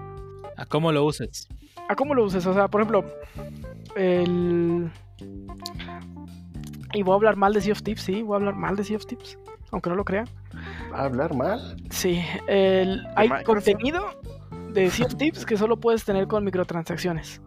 A 0.57 0.65
cómo 0.65 0.91
lo 0.91 1.03
uses. 1.03 1.47
¿A 1.89 1.95
cómo 1.95 2.13
lo 2.13 2.23
uses? 2.23 2.45
O 2.45 2.53
sea, 2.53 2.67
por 2.67 2.81
ejemplo, 2.81 3.05
el... 3.95 4.89
Y 6.93 7.03
voy 7.03 7.13
a 7.13 7.15
hablar 7.15 7.35
mal 7.35 7.53
de 7.53 7.61
Sea 7.61 7.73
of 7.73 7.83
Tips, 7.83 8.01
sí, 8.01 8.21
voy 8.21 8.35
a 8.35 8.37
hablar 8.37 8.55
mal 8.55 8.75
de 8.75 8.83
Sea 8.83 8.95
of 8.97 9.05
Tips, 9.05 9.37
aunque 9.71 9.89
no 9.89 9.95
lo 9.95 10.05
crean. 10.05 10.27
¿Va 10.93 10.99
a 10.99 11.05
hablar 11.05 11.33
mal? 11.35 11.75
Sí, 11.89 12.21
el... 12.47 13.05
hay 13.15 13.27
Microsoft. 13.29 13.65
contenido 13.65 14.05
de 14.71 14.89
Sea 14.89 15.07
of 15.07 15.15
Tips 15.15 15.45
que 15.45 15.57
solo 15.57 15.77
puedes 15.77 16.05
tener 16.05 16.27
con 16.27 16.43
microtransacciones, 16.45 17.41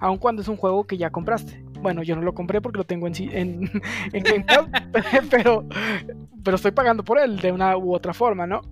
aun 0.00 0.18
cuando 0.18 0.42
es 0.42 0.48
un 0.48 0.56
juego 0.56 0.86
que 0.86 0.96
ya 0.96 1.10
compraste. 1.10 1.64
Bueno, 1.80 2.02
yo 2.02 2.16
no 2.16 2.22
lo 2.22 2.34
compré 2.34 2.60
porque 2.60 2.78
lo 2.78 2.84
tengo 2.84 3.06
en, 3.06 3.14
en, 3.16 3.70
en 4.12 4.46
pero, 5.30 5.64
pero 6.44 6.56
estoy 6.56 6.72
pagando 6.72 7.04
por 7.04 7.18
él 7.18 7.38
de 7.38 7.52
una 7.52 7.76
u 7.76 7.94
otra 7.94 8.12
forma, 8.12 8.46
¿no? 8.46 8.62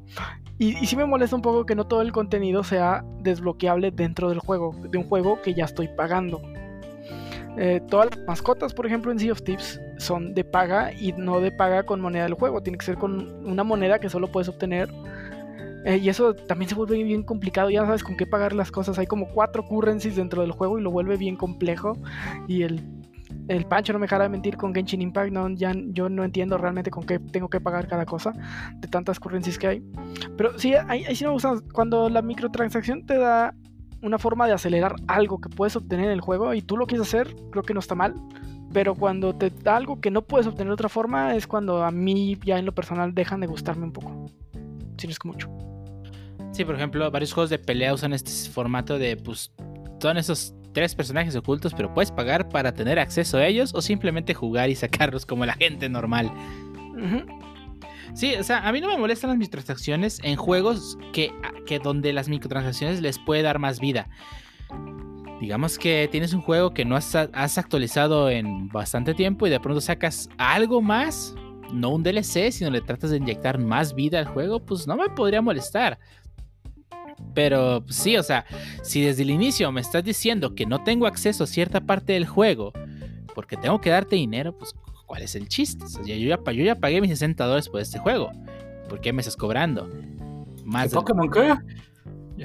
Y, 0.58 0.76
y 0.78 0.86
sí 0.86 0.96
me 0.96 1.04
molesta 1.04 1.36
un 1.36 1.42
poco 1.42 1.66
que 1.66 1.74
no 1.74 1.86
todo 1.86 2.02
el 2.02 2.12
contenido 2.12 2.64
sea 2.64 3.04
desbloqueable 3.20 3.90
dentro 3.90 4.28
del 4.30 4.38
juego, 4.38 4.74
de 4.90 4.98
un 4.98 5.04
juego 5.04 5.40
que 5.42 5.54
ya 5.54 5.64
estoy 5.64 5.88
pagando. 5.88 6.40
Eh, 7.58 7.80
todas 7.88 8.14
las 8.14 8.26
mascotas, 8.26 8.74
por 8.74 8.86
ejemplo, 8.86 9.10
en 9.10 9.18
Sea 9.18 9.32
of 9.32 9.42
Tips 9.42 9.80
son 9.98 10.34
de 10.34 10.44
paga 10.44 10.92
y 10.92 11.12
no 11.12 11.40
de 11.40 11.50
paga 11.50 11.84
con 11.84 12.00
moneda 12.00 12.24
del 12.24 12.34
juego. 12.34 12.62
Tiene 12.62 12.78
que 12.78 12.84
ser 12.84 12.96
con 12.96 13.46
una 13.46 13.64
moneda 13.64 13.98
que 13.98 14.10
solo 14.10 14.30
puedes 14.30 14.48
obtener. 14.48 14.90
Eh, 15.86 15.98
y 15.98 16.08
eso 16.08 16.34
también 16.34 16.68
se 16.68 16.74
vuelve 16.74 17.00
bien 17.04 17.22
complicado. 17.22 17.70
Ya 17.70 17.86
sabes 17.86 18.02
con 18.02 18.16
qué 18.16 18.26
pagar 18.26 18.52
las 18.52 18.72
cosas. 18.72 18.98
Hay 18.98 19.06
como 19.06 19.28
cuatro 19.28 19.64
currencies 19.64 20.16
dentro 20.16 20.42
del 20.42 20.50
juego 20.50 20.80
y 20.80 20.82
lo 20.82 20.90
vuelve 20.90 21.16
bien 21.16 21.36
complejo. 21.36 21.96
Y 22.48 22.62
el, 22.62 22.84
el 23.46 23.64
Pancho 23.66 23.92
no 23.92 24.00
me 24.00 24.06
dejará 24.06 24.24
de 24.24 24.30
mentir 24.30 24.56
con 24.56 24.74
Genshin 24.74 25.00
Impact. 25.00 25.30
No, 25.30 25.48
ya, 25.50 25.72
yo 25.92 26.08
no 26.08 26.24
entiendo 26.24 26.58
realmente 26.58 26.90
con 26.90 27.06
qué 27.06 27.20
tengo 27.20 27.48
que 27.48 27.60
pagar 27.60 27.86
cada 27.86 28.04
cosa 28.04 28.32
de 28.74 28.88
tantas 28.88 29.20
currencies 29.20 29.60
que 29.60 29.66
hay. 29.68 29.82
Pero 30.36 30.58
sí, 30.58 30.74
ahí, 30.74 31.04
ahí 31.04 31.14
sí 31.14 31.24
me 31.24 31.30
gusta 31.30 31.54
cuando 31.72 32.08
la 32.08 32.20
microtransacción 32.20 33.06
te 33.06 33.16
da 33.16 33.54
una 34.02 34.18
forma 34.18 34.48
de 34.48 34.54
acelerar 34.54 34.96
algo 35.06 35.40
que 35.40 35.48
puedes 35.48 35.76
obtener 35.76 36.06
en 36.06 36.12
el 36.12 36.20
juego 36.20 36.52
y 36.52 36.62
tú 36.62 36.76
lo 36.76 36.88
quieres 36.88 37.06
hacer, 37.06 37.32
creo 37.52 37.62
que 37.62 37.74
no 37.74 37.80
está 37.80 37.94
mal. 37.94 38.14
Pero 38.72 38.96
cuando 38.96 39.36
te 39.36 39.50
da 39.50 39.76
algo 39.76 40.00
que 40.00 40.10
no 40.10 40.22
puedes 40.22 40.48
obtener 40.48 40.66
de 40.66 40.74
otra 40.74 40.88
forma, 40.88 41.36
es 41.36 41.46
cuando 41.46 41.84
a 41.84 41.92
mí 41.92 42.36
ya 42.44 42.58
en 42.58 42.66
lo 42.66 42.74
personal 42.74 43.14
dejan 43.14 43.40
de 43.40 43.46
gustarme 43.46 43.84
un 43.84 43.92
poco. 43.92 44.26
Si 44.98 45.06
no 45.06 45.12
es 45.12 45.18
que 45.20 45.28
mucho. 45.28 45.65
Sí, 46.56 46.64
por 46.64 46.74
ejemplo, 46.74 47.10
varios 47.10 47.34
juegos 47.34 47.50
de 47.50 47.58
pelea 47.58 47.92
usan 47.92 48.14
este 48.14 48.30
formato 48.48 48.98
de, 48.98 49.18
pues, 49.18 49.52
son 50.00 50.16
esos 50.16 50.54
tres 50.72 50.94
personajes 50.94 51.36
ocultos, 51.36 51.74
pero 51.74 51.92
puedes 51.92 52.10
pagar 52.10 52.48
para 52.48 52.72
tener 52.72 52.98
acceso 52.98 53.36
a 53.36 53.46
ellos 53.46 53.74
o 53.74 53.82
simplemente 53.82 54.32
jugar 54.32 54.70
y 54.70 54.74
sacarlos 54.74 55.26
como 55.26 55.44
la 55.44 55.52
gente 55.52 55.90
normal. 55.90 56.32
Sí, 58.14 58.36
o 58.36 58.42
sea, 58.42 58.66
a 58.66 58.72
mí 58.72 58.80
no 58.80 58.88
me 58.88 58.96
molestan 58.96 59.28
las 59.28 59.38
microtransacciones 59.38 60.18
en 60.22 60.36
juegos 60.36 60.96
que, 61.12 61.30
que 61.66 61.78
donde 61.78 62.14
las 62.14 62.30
microtransacciones 62.30 63.02
les 63.02 63.18
puede 63.18 63.42
dar 63.42 63.58
más 63.58 63.78
vida. 63.78 64.08
Digamos 65.42 65.76
que 65.76 66.08
tienes 66.10 66.32
un 66.32 66.40
juego 66.40 66.72
que 66.72 66.86
no 66.86 66.96
has, 66.96 67.14
has 67.14 67.58
actualizado 67.58 68.30
en 68.30 68.68
bastante 68.68 69.12
tiempo 69.12 69.46
y 69.46 69.50
de 69.50 69.60
pronto 69.60 69.82
sacas 69.82 70.30
algo 70.38 70.80
más, 70.80 71.34
no 71.70 71.90
un 71.90 72.02
DLC, 72.02 72.50
sino 72.50 72.70
le 72.70 72.80
tratas 72.80 73.10
de 73.10 73.18
inyectar 73.18 73.58
más 73.58 73.94
vida 73.94 74.20
al 74.20 74.24
juego, 74.24 74.64
pues 74.64 74.86
no 74.86 74.96
me 74.96 75.10
podría 75.10 75.42
molestar. 75.42 75.98
Pero 77.34 77.82
pues, 77.84 77.96
sí, 77.96 78.16
o 78.16 78.22
sea, 78.22 78.44
si 78.82 79.02
desde 79.02 79.22
el 79.22 79.30
inicio 79.30 79.70
me 79.72 79.80
estás 79.80 80.04
diciendo 80.04 80.54
que 80.54 80.66
no 80.66 80.82
tengo 80.84 81.06
acceso 81.06 81.44
a 81.44 81.46
cierta 81.46 81.80
parte 81.80 82.12
del 82.14 82.26
juego 82.26 82.72
porque 83.34 83.56
tengo 83.56 83.80
que 83.80 83.90
darte 83.90 84.16
dinero, 84.16 84.56
pues 84.56 84.74
¿cuál 85.06 85.22
es 85.22 85.34
el 85.34 85.48
chiste? 85.48 85.84
O 85.84 85.88
sea, 85.88 86.02
yo, 86.04 86.14
ya, 86.14 86.52
yo 86.52 86.64
ya 86.64 86.76
pagué 86.76 87.00
mis 87.00 87.10
60 87.10 87.44
dólares 87.44 87.68
por 87.68 87.80
este 87.80 87.98
juego. 87.98 88.30
¿Por 88.88 89.00
qué 89.00 89.12
me 89.12 89.20
estás 89.20 89.36
cobrando? 89.36 89.90
Más 90.64 90.88
¿Qué 90.88 90.94
Pokémon 90.94 91.30
qué? 91.30 91.54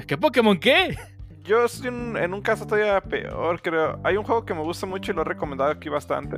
¿Qué 0.05 0.17
Pokémon 0.17 0.59
qué? 0.59 0.97
Yo 1.43 1.65
estoy 1.65 1.87
en, 1.87 2.17
en 2.17 2.33
un 2.33 2.41
caso 2.41 2.67
todavía 2.67 3.01
peor, 3.01 3.61
creo. 3.61 3.99
Hay 4.03 4.15
un 4.15 4.23
juego 4.23 4.45
que 4.45 4.53
me 4.53 4.61
gusta 4.61 4.85
mucho 4.85 5.11
y 5.11 5.15
lo 5.15 5.21
he 5.21 5.25
recomendado 5.25 5.71
aquí 5.71 5.89
bastante. 5.89 6.37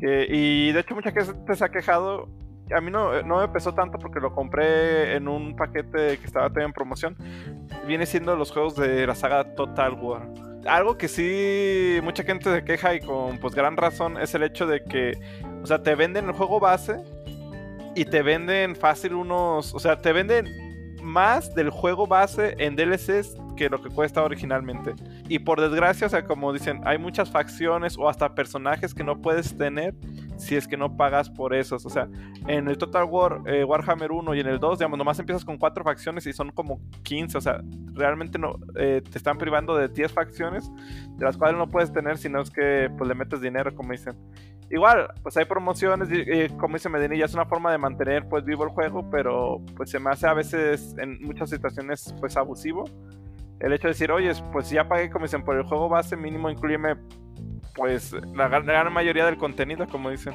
que- 0.00 0.26
y 0.30 0.72
de 0.72 0.80
hecho 0.80 0.94
mucha 0.94 1.12
gente 1.12 1.54
se 1.54 1.64
ha 1.64 1.68
quejado. 1.68 2.28
A 2.74 2.80
mí 2.80 2.90
no, 2.90 3.22
no 3.22 3.38
me 3.38 3.48
pesó 3.48 3.72
tanto 3.74 3.98
porque 3.98 4.20
lo 4.20 4.32
compré 4.32 5.16
en 5.16 5.28
un 5.28 5.56
paquete 5.56 6.18
que 6.18 6.26
estaba 6.26 6.48
todavía 6.48 6.66
en 6.66 6.72
promoción. 6.72 7.16
Viene 7.86 8.06
siendo 8.06 8.36
los 8.36 8.52
juegos 8.52 8.76
de 8.76 9.06
la 9.06 9.14
saga 9.14 9.54
Total 9.54 9.94
War. 9.94 10.28
Algo 10.66 10.98
que 10.98 11.08
sí 11.08 12.00
mucha 12.02 12.22
gente 12.22 12.52
se 12.52 12.64
queja 12.64 12.94
y 12.94 13.00
con 13.00 13.38
pues 13.38 13.54
gran 13.54 13.76
razón 13.76 14.18
es 14.18 14.34
el 14.34 14.42
hecho 14.42 14.66
de 14.66 14.84
que, 14.84 15.18
o 15.62 15.66
sea, 15.66 15.82
te 15.82 15.94
venden 15.94 16.26
el 16.26 16.32
juego 16.32 16.60
base 16.60 16.96
y 17.94 18.04
te 18.04 18.22
venden 18.22 18.76
fácil 18.76 19.14
unos, 19.14 19.74
o 19.74 19.78
sea, 19.78 20.00
te 20.00 20.12
venden 20.12 20.46
más 21.02 21.54
del 21.54 21.70
juego 21.70 22.06
base 22.06 22.54
en 22.58 22.76
DLCs 22.76 23.36
que 23.56 23.68
lo 23.68 23.82
que 23.82 23.90
cuesta 23.90 24.22
originalmente. 24.22 24.94
Y 25.28 25.38
por 25.38 25.60
desgracia, 25.60 26.06
o 26.06 26.10
sea, 26.10 26.24
como 26.24 26.52
dicen, 26.52 26.80
hay 26.84 26.98
muchas 26.98 27.30
facciones 27.30 27.96
o 27.98 28.08
hasta 28.08 28.34
personajes 28.34 28.94
que 28.94 29.04
no 29.04 29.20
puedes 29.20 29.56
tener 29.56 29.94
si 30.40 30.56
es 30.56 30.66
que 30.66 30.76
no 30.76 30.96
pagas 30.96 31.30
por 31.30 31.54
esos. 31.54 31.86
O 31.86 31.90
sea, 31.90 32.08
en 32.46 32.68
el 32.68 32.78
Total 32.78 33.04
War, 33.04 33.42
eh, 33.46 33.64
Warhammer 33.64 34.10
1 34.10 34.34
y 34.34 34.40
en 34.40 34.46
el 34.46 34.58
2, 34.58 34.78
digamos, 34.78 34.98
nomás 34.98 35.18
empiezas 35.18 35.44
con 35.44 35.58
4 35.58 35.84
facciones 35.84 36.26
y 36.26 36.32
son 36.32 36.50
como 36.50 36.80
15. 37.02 37.38
O 37.38 37.40
sea, 37.40 37.60
realmente 37.92 38.38
no 38.38 38.56
eh, 38.76 39.02
te 39.08 39.18
están 39.18 39.38
privando 39.38 39.76
de 39.76 39.88
10 39.88 40.12
facciones, 40.12 40.70
de 41.16 41.24
las 41.24 41.36
cuales 41.36 41.58
no 41.58 41.68
puedes 41.68 41.92
tener 41.92 42.18
si 42.18 42.28
no 42.28 42.40
es 42.40 42.50
que 42.50 42.90
pues, 42.96 43.08
le 43.08 43.14
metes 43.14 43.40
dinero, 43.40 43.74
como 43.74 43.92
dicen. 43.92 44.16
Igual, 44.70 45.08
pues 45.22 45.36
hay 45.36 45.46
promociones, 45.46 46.08
eh, 46.12 46.48
como 46.56 46.74
dice 46.74 46.88
Medinilla, 46.88 47.24
es 47.24 47.34
una 47.34 47.44
forma 47.44 47.72
de 47.72 47.78
mantener 47.78 48.28
pues 48.28 48.44
vivo 48.44 48.62
el 48.62 48.70
juego, 48.70 49.10
pero 49.10 49.60
pues 49.76 49.90
se 49.90 49.98
me 49.98 50.10
hace 50.10 50.28
a 50.28 50.32
veces 50.32 50.94
en 50.98 51.20
muchas 51.22 51.50
situaciones 51.50 52.14
pues 52.20 52.36
abusivo. 52.36 52.84
El 53.58 53.72
hecho 53.72 53.88
de 53.88 53.94
decir, 53.94 54.12
oye, 54.12 54.32
pues 54.52 54.70
ya 54.70 54.88
pagué, 54.88 55.10
como 55.10 55.24
dicen, 55.24 55.42
por 55.42 55.56
el 55.56 55.64
juego 55.64 55.88
base, 55.88 56.16
mínimo 56.16 56.48
incluyeme 56.48 56.94
pues 57.74 58.12
la 58.12 58.48
gran, 58.48 58.66
la 58.66 58.72
gran 58.72 58.92
mayoría 58.92 59.24
del 59.26 59.36
contenido, 59.36 59.86
como 59.88 60.10
dicen. 60.10 60.34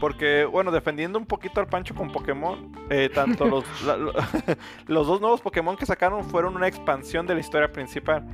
Porque, 0.00 0.46
bueno, 0.46 0.70
defendiendo 0.70 1.18
un 1.18 1.26
poquito 1.26 1.60
al 1.60 1.66
Pancho 1.66 1.94
con 1.94 2.10
Pokémon, 2.10 2.72
eh, 2.88 3.10
tanto 3.14 3.44
los, 3.46 3.64
la- 3.86 3.96
los 4.86 5.06
dos 5.06 5.20
nuevos 5.20 5.40
Pokémon 5.42 5.76
que 5.76 5.84
sacaron 5.86 6.24
fueron 6.24 6.56
una 6.56 6.66
expansión 6.68 7.26
de 7.26 7.34
la 7.34 7.40
historia 7.40 7.70
principal, 7.70 8.24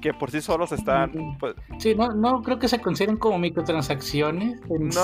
que 0.00 0.14
por 0.14 0.30
sí 0.30 0.40
solos 0.40 0.70
están, 0.70 1.36
pues, 1.40 1.56
Sí, 1.78 1.96
no, 1.96 2.12
no 2.12 2.42
creo 2.42 2.58
que 2.60 2.68
se 2.68 2.80
consideren 2.80 3.16
como 3.16 3.38
microtransacciones. 3.38 4.60
En 4.70 4.92
sí. 4.92 4.98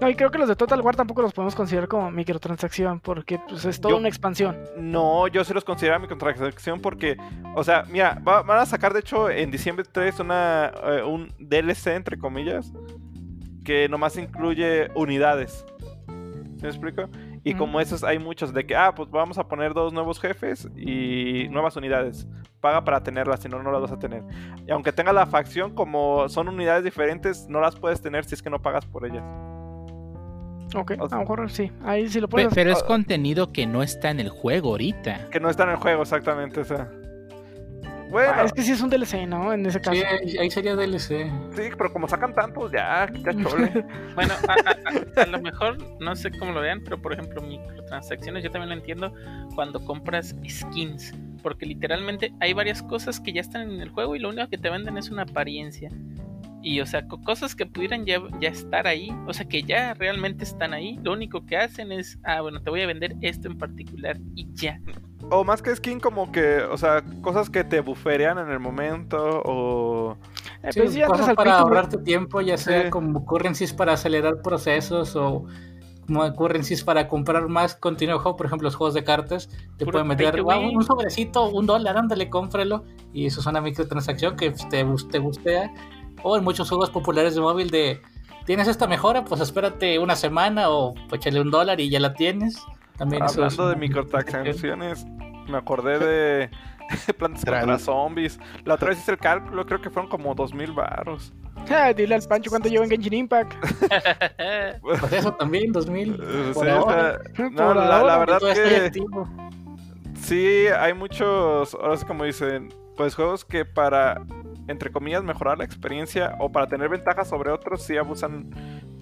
No, 0.00 0.08
y 0.10 0.14
creo 0.14 0.30
que 0.30 0.38
los 0.38 0.48
de 0.48 0.56
Total 0.56 0.80
War 0.80 0.96
tampoco 0.96 1.22
los 1.22 1.32
podemos 1.32 1.54
considerar 1.54 1.88
como 1.88 2.10
microtransacción 2.10 3.00
porque 3.00 3.38
pues, 3.48 3.64
es 3.64 3.80
toda 3.80 3.92
Yo- 3.92 3.98
una 3.98 4.08
expansión. 4.08 4.56
No, 4.76 5.26
yo 5.28 5.44
sí 5.44 5.52
los 5.54 5.64
considero 5.64 5.98
mi 6.00 6.08
contratación 6.08 6.80
porque, 6.80 7.16
o 7.54 7.64
sea, 7.64 7.84
mira, 7.88 8.20
va- 8.26 8.42
van 8.42 8.58
a 8.60 8.66
sacar 8.66 8.92
de 8.92 9.00
hecho 9.00 9.30
en 9.30 9.50
diciembre 9.50 9.84
3 9.90 10.20
una, 10.20 10.72
eh, 10.84 11.02
un 11.02 11.32
DLC, 11.38 11.94
entre 11.94 12.18
comillas, 12.18 12.72
que 13.64 13.88
nomás 13.88 14.16
incluye 14.16 14.90
unidades. 14.94 15.64
¿Sí 16.56 16.62
me 16.62 16.68
explico? 16.68 17.02
Y 17.46 17.54
como 17.54 17.78
esos 17.80 18.02
hay 18.04 18.18
muchos 18.18 18.54
de 18.54 18.64
que, 18.66 18.74
ah, 18.74 18.94
pues 18.94 19.10
vamos 19.10 19.36
a 19.36 19.46
poner 19.46 19.74
dos 19.74 19.92
nuevos 19.92 20.18
jefes 20.18 20.66
y 20.76 21.46
nuevas 21.50 21.76
unidades. 21.76 22.26
Paga 22.60 22.82
para 22.84 23.02
tenerlas, 23.02 23.40
si 23.40 23.48
no, 23.50 23.62
no 23.62 23.70
las 23.70 23.82
vas 23.82 23.92
a 23.92 23.98
tener. 23.98 24.22
Y 24.66 24.70
aunque 24.70 24.92
tenga 24.92 25.12
la 25.12 25.26
facción, 25.26 25.74
como 25.74 26.26
son 26.30 26.48
unidades 26.48 26.82
diferentes, 26.84 27.46
no 27.48 27.60
las 27.60 27.76
puedes 27.76 28.00
tener 28.00 28.24
si 28.24 28.34
es 28.34 28.42
que 28.42 28.48
no 28.48 28.62
pagas 28.62 28.86
por 28.86 29.04
ellas. 29.04 29.22
Ok, 30.74 30.92
O 30.98 31.04
a 31.06 31.08
lo 31.08 31.18
mejor 31.20 31.50
sí. 31.50 31.70
Ahí 31.84 32.08
sí 32.08 32.20
lo 32.20 32.28
puedes 32.28 32.52
pero 32.54 32.70
es 32.72 32.82
contenido 32.82 33.52
que 33.52 33.66
no 33.66 33.82
está 33.82 34.10
en 34.10 34.20
el 34.20 34.28
juego 34.28 34.70
ahorita. 34.70 35.28
Que 35.30 35.40
no 35.40 35.48
está 35.50 35.64
en 35.64 35.70
el 35.70 35.76
juego, 35.76 36.02
exactamente. 36.02 36.60
O 36.60 36.64
sea. 36.64 36.88
Bueno, 38.10 38.32
Ah, 38.36 38.44
es 38.44 38.52
que 38.52 38.62
sí 38.62 38.70
es 38.70 38.80
un 38.80 38.90
DLC, 38.90 39.26
¿no? 39.26 39.52
En 39.52 39.66
ese 39.66 39.80
caso. 39.80 39.96
Sí, 39.96 40.02
ahí 40.04 40.36
ahí 40.38 40.50
sería 40.50 40.76
DLC. 40.76 41.26
sí, 41.56 41.62
pero 41.76 41.92
como 41.92 42.06
sacan 42.06 42.32
tantos, 42.34 42.70
ya, 42.70 43.10
ya 43.12 43.32
chole. 43.42 43.84
Bueno, 44.14 44.34
a, 44.46 44.52
a- 44.52 45.20
a- 45.20 45.22
a 45.22 45.26
lo 45.26 45.40
mejor, 45.40 45.78
no 46.00 46.14
sé 46.14 46.30
cómo 46.30 46.52
lo 46.52 46.60
vean, 46.60 46.80
pero 46.84 47.00
por 47.02 47.12
ejemplo, 47.12 47.42
microtransacciones, 47.42 48.44
yo 48.44 48.50
también 48.52 48.68
lo 48.68 48.76
entiendo 48.76 49.12
cuando 49.56 49.84
compras 49.84 50.34
skins. 50.48 51.12
Porque 51.42 51.66
literalmente 51.66 52.32
hay 52.40 52.52
varias 52.52 52.82
cosas 52.82 53.18
que 53.20 53.32
ya 53.32 53.40
están 53.40 53.62
en 53.70 53.80
el 53.80 53.88
juego 53.90 54.14
y 54.14 54.18
lo 54.20 54.28
único 54.28 54.48
que 54.48 54.58
te 54.58 54.70
venden 54.70 54.96
es 54.96 55.10
una 55.10 55.22
apariencia. 55.22 55.90
Y 56.64 56.80
o 56.80 56.86
sea, 56.86 57.06
co- 57.06 57.20
cosas 57.22 57.54
que 57.54 57.66
pudieran 57.66 58.06
ya, 58.06 58.22
ya 58.40 58.48
estar 58.48 58.86
ahí, 58.86 59.10
o 59.26 59.34
sea, 59.34 59.46
que 59.46 59.62
ya 59.62 59.92
realmente 59.94 60.44
están 60.44 60.72
ahí, 60.72 60.98
lo 61.02 61.12
único 61.12 61.44
que 61.44 61.58
hacen 61.58 61.92
es, 61.92 62.18
ah, 62.24 62.40
bueno, 62.40 62.60
te 62.62 62.70
voy 62.70 62.80
a 62.80 62.86
vender 62.86 63.14
esto 63.20 63.48
en 63.48 63.58
particular 63.58 64.18
y 64.34 64.46
ya. 64.54 64.80
o 65.30 65.42
más 65.44 65.60
que 65.62 65.74
skin, 65.76 66.00
como 66.00 66.30
que, 66.32 66.58
o 66.62 66.76
sea, 66.78 67.02
cosas 67.22 67.48
que 67.50 67.64
te 67.64 67.80
buferean 67.80 68.38
en 68.38 68.50
el 68.50 68.60
momento, 68.60 69.42
o. 69.44 70.16
Eh, 70.62 70.72
Sí, 70.72 70.80
sí, 70.88 71.00
entras 71.00 71.20
cosas 71.20 71.34
para 71.34 71.50
win. 71.52 71.60
ahorrarte 71.60 71.98
tiempo, 71.98 72.40
ya 72.40 72.56
sea 72.56 72.84
Sí. 72.84 72.90
como 72.90 73.24
currencies 73.26 73.72
para 73.74 73.92
acelerar 73.94 74.40
procesos 74.42 75.14
o 75.16 75.44
como 76.06 76.30
currencies 76.34 76.84
para 76.84 77.08
comprar 77.08 77.48
más 77.48 77.74
contenido 77.76 78.18
de 78.18 78.22
juego, 78.22 78.36
por 78.36 78.46
ejemplo, 78.46 78.66
los 78.66 78.74
juegos 78.74 78.92
de 78.94 79.04
cartas, 79.04 79.48
te 79.78 79.84
Puro 79.86 79.92
pueden 79.92 80.08
meter 80.08 80.40
"Ah, 80.50 80.58
win". 80.58 80.76
un 80.76 80.82
sobrecito, 80.84 81.48
un 81.48 81.64
dólar, 81.66 81.96
ándale, 81.96 82.28
cómpralo, 82.28 82.84
y 83.14 83.24
eso 83.26 83.40
es 83.40 83.46
una 83.46 83.62
microtransacción 83.62 84.36
que 84.36 84.50
te, 84.50 84.84
te 85.10 85.18
gustea. 85.18 85.72
O 86.24 86.36
en 86.36 86.42
muchos 86.42 86.68
juegos 86.68 86.90
populares 86.90 87.36
de 87.36 87.40
móvil 87.40 87.70
de, 87.70 88.00
¿tienes 88.46 88.66
esta 88.66 88.88
mejora? 88.88 89.24
Pues 89.24 89.40
espérate 89.40 89.98
una 90.00 90.16
semana 90.16 90.70
o 90.70 90.94
pues, 91.08 91.20
échale 91.20 91.40
un 91.40 91.50
dólar 91.50 91.80
y 91.80 91.88
ya 91.88 92.00
la 92.00 92.14
tienes. 92.14 92.60
También 92.96 93.22
eso 93.24 93.44
es 93.44 93.52
Hablando 93.52 93.68
de 93.68 93.76
microtransacciones, 93.76 95.06
me 95.48 95.58
acordé 95.58 95.98
de 95.98 96.50
plantas 97.18 97.44
contra 97.44 97.78
zombies. 97.78 98.40
La 98.64 98.74
otra 98.74 98.88
vez 98.88 98.98
hice 98.98 99.12
el 99.12 99.18
cálculo, 99.18 99.64
creo 99.66 99.80
que 99.80 99.90
fueron 99.90 100.10
como 100.10 100.34
dos 100.34 100.52
mil 100.52 100.72
baros. 100.72 101.32
Ah, 101.70 101.92
dile 101.92 102.14
al 102.14 102.22
Pancho 102.22 102.50
cuánto 102.50 102.68
lleva 102.68 102.84
en 102.84 102.90
Genshin 102.90 103.14
Impact. 103.14 103.54
Pues 104.82 105.12
eso 105.12 105.32
también, 105.34 105.72
2000. 105.72 106.14
Eh, 106.14 106.50
por 106.54 106.64
sí, 106.64 106.70
ahora. 106.70 107.18
no, 107.38 107.50
Por 107.54 107.76
la, 107.76 107.84
la 107.86 107.98
ahora, 107.98 108.18
verdad 108.18 108.38
Todo 108.38 108.50
está 108.50 108.90
que 108.90 109.00
sí 110.24 110.66
hay 110.68 110.94
muchos, 110.94 111.74
ahora 111.74 111.96
sí 111.96 112.04
como 112.04 112.24
dicen, 112.24 112.72
pues 112.96 113.14
juegos 113.14 113.44
que 113.44 113.64
para, 113.64 114.22
entre 114.68 114.90
comillas, 114.90 115.22
mejorar 115.22 115.58
la 115.58 115.64
experiencia 115.64 116.36
o 116.38 116.50
para 116.50 116.66
tener 116.66 116.88
ventajas 116.88 117.28
sobre 117.28 117.50
otros, 117.50 117.82
sí 117.82 117.96
abusan 117.96 118.50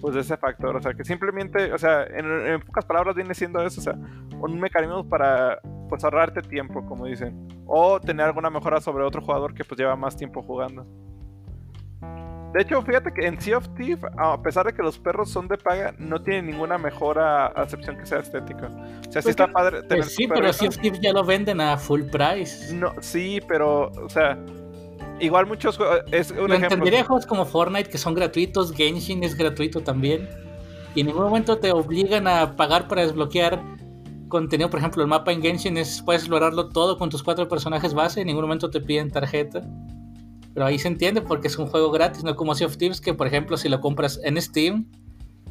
pues 0.01 0.15
de 0.15 0.21
ese 0.21 0.37
factor. 0.37 0.75
O 0.75 0.81
sea, 0.81 0.93
que 0.93 1.03
simplemente, 1.03 1.71
o 1.73 1.77
sea, 1.77 2.03
en, 2.03 2.25
en 2.25 2.61
pocas 2.61 2.85
palabras 2.85 3.15
viene 3.15 3.33
siendo 3.33 3.61
eso, 3.61 3.79
o 3.79 3.83
sea, 3.83 3.93
un 4.39 4.59
mecanismo 4.59 5.07
para 5.07 5.59
pues 5.89 6.03
ahorrarte 6.03 6.41
tiempo, 6.41 6.85
como 6.85 7.05
dicen. 7.05 7.47
O 7.65 7.99
tener 7.99 8.25
alguna 8.25 8.49
mejora 8.49 8.81
sobre 8.81 9.03
otro 9.03 9.21
jugador 9.21 9.53
que 9.53 9.63
pues 9.63 9.79
lleva 9.79 9.95
más 9.95 10.15
tiempo 10.17 10.41
jugando. 10.41 10.85
De 12.53 12.61
hecho, 12.61 12.81
fíjate 12.83 13.11
que 13.11 13.25
en 13.25 13.41
Sea 13.41 13.57
of 13.57 13.67
Thief, 13.75 14.03
a 14.15 14.39
pesar 14.43 14.67
de 14.67 14.73
que 14.73 14.83
los 14.83 14.99
perros 14.99 15.31
son 15.31 15.47
de 15.47 15.57
paga, 15.57 15.95
no 15.97 16.21
tiene 16.21 16.51
ninguna 16.51 16.77
mejora 16.77 17.47
a 17.47 17.63
excepción 17.63 17.97
que 17.97 18.05
sea 18.05 18.19
estética. 18.19 18.67
O 18.67 19.11
sea, 19.11 19.21
sí 19.21 19.23
Pues 19.23 19.27
está 19.27 19.47
padre 19.47 19.81
tener 19.81 20.03
Pues 20.03 20.15
sí, 20.15 20.27
pero. 20.27 20.53
Sea 20.53 20.69
of 20.69 20.77
Thieves 20.77 21.01
ya 21.01 21.13
lo 21.13 21.23
venden 21.23 21.59
a 21.61 21.77
full 21.77 22.03
price. 22.03 22.71
No, 22.71 22.93
sí, 23.01 23.39
pero, 23.47 23.89
o 23.89 24.09
sea, 24.09 24.37
igual 25.19 25.47
muchos 25.47 25.77
juegos. 25.77 26.01
Es 26.11 26.31
un 26.31 26.47
Lo 26.47 26.55
entendería 26.55 27.03
juegos 27.03 27.25
como 27.25 27.45
Fortnite 27.45 27.89
que 27.89 27.97
son 27.97 28.13
gratuitos, 28.13 28.73
Genshin 28.73 29.23
es 29.23 29.35
gratuito 29.35 29.81
también. 29.81 30.29
Y 30.95 31.01
en 31.01 31.07
ningún 31.07 31.23
momento 31.23 31.57
te 31.57 31.71
obligan 31.71 32.27
a 32.27 32.55
pagar 32.55 32.87
para 32.87 33.01
desbloquear 33.01 33.61
contenido. 34.29 34.69
Por 34.69 34.79
ejemplo, 34.79 35.01
el 35.01 35.07
mapa 35.07 35.31
en 35.31 35.41
Genshin 35.41 35.77
es 35.77 36.01
puedes 36.01 36.23
explorarlo 36.23 36.69
todo 36.69 36.97
con 36.97 37.09
tus 37.09 37.23
cuatro 37.23 37.47
personajes 37.47 37.93
base. 37.93 38.21
En 38.21 38.27
ningún 38.27 38.43
momento 38.43 38.69
te 38.69 38.79
piden 38.79 39.11
tarjeta. 39.11 39.61
Pero 40.53 40.65
ahí 40.65 40.77
se 40.77 40.87
entiende 40.87 41.21
porque 41.21 41.47
es 41.47 41.57
un 41.57 41.67
juego 41.67 41.89
gratis, 41.91 42.23
no 42.23 42.35
como 42.35 42.53
Sea 42.53 42.67
of 42.67 42.77
Thieves 42.77 43.01
que, 43.01 43.13
por 43.13 43.25
ejemplo, 43.25 43.57
si 43.57 43.69
lo 43.69 43.81
compras 43.81 44.19
en 44.23 44.39
Steam, 44.39 44.85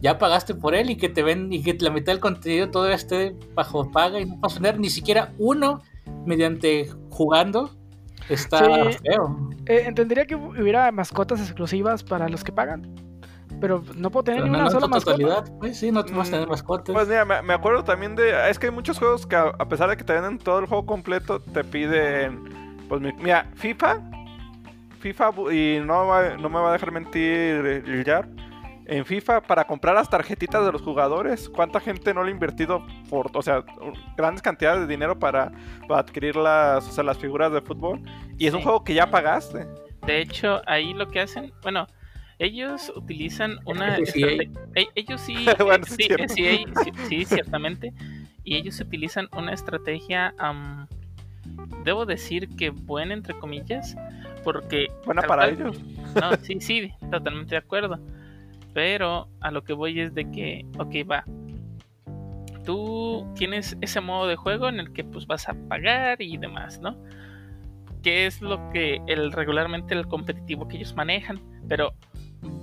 ya 0.00 0.18
pagaste 0.18 0.54
por 0.54 0.74
él 0.74 0.90
y 0.90 0.96
que 0.96 1.08
te 1.08 1.22
ven 1.22 1.52
y 1.52 1.62
que 1.62 1.76
la 1.80 1.90
mitad 1.90 2.12
del 2.12 2.20
contenido 2.20 2.70
todo 2.70 2.88
esté 2.88 3.36
bajo 3.54 3.90
paga 3.90 4.20
y 4.20 4.26
no 4.26 4.36
vas 4.36 4.54
a 4.54 4.56
tener 4.56 4.78
ni 4.78 4.90
siquiera 4.90 5.32
uno 5.38 5.80
mediante 6.24 6.88
jugando. 7.10 7.70
Está 8.28 8.58
Sí. 8.92 8.98
feo. 9.04 9.50
Eh, 9.66 9.84
entendería 9.86 10.26
que 10.26 10.34
hubiera 10.36 10.90
mascotas 10.92 11.40
exclusivas 11.40 12.02
para 12.02 12.28
los 12.28 12.42
que 12.44 12.52
pagan. 12.52 12.94
Pero 13.60 13.84
no 13.96 14.10
puedo 14.10 14.24
tener 14.24 14.40
Pero 14.40 14.46
ni 14.46 14.52
no, 14.52 14.58
una 14.58 14.64
no 14.64 14.70
sola 14.72 14.88
mascota. 14.88 15.16
totalidad, 15.16 15.58
pues 15.60 15.78
sí, 15.78 15.92
no 15.92 16.04
te 16.04 16.12
vas 16.14 16.28
a 16.28 16.32
tener 16.32 16.46
Mm, 16.48 16.50
mascotas. 16.50 16.92
Pues 16.94 17.06
mira, 17.06 17.24
me, 17.24 17.42
me 17.42 17.54
acuerdo 17.54 17.84
también 17.84 18.16
de. 18.16 18.50
Es 18.50 18.58
que 18.58 18.66
hay 18.66 18.72
muchos 18.72 18.98
juegos 18.98 19.26
que, 19.26 19.36
a, 19.36 19.52
a 19.58 19.68
pesar 19.68 19.88
de 19.88 19.96
que 19.96 20.02
te 20.04 20.12
venden 20.14 20.38
todo 20.38 20.58
el 20.58 20.66
juego 20.66 20.84
completo, 20.86 21.38
te 21.40 21.62
piden. 21.62 22.42
Pues 22.88 23.00
mi- 23.00 23.12
mira, 23.22 23.46
FIFA. 23.54 24.00
FIFA, 25.00 25.30
y 25.52 25.80
no, 25.84 26.06
va- 26.06 26.36
no 26.36 26.48
me 26.48 26.58
va 26.60 26.70
a 26.70 26.72
dejar 26.72 26.92
mentir 26.92 27.22
el 27.22 28.04
Jar. 28.04 28.28
En 28.86 29.04
FIFA, 29.06 29.42
para 29.42 29.64
comprar 29.64 29.94
las 29.94 30.10
tarjetitas 30.10 30.64
de 30.66 30.72
los 30.72 30.82
jugadores, 30.82 31.48
¿cuánta 31.48 31.78
gente 31.78 32.12
no 32.12 32.22
le 32.24 32.30
ha 32.30 32.32
invertido 32.32 32.84
por, 33.08 33.30
o 33.34 33.40
sea, 33.42 33.64
grandes 34.16 34.42
cantidades 34.42 34.80
de 34.80 34.86
dinero 34.88 35.18
para, 35.18 35.52
para 35.86 36.00
adquirir 36.00 36.34
las, 36.36 36.88
o 36.88 36.92
sea, 36.92 37.04
las 37.04 37.16
figuras 37.18 37.52
de 37.52 37.60
fútbol? 37.60 38.00
Y 38.38 38.46
es 38.46 38.52
un 38.54 38.60
Sí. 38.60 38.64
juego 38.64 38.82
que 38.82 38.94
ya 38.94 39.08
pagaste. 39.10 39.66
De 40.04 40.20
hecho, 40.20 40.60
ahí 40.66 40.94
lo 40.94 41.08
que 41.08 41.20
hacen, 41.20 41.52
bueno, 41.62 41.86
ellos 42.40 42.92
utilizan 42.96 43.58
una 43.66 43.98
estrate- 43.98 44.50
e- 44.74 44.88
ellos 44.96 45.20
sí, 45.20 45.46
Bueno, 45.60 45.84
eh, 45.84 45.88
sí, 45.88 45.96
sí, 46.02 46.14
eh, 46.18 46.28
sí, 46.28 46.44
eh, 46.44 46.64
sí, 46.82 46.92
sí, 47.08 47.24
ciertamente, 47.24 47.92
y 48.42 48.56
ellos 48.56 48.80
utilizan 48.80 49.28
una 49.36 49.52
estrategia, 49.52 50.34
am, 50.38 50.88
debo 51.84 52.04
decir 52.04 52.48
que 52.56 52.70
buena 52.70 53.14
entre 53.14 53.38
comillas, 53.38 53.94
porque 54.42 54.88
Buena 55.06 55.22
para 55.22 55.42
cual- 55.48 55.54
ellos. 55.60 55.80
no, 56.20 56.34
sí, 56.42 56.60
sí, 56.60 56.92
totalmente 57.12 57.50
de 57.54 57.58
acuerdo. 57.58 58.00
Pero 58.74 59.28
a 59.40 59.50
lo 59.50 59.64
que 59.64 59.72
voy 59.72 60.00
es 60.00 60.14
de 60.14 60.30
que, 60.30 60.64
ok, 60.78 61.08
va. 61.10 61.24
Tú 62.64 63.26
tienes 63.34 63.76
ese 63.80 64.00
modo 64.00 64.28
de 64.28 64.36
juego 64.36 64.68
en 64.68 64.78
el 64.78 64.92
que 64.92 65.04
pues 65.04 65.26
vas 65.26 65.48
a 65.48 65.54
pagar 65.68 66.22
y 66.22 66.36
demás, 66.36 66.80
¿no? 66.80 66.96
Que 68.02 68.26
es 68.26 68.40
lo 68.40 68.70
que 68.70 69.00
el 69.06 69.32
regularmente 69.32 69.94
el 69.94 70.06
competitivo 70.06 70.68
que 70.68 70.76
ellos 70.76 70.94
manejan. 70.94 71.40
Pero 71.68 71.92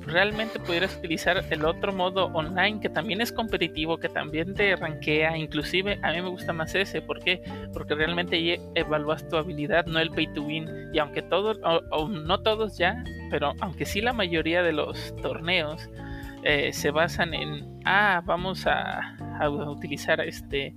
realmente 0.09 0.59
pudieras 0.59 0.95
utilizar 0.97 1.43
el 1.49 1.65
otro 1.65 1.93
modo 1.93 2.25
online 2.27 2.79
que 2.79 2.89
también 2.89 3.21
es 3.21 3.31
competitivo, 3.31 3.97
que 3.97 4.09
también 4.09 4.53
te 4.53 4.75
rankea. 4.75 5.37
Inclusive 5.37 5.99
a 6.03 6.11
mí 6.11 6.21
me 6.21 6.29
gusta 6.29 6.53
más 6.53 6.75
ese. 6.75 7.01
¿Por 7.01 7.19
qué? 7.19 7.41
Porque 7.73 7.95
realmente 7.95 8.59
evalúas 8.75 9.27
tu 9.27 9.37
habilidad, 9.37 9.85
no 9.85 9.99
el 9.99 10.11
pay 10.11 10.27
to 10.33 10.43
win. 10.43 10.67
Y 10.93 10.99
aunque 10.99 11.21
todos, 11.21 11.59
o, 11.63 12.07
no 12.07 12.41
todos 12.41 12.77
ya, 12.77 13.03
pero 13.29 13.53
aunque 13.61 13.85
sí 13.85 14.01
la 14.01 14.13
mayoría 14.13 14.63
de 14.63 14.73
los 14.73 15.15
torneos 15.17 15.89
eh, 16.43 16.71
se 16.73 16.91
basan 16.91 17.33
en, 17.33 17.79
ah, 17.85 18.21
vamos 18.25 18.65
a, 18.65 19.15
utilizar 19.69 20.19
este, 20.19 20.75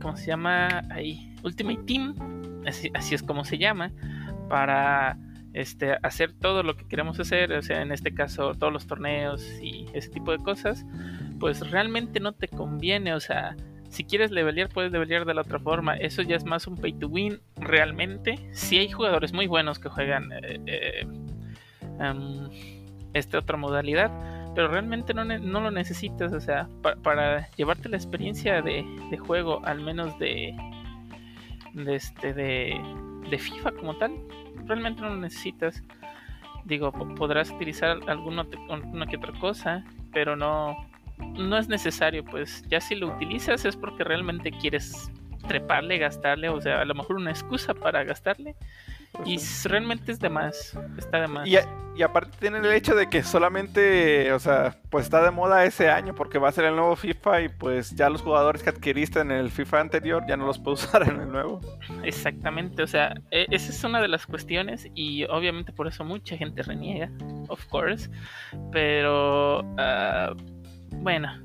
¿cómo 0.00 0.16
se 0.16 0.26
llama? 0.26 0.84
Ahí, 0.90 1.34
Ultimate 1.42 1.82
Team, 1.84 2.14
así, 2.64 2.90
así 2.94 3.16
es 3.16 3.24
como 3.24 3.44
se 3.44 3.58
llama, 3.58 3.90
para 4.48 5.18
este, 5.54 5.96
hacer 6.02 6.32
todo 6.32 6.62
lo 6.62 6.76
que 6.76 6.86
queremos 6.86 7.18
hacer, 7.18 7.52
o 7.52 7.62
sea, 7.62 7.80
en 7.80 7.92
este 7.92 8.12
caso 8.12 8.54
todos 8.54 8.72
los 8.72 8.86
torneos 8.86 9.42
y 9.62 9.86
ese 9.94 10.10
tipo 10.10 10.32
de 10.32 10.38
cosas, 10.38 10.84
pues 11.40 11.70
realmente 11.70 12.20
no 12.20 12.32
te 12.32 12.48
conviene, 12.48 13.14
o 13.14 13.20
sea, 13.20 13.56
si 13.88 14.02
quieres 14.02 14.32
levelear, 14.32 14.68
puedes 14.70 14.90
levelear 14.90 15.24
de 15.24 15.34
la 15.34 15.42
otra 15.42 15.60
forma. 15.60 15.94
Eso 15.96 16.20
ya 16.22 16.34
es 16.34 16.44
más 16.44 16.66
un 16.66 16.76
pay 16.76 16.92
to 16.94 17.06
win. 17.06 17.38
Realmente, 17.54 18.48
si 18.52 18.76
hay 18.78 18.90
jugadores 18.90 19.32
muy 19.32 19.46
buenos 19.46 19.78
que 19.78 19.88
juegan 19.88 20.32
eh, 20.32 20.60
eh, 20.66 21.06
um, 22.00 22.50
esta 23.12 23.38
otra 23.38 23.56
modalidad, 23.56 24.10
pero 24.56 24.66
realmente 24.66 25.14
no, 25.14 25.24
no 25.24 25.60
lo 25.60 25.70
necesitas. 25.70 26.32
O 26.32 26.40
sea, 26.40 26.68
pa- 26.82 26.96
para 26.96 27.48
llevarte 27.52 27.88
la 27.88 27.96
experiencia 27.96 28.62
de, 28.62 28.84
juego, 29.18 29.64
al 29.64 29.80
menos 29.80 30.18
de, 30.18 30.56
este, 31.86 32.34
de, 32.34 32.74
de 33.30 33.38
FIFA 33.38 33.70
como 33.72 33.96
tal, 33.96 34.12
realmente 34.66 35.00
no 35.02 35.10
lo 35.10 35.16
necesitas. 35.16 35.82
Digo, 36.64 36.92
po- 36.92 37.14
podrás 37.14 37.50
utilizar 37.50 37.98
alguna, 38.06 38.46
que 39.06 39.16
otra 39.16 39.32
cosa, 39.38 39.84
pero 40.12 40.34
no, 40.36 40.74
no 41.18 41.58
es 41.58 41.68
necesario, 41.68 42.24
pues 42.24 42.64
ya 42.68 42.80
si 42.80 42.94
lo 42.94 43.08
utilizas 43.08 43.64
es 43.64 43.76
porque 43.76 44.02
realmente 44.04 44.50
quieres 44.50 45.10
treparle, 45.46 45.98
gastarle, 45.98 46.48
o 46.48 46.60
sea, 46.60 46.80
a 46.80 46.84
lo 46.86 46.94
mejor 46.94 47.16
una 47.16 47.30
excusa 47.30 47.74
para 47.74 48.02
gastarle 48.02 48.56
Y 49.24 49.38
realmente 49.68 50.12
es 50.12 50.18
de 50.18 50.28
más. 50.28 50.76
Está 50.98 51.20
de 51.20 51.28
más. 51.28 51.46
Y, 51.46 51.56
a- 51.56 51.66
y 51.96 52.02
aparte 52.02 52.36
tiene 52.40 52.58
el 52.58 52.72
hecho 52.72 52.96
de 52.96 53.08
que 53.08 53.22
solamente, 53.22 54.32
o 54.32 54.40
sea, 54.40 54.76
pues 54.90 55.04
está 55.04 55.22
de 55.22 55.30
moda 55.30 55.64
ese 55.64 55.88
año 55.88 56.12
porque 56.14 56.38
va 56.38 56.48
a 56.48 56.52
ser 56.52 56.64
el 56.64 56.74
nuevo 56.74 56.96
FIFA 56.96 57.42
y 57.42 57.48
pues 57.48 57.94
ya 57.94 58.10
los 58.10 58.20
jugadores 58.22 58.64
que 58.64 58.70
adquiriste 58.70 59.20
en 59.20 59.30
el 59.30 59.50
FIFA 59.52 59.80
anterior 59.80 60.24
ya 60.28 60.36
no 60.36 60.44
los 60.46 60.58
puedes 60.58 60.82
usar 60.88 61.08
en 61.08 61.20
el 61.20 61.30
nuevo. 61.30 61.60
Exactamente, 62.02 62.82
o 62.82 62.86
sea, 62.88 63.14
e- 63.30 63.46
esa 63.50 63.70
es 63.70 63.84
una 63.84 64.00
de 64.02 64.08
las 64.08 64.26
cuestiones 64.26 64.88
y 64.94 65.22
obviamente 65.26 65.72
por 65.72 65.86
eso 65.86 66.04
mucha 66.04 66.36
gente 66.36 66.62
reniega, 66.64 67.10
of 67.48 67.64
course, 67.66 68.10
pero 68.72 69.60
ah, 69.78 70.34
bueno, 70.96 71.40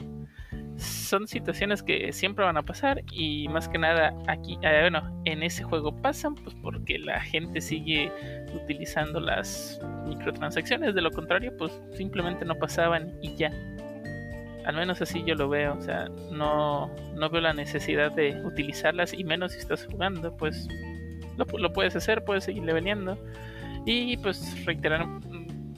son 0.80 1.27
situaciones 1.27 1.84
que 1.84 2.11
siempre 2.14 2.45
van 2.45 2.57
a 2.57 2.64
pasar 2.64 3.03
y 3.11 3.47
más 3.49 3.68
que 3.68 3.77
nada 3.77 4.14
aquí, 4.27 4.57
ah, 4.64 4.81
bueno, 4.81 5.22
en 5.26 5.43
ese 5.43 5.64
juego 5.64 5.95
pasan 6.01 6.35
pues 6.35 6.56
porque 6.61 6.97
la 6.97 7.19
gente 7.22 7.61
sigue 7.61 8.11
utilizando 8.53 9.19
las 9.19 9.80
microtransacciones, 10.07 10.95
de 10.95 11.01
lo 11.01 11.11
contrario 11.11 11.56
pues 11.57 11.72
simplemente 11.93 12.45
no 12.45 12.56
pasaban 12.56 13.14
y 13.22 13.35
ya. 13.35 13.51
Al 14.65 14.76
menos 14.76 15.01
así 15.01 15.23
yo 15.26 15.35
lo 15.35 15.49
veo, 15.49 15.76
o 15.76 15.81
sea, 15.81 16.10
no, 16.31 16.93
no 17.15 17.30
veo 17.30 17.41
la 17.41 17.53
necesidad 17.53 18.11
de 18.11 18.41
utilizarlas 18.45 19.14
y 19.14 19.23
menos 19.23 19.53
si 19.53 19.60
estás 19.60 19.85
jugando, 19.85 20.35
pues 20.38 20.68
lo, 21.38 21.45
lo 21.57 21.73
puedes 21.73 21.95
hacer, 21.95 22.23
puedes 22.23 22.43
seguir 22.43 22.64
leveleando 22.64 23.18
y 23.85 24.18
pues 24.18 24.65
reiterar, 24.65 25.07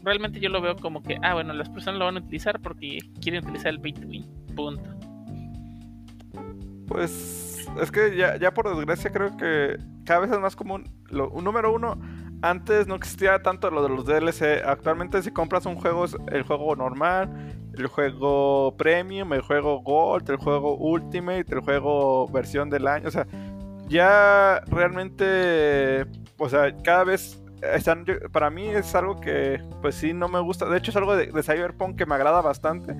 realmente 0.03 0.39
yo 0.39 0.49
lo 0.49 0.61
veo 0.61 0.75
como 0.75 1.03
que, 1.03 1.17
ah, 1.21 1.33
bueno, 1.33 1.53
las 1.53 1.69
personas 1.69 1.99
lo 1.99 2.05
van 2.05 2.17
a 2.17 2.19
utilizar 2.19 2.59
porque 2.59 2.99
quieren 3.21 3.43
utilizar 3.43 3.67
el 3.67 3.79
pay 3.79 3.93
punto. 4.55 4.89
Pues 6.87 7.67
es 7.81 7.91
que 7.91 8.15
ya, 8.15 8.37
ya 8.37 8.53
por 8.53 8.75
desgracia 8.75 9.11
creo 9.11 9.37
que 9.37 9.77
cada 10.05 10.21
vez 10.21 10.31
es 10.31 10.39
más 10.39 10.55
común. 10.55 10.89
Lo, 11.09 11.29
un 11.29 11.43
número 11.43 11.73
uno, 11.73 11.97
antes 12.41 12.87
no 12.87 12.95
existía 12.95 13.41
tanto 13.41 13.69
lo 13.71 13.83
de 13.83 13.89
los 13.89 14.05
DLC. 14.05 14.63
Actualmente 14.65 15.21
si 15.21 15.31
compras 15.31 15.65
un 15.65 15.75
juego, 15.75 16.05
es 16.05 16.17
el 16.31 16.43
juego 16.43 16.75
normal, 16.75 17.29
el 17.77 17.87
juego 17.87 18.75
premium, 18.77 19.31
el 19.33 19.41
juego 19.41 19.81
gold, 19.81 20.29
el 20.29 20.37
juego 20.37 20.75
ultimate, 20.75 21.45
el 21.49 21.61
juego 21.61 22.27
versión 22.27 22.69
del 22.69 22.87
año. 22.87 23.07
O 23.07 23.11
sea, 23.11 23.27
ya 23.87 24.61
realmente, 24.67 26.05
o 26.37 26.49
sea, 26.49 26.75
cada 26.83 27.03
vez 27.03 27.40
están, 27.61 28.05
yo- 28.05 28.19
para 28.31 28.49
mí 28.49 28.67
es 28.69 28.93
algo 28.95 29.19
que 29.19 29.61
pues 29.81 29.95
sí 29.95 30.13
no 30.13 30.27
me 30.27 30.39
gusta. 30.39 30.65
De 30.67 30.77
hecho 30.77 30.91
es 30.91 30.97
algo 30.97 31.15
de, 31.15 31.27
de 31.27 31.43
Cyberpunk 31.43 31.97
que 31.97 32.05
me 32.05 32.15
agrada 32.15 32.41
bastante. 32.41 32.93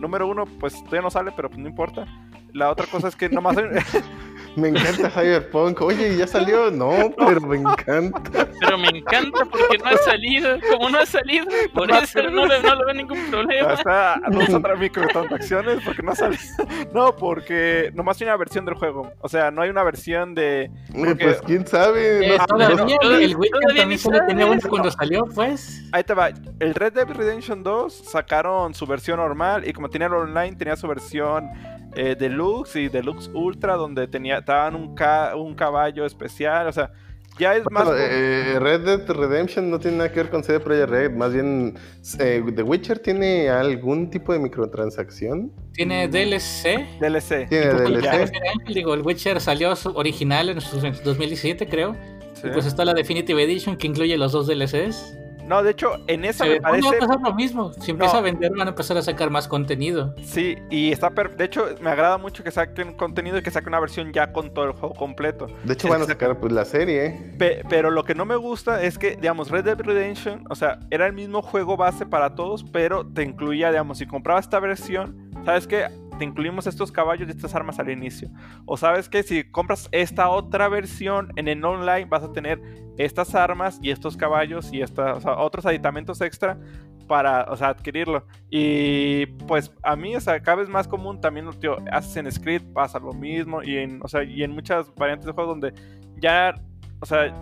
Número 0.00 0.26
uno, 0.26 0.44
pues 0.60 0.74
todavía 0.80 1.02
no 1.02 1.10
sale, 1.10 1.32
pero 1.34 1.48
pues 1.48 1.60
no 1.60 1.68
importa. 1.68 2.06
La 2.52 2.70
otra 2.70 2.86
cosa 2.86 3.08
es 3.08 3.16
que 3.16 3.28
nomás 3.28 3.56
hay, 3.56 3.64
Me 4.56 4.68
encanta 4.68 5.10
Cyberpunk. 5.10 5.80
Oye, 5.80 6.16
¿ya 6.16 6.26
salió? 6.26 6.70
No, 6.70 6.92
pero 7.16 7.40
me 7.40 7.56
encanta. 7.56 8.46
Pero 8.60 8.78
me 8.78 8.88
encanta 8.88 9.44
porque 9.46 9.78
no 9.78 9.86
ha 9.90 9.96
salido, 9.98 10.58
como 10.70 10.90
no 10.90 10.98
ha 10.98 11.06
salido, 11.06 11.46
por 11.72 11.88
No 11.88 11.94
ha 11.94 12.00
eso 12.00 12.22
no, 12.30 12.46
le- 12.46 12.62
no 12.62 12.74
le 12.74 12.84
veo 12.84 12.94
ningún 12.94 13.30
problema. 13.30 13.72
Hasta 13.72 14.20
no 14.30 14.76
microtransacciones 14.76 15.80
porque 15.84 16.02
no 16.02 16.14
sale. 16.14 16.38
No, 16.92 17.16
porque 17.16 17.90
nomás 17.94 18.20
hay 18.20 18.26
una 18.26 18.36
versión 18.36 18.64
del 18.64 18.74
juego. 18.74 19.10
O 19.20 19.28
sea, 19.28 19.50
no 19.50 19.62
hay 19.62 19.70
una 19.70 19.82
versión 19.82 20.34
de. 20.34 20.70
Porque- 20.96 21.24
Pues 21.24 21.40
quién 21.42 21.66
sabe. 21.66 22.26
Eh, 22.34 22.38
No- 22.38 22.46
todavía, 22.46 22.98
no, 23.02 23.10
el 23.16 23.36
ni 23.38 23.76
también 23.76 23.98
solo 23.98 24.18
tenía 24.26 24.46
uno 24.46 24.60
cuando 24.68 24.90
salió, 24.90 25.24
pues. 25.34 25.82
Ahí 25.92 26.04
te 26.04 26.14
va. 26.14 26.30
El 26.60 26.74
Red 26.74 26.92
Dead 26.92 27.08
Redemption 27.08 27.62
2 27.62 27.92
sacaron 28.10 28.74
su 28.74 28.86
versión 28.86 29.16
normal 29.18 29.66
y 29.66 29.72
como 29.72 29.88
tenía 29.88 30.08
el 30.08 30.14
online, 30.14 30.56
tenía 30.56 30.76
su 30.76 30.86
versión 30.86 31.48
eh, 31.94 32.16
Deluxe 32.18 32.76
y 32.76 32.88
Deluxe 32.88 33.28
Ultra, 33.34 33.74
donde 33.76 34.06
tenía, 34.08 34.40
daban 34.40 34.74
un, 34.76 34.94
ca- 34.94 35.34
un 35.36 35.54
caballo 35.54 36.04
especial. 36.06 36.66
O 36.68 36.72
sea, 36.72 36.90
ya 37.38 37.56
es 37.56 37.62
más. 37.70 37.84
Bueno, 37.86 37.98
eh, 37.98 38.58
Red 38.58 38.80
Dead 38.80 39.10
Redemption 39.10 39.70
no 39.70 39.78
tiene 39.78 39.96
nada 39.98 40.12
que 40.12 40.20
ver 40.22 40.30
con 40.30 40.44
CD 40.44 40.60
Projekt 40.60 40.90
Red. 40.90 41.10
Más 41.12 41.32
bien, 41.32 41.74
eh, 42.18 42.42
¿The 42.54 42.62
Witcher 42.62 42.98
tiene 42.98 43.48
algún 43.48 44.10
tipo 44.10 44.32
de 44.32 44.38
microtransacción? 44.38 45.50
Tiene 45.72 46.08
DLC. 46.08 46.86
DLC. 47.00 47.48
Tiene 47.48 47.66
DLC. 47.74 48.06
Ángel, 48.08 48.74
Digo, 48.74 48.94
el 48.94 49.02
Witcher 49.02 49.40
salió 49.40 49.74
su- 49.76 49.90
original 49.96 50.48
en 50.50 50.60
su- 50.60 50.84
en 50.84 50.94
2017, 51.04 51.66
creo. 51.68 51.94
sí. 52.34 52.48
Y 52.48 52.50
pues 52.50 52.66
está 52.66 52.84
la 52.84 52.92
Definitive 52.94 53.42
Edition 53.42 53.76
que 53.76 53.86
incluye 53.86 54.16
los 54.18 54.32
dos 54.32 54.46
DLCs. 54.46 55.16
No, 55.46 55.62
de 55.62 55.70
hecho, 55.72 55.92
en 56.06 56.24
esa 56.24 56.44
Se 56.44 56.50
me 56.50 56.54
ve- 56.56 56.60
¿dónde 56.60 56.80
va 56.82 56.88
parece. 56.90 57.04
a 57.04 57.06
pasar 57.08 57.20
lo 57.22 57.34
mismo. 57.34 57.72
Si 57.74 57.90
empieza 57.90 58.14
No. 58.14 58.18
a 58.20 58.22
vender, 58.22 58.52
van 58.56 58.68
a 58.68 58.70
empezar 58.70 58.96
a 58.96 59.02
sacar 59.02 59.30
más 59.30 59.48
contenido. 59.48 60.14
Sí, 60.22 60.56
y 60.70 60.92
está 60.92 61.10
per- 61.10 61.36
de 61.36 61.44
hecho 61.44 61.66
me 61.80 61.90
agrada 61.90 62.16
mucho 62.18 62.42
que 62.44 62.50
saquen 62.50 62.94
contenido 62.94 63.38
y 63.38 63.42
que 63.42 63.50
saquen 63.50 63.68
una 63.70 63.80
versión 63.80 64.12
ya 64.12 64.32
con 64.32 64.54
todo 64.54 64.66
el 64.66 64.72
juego 64.72 64.94
completo. 64.94 65.48
De 65.64 65.74
hecho, 65.74 65.88
Es 65.88 65.92
van 65.92 66.02
a 66.02 66.04
sacar 66.06 66.38
pues, 66.38 66.52
la 66.52 66.64
serie. 66.64 67.34
Pe- 67.38 67.62
pero 67.68 67.90
lo 67.90 68.04
que 68.04 68.14
no 68.14 68.24
me 68.24 68.36
gusta 68.36 68.82
es 68.82 68.98
que, 68.98 69.16
digamos, 69.16 69.50
Red 69.50 69.64
Dead 69.64 69.80
Redemption, 69.80 70.44
o 70.48 70.54
sea, 70.54 70.78
era 70.90 71.06
el 71.06 71.12
mismo 71.12 71.42
juego 71.42 71.76
base 71.76 72.06
para 72.06 72.34
todos, 72.34 72.64
pero 72.64 73.04
te 73.06 73.22
incluía, 73.22 73.70
digamos, 73.70 73.98
si 73.98 74.06
comprabas 74.06 74.44
esta 74.46 74.60
versión, 74.60 75.30
¿sabes 75.44 75.66
qué? 75.66 75.86
Incluimos 76.22 76.66
estos 76.66 76.92
caballos 76.92 77.28
y 77.28 77.30
estas 77.32 77.54
armas 77.54 77.78
al 77.78 77.90
inicio. 77.90 78.30
O 78.66 78.76
sabes 78.76 79.08
que 79.08 79.22
si 79.22 79.44
compras 79.44 79.88
esta 79.92 80.28
otra 80.28 80.68
versión 80.68 81.32
en 81.36 81.48
el 81.48 81.64
online 81.64 82.06
vas 82.06 82.22
a 82.22 82.32
tener 82.32 82.60
estas 82.98 83.34
armas 83.34 83.78
y 83.82 83.90
estos 83.90 84.16
caballos 84.16 84.72
y 84.72 84.82
esta, 84.82 85.14
otros 85.38 85.66
aditamentos 85.66 86.20
extra 86.20 86.58
para, 87.06 87.44
o 87.44 87.56
sea, 87.56 87.68
adquirirlo. 87.68 88.26
Y 88.50 89.26
pues 89.46 89.72
a 89.82 89.96
mí, 89.96 90.16
o 90.16 90.20
sea, 90.20 90.40
cada 90.40 90.58
vez 90.58 90.68
más 90.68 90.88
común 90.88 91.20
también, 91.20 91.48
tío, 91.60 91.76
Assassin's 91.90 92.38
Creed 92.38 92.62
pasa 92.72 92.98
lo 92.98 93.12
mismo 93.12 93.62
y 93.62 93.78
en, 93.78 94.00
o 94.02 94.08
sea, 94.08 94.22
y 94.22 94.42
en 94.42 94.52
muchas 94.52 94.94
variantes 94.94 95.26
de 95.26 95.32
juegos 95.32 95.52
donde 95.52 95.74
ya, 96.20 96.54
o 97.00 97.06
sea, 97.06 97.34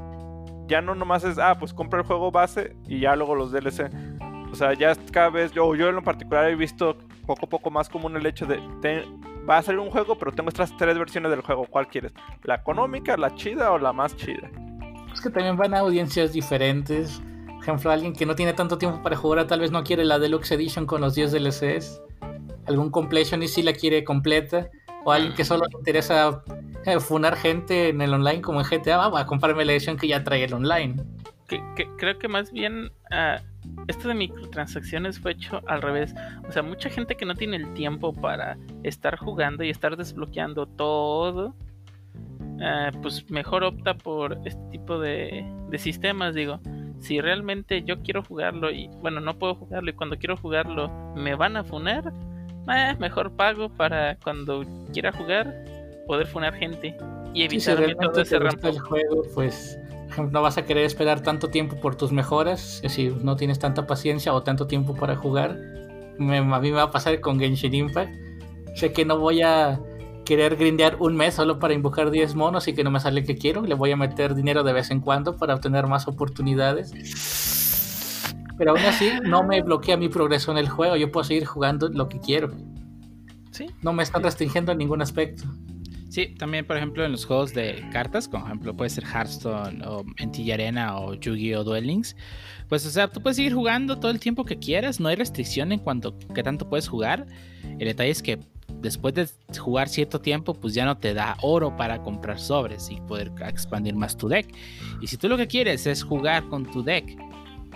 ya 0.66 0.81
no 0.81 0.94
nomás 0.94 1.24
es, 1.24 1.39
ah, 1.39 1.57
pues 1.59 1.74
compra 1.74 2.01
el 2.01 2.07
juego 2.07 2.31
base 2.31 2.77
y 2.86 3.01
ya 3.01 3.16
luego 3.16 3.35
los 3.35 3.52
DLC. 3.52 3.90
O 4.52 4.55
sea, 4.55 4.74
ya 4.74 4.94
cada 5.12 5.31
vez, 5.31 5.52
yo, 5.52 5.74
yo 5.74 5.89
en 5.89 5.97
lo 5.97 6.02
particular 6.02 6.48
he 6.48 6.57
visto 6.57 6.97
poco 7.35 7.47
a 7.47 7.48
poco 7.48 7.70
más 7.70 7.89
común 7.89 8.16
el 8.16 8.27
hecho 8.27 8.44
de, 8.47 8.61
te- 8.82 9.05
va 9.48 9.59
a 9.59 9.62
salir 9.62 9.78
un 9.81 9.90
juego, 9.90 10.16
pero 10.16 10.32
tengo 10.32 10.48
estas 10.48 10.77
tres 10.77 10.98
versiones 10.98 11.31
del 11.31 11.40
juego, 11.43 11.66
¿cuál 11.70 11.86
quieres? 11.89 12.12
¿La 12.44 12.57
económica, 12.57 13.16
la 13.16 13.35
chida 13.35 13.70
o 13.73 13.78
la 13.78 13.93
más 13.93 14.16
chida? 14.16 14.51
Es 15.12 15.20
que 15.20 15.31
también 15.31 15.57
van 15.57 15.74
a 15.74 15.78
audiencias 15.81 16.32
diferentes. 16.32 17.20
Por 17.47 17.62
ejemplo, 17.62 17.90
alguien 17.90 18.12
que 18.15 18.27
no 18.27 18.35
tiene 18.35 18.52
tanto 18.52 18.78
tiempo 18.78 19.02
para 19.02 19.16
jugar, 19.16 19.47
tal 19.47 19.61
vez 19.61 19.70
no 19.70 19.85
quiere 19.85 20.05
la 20.05 20.19
Deluxe 20.19 20.52
Edition 20.52 20.86
con 20.86 21.01
los 21.01 21.15
10 21.15 21.32
DLCs. 21.32 22.01
Algún 22.66 22.90
completionist 22.90 23.55
sí 23.55 23.62
la 23.62 23.73
quiere 23.73 24.02
completa. 24.05 24.69
O 25.05 25.12
alguien 25.12 25.35
que 25.35 25.44
solo 25.44 25.65
le 25.70 25.78
interesa 25.78 26.43
eh, 26.85 27.01
funar 27.01 27.36
gente 27.36 27.89
en 27.89 28.01
el 28.02 28.12
online 28.12 28.40
como 28.43 28.61
en 28.61 28.66
GTA, 28.66 29.05
ah, 29.05 29.09
va 29.09 29.20
a 29.20 29.27
comprarme 29.27 29.65
la 29.65 29.73
edición 29.73 29.97
que 29.97 30.09
ya 30.09 30.23
trae 30.24 30.44
el 30.44 30.52
online. 30.55 30.97
que, 31.48 31.62
que- 31.77 31.89
creo 31.97 32.19
que 32.19 32.28
más 32.28 32.52
bien 32.52 32.90
ah, 33.11 33.39
esto 33.89 34.09
de 34.09 34.15
microtransacciones 34.15 35.19
fue 35.19 35.32
hecho 35.32 35.61
al 35.66 35.82
revés. 35.82 36.15
O 36.49 36.53
sea, 36.53 36.62
mucha 36.62 36.91
gente 36.91 37.16
que 37.16 37.27
no 37.27 37.35
tiene 37.35 37.57
el 37.57 37.73
tiempo 37.74 38.12
para 38.12 38.57
estar 38.82 39.16
jugando 39.16 39.65
y 39.65 39.70
estar 39.70 39.97
desbloqueando 39.97 40.66
todo, 40.66 41.55
ah, 42.61 42.91
pues 43.03 43.31
mejor 43.31 43.65
opta 43.65 43.95
por 43.95 44.39
este 44.45 44.62
tipo 44.70 44.99
de, 44.99 45.45
de 45.69 45.78
sistemas. 45.78 46.35
Digo, 46.35 46.61
si 47.01 47.20
realmente 47.20 47.82
yo 47.82 48.03
quiero 48.03 48.23
jugarlo 48.23 48.70
y, 48.70 48.89
bueno, 49.01 49.20
no 49.20 49.39
puedo 49.39 49.55
jugarlo 49.55 49.91
y 49.91 49.95
cuando 49.95 50.16
quiero 50.19 50.37
jugarlo 50.37 50.91
me 51.16 51.35
van 51.35 51.57
a 51.57 51.65
funar, 51.65 52.12
eh, 52.73 52.95
mejor 53.01 53.32
pago 53.32 53.69
para 53.70 54.16
cuando 54.16 54.65
quiera 54.93 55.11
jugar 55.12 55.65
poder 56.07 56.27
funar 56.27 56.55
gente 56.55 56.97
y 57.32 57.49
Sí, 57.49 57.61
si 57.61 57.70
todo 57.97 58.20
ese 58.20 58.39
rampo. 58.39 58.69
el 58.69 58.78
juego, 58.81 59.23
pues 59.35 59.78
no 60.31 60.43
vas 60.43 60.59
a 60.59 60.65
querer 60.65 60.85
esperar 60.85 61.23
tanto 61.23 61.49
tiempo 61.49 61.77
por 61.81 61.97
tus 61.97 62.12
mejoras, 62.12 62.82
si 62.89 63.09
no 63.09 63.37
tienes 63.37 63.59
tanta 63.59 63.87
paciencia 63.87 64.32
o 64.32 64.43
tanto 64.43 64.66
tiempo 64.66 64.95
para 64.95 65.16
jugar. 65.16 65.59
Me- 66.19 66.39
a 66.39 66.43
mí 66.45 66.70
me 66.70 66.77
va 66.77 66.82
a 66.85 66.91
pasar 66.91 67.20
con 67.20 67.39
Genshin 67.39 67.74
Impact. 67.74 68.12
Sé 68.77 68.93
que 68.93 69.05
no 69.05 69.19
voy 69.19 69.43
a 69.43 69.81
querer 70.24 70.57
grindear 70.57 70.97
un 71.01 71.16
mes 71.16 71.35
solo 71.35 71.59
para 71.59 71.74
invocar 71.74 72.11
10 72.11 72.35
monos 72.37 72.69
y 72.69 72.73
que 72.74 72.85
no 72.85 72.91
me 72.91 73.01
sale 73.01 73.20
el 73.20 73.27
que 73.27 73.37
quiero. 73.37 73.62
Le 73.62 73.74
voy 73.74 73.91
a 73.91 73.97
meter 73.97 74.35
dinero 74.35 74.62
de 74.62 74.73
vez 74.73 74.91
en 74.91 75.01
cuando 75.01 75.37
para 75.37 75.55
obtener 75.55 75.87
más 75.87 76.07
oportunidades. 76.07 76.93
Pero 78.59 78.73
aún 78.73 78.81
así, 78.81 79.11
no 79.24 79.43
me 79.43 79.61
bloquea 79.62 79.97
mi 79.97 80.09
progreso 80.09 80.53
en 80.53 80.59
el 80.59 80.69
juego. 80.69 80.97
Yo 80.97 81.11
puedo 81.11 81.24
seguir 81.24 81.47
jugando 81.47 81.89
lo 81.89 82.09
que 82.09 82.20
quiero. 82.20 82.51
Sí. 83.51 83.66
No 83.82 83.93
me 83.93 84.03
están 84.03 84.23
restringiendo 84.23 84.70
en 84.73 84.78
ningún 84.78 85.03
aspecto. 85.03 85.45
Sí, 86.11 86.27
también 86.27 86.66
por 86.66 86.77
ejemplo 86.77 87.05
en 87.05 87.12
los 87.12 87.24
juegos 87.24 87.55
de 87.55 87.89
cartas, 87.93 88.27
como 88.27 88.45
ejemplo 88.45 88.77
puede 88.77 88.91
ser 88.91 89.05
Hearthstone 89.05 89.87
o 89.87 90.05
NTG 90.19 90.53
Arena 90.53 90.99
o 90.99 91.15
Yu-Gi-Oh! 91.15 91.62
Duel 91.62 91.87
Links, 91.87 92.16
pues 92.69 92.85
o 92.85 92.91
sea, 92.91 93.07
tú 93.07 93.23
puedes 93.23 93.37
seguir 93.37 93.55
jugando 93.55 93.97
todo 94.01 94.11
el 94.11 94.19
tiempo 94.19 94.45
que 94.45 94.59
quieras, 94.59 94.99
no 94.99 95.09
hay 95.09 95.15
restricción 95.15 95.70
en 95.70 95.78
cuanto 95.78 96.16
a 96.28 96.35
qué 96.35 96.43
tanto 96.43 96.69
puedes 96.69 96.89
jugar. 96.89 97.27
El 97.78 97.87
detalle 97.87 98.11
es 98.11 98.23
que 98.23 98.41
después 98.81 99.15
de 99.15 99.28
jugar 99.57 99.89
cierto 99.89 100.20
tiempo, 100.20 100.55
pues 100.55 100.74
ya 100.74 100.85
no 100.85 100.99
te 100.99 101.15
da 101.15 101.37
oro 101.43 101.77
para 101.77 102.03
comprar 102.03 102.41
sobres 102.41 102.91
y 102.91 103.01
poder 103.03 103.31
expandir 103.47 103.95
más 103.95 104.16
tu 104.16 104.28
deck. 104.28 104.53
Y 105.01 105.07
si 105.07 105.16
tú 105.16 105.28
lo 105.28 105.37
que 105.37 105.47
quieres 105.47 105.87
es 105.87 106.03
jugar 106.03 106.49
con 106.49 106.69
tu 106.69 106.82
deck, 106.82 107.16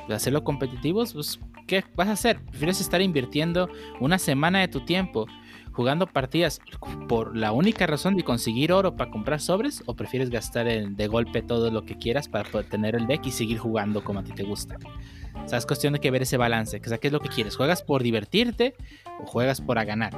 hacerlo 0.08 0.42
competitivos, 0.42 1.12
pues 1.12 1.38
¿qué 1.68 1.84
vas 1.94 2.08
a 2.08 2.12
hacer? 2.12 2.40
¿Prefieres 2.46 2.80
estar 2.80 3.00
invirtiendo 3.00 3.68
una 4.00 4.18
semana 4.18 4.58
de 4.58 4.68
tu 4.68 4.84
tiempo 4.84 5.28
jugando 5.74 6.06
partidas 6.06 6.60
por 7.08 7.36
la 7.36 7.52
única 7.52 7.86
razón 7.86 8.16
de 8.16 8.22
conseguir 8.22 8.72
oro 8.72 8.96
para 8.96 9.10
comprar 9.10 9.40
sobres 9.40 9.82
o 9.86 9.94
prefieres 9.94 10.30
gastar 10.30 10.66
de 10.66 11.06
golpe 11.08 11.42
todo 11.42 11.70
lo 11.70 11.84
que 11.84 11.98
quieras 11.98 12.28
para 12.28 12.48
poder 12.48 12.68
tener 12.68 12.94
el 12.94 13.06
deck 13.06 13.26
y 13.26 13.32
seguir 13.32 13.58
jugando 13.58 14.02
como 14.04 14.20
a 14.20 14.24
ti 14.24 14.32
te 14.32 14.44
gusta. 14.44 14.78
O 15.44 15.48
sea, 15.48 15.58
es 15.58 15.66
cuestión 15.66 15.92
de 15.92 16.00
que 16.00 16.10
ver 16.10 16.22
ese 16.22 16.36
balance. 16.36 16.80
O 16.82 16.88
sea, 16.88 16.98
¿qué 16.98 17.08
es 17.08 17.12
lo 17.12 17.20
que 17.20 17.28
quieres? 17.28 17.56
¿Juegas 17.56 17.82
por 17.82 18.02
divertirte 18.02 18.74
o 19.20 19.26
juegas 19.26 19.60
por 19.60 19.78
a 19.78 19.84
ganar? 19.84 20.14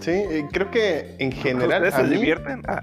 Sí, 0.00 0.10
creo 0.50 0.70
que 0.70 1.14
en 1.20 1.30
general. 1.30 1.84
¿Ustedes 1.84 2.08
se 2.08 2.14
divierten? 2.14 2.62
Ah. 2.66 2.82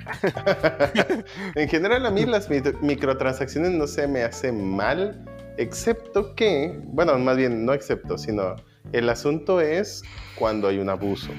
en 1.56 1.68
general, 1.68 2.06
a 2.06 2.12
mí 2.12 2.26
las 2.26 2.50
microtransacciones 2.82 3.72
no 3.72 3.88
se 3.88 4.08
me 4.08 4.24
hacen 4.24 4.76
mal, 4.76 5.26
excepto 5.58 6.34
que, 6.34 6.80
bueno, 6.86 7.18
más 7.20 7.36
bien, 7.36 7.66
no 7.66 7.74
excepto, 7.74 8.18
sino 8.18 8.56
el 8.94 9.10
asunto 9.10 9.62
es 9.62 10.04
cuando 10.38 10.68
hay 10.68 10.80
un 10.80 10.90
abuso. 10.90 11.30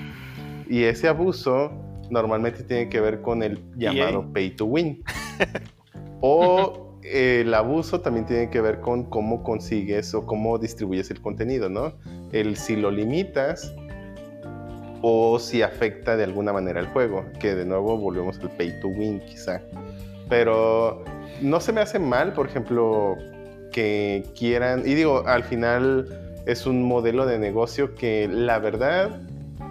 Y 0.68 0.84
ese 0.84 1.08
abuso 1.08 1.72
normalmente 2.10 2.62
tiene 2.62 2.88
que 2.88 3.00
ver 3.00 3.20
con 3.22 3.42
el 3.42 3.62
llamado 3.76 4.32
pay 4.32 4.50
to 4.50 4.66
win. 4.66 5.02
o 6.20 6.98
el 7.02 7.52
abuso 7.54 8.00
también 8.00 8.26
tiene 8.26 8.50
que 8.50 8.60
ver 8.60 8.80
con 8.80 9.04
cómo 9.04 9.42
consigues 9.42 10.14
o 10.14 10.26
cómo 10.26 10.58
distribuyes 10.58 11.10
el 11.10 11.20
contenido, 11.20 11.68
¿no? 11.68 11.94
El 12.32 12.56
si 12.56 12.76
lo 12.76 12.90
limitas 12.90 13.74
o 15.02 15.38
si 15.38 15.62
afecta 15.62 16.16
de 16.16 16.24
alguna 16.24 16.52
manera 16.52 16.80
el 16.80 16.86
juego, 16.88 17.24
que 17.40 17.54
de 17.54 17.64
nuevo 17.64 17.96
volvemos 17.96 18.38
al 18.40 18.50
pay 18.50 18.78
to 18.80 18.88
win 18.88 19.20
quizá. 19.20 19.62
Pero 20.28 21.04
no 21.40 21.60
se 21.60 21.72
me 21.72 21.80
hace 21.80 21.98
mal, 21.98 22.32
por 22.34 22.46
ejemplo, 22.46 23.16
que 23.72 24.24
quieran, 24.38 24.82
y 24.84 24.94
digo, 24.94 25.24
al 25.26 25.42
final 25.44 26.29
es 26.46 26.66
un 26.66 26.82
modelo 26.82 27.26
de 27.26 27.38
negocio 27.38 27.94
que 27.94 28.28
la 28.28 28.58
verdad 28.58 29.20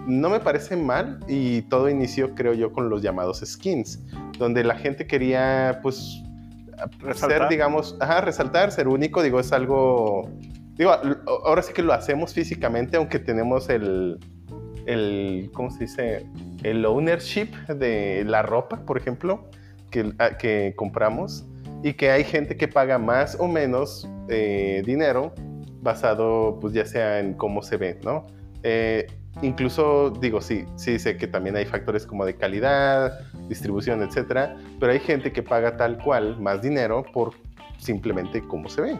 no 0.06 0.30
me 0.30 0.40
parece 0.40 0.76
mal 0.76 1.20
y 1.28 1.62
todo 1.62 1.88
inició 1.88 2.34
creo 2.34 2.54
yo 2.54 2.72
con 2.72 2.88
los 2.88 3.02
llamados 3.02 3.42
skins, 3.44 4.00
donde 4.38 4.64
la 4.64 4.76
gente 4.76 5.06
quería 5.06 5.80
pues 5.82 6.22
ser, 7.14 7.48
digamos, 7.48 7.96
ajá, 8.00 8.22
resaltar, 8.22 8.72
ser 8.72 8.88
único, 8.88 9.22
digo, 9.22 9.40
es 9.40 9.52
algo, 9.52 10.30
digo, 10.76 10.92
ahora 11.44 11.62
sí 11.62 11.72
que 11.72 11.82
lo 11.82 11.92
hacemos 11.92 12.32
físicamente, 12.32 12.96
aunque 12.96 13.18
tenemos 13.18 13.68
el, 13.68 14.18
el 14.86 15.50
¿cómo 15.52 15.70
se 15.70 15.80
dice? 15.80 16.26
El 16.62 16.84
ownership 16.86 17.48
de 17.68 18.24
la 18.26 18.42
ropa, 18.42 18.84
por 18.86 18.96
ejemplo, 18.96 19.48
que, 19.90 20.12
ah, 20.18 20.38
que 20.38 20.72
compramos, 20.76 21.44
y 21.82 21.94
que 21.94 22.10
hay 22.10 22.24
gente 22.24 22.56
que 22.56 22.68
paga 22.68 22.98
más 22.98 23.36
o 23.38 23.48
menos 23.48 24.08
eh, 24.28 24.82
dinero 24.84 25.34
basado, 25.82 26.58
pues 26.60 26.72
ya 26.72 26.84
sea 26.84 27.20
en 27.20 27.34
cómo 27.34 27.62
se 27.62 27.76
ve, 27.76 27.98
¿no? 28.04 28.26
Eh, 28.62 29.06
incluso 29.42 30.10
digo, 30.10 30.40
sí, 30.40 30.64
sí 30.76 30.98
sé 30.98 31.16
que 31.16 31.26
también 31.26 31.56
hay 31.56 31.64
factores 31.64 32.06
como 32.06 32.24
de 32.24 32.34
calidad, 32.34 33.20
distribución, 33.48 34.02
etcétera, 34.02 34.56
pero 34.78 34.92
hay 34.92 35.00
gente 35.00 35.32
que 35.32 35.42
paga 35.42 35.76
tal 35.76 35.98
cual 35.98 36.40
más 36.40 36.62
dinero 36.62 37.04
por 37.12 37.32
simplemente 37.78 38.42
cómo 38.46 38.68
se 38.68 38.82
ve. 38.82 38.98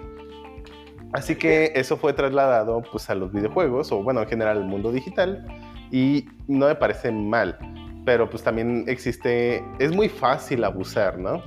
Así 1.12 1.34
que 1.34 1.72
eso 1.74 1.96
fue 1.96 2.12
trasladado 2.12 2.82
pues 2.90 3.10
a 3.10 3.14
los 3.14 3.32
videojuegos 3.32 3.90
o 3.90 4.02
bueno, 4.02 4.22
en 4.22 4.28
general 4.28 4.58
al 4.58 4.64
mundo 4.64 4.92
digital 4.92 5.44
y 5.90 6.26
no 6.46 6.66
me 6.66 6.74
parece 6.76 7.10
mal, 7.10 7.58
pero 8.04 8.30
pues 8.30 8.42
también 8.42 8.84
existe, 8.86 9.64
es 9.80 9.92
muy 9.92 10.08
fácil 10.08 10.62
abusar, 10.62 11.18
¿no? 11.18 11.42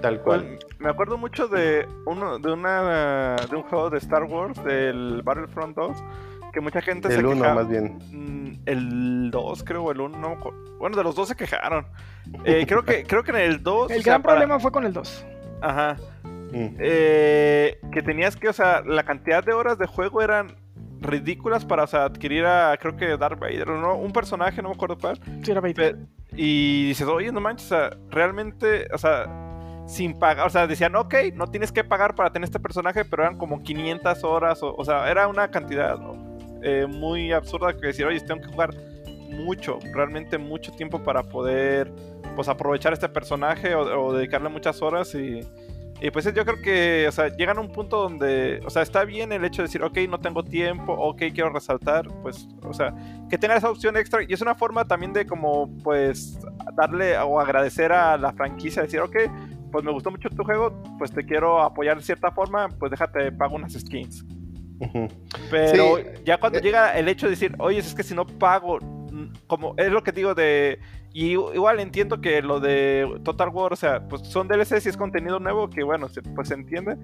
Tal 0.00 0.20
cual. 0.20 0.58
Me 0.78 0.88
acuerdo 0.90 1.16
mucho 1.16 1.48
de 1.48 1.86
uno 2.06 2.38
de 2.38 2.52
una 2.52 3.36
de 3.36 3.56
un 3.56 3.62
juego 3.62 3.90
de 3.90 3.98
Star 3.98 4.24
Wars 4.24 4.62
del 4.64 5.22
Battlefront 5.22 5.76
2 5.76 6.02
que 6.54 6.60
mucha 6.60 6.80
gente 6.80 7.08
el 7.08 7.14
se 7.14 7.26
uno, 7.26 7.52
más 7.52 7.68
bien. 7.68 7.98
Mm, 8.12 8.62
el 8.64 9.30
2, 9.30 9.64
creo, 9.64 9.90
el 9.90 10.00
1, 10.00 10.16
no, 10.16 10.38
bueno, 10.78 10.96
de 10.96 11.02
los 11.02 11.16
dos 11.16 11.28
se 11.28 11.34
quejaron. 11.34 11.86
Eh, 12.46 12.64
creo 12.66 12.82
que 12.84 13.04
creo 13.04 13.22
que 13.22 13.32
en 13.32 13.36
el 13.36 13.62
2 13.62 13.90
El 13.90 14.02
gran 14.02 14.22
problema 14.22 14.58
fue 14.58 14.72
con 14.72 14.86
el 14.86 14.94
2. 14.94 15.26
Ajá. 15.60 15.96
Mm. 16.24 16.76
Eh, 16.78 17.78
que 17.92 18.02
tenías 18.02 18.34
que, 18.36 18.48
o 18.48 18.52
sea, 18.52 18.80
la 18.80 19.02
cantidad 19.02 19.44
de 19.44 19.52
horas 19.52 19.76
de 19.76 19.86
juego 19.86 20.22
eran 20.22 20.56
ridículas 21.00 21.66
para, 21.66 21.82
o 21.82 21.86
sea, 21.86 22.04
adquirir 22.04 22.46
a, 22.46 22.76
creo 22.78 22.96
que 22.96 23.18
Darth 23.18 23.38
Vader, 23.38 23.68
¿no? 23.68 23.96
Un 23.96 24.12
personaje, 24.12 24.62
no 24.62 24.70
me 24.70 24.74
acuerdo 24.74 24.96
cuál. 24.96 25.18
Sí, 25.42 25.50
era 25.50 25.60
Vader. 25.60 25.98
Y 26.32 26.88
dices, 26.88 27.06
oye, 27.06 27.30
no 27.30 27.40
manches, 27.40 27.66
o 27.66 27.68
sea, 27.68 27.90
realmente, 28.10 28.86
o 28.92 28.98
sea, 28.98 29.43
sin 29.86 30.18
pagar, 30.18 30.46
o 30.46 30.50
sea, 30.50 30.66
decían, 30.66 30.96
ok, 30.96 31.14
no 31.34 31.46
tienes 31.48 31.70
que 31.72 31.84
pagar 31.84 32.14
para 32.14 32.32
tener 32.32 32.44
este 32.44 32.60
personaje, 32.60 33.04
pero 33.04 33.22
eran 33.22 33.36
como 33.36 33.62
500 33.62 34.24
horas, 34.24 34.60
o, 34.62 34.84
sea, 34.84 35.10
era 35.10 35.28
una 35.28 35.50
cantidad. 35.50 35.98
Eh, 36.62 36.86
muy 36.88 37.32
absurda 37.32 37.74
que 37.74 37.88
decir, 37.88 38.06
oye, 38.06 38.20
tengo 38.20 38.40
que 38.40 38.48
jugar 38.48 38.74
mucho, 39.28 39.78
realmente 39.92 40.38
mucho 40.38 40.72
tiempo 40.72 41.02
para 41.02 41.22
poder 41.22 41.92
pues 42.34 42.48
aprovechar 42.48 42.92
este 42.92 43.08
personaje 43.08 43.74
o, 43.74 44.12
dedicarle 44.12 44.48
muchas 44.48 44.80
horas 44.82 45.14
y, 45.14 45.40
y, 46.00 46.10
pues 46.10 46.24
yo 46.24 46.44
creo 46.44 46.60
que, 46.62 47.06
o 47.06 47.12
sea, 47.12 47.28
llegan 47.36 47.58
a 47.58 47.60
un 47.60 47.70
punto 47.70 47.98
donde, 47.98 48.60
o 48.64 48.70
sea, 48.70 48.82
está 48.82 49.04
bien 49.04 49.30
el 49.32 49.44
hecho 49.44 49.62
de 49.62 49.68
decir, 49.68 49.82
ok, 49.82 49.98
no 50.08 50.18
tengo 50.18 50.42
tiempo, 50.42 50.92
ok, 50.94 51.18
quiero 51.32 51.50
resaltar, 51.50 52.06
pues, 52.22 52.48
o 52.64 52.72
sea, 52.72 52.94
que 53.28 53.38
tenga 53.38 53.56
esa 53.56 53.70
opción 53.70 53.96
extra 53.96 54.22
y 54.22 54.32
es 54.32 54.40
una 54.40 54.54
forma 54.54 54.86
también 54.86 55.12
de 55.12 55.26
como, 55.26 55.70
pues, 55.82 56.38
darle 56.74 57.16
o 57.18 57.38
agradecer 57.38 57.92
a 57.92 58.16
la 58.16 58.32
franquicia, 58.32 58.82
decir, 58.82 59.00
ok, 59.00 59.16
pues 59.74 59.84
me 59.84 59.90
gustó 59.90 60.12
mucho 60.12 60.30
tu 60.30 60.44
juego, 60.44 60.72
pues 60.98 61.10
te 61.10 61.26
quiero 61.26 61.60
apoyar 61.60 61.96
de 61.96 62.04
cierta 62.04 62.30
forma, 62.30 62.68
pues 62.68 62.92
déjate, 62.92 63.32
pago 63.32 63.56
unas 63.56 63.72
skins. 63.72 64.24
Pero 65.50 65.98
ya 66.24 66.38
cuando 66.38 66.60
eh, 66.60 66.62
llega 66.62 66.96
el 66.96 67.08
hecho 67.08 67.26
de 67.26 67.30
decir, 67.30 67.56
oye, 67.58 67.80
es 67.80 67.92
que 67.92 68.04
si 68.04 68.14
no 68.14 68.24
pago, 68.24 68.78
como 69.48 69.74
es 69.76 69.90
lo 69.90 70.04
que 70.04 70.12
digo 70.12 70.32
de. 70.32 70.78
Y 71.12 71.32
igual 71.32 71.80
entiendo 71.80 72.20
que 72.20 72.40
lo 72.40 72.60
de 72.60 73.20
Total 73.24 73.48
War, 73.48 73.72
o 73.72 73.76
sea, 73.76 74.06
pues 74.06 74.22
son 74.28 74.46
DLCs 74.46 74.86
y 74.86 74.90
es 74.90 74.96
contenido 74.96 75.40
nuevo 75.40 75.68
que, 75.68 75.82
bueno, 75.82 76.06
pues 76.36 76.46
se 76.46 76.54
entiende. 76.54 76.96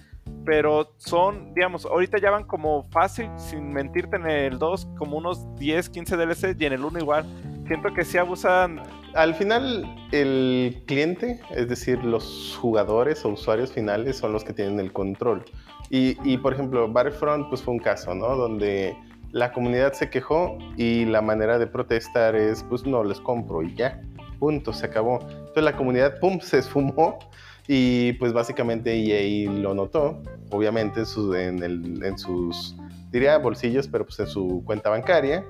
Pero 0.44 0.94
son, 0.96 1.52
digamos, 1.54 1.84
ahorita 1.86 2.18
ya 2.18 2.30
van 2.30 2.44
como 2.44 2.84
fácil, 2.90 3.28
sin 3.36 3.72
mentirte 3.72 4.14
en 4.14 4.30
el 4.30 4.60
2, 4.60 4.90
como 4.96 5.16
unos 5.16 5.52
10, 5.56 5.90
15 5.90 6.16
DLCs 6.16 6.56
y 6.56 6.66
en 6.66 6.74
el 6.74 6.84
1 6.84 7.00
igual. 7.00 7.26
Siento 7.70 7.94
que 7.94 8.04
sí 8.04 8.18
abusan. 8.18 8.82
Al 9.14 9.32
final, 9.32 9.84
el 10.10 10.82
cliente, 10.86 11.40
es 11.54 11.68
decir, 11.68 12.02
los 12.02 12.58
jugadores 12.60 13.24
o 13.24 13.28
usuarios 13.28 13.70
finales, 13.70 14.16
son 14.16 14.32
los 14.32 14.42
que 14.42 14.52
tienen 14.52 14.80
el 14.80 14.92
control. 14.92 15.44
Y, 15.88 16.36
por 16.38 16.54
ejemplo, 16.54 16.92
Battlefront 16.92 17.48
pues 17.48 17.62
fue 17.62 17.74
un 17.74 17.78
caso, 17.78 18.12
¿no? 18.12 18.34
Donde 18.34 18.96
la 19.30 19.52
comunidad 19.52 19.92
se 19.92 20.10
quejó 20.10 20.58
y 20.76 21.04
la 21.04 21.22
manera 21.22 21.60
de 21.60 21.68
protestar 21.68 22.34
es, 22.34 22.64
pues 22.64 22.84
no 22.84 23.04
les 23.04 23.20
compro 23.20 23.62
y 23.62 23.72
ya, 23.76 24.02
punto, 24.40 24.72
se 24.72 24.86
acabó. 24.86 25.20
Entonces 25.20 25.62
la 25.62 25.76
comunidad, 25.76 26.18
pum, 26.18 26.40
se 26.40 26.58
esfumó 26.58 27.20
y 27.68 28.14
pues 28.14 28.32
básicamente 28.32 28.92
EA 28.92 29.48
lo 29.48 29.74
notó, 29.74 30.20
obviamente 30.50 30.98
en, 30.98 31.06
sus, 31.06 31.36
en, 31.36 31.62
el, 31.62 32.02
en 32.02 32.18
sus, 32.18 32.74
diría 33.12 33.38
bolsillos, 33.38 33.86
pero 33.86 34.04
pues 34.06 34.18
en 34.18 34.26
su 34.26 34.60
cuenta 34.64 34.90
bancaria. 34.90 35.44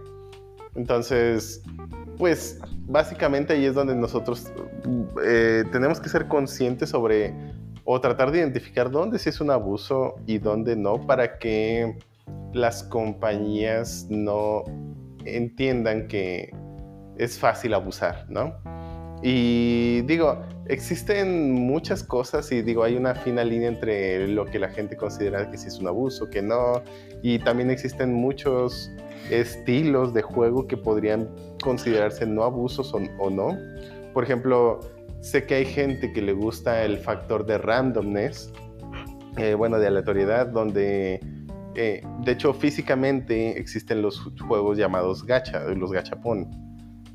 Entonces, 0.75 1.63
pues 2.21 2.61
básicamente 2.87 3.55
ahí 3.55 3.65
es 3.65 3.75
donde 3.75 3.97
nosotros 3.97 4.53
eh, 5.25 5.65
tenemos 5.73 5.99
que 5.99 6.11
ser 6.11 6.29
conscientes 6.29 6.91
sobre 6.91 7.35
o 7.85 7.99
tratar 7.99 8.31
de 8.31 8.41
identificar 8.41 8.91
dónde 8.91 9.19
sí 9.19 9.31
es 9.31 9.41
un 9.41 9.51
abuso 9.51 10.17
y 10.27 10.37
dónde 10.37 10.77
no 10.77 11.07
para 11.07 11.39
que 11.39 11.97
las 12.53 12.83
compañías 12.83 14.07
no 14.11 14.65
entiendan 15.25 16.09
que 16.09 16.55
es 17.17 17.39
fácil 17.39 17.73
abusar, 17.73 18.27
¿no? 18.29 18.55
Y 19.23 20.01
digo, 20.03 20.43
existen 20.67 21.53
muchas 21.53 22.03
cosas 22.03 22.51
y 22.53 22.63
digo, 22.63 22.85
hay 22.85 22.97
una 22.97 23.15
fina 23.15 23.45
línea 23.45 23.69
entre 23.69 24.29
lo 24.29 24.47
que 24.47 24.59
la 24.59 24.69
gente 24.69 24.97
considera 24.97 25.51
que 25.51 25.59
sí 25.59 25.69
es 25.69 25.79
un 25.79 25.89
abuso, 25.89 26.31
que 26.31 26.41
no, 26.41 26.83
y 27.23 27.39
también 27.39 27.71
existen 27.71 28.15
muchos 28.15 28.91
estilos 29.31 30.15
de 30.15 30.23
juego 30.23 30.67
que 30.67 30.77
podrían 30.77 31.29
considerarse 31.63 32.27
no 32.27 32.45
abusos 32.45 32.95
o, 32.95 33.01
o 33.19 33.31
no. 33.31 33.59
Por 34.15 34.25
ejemplo, 34.25 34.81
Sé 35.21 35.45
que 35.45 35.55
hay 35.55 35.67
gente 35.67 36.13
que 36.13 36.23
le 36.23 36.33
gusta 36.33 36.83
el 36.83 36.97
factor 36.97 37.45
de 37.45 37.59
randomness, 37.59 38.51
eh, 39.37 39.55
bueno, 39.55 39.79
de 39.79 39.87
aleatoriedad, 39.87 40.47
donde 40.47 41.21
eh, 41.75 42.03
de 42.25 42.33
hecho 42.33 42.55
físicamente 42.55 43.59
existen 43.59 44.01
los 44.01 44.19
juegos 44.49 44.79
llamados 44.79 45.25
gacha, 45.27 45.61
los 45.65 45.93
gachapón, 45.93 46.51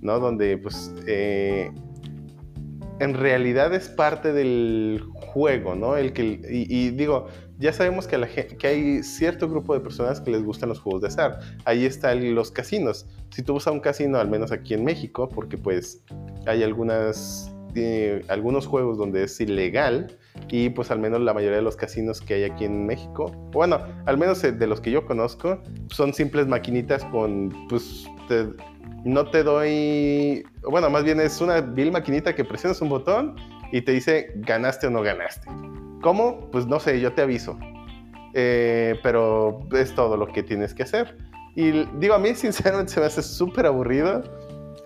¿no? 0.02 0.20
Donde 0.20 0.56
pues 0.60 0.94
eh, 1.08 1.72
en 3.00 3.14
realidad 3.14 3.74
es 3.74 3.90
parte 3.90 4.34
del 4.34 5.04
juego, 5.14 5.76
¿no? 5.76 5.98
El 5.98 6.14
que, 6.14 6.40
y, 6.50 6.90
digo, 6.92 7.28
ya 7.58 7.74
sabemos 7.74 8.08
que, 8.08 8.16
hay 8.64 9.04
cierto 9.04 9.50
grupo 9.50 9.74
de 9.74 9.80
personas 9.80 10.22
que 10.22 10.32
les 10.32 10.44
gustan 10.44 10.70
los 10.70 10.80
juegos 10.80 11.02
de 11.02 11.08
azar. 11.10 11.40
Ahí 11.66 11.86
están 11.86 12.36
los 12.36 12.52
casinos. 12.52 13.06
Si 13.32 13.42
tú 13.42 13.54
vas 13.56 13.68
a 13.68 13.72
un 13.72 13.80
casino, 13.80 14.18
al 14.18 14.30
menos 14.30 14.52
aquí 14.52 14.74
en 14.74 14.84
México, 14.84 15.30
porque 15.30 15.58
pues 15.58 16.04
hay 16.46 16.64
algunas 16.64 17.52
algunos 18.30 18.68
juegos 18.68 18.98
donde 18.98 19.24
es 19.24 19.40
ilegal 19.42 20.18
y 20.50 20.70
pues 20.70 20.92
al 20.92 21.00
menos 21.00 21.20
la 21.22 21.34
mayoría 21.34 21.58
de 21.58 21.62
los 21.62 21.76
casinos 21.76 22.22
que 22.22 22.36
hay 22.36 22.44
aquí 22.44 22.64
en 22.64 22.86
México, 22.86 23.32
bueno, 23.52 23.80
al 24.06 24.18
menos 24.18 24.42
de 24.42 24.68
los 24.68 24.80
que 24.80 24.92
yo 24.92 25.06
conozco, 25.06 25.62
son 25.90 26.14
simples 26.14 26.48
maquinitas 26.48 27.04
con 27.06 27.54
pues 27.68 28.06
no 29.04 29.30
te 29.30 29.44
doy, 29.44 30.44
bueno, 30.70 30.90
más 30.90 31.04
bien 31.04 31.20
es 31.20 31.40
una 31.42 31.62
vil 31.62 31.92
maquinita 31.92 32.34
que 32.34 32.44
presionas 32.44 32.82
un 32.82 32.90
botón 32.90 33.36
y 33.72 33.82
te 33.82 33.92
dice 33.92 34.34
ganaste 34.38 34.88
o 34.88 34.90
no 34.90 35.02
ganaste. 35.02 35.48
¿Cómo? 36.02 36.50
Pues 36.52 36.66
no 36.68 36.80
sé, 36.80 37.00
yo 37.00 37.14
te 37.14 37.22
aviso. 37.22 37.58
Eh, 38.34 39.00
pero 39.02 39.62
es 39.74 39.96
todo 39.96 40.18
lo 40.18 40.28
que 40.28 40.44
tienes 40.44 40.74
que 40.74 40.84
hacer. 40.84 41.18
Y 41.56 41.86
digo, 42.00 42.14
a 42.16 42.20
mí 42.20 42.30
sinceramente 42.36 42.94
se 42.94 43.00
me 43.00 43.06
hace 43.06 43.22
súper 43.22 43.66
aburrido, 43.66 44.24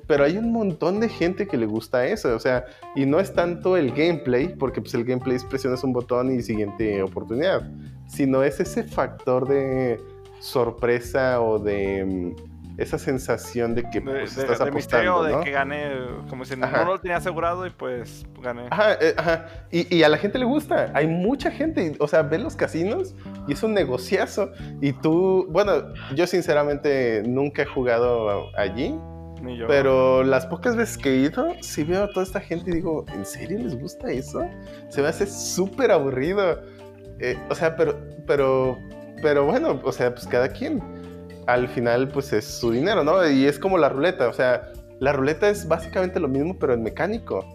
pero 0.05 0.23
hay 0.23 0.37
un 0.37 0.51
montón 0.51 0.99
de 0.99 1.09
gente 1.09 1.47
que 1.47 1.57
le 1.57 1.65
gusta 1.65 2.05
eso, 2.05 2.35
o 2.35 2.39
sea, 2.39 2.65
y 2.95 3.05
no 3.05 3.19
es 3.19 3.33
tanto 3.33 3.77
el 3.77 3.91
gameplay, 3.91 4.55
porque 4.55 4.81
pues 4.81 4.93
el 4.95 5.03
gameplay 5.03 5.35
es 5.35 5.43
presionas 5.43 5.83
un 5.83 5.93
botón 5.93 6.31
y 6.31 6.41
siguiente 6.41 7.01
oportunidad, 7.03 7.69
sino 8.07 8.43
es 8.43 8.59
ese 8.59 8.83
factor 8.83 9.47
de 9.47 9.99
sorpresa 10.39 11.41
o 11.41 11.59
de 11.59 12.05
mm, 12.05 12.48
esa 12.79 12.97
sensación 12.97 13.75
de 13.75 13.89
que 13.89 14.01
pues, 14.01 14.35
de, 14.35 14.43
estás 14.43 14.59
de 14.59 14.69
apostando, 14.69 15.23
de 15.23 15.33
¿no? 15.33 15.41
que 15.41 15.51
gané, 15.51 15.91
como 16.29 16.45
si 16.45 16.55
Ajá. 16.61 16.85
no 16.85 16.91
lo 16.93 16.99
tenía 16.99 17.17
asegurado 17.17 17.67
y 17.67 17.69
pues 17.69 18.25
gané. 18.41 18.67
Ajá, 18.71 18.93
eh, 18.93 19.13
ajá. 19.17 19.47
Y, 19.71 19.95
y 19.95 20.03
a 20.03 20.09
la 20.09 20.17
gente 20.17 20.39
le 20.39 20.45
gusta. 20.45 20.91
Hay 20.93 21.07
mucha 21.07 21.51
gente. 21.51 21.95
O 21.99 22.07
sea, 22.07 22.21
ven 22.21 22.43
los 22.43 22.55
casinos 22.55 23.15
y 23.47 23.53
es 23.53 23.63
un 23.63 23.73
negociazo. 23.73 24.51
Y 24.81 24.93
tú, 24.93 25.47
bueno, 25.49 25.93
yo 26.15 26.25
sinceramente 26.25 27.23
nunca 27.25 27.63
he 27.63 27.65
jugado 27.65 28.55
allí. 28.57 28.95
Ni 29.41 29.57
yo. 29.57 29.67
Pero 29.67 30.23
las 30.23 30.45
pocas 30.45 30.75
veces 30.75 30.97
que 30.97 31.09
he 31.11 31.17
ido, 31.17 31.53
sí 31.61 31.83
veo 31.83 32.03
a 32.03 32.09
toda 32.09 32.23
esta 32.25 32.39
gente 32.39 32.71
y 32.71 32.75
digo, 32.75 33.05
¿en 33.13 33.25
serio 33.25 33.59
les 33.59 33.79
gusta 33.79 34.11
eso? 34.11 34.45
Se 34.89 35.01
me 35.01 35.07
hace 35.07 35.27
súper 35.27 35.91
aburrido. 35.91 36.61
Eh, 37.19 37.37
o 37.49 37.55
sea, 37.55 37.75
pero, 37.75 37.99
pero, 38.25 38.77
pero 39.21 39.45
bueno, 39.45 39.79
o 39.83 39.91
sea, 39.91 40.13
pues 40.13 40.27
cada 40.27 40.49
quien. 40.49 40.98
Al 41.53 41.67
final, 41.67 42.09
pues 42.09 42.31
es 42.33 42.45
su 42.45 42.71
dinero, 42.71 43.03
¿no? 43.03 43.27
Y 43.27 43.45
es 43.45 43.57
como 43.57 43.77
la 43.77 43.89
ruleta, 43.89 44.27
o 44.27 44.33
sea, 44.33 44.71
la 44.99 45.13
ruleta 45.13 45.49
es 45.49 45.67
básicamente 45.67 46.19
lo 46.19 46.27
mismo, 46.27 46.57
pero 46.59 46.73
en 46.73 46.83
mecánico. 46.83 47.45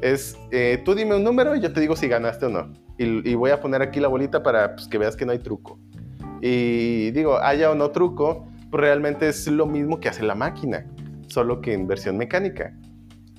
Es, 0.00 0.36
eh, 0.52 0.80
tú 0.84 0.94
dime 0.94 1.16
un 1.16 1.24
número 1.24 1.54
y 1.56 1.60
yo 1.60 1.72
te 1.72 1.80
digo 1.80 1.96
si 1.96 2.08
ganaste 2.08 2.46
o 2.46 2.48
no. 2.48 2.72
Y, 2.98 3.34
voy 3.34 3.50
a 3.50 3.60
poner 3.60 3.82
aquí 3.82 4.00
la 4.00 4.08
bolita 4.08 4.42
para 4.42 4.74
pues, 4.74 4.88
que 4.88 4.96
veas 4.96 5.16
que 5.16 5.26
no 5.26 5.32
hay 5.32 5.38
truco. 5.38 5.78
Y 6.40 7.10
digo, 7.10 7.38
haya 7.38 7.70
o 7.70 7.74
no 7.74 7.90
truco, 7.90 8.48
pues 8.70 8.80
realmente 8.80 9.28
es 9.28 9.46
lo 9.48 9.66
mismo 9.66 10.00
que 10.00 10.08
hace 10.08 10.22
la 10.22 10.34
máquina, 10.34 10.86
solo 11.26 11.60
que 11.60 11.74
en 11.74 11.86
versión 11.86 12.16
mecánica. 12.16 12.74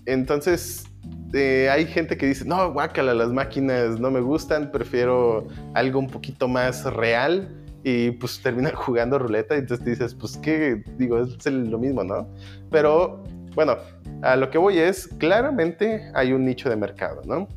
Entonces, 0.05 0.85
eh, 1.33 1.69
hay 1.71 1.85
gente 1.85 2.17
que 2.17 2.27
dice, 2.27 2.45
no, 2.45 2.71
guácala, 2.71 3.13
las 3.13 3.29
máquinas 3.29 3.99
no 3.99 4.11
me 4.11 4.21
gustan, 4.21 4.71
prefiero 4.71 5.47
algo 5.73 5.99
un 5.99 6.07
poquito 6.07 6.47
más 6.47 6.85
real. 6.85 7.49
Y 7.87 8.11
pues 8.11 8.41
terminan 8.41 8.73
jugando 8.75 9.17
ruleta 9.17 9.55
y 9.55 9.59
entonces 9.59 9.85
te 9.85 9.91
dices, 9.91 10.13
pues 10.13 10.35
qué, 10.37 10.83
digo, 10.97 11.19
es 11.19 11.45
lo 11.45 11.77
mismo, 11.77 12.03
¿no? 12.03 12.27
Pero 12.69 13.23
bueno, 13.55 13.77
a 14.23 14.35
lo 14.35 14.49
que 14.49 14.57
voy 14.57 14.77
es, 14.77 15.07
claramente 15.07 16.11
hay 16.13 16.33
un 16.33 16.43
nicho 16.43 16.69
de 16.69 16.75
mercado, 16.75 17.21
¿no? 17.23 17.47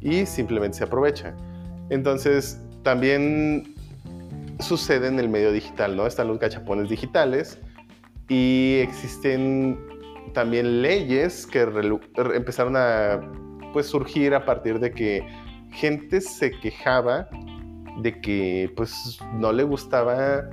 Y 0.00 0.26
simplemente 0.26 0.78
se 0.78 0.84
aprovecha. 0.84 1.34
Entonces, 1.88 2.60
también 2.84 3.74
sucede 4.60 5.08
en 5.08 5.18
el 5.18 5.28
medio 5.28 5.50
digital, 5.50 5.96
¿no? 5.96 6.06
Están 6.06 6.28
los 6.28 6.38
gachapones 6.38 6.88
digitales 6.88 7.58
y 8.28 8.78
existen 8.82 9.76
también 10.34 10.82
leyes 10.82 11.48
que 11.48 11.62
empezaron 12.32 12.76
a 12.76 13.20
pues 13.72 13.86
surgir 13.86 14.34
a 14.34 14.44
partir 14.44 14.78
de 14.78 14.92
que 14.92 15.26
gente 15.72 16.20
se 16.20 16.52
quejaba 16.60 17.28
de 18.02 18.20
que 18.20 18.72
pues 18.76 19.18
no 19.34 19.52
le 19.52 19.62
gustaba 19.62 20.48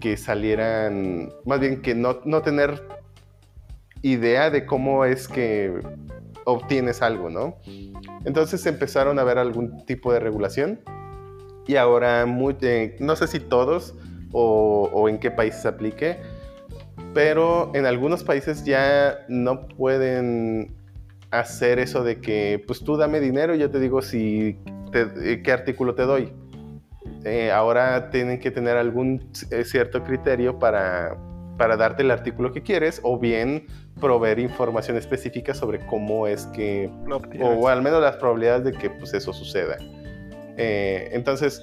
que 0.00 0.16
salieran, 0.16 1.30
más 1.44 1.60
bien 1.60 1.82
que 1.82 1.94
no, 1.94 2.20
no 2.24 2.42
tener 2.42 2.82
idea 4.02 4.50
de 4.50 4.66
cómo 4.66 5.04
es 5.04 5.28
que 5.28 5.80
obtienes 6.44 7.02
algo, 7.02 7.28
¿no? 7.28 7.56
Entonces 8.24 8.64
empezaron 8.66 9.18
a 9.18 9.24
ver 9.24 9.38
algún 9.38 9.84
tipo 9.84 10.12
de 10.12 10.20
regulación 10.20 10.80
y 11.66 11.76
ahora, 11.76 12.24
eh, 12.60 12.96
no 13.00 13.16
sé 13.16 13.26
si 13.26 13.40
todos 13.40 13.94
o, 14.32 15.08
en 15.08 15.18
qué 15.18 15.30
países 15.30 15.62
se 15.62 15.68
aplique, 15.68 16.18
pero 17.14 17.72
en 17.74 17.86
algunos 17.86 18.22
países 18.22 18.64
ya 18.64 19.24
no 19.28 19.66
pueden 19.66 20.76
hacer 21.30 21.78
eso 21.78 22.04
de 22.04 22.20
que, 22.20 22.62
pues 22.66 22.80
tú 22.80 22.96
dame 22.96 23.20
dinero 23.20 23.54
y 23.54 23.58
yo 23.58 23.70
te 23.70 23.80
digo 23.80 24.02
si 24.02 24.58
eh, 24.92 25.40
qué 25.42 25.52
artículo 25.52 25.94
te 25.94 26.02
doy. 26.02 26.32
Eh, 27.24 27.50
ahora 27.50 28.10
tienen 28.10 28.38
que 28.38 28.50
tener 28.50 28.76
algún 28.76 29.28
eh, 29.50 29.64
cierto 29.64 30.02
criterio 30.04 30.58
para, 30.58 31.16
para 31.58 31.76
darte 31.76 32.02
el 32.02 32.10
artículo 32.10 32.52
que 32.52 32.62
quieres 32.62 33.00
o 33.02 33.18
bien 33.18 33.66
proveer 34.00 34.38
información 34.38 34.96
específica 34.96 35.54
sobre 35.54 35.84
cómo 35.86 36.26
es 36.26 36.46
que 36.46 36.90
obtienes. 37.10 37.48
o 37.58 37.68
al 37.68 37.82
menos 37.82 38.00
las 38.02 38.16
probabilidades 38.16 38.64
de 38.64 38.72
que 38.72 38.90
pues, 38.90 39.14
eso 39.14 39.32
suceda. 39.32 39.76
Eh, 40.58 41.08
entonces, 41.12 41.62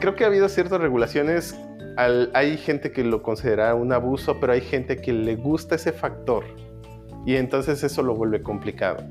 creo 0.00 0.14
que 0.14 0.24
ha 0.24 0.26
habido 0.28 0.48
ciertas 0.48 0.80
regulaciones. 0.80 1.58
Al- 1.96 2.30
hay 2.34 2.56
gente 2.56 2.92
que 2.92 3.04
lo 3.04 3.22
considera 3.22 3.74
un 3.74 3.92
abuso, 3.92 4.38
pero 4.40 4.52
hay 4.52 4.60
gente 4.60 4.96
que 4.96 5.12
le 5.12 5.36
gusta 5.36 5.74
ese 5.74 5.92
factor. 5.92 6.44
Y 7.26 7.36
entonces 7.36 7.82
eso 7.84 8.02
lo 8.02 8.14
vuelve 8.14 8.42
complicado. 8.42 9.04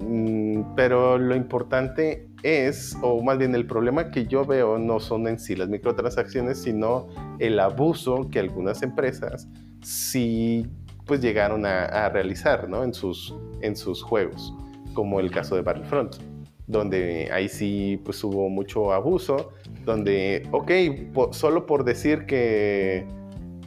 Mm, 0.00 0.43
pero 0.76 1.16
lo 1.18 1.34
importante 1.34 2.28
es, 2.42 2.96
o 3.02 3.22
más 3.22 3.38
bien 3.38 3.54
el 3.54 3.66
problema 3.66 4.10
que 4.10 4.26
yo 4.26 4.44
veo 4.44 4.78
no 4.78 5.00
son 5.00 5.26
en 5.26 5.38
sí 5.38 5.56
las 5.56 5.68
microtransacciones, 5.68 6.62
sino 6.62 7.06
el 7.38 7.58
abuso 7.58 8.28
que 8.30 8.38
algunas 8.38 8.82
empresas 8.82 9.48
sí 9.82 10.66
pues 11.06 11.20
llegaron 11.20 11.66
a, 11.66 11.84
a 11.84 12.08
realizar 12.10 12.68
¿no? 12.68 12.82
en, 12.84 12.94
sus, 12.94 13.34
en 13.60 13.76
sus 13.76 14.02
juegos, 14.02 14.54
como 14.94 15.20
el 15.20 15.30
caso 15.30 15.54
de 15.56 15.62
Battlefront, 15.62 16.16
donde 16.66 17.28
ahí 17.32 17.48
sí 17.48 18.00
pues 18.04 18.22
hubo 18.24 18.48
mucho 18.48 18.92
abuso, 18.92 19.52
donde, 19.84 20.48
ok, 20.52 20.70
po- 21.12 21.32
solo 21.32 21.66
por 21.66 21.84
decir 21.84 22.24
que, 22.24 23.06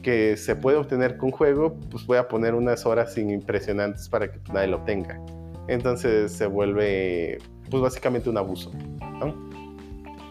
que 0.02 0.36
se 0.36 0.56
puede 0.56 0.78
obtener 0.78 1.16
con 1.16 1.30
juego, 1.30 1.76
pues 1.90 2.04
voy 2.06 2.18
a 2.18 2.26
poner 2.26 2.54
unas 2.54 2.86
horas 2.86 3.16
impresionantes 3.16 4.08
para 4.08 4.32
que 4.32 4.40
nadie 4.52 4.68
lo 4.68 4.78
obtenga. 4.78 5.20
Entonces 5.68 6.32
se 6.32 6.46
vuelve 6.46 7.38
pues 7.70 7.82
básicamente 7.82 8.28
un 8.30 8.38
abuso, 8.38 8.72
¿no? 9.20 9.48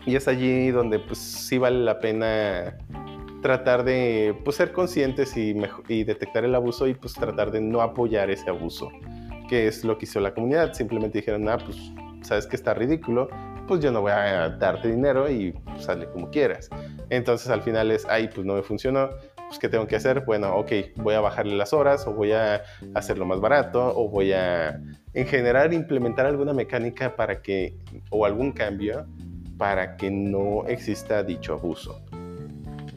Y 0.06 0.16
es 0.16 0.28
allí 0.28 0.72
donde 0.72 1.00
pues 1.00 1.20
sí 1.20 1.58
vale 1.58 1.80
la 1.80 2.00
pena 2.00 2.78
tratar 3.42 3.84
de 3.84 4.36
pues, 4.44 4.56
ser 4.56 4.72
conscientes 4.72 5.36
y, 5.38 5.54
detectar 6.04 6.44
el 6.44 6.56
abuso 6.56 6.88
y 6.88 6.94
pues 6.94 7.14
tratar 7.14 7.52
de 7.52 7.62
no 7.62 7.82
apoyar 7.82 8.30
ese 8.30 8.50
abuso, 8.50 8.90
que 9.50 9.68
es 9.68 9.84
lo 9.84 9.98
que 9.98 10.06
hizo 10.06 10.20
la 10.20 10.34
comunidad. 10.34 10.74
Simplemente 10.74 11.20
dijeron, 11.20 11.48
ah, 11.50 11.58
pues 11.58 11.78
sabes 12.22 12.48
que 12.48 12.56
está 12.56 12.74
ridículo, 12.74 13.30
pues 13.68 13.82
yo 13.82 13.92
no 13.92 14.02
voy 14.02 14.12
a 14.12 14.50
darte 14.50 14.90
dinero 14.90 15.30
y 15.30 15.52
pues, 15.52 15.88
como 16.14 16.30
quieras. 16.30 16.70
Entonces 17.10 17.50
al 17.50 17.62
final 17.62 17.92
es, 17.92 18.06
ay, 18.06 18.30
pues 18.34 18.46
no 18.46 18.56
me 18.56 18.64
funcionó, 18.64 19.10
pues 19.48 19.60
¿qué 19.60 19.70
tengo 19.70 19.88
que 19.88 19.96
hacer? 19.96 20.26
Bueno, 20.26 20.56
ok, 20.56 20.72
voy 20.98 21.16
a 21.16 21.22
bajarle 21.22 21.56
las 21.56 21.74
horas 21.74 22.06
o 22.06 22.14
voy 22.14 22.34
a 22.34 22.64
hacerlo 22.94 23.26
más 23.26 23.40
barato 23.40 23.94
o 23.96 24.10
voy 24.10 24.34
a, 24.34 24.82
en 25.14 25.28
general, 25.28 25.74
implementar 25.74 26.26
alguna 26.26 26.54
mecánica 26.54 27.16
para 27.16 27.42
que, 27.42 27.78
o 28.10 28.26
algún 28.26 28.52
cambio 28.52 29.08
para 29.58 29.98
que 29.98 30.12
no 30.12 30.66
exista 30.68 31.24
dicho 31.24 31.54
abuso. 31.54 32.02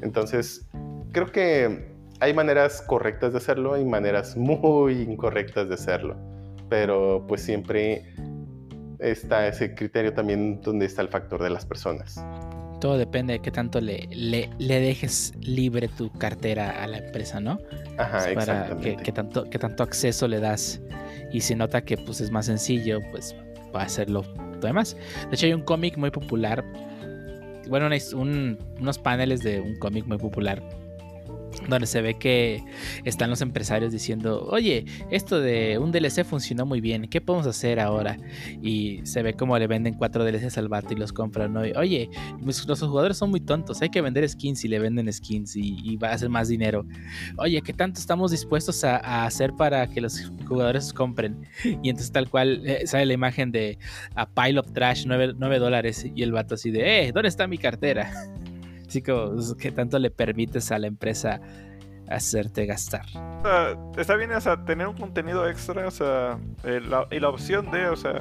Entonces, 0.02 0.68
creo 1.12 1.30
que 1.30 1.90
hay 2.20 2.34
maneras 2.34 2.82
correctas 2.82 3.32
de 3.32 3.38
hacerlo 3.38 3.78
y 3.78 3.84
maneras 3.84 4.36
muy 4.36 5.02
incorrectas 5.02 5.68
de 5.68 5.74
hacerlo, 5.74 6.16
pero 6.68 7.24
pues 7.26 7.42
siempre 7.42 8.14
está 8.98 9.46
ese 9.46 9.74
criterio 9.74 10.12
también 10.12 10.60
donde 10.60 10.86
está 10.86 11.02
el 11.02 11.08
factor 11.08 11.42
de 11.42 11.50
las 11.50 11.64
personas. 11.64 12.22
Todo 12.80 12.96
depende 12.96 13.34
de 13.34 13.38
qué 13.40 13.50
tanto 13.50 13.80
le, 13.80 14.08
le, 14.10 14.48
le 14.58 14.80
dejes 14.80 15.34
libre 15.40 15.88
tu 15.88 16.10
cartera 16.12 16.82
a 16.82 16.86
la 16.86 16.98
empresa, 16.98 17.38
¿no? 17.40 17.58
Ajá, 17.98 18.18
Pues 18.24 18.34
para 18.34 18.60
exactamente. 18.62 18.96
que, 18.96 19.02
que 19.02 19.12
tanto, 19.12 19.44
que 19.44 19.58
tanto 19.58 19.82
acceso 19.82 20.26
le 20.28 20.40
das. 20.40 20.80
Y 21.32 21.42
si 21.42 21.54
nota 21.54 21.82
que 21.82 21.96
pues 21.98 22.20
es 22.20 22.30
más 22.30 22.46
sencillo, 22.46 23.00
pues 23.10 23.36
va 23.74 23.82
a 23.82 23.84
hacerlo 23.84 24.22
todo 24.22 24.66
demás. 24.68 24.96
De 25.28 25.34
hecho, 25.36 25.46
hay 25.46 25.52
un 25.52 25.62
cómic 25.62 25.96
muy 25.96 26.10
popular. 26.10 26.64
Bueno, 27.68 27.88
un- 28.14 28.58
unos 28.80 28.98
paneles 28.98 29.40
de 29.42 29.60
un 29.60 29.76
cómic 29.78 30.06
muy 30.06 30.18
popular. 30.18 30.60
Donde 31.70 31.86
se 31.86 32.02
ve 32.02 32.18
que 32.18 32.62
están 33.04 33.30
los 33.30 33.40
empresarios 33.40 33.92
diciendo, 33.92 34.46
oye, 34.50 34.84
esto 35.10 35.40
de 35.40 35.78
un 35.78 35.92
DLC 35.92 36.24
funcionó 36.24 36.66
muy 36.66 36.80
bien, 36.80 37.08
¿qué 37.08 37.20
podemos 37.20 37.46
hacer 37.46 37.80
ahora? 37.80 38.18
Y 38.62 39.00
se 39.04 39.22
ve 39.22 39.34
como 39.34 39.58
le 39.58 39.66
venden 39.66 39.94
cuatro 39.94 40.24
DLCs 40.24 40.58
al 40.58 40.68
vato 40.68 40.92
y 40.92 40.96
los 40.96 41.12
compran, 41.12 41.52
¿no? 41.52 41.64
Y, 41.64 41.72
oye, 41.72 42.10
los 42.44 42.80
jugadores 42.80 43.16
son 43.16 43.30
muy 43.30 43.40
tontos, 43.40 43.80
hay 43.82 43.88
que 43.88 44.00
vender 44.00 44.28
skins 44.28 44.64
y 44.64 44.68
le 44.68 44.78
venden 44.78 45.10
skins 45.12 45.56
y, 45.56 45.76
y 45.82 45.96
va 45.96 46.08
a 46.08 46.14
hacer 46.14 46.28
más 46.28 46.48
dinero. 46.48 46.84
Oye, 47.36 47.62
¿qué 47.62 47.72
tanto 47.72 48.00
estamos 48.00 48.30
dispuestos 48.30 48.84
a, 48.84 49.24
hacer 49.24 49.52
para 49.54 49.86
que 49.86 50.00
los 50.00 50.30
jugadores 50.46 50.92
compren? 50.92 51.46
Y 51.82 51.88
entonces 51.90 52.12
tal 52.12 52.28
cual 52.28 52.62
eh, 52.66 52.86
sale 52.86 53.06
la 53.06 53.12
imagen 53.12 53.52
de 53.52 53.78
a 54.14 54.28
pile 54.28 54.58
of 54.58 54.72
trash, 54.72 55.06
9, 55.06 55.58
dólares, 55.58 56.06
y 56.14 56.22
el 56.22 56.32
vato 56.32 56.54
así 56.54 56.70
de, 56.70 57.06
eh, 57.06 57.12
¿dónde 57.12 57.28
está 57.28 57.46
mi 57.46 57.58
cartera? 57.58 58.10
Así 58.90 59.02
como, 59.02 59.34
pues, 59.34 59.54
¿qué 59.54 59.70
tanto 59.70 60.00
le 60.00 60.10
permites 60.10 60.72
a 60.72 60.78
la 60.80 60.88
empresa 60.88 61.40
hacerte 62.08 62.66
gastar. 62.66 63.06
Está 63.96 64.16
bien, 64.16 64.32
o 64.32 64.40
sea, 64.40 64.64
tener 64.64 64.88
un 64.88 64.96
contenido 64.96 65.48
extra, 65.48 65.86
o 65.86 65.90
sea, 65.92 66.38
eh, 66.64 66.82
y 67.12 67.20
la 67.20 67.28
opción 67.28 67.70
de, 67.70 67.88
o 67.88 67.94
sea, 67.94 68.20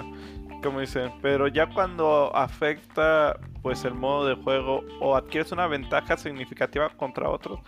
como 0.62 0.80
dicen, 0.80 1.12
pero 1.24 1.48
ya 1.48 1.68
cuando 1.74 2.32
afecta 2.36 3.40
pues 3.64 3.84
el 3.86 3.96
modo 3.96 4.28
de 4.28 4.36
juego 4.36 4.84
o 5.02 5.16
adquieres 5.16 5.52
una 5.52 5.66
ventaja 5.66 6.18
significativa 6.18 6.90
contra 6.90 7.30
otros, 7.30 7.60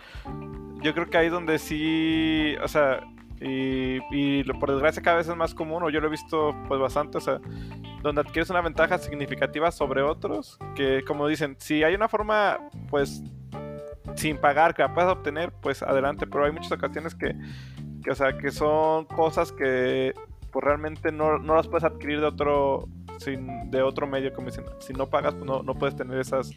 yo 0.80 0.94
creo 0.94 1.10
que 1.10 1.18
ahí 1.18 1.28
donde 1.28 1.58
sí, 1.58 2.54
o 2.62 2.68
sea, 2.68 3.00
y, 3.42 3.98
y 4.10 4.44
por 4.44 4.70
desgracia 4.70 5.02
cada 5.02 5.18
vez 5.18 5.28
es 5.28 5.36
más 5.36 5.54
común, 5.54 5.82
o 5.82 5.90
yo 5.90 6.00
lo 6.00 6.06
he 6.06 6.10
visto 6.10 6.54
pues 6.68 6.80
bastante, 6.80 7.18
o 7.18 7.20
sea, 7.20 7.40
donde 8.02 8.20
adquieres 8.20 8.50
una 8.50 8.60
ventaja 8.60 8.98
significativa 8.98 9.70
sobre 9.70 10.02
otros, 10.02 10.58
que 10.74 11.02
como 11.04 11.26
dicen, 11.26 11.56
si 11.58 11.82
hay 11.82 11.94
una 11.94 12.08
forma 12.08 12.58
pues 12.88 13.22
sin 14.16 14.36
pagar 14.38 14.74
que 14.74 14.82
la 14.82 14.92
puedas 14.92 15.12
obtener, 15.12 15.52
pues 15.60 15.82
adelante, 15.82 16.26
pero 16.26 16.44
hay 16.44 16.52
muchas 16.52 16.72
ocasiones 16.72 17.14
que, 17.14 17.34
que 18.02 18.10
o 18.10 18.14
sea, 18.14 18.36
que 18.36 18.50
son 18.50 19.04
cosas 19.06 19.52
que 19.52 20.14
pues 20.50 20.64
realmente 20.64 21.12
no, 21.12 21.38
no 21.38 21.54
las 21.54 21.66
puedes 21.66 21.84
adquirir 21.84 22.20
de 22.20 22.26
otro 22.26 22.88
sin, 23.22 23.70
de 23.70 23.82
otro 23.82 24.06
medio, 24.06 24.32
como 24.32 24.48
dicen, 24.48 24.64
si 24.80 24.92
no 24.92 25.08
pagas, 25.08 25.34
pues 25.34 25.44
no, 25.46 25.62
no 25.62 25.74
puedes 25.74 25.96
tener 25.96 26.18
esas, 26.18 26.50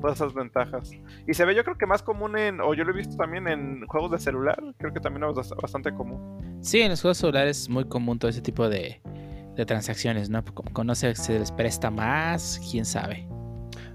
todas 0.00 0.16
esas 0.16 0.34
ventajas. 0.34 0.90
Y 1.26 1.34
se 1.34 1.44
ve 1.44 1.54
yo 1.54 1.64
creo 1.64 1.78
que 1.78 1.86
más 1.86 2.02
común 2.02 2.36
en, 2.38 2.60
o 2.60 2.74
yo 2.74 2.84
lo 2.84 2.92
he 2.92 2.96
visto 2.96 3.16
también 3.16 3.48
en 3.48 3.86
juegos 3.86 4.10
de 4.10 4.18
celular, 4.18 4.58
creo 4.78 4.92
que 4.92 5.00
también 5.00 5.24
es 5.28 5.36
bast- 5.36 5.60
bastante 5.60 5.92
común. 5.92 6.58
Sí, 6.60 6.80
en 6.80 6.90
los 6.90 7.00
juegos 7.00 7.18
celulares 7.18 7.62
es 7.62 7.68
muy 7.68 7.84
común 7.84 8.18
todo 8.18 8.30
ese 8.30 8.42
tipo 8.42 8.68
de, 8.68 9.00
de 9.56 9.66
transacciones, 9.66 10.28
¿no? 10.30 10.44
Como 10.44 10.84
no 10.84 10.94
sé, 10.94 11.14
se 11.14 11.38
les 11.38 11.52
presta 11.52 11.90
más, 11.90 12.60
quién 12.70 12.84
sabe. 12.84 13.26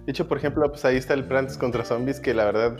De 0.05 0.11
hecho, 0.11 0.27
por 0.27 0.37
ejemplo, 0.37 0.67
pues 0.69 0.83
ahí 0.85 0.97
está 0.97 1.13
el 1.13 1.25
Plants 1.25 1.57
contra 1.57 1.85
Zombies, 1.85 2.19
que 2.19 2.33
la 2.33 2.45
verdad 2.45 2.77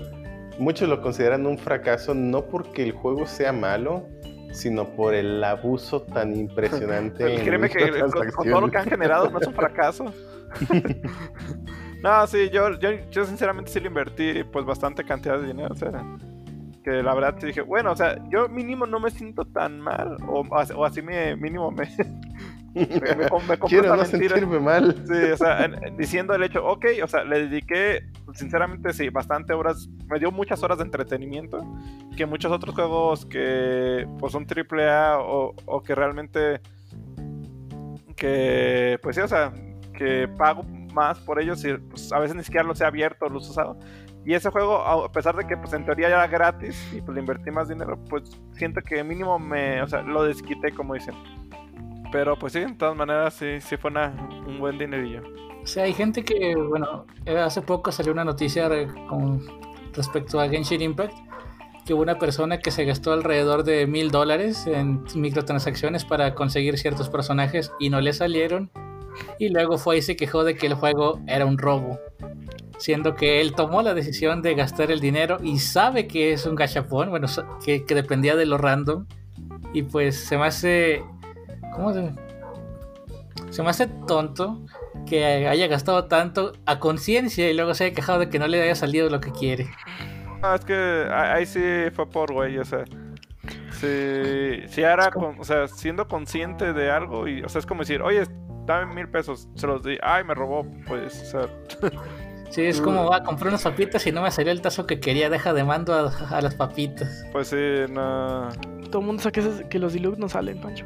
muchos 0.60 0.90
lo 0.90 1.02
consideran 1.02 1.46
un 1.46 1.58
fracaso, 1.58 2.14
no 2.14 2.46
porque 2.46 2.84
el 2.84 2.92
juego 2.92 3.26
sea 3.26 3.54
malo, 3.54 4.06
sino 4.54 4.88
por 4.96 5.14
el 5.14 5.44
abuso 5.44 6.02
tan 6.02 6.34
impresionante. 6.36 7.36
En 7.36 7.44
créeme 7.44 7.70
que 7.70 7.90
con, 8.00 8.32
con 8.32 8.50
todo 8.50 8.62
lo 8.62 8.72
que 8.72 8.78
han 8.78 8.86
generado 8.86 9.30
no 9.30 9.40
es 9.40 9.48
un 9.48 9.54
fracaso. 9.54 10.06
no, 12.04 12.28
sí, 12.28 12.50
yo, 12.50 12.78
yo, 12.80 12.92
yo 13.10 13.26
sinceramente 13.26 13.72
sí 13.72 13.80
le 13.80 13.88
invertí 13.88 14.44
pues 14.46 14.66
bastante 14.66 15.04
cantidad 15.04 15.40
de 15.40 15.48
dinero, 15.48 15.70
o 15.72 15.76
sea, 15.76 15.92
que 16.84 17.02
la 17.02 17.16
verdad 17.16 17.36
sí 17.40 17.48
dije, 17.48 17.62
bueno, 17.62 17.92
o 17.92 17.96
sea, 17.96 18.18
yo 18.30 18.48
mínimo 18.48 18.86
no 18.86 19.00
me 19.00 19.10
siento 19.10 19.46
tan 19.46 19.80
mal, 19.80 20.18
o, 20.28 20.42
o 20.42 20.86
así 20.86 21.02
me, 21.02 21.36
mínimo 21.36 21.72
me, 21.72 21.90
me, 22.74 22.86
me, 22.86 23.16
me 23.48 23.58
Quiero 23.68 23.96
no 23.96 24.06
sentirme 24.06 24.60
mal. 24.60 24.96
Sí, 25.08 25.32
o 25.32 25.38
sea, 25.38 25.66
en- 25.66 25.98
diciendo 25.98 26.34
el 26.34 26.44
hecho, 26.44 26.66
ok, 26.66 26.86
o 27.04 27.08
sea, 27.08 27.24
le 27.24 27.48
dediqué, 27.48 28.04
sinceramente, 28.34 28.94
sí, 28.94 29.10
bastante 29.10 29.54
horas, 29.54 29.88
me 30.08 30.20
dio 30.20 30.32
muchas 30.32 30.64
horas 30.64 30.78
de 30.80 30.86
entretenimiento, 30.86 31.64
que 32.18 32.26
muchos 32.26 32.52
otros 32.52 32.74
juegos 32.76 33.26
que, 33.26 34.08
pues, 34.20 34.32
son 34.34 34.46
triple 34.46 34.90
A 34.90 35.20
o, 35.20 35.54
o 35.66 35.84
que 35.84 35.96
realmente, 35.96 36.62
que, 38.16 39.00
pues 39.02 39.16
sí, 39.16 39.22
o 39.22 39.28
sea, 39.28 39.52
que 39.98 40.28
pago 40.38 40.64
más 40.94 41.20
por 41.20 41.40
ellos 41.42 41.64
y, 41.66 41.74
pues, 41.74 42.12
a 42.12 42.20
veces 42.20 42.36
ni 42.36 42.44
siquiera 42.44 42.66
los 42.68 42.80
he 42.82 42.86
abierto, 42.86 43.28
los 43.30 43.48
he 43.48 43.52
usado. 43.52 43.78
Y 44.26 44.34
ese 44.36 44.50
juego, 44.52 44.78
a 44.78 45.12
pesar 45.12 45.36
de 45.36 45.46
que, 45.46 45.58
pues, 45.58 45.74
en 45.74 45.84
teoría 45.86 46.08
ya 46.10 46.16
era 46.16 46.28
gratis 46.28 46.82
y, 46.96 47.02
pues, 47.02 47.14
le 47.16 47.20
invertí 47.22 47.52
más 47.52 47.68
dinero, 47.68 48.00
pues, 48.10 48.24
siento 48.54 48.82
que 48.82 49.04
mínimo 49.04 49.38
me, 49.38 49.82
o 49.82 49.88
sea, 49.88 50.02
lo 50.02 50.24
desquité, 50.24 50.72
como 50.72 50.94
dicen. 50.94 51.14
Pero, 52.14 52.38
pues, 52.38 52.54
sí, 52.54 52.60
de 52.60 52.74
todas 52.76 52.96
maneras, 52.96 53.34
sí, 53.34 53.60
sí 53.60 53.76
fue 53.76 53.90
una, 53.90 54.14
un 54.48 54.60
buen 54.60 54.78
dinerillo. 54.78 55.24
Sea, 55.64 55.86
hay 55.86 55.94
gente 55.94 56.24
que, 56.24 56.56
bueno, 56.56 57.08
eh, 57.26 57.40
hace 57.40 57.64
poco 57.64 57.92
salió 57.92 58.14
una 58.14 58.24
noticia 58.24 58.70
con 59.10 59.42
respecto 59.94 60.40
a 60.40 60.48
Genshin 60.48 60.82
Impact, 60.82 61.16
que 61.86 61.96
hubo 61.96 62.04
una 62.04 62.20
persona 62.20 62.60
que 62.60 62.70
se 62.70 62.86
gastó 62.86 63.14
alrededor 63.14 63.64
de 63.64 63.88
mil 63.88 64.12
dólares 64.12 64.68
en 64.68 65.04
microtransacciones 65.16 66.06
para 66.06 66.36
conseguir 66.36 66.78
ciertos 66.78 67.10
personajes 67.10 67.72
y 67.80 67.90
no 67.90 68.00
le 68.00 68.14
salieron. 68.14 68.70
Y 69.40 69.50
luego 69.50 69.80
fue 69.80 69.98
y 69.98 70.02
se 70.04 70.16
quejó 70.16 70.44
de 70.44 70.56
que 70.56 70.68
el 70.68 70.76
juego 70.76 71.20
era 71.26 71.48
un 71.48 71.58
robo. 71.58 72.00
Siendo 72.78 73.16
que 73.16 73.42
él 73.42 73.54
tomó 73.54 73.82
la 73.82 73.96
decisión 73.96 74.44
de 74.44 74.54
gastar 74.54 74.92
el 74.92 75.00
dinero 75.00 75.38
y 75.42 75.58
sabe 75.58 76.08
que 76.08 76.34
es 76.34 76.46
un 76.46 76.54
gachapón, 76.54 77.10
bueno, 77.10 77.28
que, 77.66 77.86
que 77.86 77.96
dependía 77.96 78.36
de 78.36 78.46
lo 78.46 78.60
random. 78.60 79.08
Y 79.74 79.82
pues 79.82 80.16
se 80.16 80.38
me 80.38 80.46
hace. 80.46 81.04
¿Cómo 81.76 81.94
se.? 81.94 82.12
Se 83.50 83.62
me 83.64 83.70
hace 83.70 83.88
tonto 84.08 84.62
que 85.06 85.48
haya 85.48 85.68
gastado 85.68 86.06
tanto 86.06 86.54
a 86.66 86.80
conciencia 86.80 87.50
y 87.50 87.54
luego 87.54 87.74
se 87.76 87.86
haya 87.86 87.96
quejado 87.96 88.20
de 88.20 88.30
que 88.30 88.40
no 88.40 88.48
le 88.48 88.62
haya 88.62 88.76
salido 88.76 89.10
lo 89.10 89.20
que 89.20 89.32
quiere. 89.32 89.68
No, 90.42 90.56
es 90.56 90.66
que 90.66 91.08
ahí 91.12 91.46
sí 91.46 91.62
fue 91.94 92.10
por 92.10 92.34
güey, 92.34 92.58
o 92.58 92.66
sea. 92.66 92.84
Si, 93.80 94.68
si 94.68 94.82
era, 94.82 95.12
con- 95.12 95.40
o 95.40 95.44
sea, 95.44 95.68
siendo 95.68 96.08
consciente 96.08 96.74
de 96.74 96.90
algo 96.90 97.28
y, 97.28 97.42
o 97.44 97.50
sea, 97.50 97.60
es 97.60 97.66
como 97.66 97.82
decir, 97.82 98.02
oye, 98.02 98.24
dame 98.66 98.94
mil 98.96 99.10
pesos, 99.10 99.50
se 99.56 99.68
los 99.68 99.84
di, 99.84 99.98
ay, 100.02 100.24
me 100.24 100.34
robó, 100.34 100.66
pues, 100.88 101.22
o 101.22 101.26
sea, 101.26 101.90
Sí, 102.50 102.62
es 102.62 102.80
como, 102.80 103.10
va, 103.10 103.24
compré 103.26 103.50
unas 103.50 103.64
papitas 103.64 104.06
y 104.08 104.12
no 104.12 104.22
me 104.22 104.32
salió 104.32 104.52
el 104.52 104.62
tazo 104.62 104.86
que 104.86 105.00
quería, 105.00 105.30
deja 105.30 105.54
de 105.54 105.64
mando 105.64 105.94
a, 105.94 106.14
a 106.38 106.42
las 106.42 106.56
papitas. 106.56 107.26
pues 107.32 107.50
sí, 107.50 107.58
no. 107.90 108.48
Todo 108.90 109.02
el 109.02 109.08
mundo 109.08 109.22
sabe 109.24 109.68
que 109.70 109.80
los 109.80 109.94
deluxe 109.94 110.20
no 110.20 110.30
salen, 110.30 110.62
Pancho. 110.62 110.86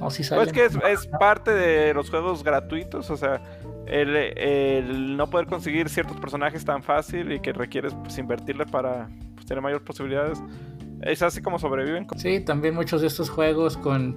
No, 0.00 0.10
si 0.10 0.22
Pues 0.28 0.52
que 0.52 0.64
es, 0.64 0.78
es 0.88 1.06
parte 1.06 1.52
de 1.52 1.92
los 1.94 2.10
juegos 2.10 2.44
gratuitos, 2.44 3.10
o 3.10 3.16
sea, 3.16 3.42
el, 3.86 4.14
el 4.16 5.16
no 5.16 5.28
poder 5.28 5.46
conseguir 5.46 5.88
ciertos 5.88 6.16
personajes 6.18 6.64
tan 6.64 6.82
fácil 6.82 7.32
y 7.32 7.40
que 7.40 7.52
requieres, 7.52 7.94
pues, 7.94 8.18
invertirle 8.18 8.66
para 8.66 9.08
pues, 9.34 9.46
tener 9.46 9.62
mayores 9.62 9.84
posibilidades. 9.84 10.42
Es 11.02 11.22
así 11.22 11.40
como 11.40 11.58
sobreviven. 11.58 12.06
Sí, 12.16 12.40
también 12.40 12.74
muchos 12.74 13.00
de 13.00 13.06
estos 13.06 13.30
juegos 13.30 13.76
con 13.76 14.16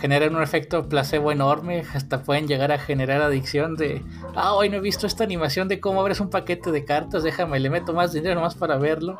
generan 0.00 0.34
un 0.34 0.42
efecto 0.42 0.88
placebo 0.88 1.32
enorme, 1.32 1.84
hasta 1.94 2.22
pueden 2.22 2.48
llegar 2.48 2.72
a 2.72 2.78
generar 2.78 3.22
adicción 3.22 3.76
de, 3.76 4.02
ah, 4.34 4.54
hoy 4.54 4.68
no 4.68 4.76
he 4.76 4.80
visto 4.80 5.06
esta 5.06 5.24
animación 5.24 5.68
de 5.68 5.80
cómo 5.80 6.00
abres 6.00 6.20
un 6.20 6.30
paquete 6.30 6.72
de 6.72 6.84
cartas, 6.84 7.22
déjame, 7.22 7.60
le 7.60 7.70
meto 7.70 7.92
más 7.92 8.12
dinero 8.12 8.34
nomás 8.34 8.54
para 8.54 8.76
verlo, 8.76 9.18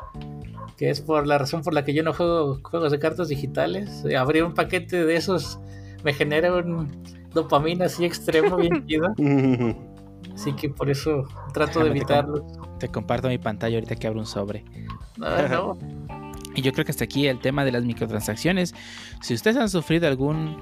que 0.77 0.89
es 0.89 1.01
por 1.01 1.25
la 1.25 1.37
razón 1.37 1.63
por 1.63 1.73
la 1.73 1.85
que 1.85 1.93
yo 1.93 2.03
no 2.03 2.13
juego 2.13 2.59
juegos 2.61 2.91
de 2.91 2.99
cartas 2.99 3.29
digitales. 3.29 4.03
Eh, 4.05 4.17
Abrir 4.17 4.43
un 4.43 4.53
paquete 4.53 5.05
de 5.05 5.15
esos 5.15 5.59
me 6.05 6.13
genera 6.13 6.53
un 6.53 6.87
dopamina 7.33 7.85
así 7.87 8.05
extremo, 8.05 8.55
bien 8.55 8.85
chido, 8.87 9.13
así 10.33 10.53
que 10.53 10.69
por 10.69 10.89
eso 10.89 11.23
trato 11.53 11.79
de 11.79 11.85
te 11.85 11.91
evitarlo. 11.91 12.45
Te 12.79 12.87
comparto 12.89 13.27
mi 13.27 13.37
pantalla 13.37 13.75
ahorita 13.77 13.95
que 13.95 14.07
abro 14.07 14.19
un 14.21 14.25
sobre. 14.25 14.63
Ah, 15.21 15.47
no. 15.49 15.77
Y 16.55 16.61
yo 16.61 16.71
creo 16.71 16.85
que 16.85 16.91
hasta 16.91 17.03
aquí 17.03 17.27
el 17.27 17.39
tema 17.39 17.65
de 17.65 17.71
las 17.71 17.83
microtransacciones. 17.83 18.73
Si 19.21 19.33
ustedes 19.33 19.57
han 19.57 19.69
sufrido 19.69 20.07
algún 20.07 20.55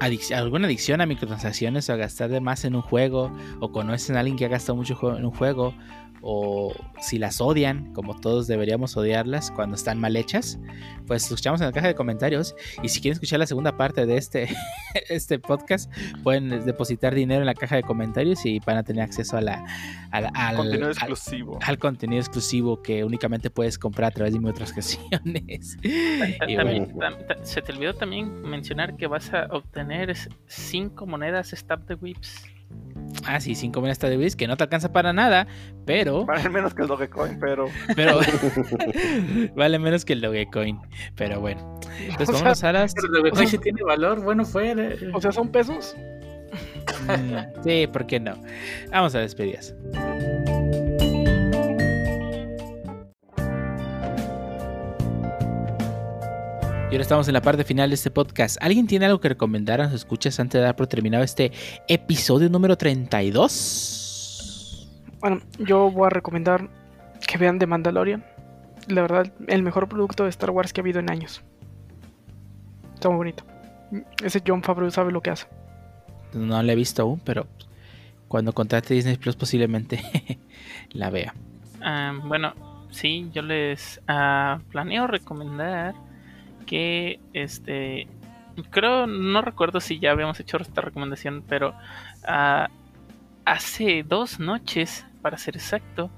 adic- 0.00 0.34
alguna 0.34 0.66
adicción 0.66 1.00
a 1.00 1.06
microtransacciones 1.06 1.88
o 1.88 1.92
a 1.92 1.96
gastar 1.96 2.30
de 2.30 2.40
más 2.40 2.64
en 2.64 2.74
un 2.74 2.82
juego, 2.82 3.30
o 3.60 3.70
conocen 3.70 4.16
a 4.16 4.20
alguien 4.20 4.36
que 4.36 4.46
ha 4.46 4.48
gastado 4.48 4.76
mucho 4.76 5.16
en 5.16 5.24
un 5.24 5.32
juego, 5.32 5.74
o 6.22 6.72
si 7.00 7.18
las 7.18 7.40
odian, 7.40 7.92
como 7.92 8.14
todos 8.18 8.46
deberíamos 8.46 8.96
odiarlas 8.96 9.50
cuando 9.50 9.74
están 9.76 9.98
mal 9.98 10.16
hechas, 10.16 10.58
pues 11.06 11.24
escuchamos 11.24 11.60
en 11.60 11.66
la 11.66 11.72
caja 11.72 11.88
de 11.88 11.94
comentarios. 11.96 12.54
Y 12.82 12.88
si 12.88 13.00
quieren 13.00 13.14
escuchar 13.14 13.40
la 13.40 13.46
segunda 13.46 13.76
parte 13.76 14.06
de 14.06 14.16
este, 14.16 14.48
este 15.08 15.38
podcast, 15.38 15.92
pueden 16.22 16.64
depositar 16.64 17.14
dinero 17.14 17.40
en 17.40 17.46
la 17.46 17.54
caja 17.54 17.76
de 17.76 17.82
comentarios 17.82 18.46
y 18.46 18.60
van 18.60 18.76
a 18.76 18.82
tener 18.84 19.02
acceso 19.02 19.36
a 19.36 19.40
la, 19.40 19.64
a 20.12 20.20
la- 20.20 20.28
al, 20.34 20.56
Contenido 20.56 20.86
al- 20.86 20.92
exclusivo. 20.92 21.58
al 21.60 21.78
contenido 21.78 22.20
exclusivo 22.20 22.82
que 22.82 23.04
únicamente 23.04 23.50
puedes 23.50 23.78
comprar 23.78 24.12
a 24.12 24.14
través 24.14 24.32
de 24.32 24.38
microtransacciones. 24.38 25.76
Ta- 26.38 26.48
Y 26.50 26.56
también- 26.56 26.92
tam- 26.96 27.26
ta- 27.26 27.44
se 27.44 27.62
te 27.62 27.72
olvidó 27.72 27.94
también 27.94 28.42
mencionar 28.42 28.96
que 28.96 29.06
vas 29.06 29.32
a 29.34 29.46
obtener 29.50 30.14
5 30.46 31.06
monedas 31.06 31.50
Stab 31.50 31.84
de 31.86 31.94
Whips. 31.96 32.44
Ah, 33.24 33.40
sí, 33.40 33.54
5 33.54 33.80
monedas 33.80 33.98
de 33.98 34.16
Wiz, 34.16 34.36
que 34.36 34.46
no 34.46 34.56
te 34.56 34.64
alcanza 34.64 34.92
para 34.92 35.12
nada, 35.12 35.46
pero, 35.84 36.26
Vale 36.26 36.48
menos 36.48 36.74
que 36.74 36.82
el 36.82 36.88
Dogecoin, 36.88 37.38
pero 37.38 37.66
pero 37.94 38.18
vale 39.56 39.78
menos 39.78 40.04
que 40.04 40.14
el 40.14 40.20
Dogecoin. 40.20 40.80
Pero 41.16 41.40
bueno, 41.40 41.80
entonces 42.00 42.28
O 42.28 42.32
sea, 42.32 42.34
vámonos 42.34 42.64
a 42.64 42.72
las. 42.72 42.94
Pero 42.94 43.08
lo 43.08 43.30
que 43.30 43.46
sí 43.46 43.58
tiene 43.58 43.82
valor, 43.82 44.22
bueno, 44.22 44.44
fue. 44.44 44.98
O 45.12 45.20
sea, 45.20 45.32
son 45.32 45.50
pesos. 45.50 45.96
Mm, 47.06 47.62
sí, 47.64 47.86
¿por 47.86 48.06
qué 48.06 48.20
no? 48.20 48.34
Vamos 48.90 49.14
a 49.14 49.20
despedidas. 49.20 49.74
Y 56.92 56.94
ahora 56.94 57.02
estamos 57.04 57.26
en 57.26 57.32
la 57.32 57.40
parte 57.40 57.64
final 57.64 57.88
de 57.88 57.94
este 57.94 58.10
podcast. 58.10 58.58
¿Alguien 58.60 58.86
tiene 58.86 59.06
algo 59.06 59.18
que 59.18 59.30
recomendar 59.30 59.80
a 59.80 59.84
los 59.84 59.94
escuchas 59.94 60.38
antes 60.38 60.60
de 60.60 60.66
dar 60.66 60.76
por 60.76 60.88
terminado 60.88 61.24
este 61.24 61.50
episodio 61.88 62.50
número 62.50 62.76
32? 62.76 64.90
Bueno, 65.18 65.40
yo 65.58 65.90
voy 65.90 66.08
a 66.08 66.10
recomendar 66.10 66.68
que 67.26 67.38
vean 67.38 67.58
The 67.58 67.66
Mandalorian. 67.66 68.22
La 68.88 69.00
verdad, 69.00 69.32
el 69.48 69.62
mejor 69.62 69.88
producto 69.88 70.24
de 70.24 70.28
Star 70.28 70.50
Wars 70.50 70.74
que 70.74 70.80
ha 70.80 70.82
habido 70.82 71.00
en 71.00 71.10
años. 71.10 71.42
Está 72.92 73.08
muy 73.08 73.16
bonito. 73.16 73.42
Ese 74.22 74.42
John 74.46 74.62
Favreau 74.62 74.90
sabe 74.90 75.12
lo 75.12 75.22
que 75.22 75.30
hace. 75.30 75.46
No 76.34 76.62
la 76.62 76.72
he 76.74 76.76
visto 76.76 77.00
aún, 77.00 77.22
pero 77.24 77.46
cuando 78.28 78.52
contrate 78.52 78.92
Disney 78.92 79.16
Plus 79.16 79.34
posiblemente 79.34 80.02
la 80.92 81.08
vea. 81.08 81.34
Ah, 81.80 82.12
bueno, 82.22 82.52
sí, 82.90 83.30
yo 83.32 83.40
les 83.40 83.98
ah, 84.08 84.60
planeo 84.70 85.06
recomendar 85.06 85.94
que 86.66 87.20
este 87.32 88.08
creo 88.70 89.06
no 89.06 89.42
recuerdo 89.42 89.80
si 89.80 89.98
ya 89.98 90.10
habíamos 90.10 90.38
hecho 90.40 90.58
esta 90.58 90.80
recomendación, 90.80 91.42
pero 91.48 91.74
ah, 92.24 92.68
hace 93.44 94.02
dos 94.02 94.38
noches, 94.40 95.06
para 95.22 95.38
ser 95.38 95.56
exacto, 95.56 96.10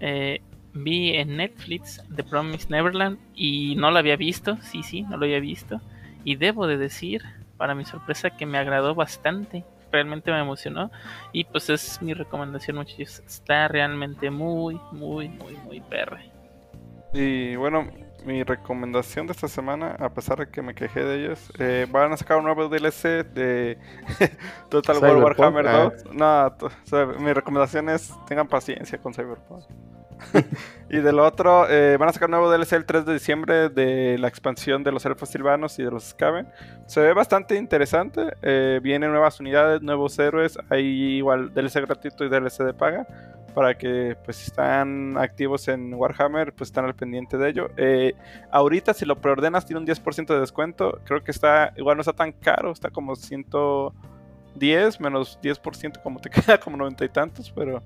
eh, 0.00 0.42
vi 0.72 1.16
en 1.16 1.36
Netflix 1.36 2.04
The 2.14 2.24
Promised 2.24 2.70
Neverland 2.70 3.18
y 3.34 3.74
no 3.76 3.90
lo 3.90 3.98
había 3.98 4.16
visto, 4.16 4.58
sí, 4.62 4.82
sí, 4.82 5.02
no 5.02 5.16
lo 5.16 5.24
había 5.24 5.40
visto. 5.40 5.80
Y 6.24 6.36
debo 6.36 6.66
de 6.66 6.76
decir, 6.76 7.22
para 7.56 7.74
mi 7.74 7.84
sorpresa, 7.84 8.30
que 8.30 8.46
me 8.46 8.58
agradó 8.58 8.94
bastante. 8.94 9.64
Realmente 9.90 10.30
me 10.30 10.40
emocionó. 10.40 10.90
Y 11.32 11.44
pues 11.44 11.70
es 11.70 12.02
mi 12.02 12.12
recomendación, 12.12 12.76
muchachos. 12.76 13.22
Está 13.26 13.68
realmente 13.68 14.30
muy, 14.30 14.80
muy, 14.92 15.28
muy, 15.28 15.56
muy 15.64 15.80
perre. 15.80 16.30
Y 17.14 17.56
bueno, 17.56 17.88
mi 18.24 18.42
recomendación 18.42 19.26
de 19.26 19.32
esta 19.32 19.48
semana, 19.48 19.96
a 19.98 20.12
pesar 20.12 20.38
de 20.38 20.48
que 20.48 20.60
me 20.62 20.74
quejé 20.74 21.02
de 21.04 21.24
ellos, 21.24 21.52
eh, 21.58 21.86
van 21.90 22.12
a 22.12 22.16
sacar 22.16 22.38
un 22.38 22.44
nuevo 22.44 22.68
DLC 22.68 23.24
de 23.24 23.78
Total 24.70 24.98
War 24.98 25.16
Warhammer 25.16 25.66
ah. 25.68 25.92
2. 26.04 26.14
No, 26.14 26.52
to- 26.58 26.66
o 26.66 26.70
sea, 26.84 27.06
mi 27.06 27.32
recomendación 27.32 27.88
es 27.88 28.12
tengan 28.26 28.48
paciencia 28.48 28.98
con 28.98 29.14
Cyberpunk. 29.14 29.64
y 30.90 30.96
del 30.98 31.20
otro, 31.20 31.68
eh, 31.70 31.96
van 31.96 32.08
a 32.08 32.12
sacar 32.12 32.26
un 32.28 32.32
nuevo 32.32 32.50
DLC 32.50 32.72
el 32.72 32.84
3 32.86 33.06
de 33.06 33.12
diciembre 33.14 33.68
de 33.68 34.18
la 34.18 34.26
expansión 34.26 34.82
de 34.82 34.90
los 34.90 35.06
elfos 35.06 35.28
silvanos 35.28 35.78
y 35.78 35.84
de 35.84 35.90
los 35.92 36.04
Skaven. 36.06 36.48
Se 36.86 37.00
ve 37.00 37.12
bastante 37.12 37.54
interesante. 37.54 38.32
eh, 38.42 38.80
vienen 38.82 39.10
nuevas 39.12 39.38
unidades, 39.38 39.80
nuevos 39.80 40.18
héroes. 40.18 40.58
Hay 40.70 40.84
igual 41.18 41.54
DLC 41.54 41.80
gratuito 41.82 42.24
y 42.24 42.28
DLC 42.28 42.64
de 42.64 42.74
paga. 42.74 43.06
Para 43.54 43.76
que 43.76 44.16
pues 44.24 44.46
están 44.46 45.16
activos 45.18 45.68
en 45.68 45.94
Warhammer, 45.94 46.52
pues 46.52 46.68
están 46.68 46.84
al 46.84 46.94
pendiente 46.94 47.36
de 47.38 47.48
ello. 47.48 47.70
Eh, 47.76 48.14
ahorita 48.50 48.94
si 48.94 49.04
lo 49.04 49.20
preordenas 49.20 49.66
tiene 49.66 49.80
un 49.80 49.86
10% 49.86 50.26
de 50.26 50.40
descuento. 50.40 51.00
Creo 51.04 51.24
que 51.24 51.30
está, 51.30 51.72
igual 51.76 51.96
no 51.96 52.02
está 52.02 52.12
tan 52.12 52.32
caro, 52.32 52.70
está 52.70 52.90
como 52.90 53.16
110 53.16 55.00
menos 55.00 55.40
10% 55.42 56.02
como 56.02 56.20
te 56.20 56.30
queda 56.30 56.58
como 56.60 56.76
90 56.76 57.04
y 57.04 57.08
tantos, 57.08 57.50
pero 57.50 57.82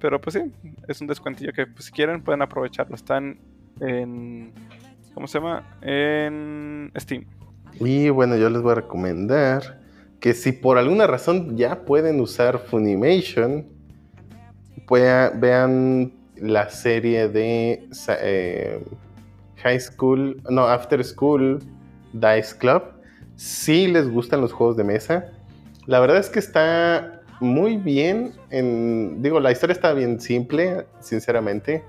pero 0.00 0.18
pues 0.18 0.34
sí, 0.34 0.40
es 0.88 1.00
un 1.02 1.06
descuentillo 1.06 1.52
que 1.52 1.66
pues, 1.66 1.84
si 1.84 1.92
quieren 1.92 2.22
pueden 2.22 2.40
aprovecharlo. 2.40 2.94
Están 2.94 3.38
en 3.80 4.52
¿cómo 5.14 5.26
se 5.26 5.38
llama? 5.38 5.78
En 5.82 6.90
Steam. 6.98 7.26
Y 7.78 8.08
bueno, 8.08 8.36
yo 8.36 8.50
les 8.50 8.62
voy 8.62 8.72
a 8.72 8.76
recomendar 8.76 9.80
que 10.18 10.34
si 10.34 10.52
por 10.52 10.78
alguna 10.78 11.06
razón 11.06 11.56
ya 11.56 11.84
pueden 11.84 12.20
usar 12.20 12.58
Funimation, 12.58 13.66
pueda- 14.90 15.30
vean 15.30 16.12
la 16.36 16.68
serie 16.68 17.28
de 17.28 17.86
eh, 18.20 18.82
High 19.62 19.80
School, 19.80 20.42
no, 20.50 20.62
After 20.66 21.02
School 21.04 21.60
Dice 22.12 22.58
Club. 22.58 22.82
Si 23.36 23.86
les 23.86 24.10
gustan 24.10 24.40
los 24.40 24.52
juegos 24.52 24.76
de 24.76 24.82
mesa, 24.82 25.30
la 25.86 26.00
verdad 26.00 26.18
es 26.18 26.28
que 26.28 26.40
está 26.40 27.22
muy 27.40 27.76
bien. 27.76 28.32
En, 28.50 29.22
digo, 29.22 29.38
la 29.38 29.52
historia 29.52 29.74
está 29.74 29.92
bien 29.92 30.20
simple, 30.20 30.86
sinceramente. 30.98 31.84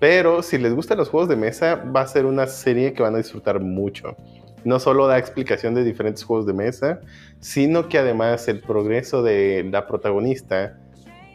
Pero 0.00 0.42
si 0.42 0.56
les 0.56 0.74
gustan 0.74 0.96
los 0.96 1.10
juegos 1.10 1.28
de 1.28 1.36
mesa, 1.36 1.74
va 1.76 2.00
a 2.00 2.06
ser 2.06 2.24
una 2.24 2.46
serie 2.46 2.94
que 2.94 3.02
van 3.02 3.14
a 3.14 3.18
disfrutar 3.18 3.60
mucho 3.60 4.16
no 4.64 4.80
solo 4.80 5.06
da 5.06 5.18
explicación 5.18 5.74
de 5.74 5.84
diferentes 5.84 6.24
juegos 6.24 6.44
de 6.44 6.52
mesa, 6.52 7.00
sino 7.38 7.88
que 7.88 7.96
además 7.96 8.48
el 8.48 8.60
progreso 8.60 9.22
de 9.22 9.66
la 9.70 9.86
protagonista 9.86 10.76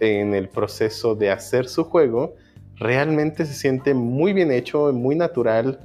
en 0.03 0.33
el 0.33 0.49
proceso 0.49 1.15
de 1.15 1.31
hacer 1.31 1.67
su 1.67 1.83
juego 1.83 2.35
realmente 2.75 3.45
se 3.45 3.53
siente 3.53 3.93
muy 3.93 4.33
bien 4.33 4.51
hecho, 4.51 4.91
muy 4.91 5.15
natural 5.15 5.79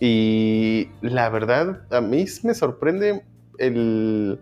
y 0.00 0.88
la 1.02 1.28
verdad 1.28 1.82
a 1.90 2.00
mí 2.00 2.24
me 2.42 2.54
sorprende 2.54 3.22
el 3.58 4.40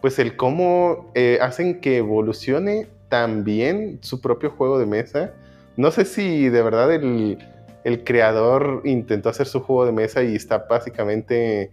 pues 0.00 0.18
el 0.18 0.36
cómo 0.36 1.10
eh, 1.14 1.38
hacen 1.40 1.80
que 1.80 1.96
evolucione 1.96 2.88
tan 3.08 3.42
bien 3.42 3.98
su 4.02 4.20
propio 4.20 4.50
juego 4.50 4.78
de 4.78 4.84
mesa. 4.84 5.32
No 5.78 5.90
sé 5.90 6.04
si 6.04 6.50
de 6.50 6.62
verdad 6.62 6.92
el, 6.92 7.38
el 7.84 8.04
creador 8.04 8.82
intentó 8.84 9.30
hacer 9.30 9.46
su 9.46 9.60
juego 9.60 9.86
de 9.86 9.92
mesa 9.92 10.22
y 10.22 10.34
está 10.34 10.66
básicamente 10.68 11.70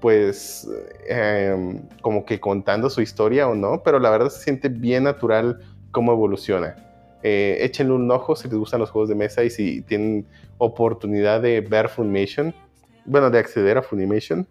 pues 0.00 0.68
eh, 1.08 1.80
como 2.02 2.24
que 2.24 2.40
contando 2.40 2.90
su 2.90 3.00
historia 3.00 3.48
o 3.48 3.54
no, 3.54 3.82
pero 3.84 3.98
la 3.98 4.10
verdad 4.10 4.30
se 4.30 4.42
siente 4.42 4.68
bien 4.68 5.04
natural 5.04 5.60
cómo 5.90 6.12
evoluciona. 6.12 6.76
Eh, 7.22 7.58
échenle 7.60 7.94
un 7.94 8.10
ojo 8.10 8.36
si 8.36 8.48
les 8.48 8.56
gustan 8.56 8.80
los 8.80 8.90
juegos 8.90 9.08
de 9.08 9.16
mesa 9.16 9.42
y 9.42 9.50
si 9.50 9.82
tienen 9.82 10.26
oportunidad 10.58 11.40
de 11.42 11.60
ver 11.60 11.88
Funimation, 11.88 12.54
bueno, 13.04 13.30
de 13.30 13.38
acceder 13.38 13.78
a 13.78 13.82
Funimation, 13.82 14.46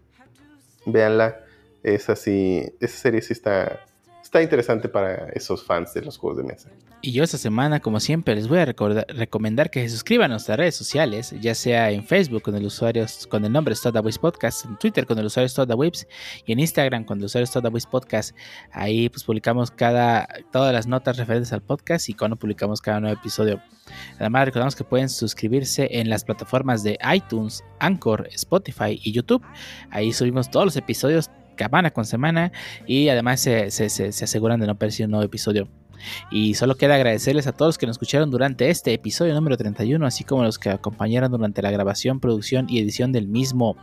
véanla. 0.85 1.39
Es 1.83 2.09
así, 2.09 2.63
esa 2.79 2.97
serie 2.97 3.21
sí 3.21 3.33
está, 3.33 3.85
está 4.27 4.41
interesante 4.41 4.89
para 4.89 5.29
esos 5.29 5.63
fans 5.63 5.93
de 5.93 6.01
los 6.01 6.17
juegos 6.17 6.37
de 6.37 6.43
mesa. 6.43 6.69
Y 7.01 7.13
yo 7.13 7.23
esta 7.23 7.37
semana, 7.37 7.79
como 7.79 7.99
siempre, 7.99 8.35
les 8.35 8.47
voy 8.47 8.59
a 8.59 8.65
recomendar 8.65 9.69
que 9.69 9.81
se 9.83 9.89
suscriban 9.89 10.31
a 10.31 10.33
nuestras 10.33 10.57
redes 10.57 10.75
sociales, 10.75 11.33
ya 11.39 11.55
sea 11.55 11.91
en 11.91 12.03
Facebook 12.03 12.41
con 12.41 12.55
el 12.55 12.65
usuario 12.65 13.05
con 13.29 13.45
el 13.45 13.51
nombre 13.51 13.73
Stodawis 13.73 14.19
Podcast, 14.19 14.65
en 14.65 14.77
Twitter 14.77 15.05
con 15.05 15.17
el 15.17 15.25
usuario 15.25 15.47
Stodawis 15.47 16.07
y 16.45 16.51
en 16.51 16.59
Instagram 16.59 17.05
con 17.05 17.19
el 17.19 17.25
usuario 17.25 17.47
Stodawis 17.47 17.85
Podcast. 17.85 18.35
Ahí 18.71 19.07
pues 19.09 19.23
publicamos 19.23 19.71
cada 19.71 20.27
todas 20.51 20.73
las 20.73 20.87
notas 20.87 21.17
referentes 21.17 21.53
al 21.53 21.61
podcast 21.61 22.09
y 22.09 22.13
cuando 22.13 22.35
publicamos 22.35 22.81
cada 22.81 22.99
nuevo 22.99 23.17
episodio. 23.17 23.61
Además, 24.19 24.45
recordamos 24.45 24.75
que 24.75 24.83
pueden 24.83 25.07
suscribirse 25.07 25.87
en 25.89 26.09
las 26.09 26.25
plataformas 26.25 26.83
de 26.83 26.99
iTunes, 27.13 27.63
Anchor, 27.79 28.27
Spotify 28.33 28.99
y 29.01 29.13
YouTube. 29.13 29.43
Ahí 29.89 30.11
subimos 30.11 30.51
todos 30.51 30.65
los 30.65 30.75
episodios 30.75 31.29
semana 31.57 31.91
con 31.91 32.05
semana 32.05 32.51
y 32.85 33.09
además 33.09 33.39
se, 33.41 33.71
se- 33.71 33.89
se- 33.89 34.11
se 34.11 34.23
aseguran 34.25 34.59
de 34.59 34.67
no 34.67 34.75
perder 34.75 35.05
un 35.05 35.11
nuevo 35.11 35.25
episodio. 35.25 35.67
Y 36.29 36.53
solo 36.53 36.75
queda 36.75 36.95
agradecerles 36.95 37.47
a 37.47 37.51
todos 37.53 37.69
los 37.69 37.77
que 37.77 37.87
nos 37.87 37.95
escucharon 37.95 38.29
durante 38.29 38.69
este 38.69 38.93
episodio 38.93 39.33
número 39.33 39.57
31, 39.57 40.05
así 40.05 40.23
como 40.23 40.43
los 40.43 40.59
que 40.59 40.69
acompañaron 40.69 41.31
durante 41.31 41.61
la 41.63 41.71
grabación, 41.71 42.19
producción 42.19 42.67
y 42.69 42.79
edición 42.79 43.11
del 43.11 43.27
mismo. 43.27 43.75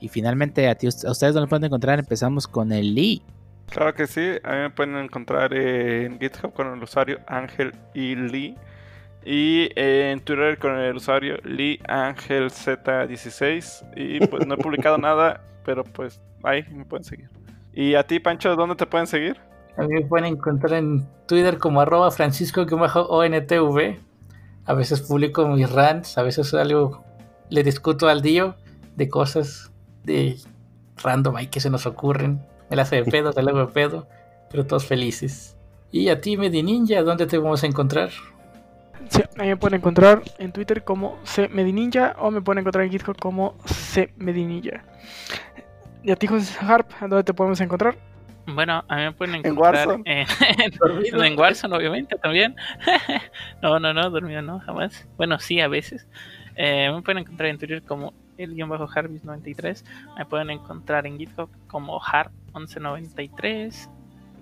Y 0.00 0.08
finalmente, 0.08 0.68
a, 0.68 0.74
ti- 0.74 0.86
a 0.88 1.10
ustedes 1.10 1.34
donde 1.34 1.48
pueden 1.48 1.64
encontrar, 1.64 1.98
empezamos 1.98 2.48
con 2.48 2.72
el 2.72 2.94
Lee. 2.94 3.22
Claro 3.70 3.94
que 3.94 4.06
sí, 4.06 4.20
a 4.42 4.52
mí 4.52 4.58
me 4.58 4.70
pueden 4.70 4.96
encontrar 4.96 5.52
en 5.54 6.18
GitHub 6.18 6.52
con 6.52 6.72
el 6.72 6.82
usuario 6.82 7.20
Ángel 7.26 7.72
y 7.94 8.14
Lee. 8.16 8.54
Y 9.26 9.68
en 9.76 10.20
Twitter 10.20 10.58
con 10.58 10.78
el 10.78 10.96
usuario 10.96 11.36
Lee 11.44 11.78
Ángel 11.88 12.50
Z16. 12.50 13.84
Y 13.96 14.26
pues 14.26 14.46
no 14.46 14.54
he 14.54 14.58
publicado 14.58 14.98
nada, 14.98 15.40
pero 15.64 15.84
pues 15.84 16.20
ahí 16.42 16.64
me 16.72 16.84
pueden 16.84 17.04
seguir. 17.04 17.30
Y 17.72 17.94
a 17.94 18.06
ti, 18.06 18.20
Pancho, 18.20 18.54
¿dónde 18.56 18.76
te 18.76 18.86
pueden 18.86 19.06
seguir? 19.06 19.40
A 19.76 19.82
mí 19.82 19.94
me 19.94 20.02
pueden 20.02 20.26
encontrar 20.26 20.74
en 20.74 21.06
Twitter 21.26 21.58
como 21.58 21.80
arroba 21.80 22.10
francisco-ontv. 22.10 23.98
A 24.66 24.74
veces 24.74 25.00
publico 25.02 25.46
mis 25.48 25.70
rants, 25.70 26.16
a 26.16 26.22
veces 26.22 26.54
algo 26.54 27.04
le 27.50 27.62
discuto 27.62 28.08
al 28.08 28.22
Dio 28.22 28.54
de 28.96 29.08
cosas 29.08 29.72
de 30.04 30.38
random 31.02 31.36
ahí 31.36 31.48
que 31.48 31.60
se 31.60 31.70
nos 31.70 31.86
ocurren. 31.86 32.40
Me 32.70 32.76
la 32.76 32.82
hace 32.82 32.96
de 32.96 33.10
pedo, 33.10 33.32
te 33.34 33.42
la 33.42 33.50
hago 33.50 33.66
de 33.66 33.72
pedo, 33.72 34.06
pero 34.50 34.64
todos 34.66 34.86
felices. 34.86 35.56
Y 35.90 36.08
a 36.08 36.20
ti, 36.20 36.36
Medi 36.36 36.62
Ninja, 36.62 37.02
¿dónde 37.02 37.26
te 37.26 37.38
vamos 37.38 37.62
a 37.62 37.66
encontrar? 37.66 38.10
Sí, 39.08 39.22
ahí 39.38 39.48
me 39.48 39.56
pueden 39.56 39.80
encontrar 39.80 40.22
en 40.38 40.52
Twitter 40.52 40.82
como 40.82 41.18
CMedininja 41.24 42.16
o 42.18 42.30
me 42.30 42.40
pueden 42.40 42.60
encontrar 42.60 42.84
en 42.84 42.90
GitHub 42.90 43.16
como 43.18 43.54
CMedininja. 43.92 44.84
Y 46.04 46.10
a 46.10 46.16
ti, 46.16 46.26
José 46.26 46.54
Harp, 46.60 46.90
¿a 47.00 47.08
¿dónde 47.08 47.24
te 47.24 47.32
podemos 47.32 47.58
encontrar? 47.62 47.96
Bueno, 48.46 48.84
a 48.88 48.96
mí 48.96 49.02
me 49.04 49.12
pueden 49.12 49.36
En 49.36 49.46
encontrar 49.46 49.88
Warzone. 49.88 50.02
en, 50.04 50.26
en 51.24 51.38
Warzone, 51.38 51.74
obviamente, 51.74 52.16
también. 52.16 52.54
no, 53.62 53.80
no, 53.80 53.94
no, 53.94 54.10
dormido 54.10 54.42
no, 54.42 54.60
jamás. 54.60 55.08
Bueno, 55.16 55.38
sí, 55.38 55.60
a 55.60 55.68
veces. 55.68 56.06
Eh, 56.56 56.90
me 56.94 57.00
pueden 57.00 57.22
encontrar 57.22 57.48
en 57.48 57.58
Twitter 57.58 57.82
como 57.82 58.12
el-harvis93. 58.36 59.82
Me 60.18 60.26
pueden 60.26 60.50
encontrar 60.50 61.06
en 61.06 61.18
GitHub 61.18 61.48
como 61.68 61.98
harp1193. 61.98 63.88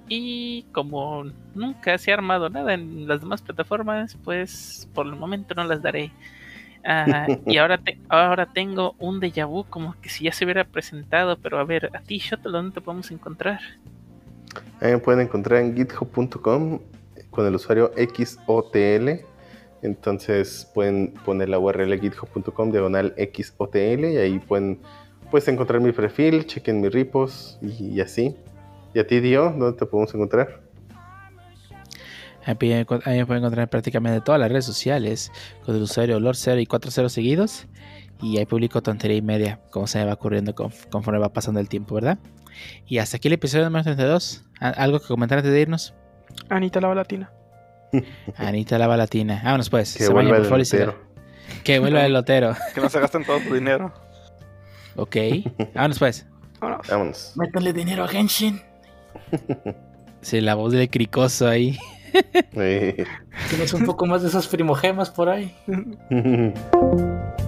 Y 0.08 0.64
como 0.72 1.24
nunca 1.54 1.96
se 1.96 2.10
ha 2.10 2.14
armado 2.14 2.50
nada 2.50 2.74
en 2.74 3.06
las 3.06 3.20
demás 3.20 3.40
plataformas, 3.40 4.18
pues 4.24 4.88
por 4.94 5.06
el 5.06 5.14
momento 5.14 5.54
no 5.54 5.62
las 5.62 5.80
daré. 5.80 6.10
Y 7.46 7.58
ahora, 7.58 7.78
te- 7.78 7.98
ahora 8.08 8.46
tengo 8.46 8.94
un 8.98 9.20
déjà 9.20 9.46
vu 9.46 9.64
como 9.64 9.94
que 10.00 10.08
si 10.08 10.24
ya 10.24 10.32
se 10.32 10.44
hubiera 10.44 10.64
presentado, 10.64 11.36
pero 11.38 11.58
a 11.58 11.64
ver, 11.64 11.90
a 11.94 12.00
ti, 12.00 12.18
Shottle, 12.18 12.52
¿dónde 12.52 12.74
te 12.74 12.80
podemos 12.80 13.10
encontrar? 13.10 13.60
Ahí 14.80 14.92
me 14.92 14.98
pueden 14.98 15.20
encontrar 15.20 15.60
en 15.62 15.76
github.com 15.76 16.80
con 17.30 17.46
el 17.46 17.54
usuario 17.54 17.92
XOTL. 17.96 19.24
Entonces 19.82 20.70
pueden 20.74 21.14
poner 21.24 21.48
la 21.48 21.58
URL 21.58 21.98
github.com 22.00 22.70
diagonal 22.70 23.14
XOTL 23.16 24.04
y 24.12 24.16
ahí 24.16 24.38
pueden 24.38 24.78
pues, 25.30 25.48
encontrar 25.48 25.80
mi 25.80 25.92
perfil, 25.92 26.46
chequen 26.46 26.80
mis 26.80 26.92
ripos 26.92 27.58
y, 27.62 27.86
y 27.94 28.00
así. 28.00 28.36
¿Y 28.94 28.98
a 28.98 29.06
ti, 29.06 29.20
Dio? 29.20 29.50
¿Dónde 29.50 29.78
te 29.78 29.86
podemos 29.86 30.14
encontrar? 30.14 30.60
Ahí 32.44 32.54
me 33.18 33.26
pueden 33.26 33.42
encontrar 33.42 33.68
prácticamente 33.70 34.20
todas 34.20 34.40
las 34.40 34.50
redes 34.50 34.64
sociales 34.64 35.30
con 35.64 35.76
el 35.76 35.82
usuario 35.82 36.18
Lord 36.18 36.36
0 36.36 36.60
y 36.60 36.66
40 36.66 37.08
seguidos. 37.08 37.66
Y 38.20 38.38
ahí 38.38 38.46
publico 38.46 38.82
tontería 38.82 39.16
y 39.16 39.22
media, 39.22 39.60
como 39.70 39.86
se 39.86 39.98
me 39.98 40.04
va 40.04 40.12
ocurriendo 40.14 40.54
conforme 40.54 41.18
va 41.18 41.32
pasando 41.32 41.58
el 41.60 41.68
tiempo, 41.68 41.96
¿verdad? 41.96 42.18
Y 42.86 42.98
hasta 42.98 43.16
aquí 43.16 43.28
el 43.28 43.34
episodio 43.34 43.64
número 43.64 43.82
32. 43.84 44.44
¿Algo 44.60 45.00
que 45.00 45.08
comentar 45.08 45.38
antes 45.38 45.52
de 45.52 45.60
irnos? 45.60 45.94
Anita 46.48 46.80
Lava 46.80 46.94
Latina. 46.94 47.32
Anita 48.36 48.78
Lava 48.78 48.96
Latina. 48.96 49.40
Vámonos 49.44 49.70
pues. 49.70 49.96
Que 49.96 50.08
vuelva 50.08 50.36
el 50.36 50.48
lotero. 50.48 51.12
Que 51.64 51.78
vuelva 51.78 52.06
el 52.06 52.12
lotero. 52.12 52.56
que 52.74 52.80
no 52.80 52.88
se 52.88 52.98
gasten 52.98 53.24
todo 53.24 53.38
tu 53.40 53.54
dinero. 53.54 53.92
Ok. 54.96 55.16
Vámonos 55.74 55.98
pues. 55.98 56.26
Vámonos. 56.60 56.88
Vámonos. 56.88 57.32
Métale 57.36 57.72
dinero 57.72 58.04
a 58.04 58.08
Genshin. 58.08 58.62
Sí, 60.22 60.40
la 60.40 60.54
voz 60.54 60.72
del 60.72 60.88
cricoso 60.88 61.48
ahí. 61.48 61.78
Tienes 63.48 63.72
un 63.74 63.84
poco 63.84 64.06
más 64.06 64.22
de 64.22 64.28
esas 64.28 64.46
primogemas 64.46 65.10
por 65.10 65.28
ahí. 65.28 65.54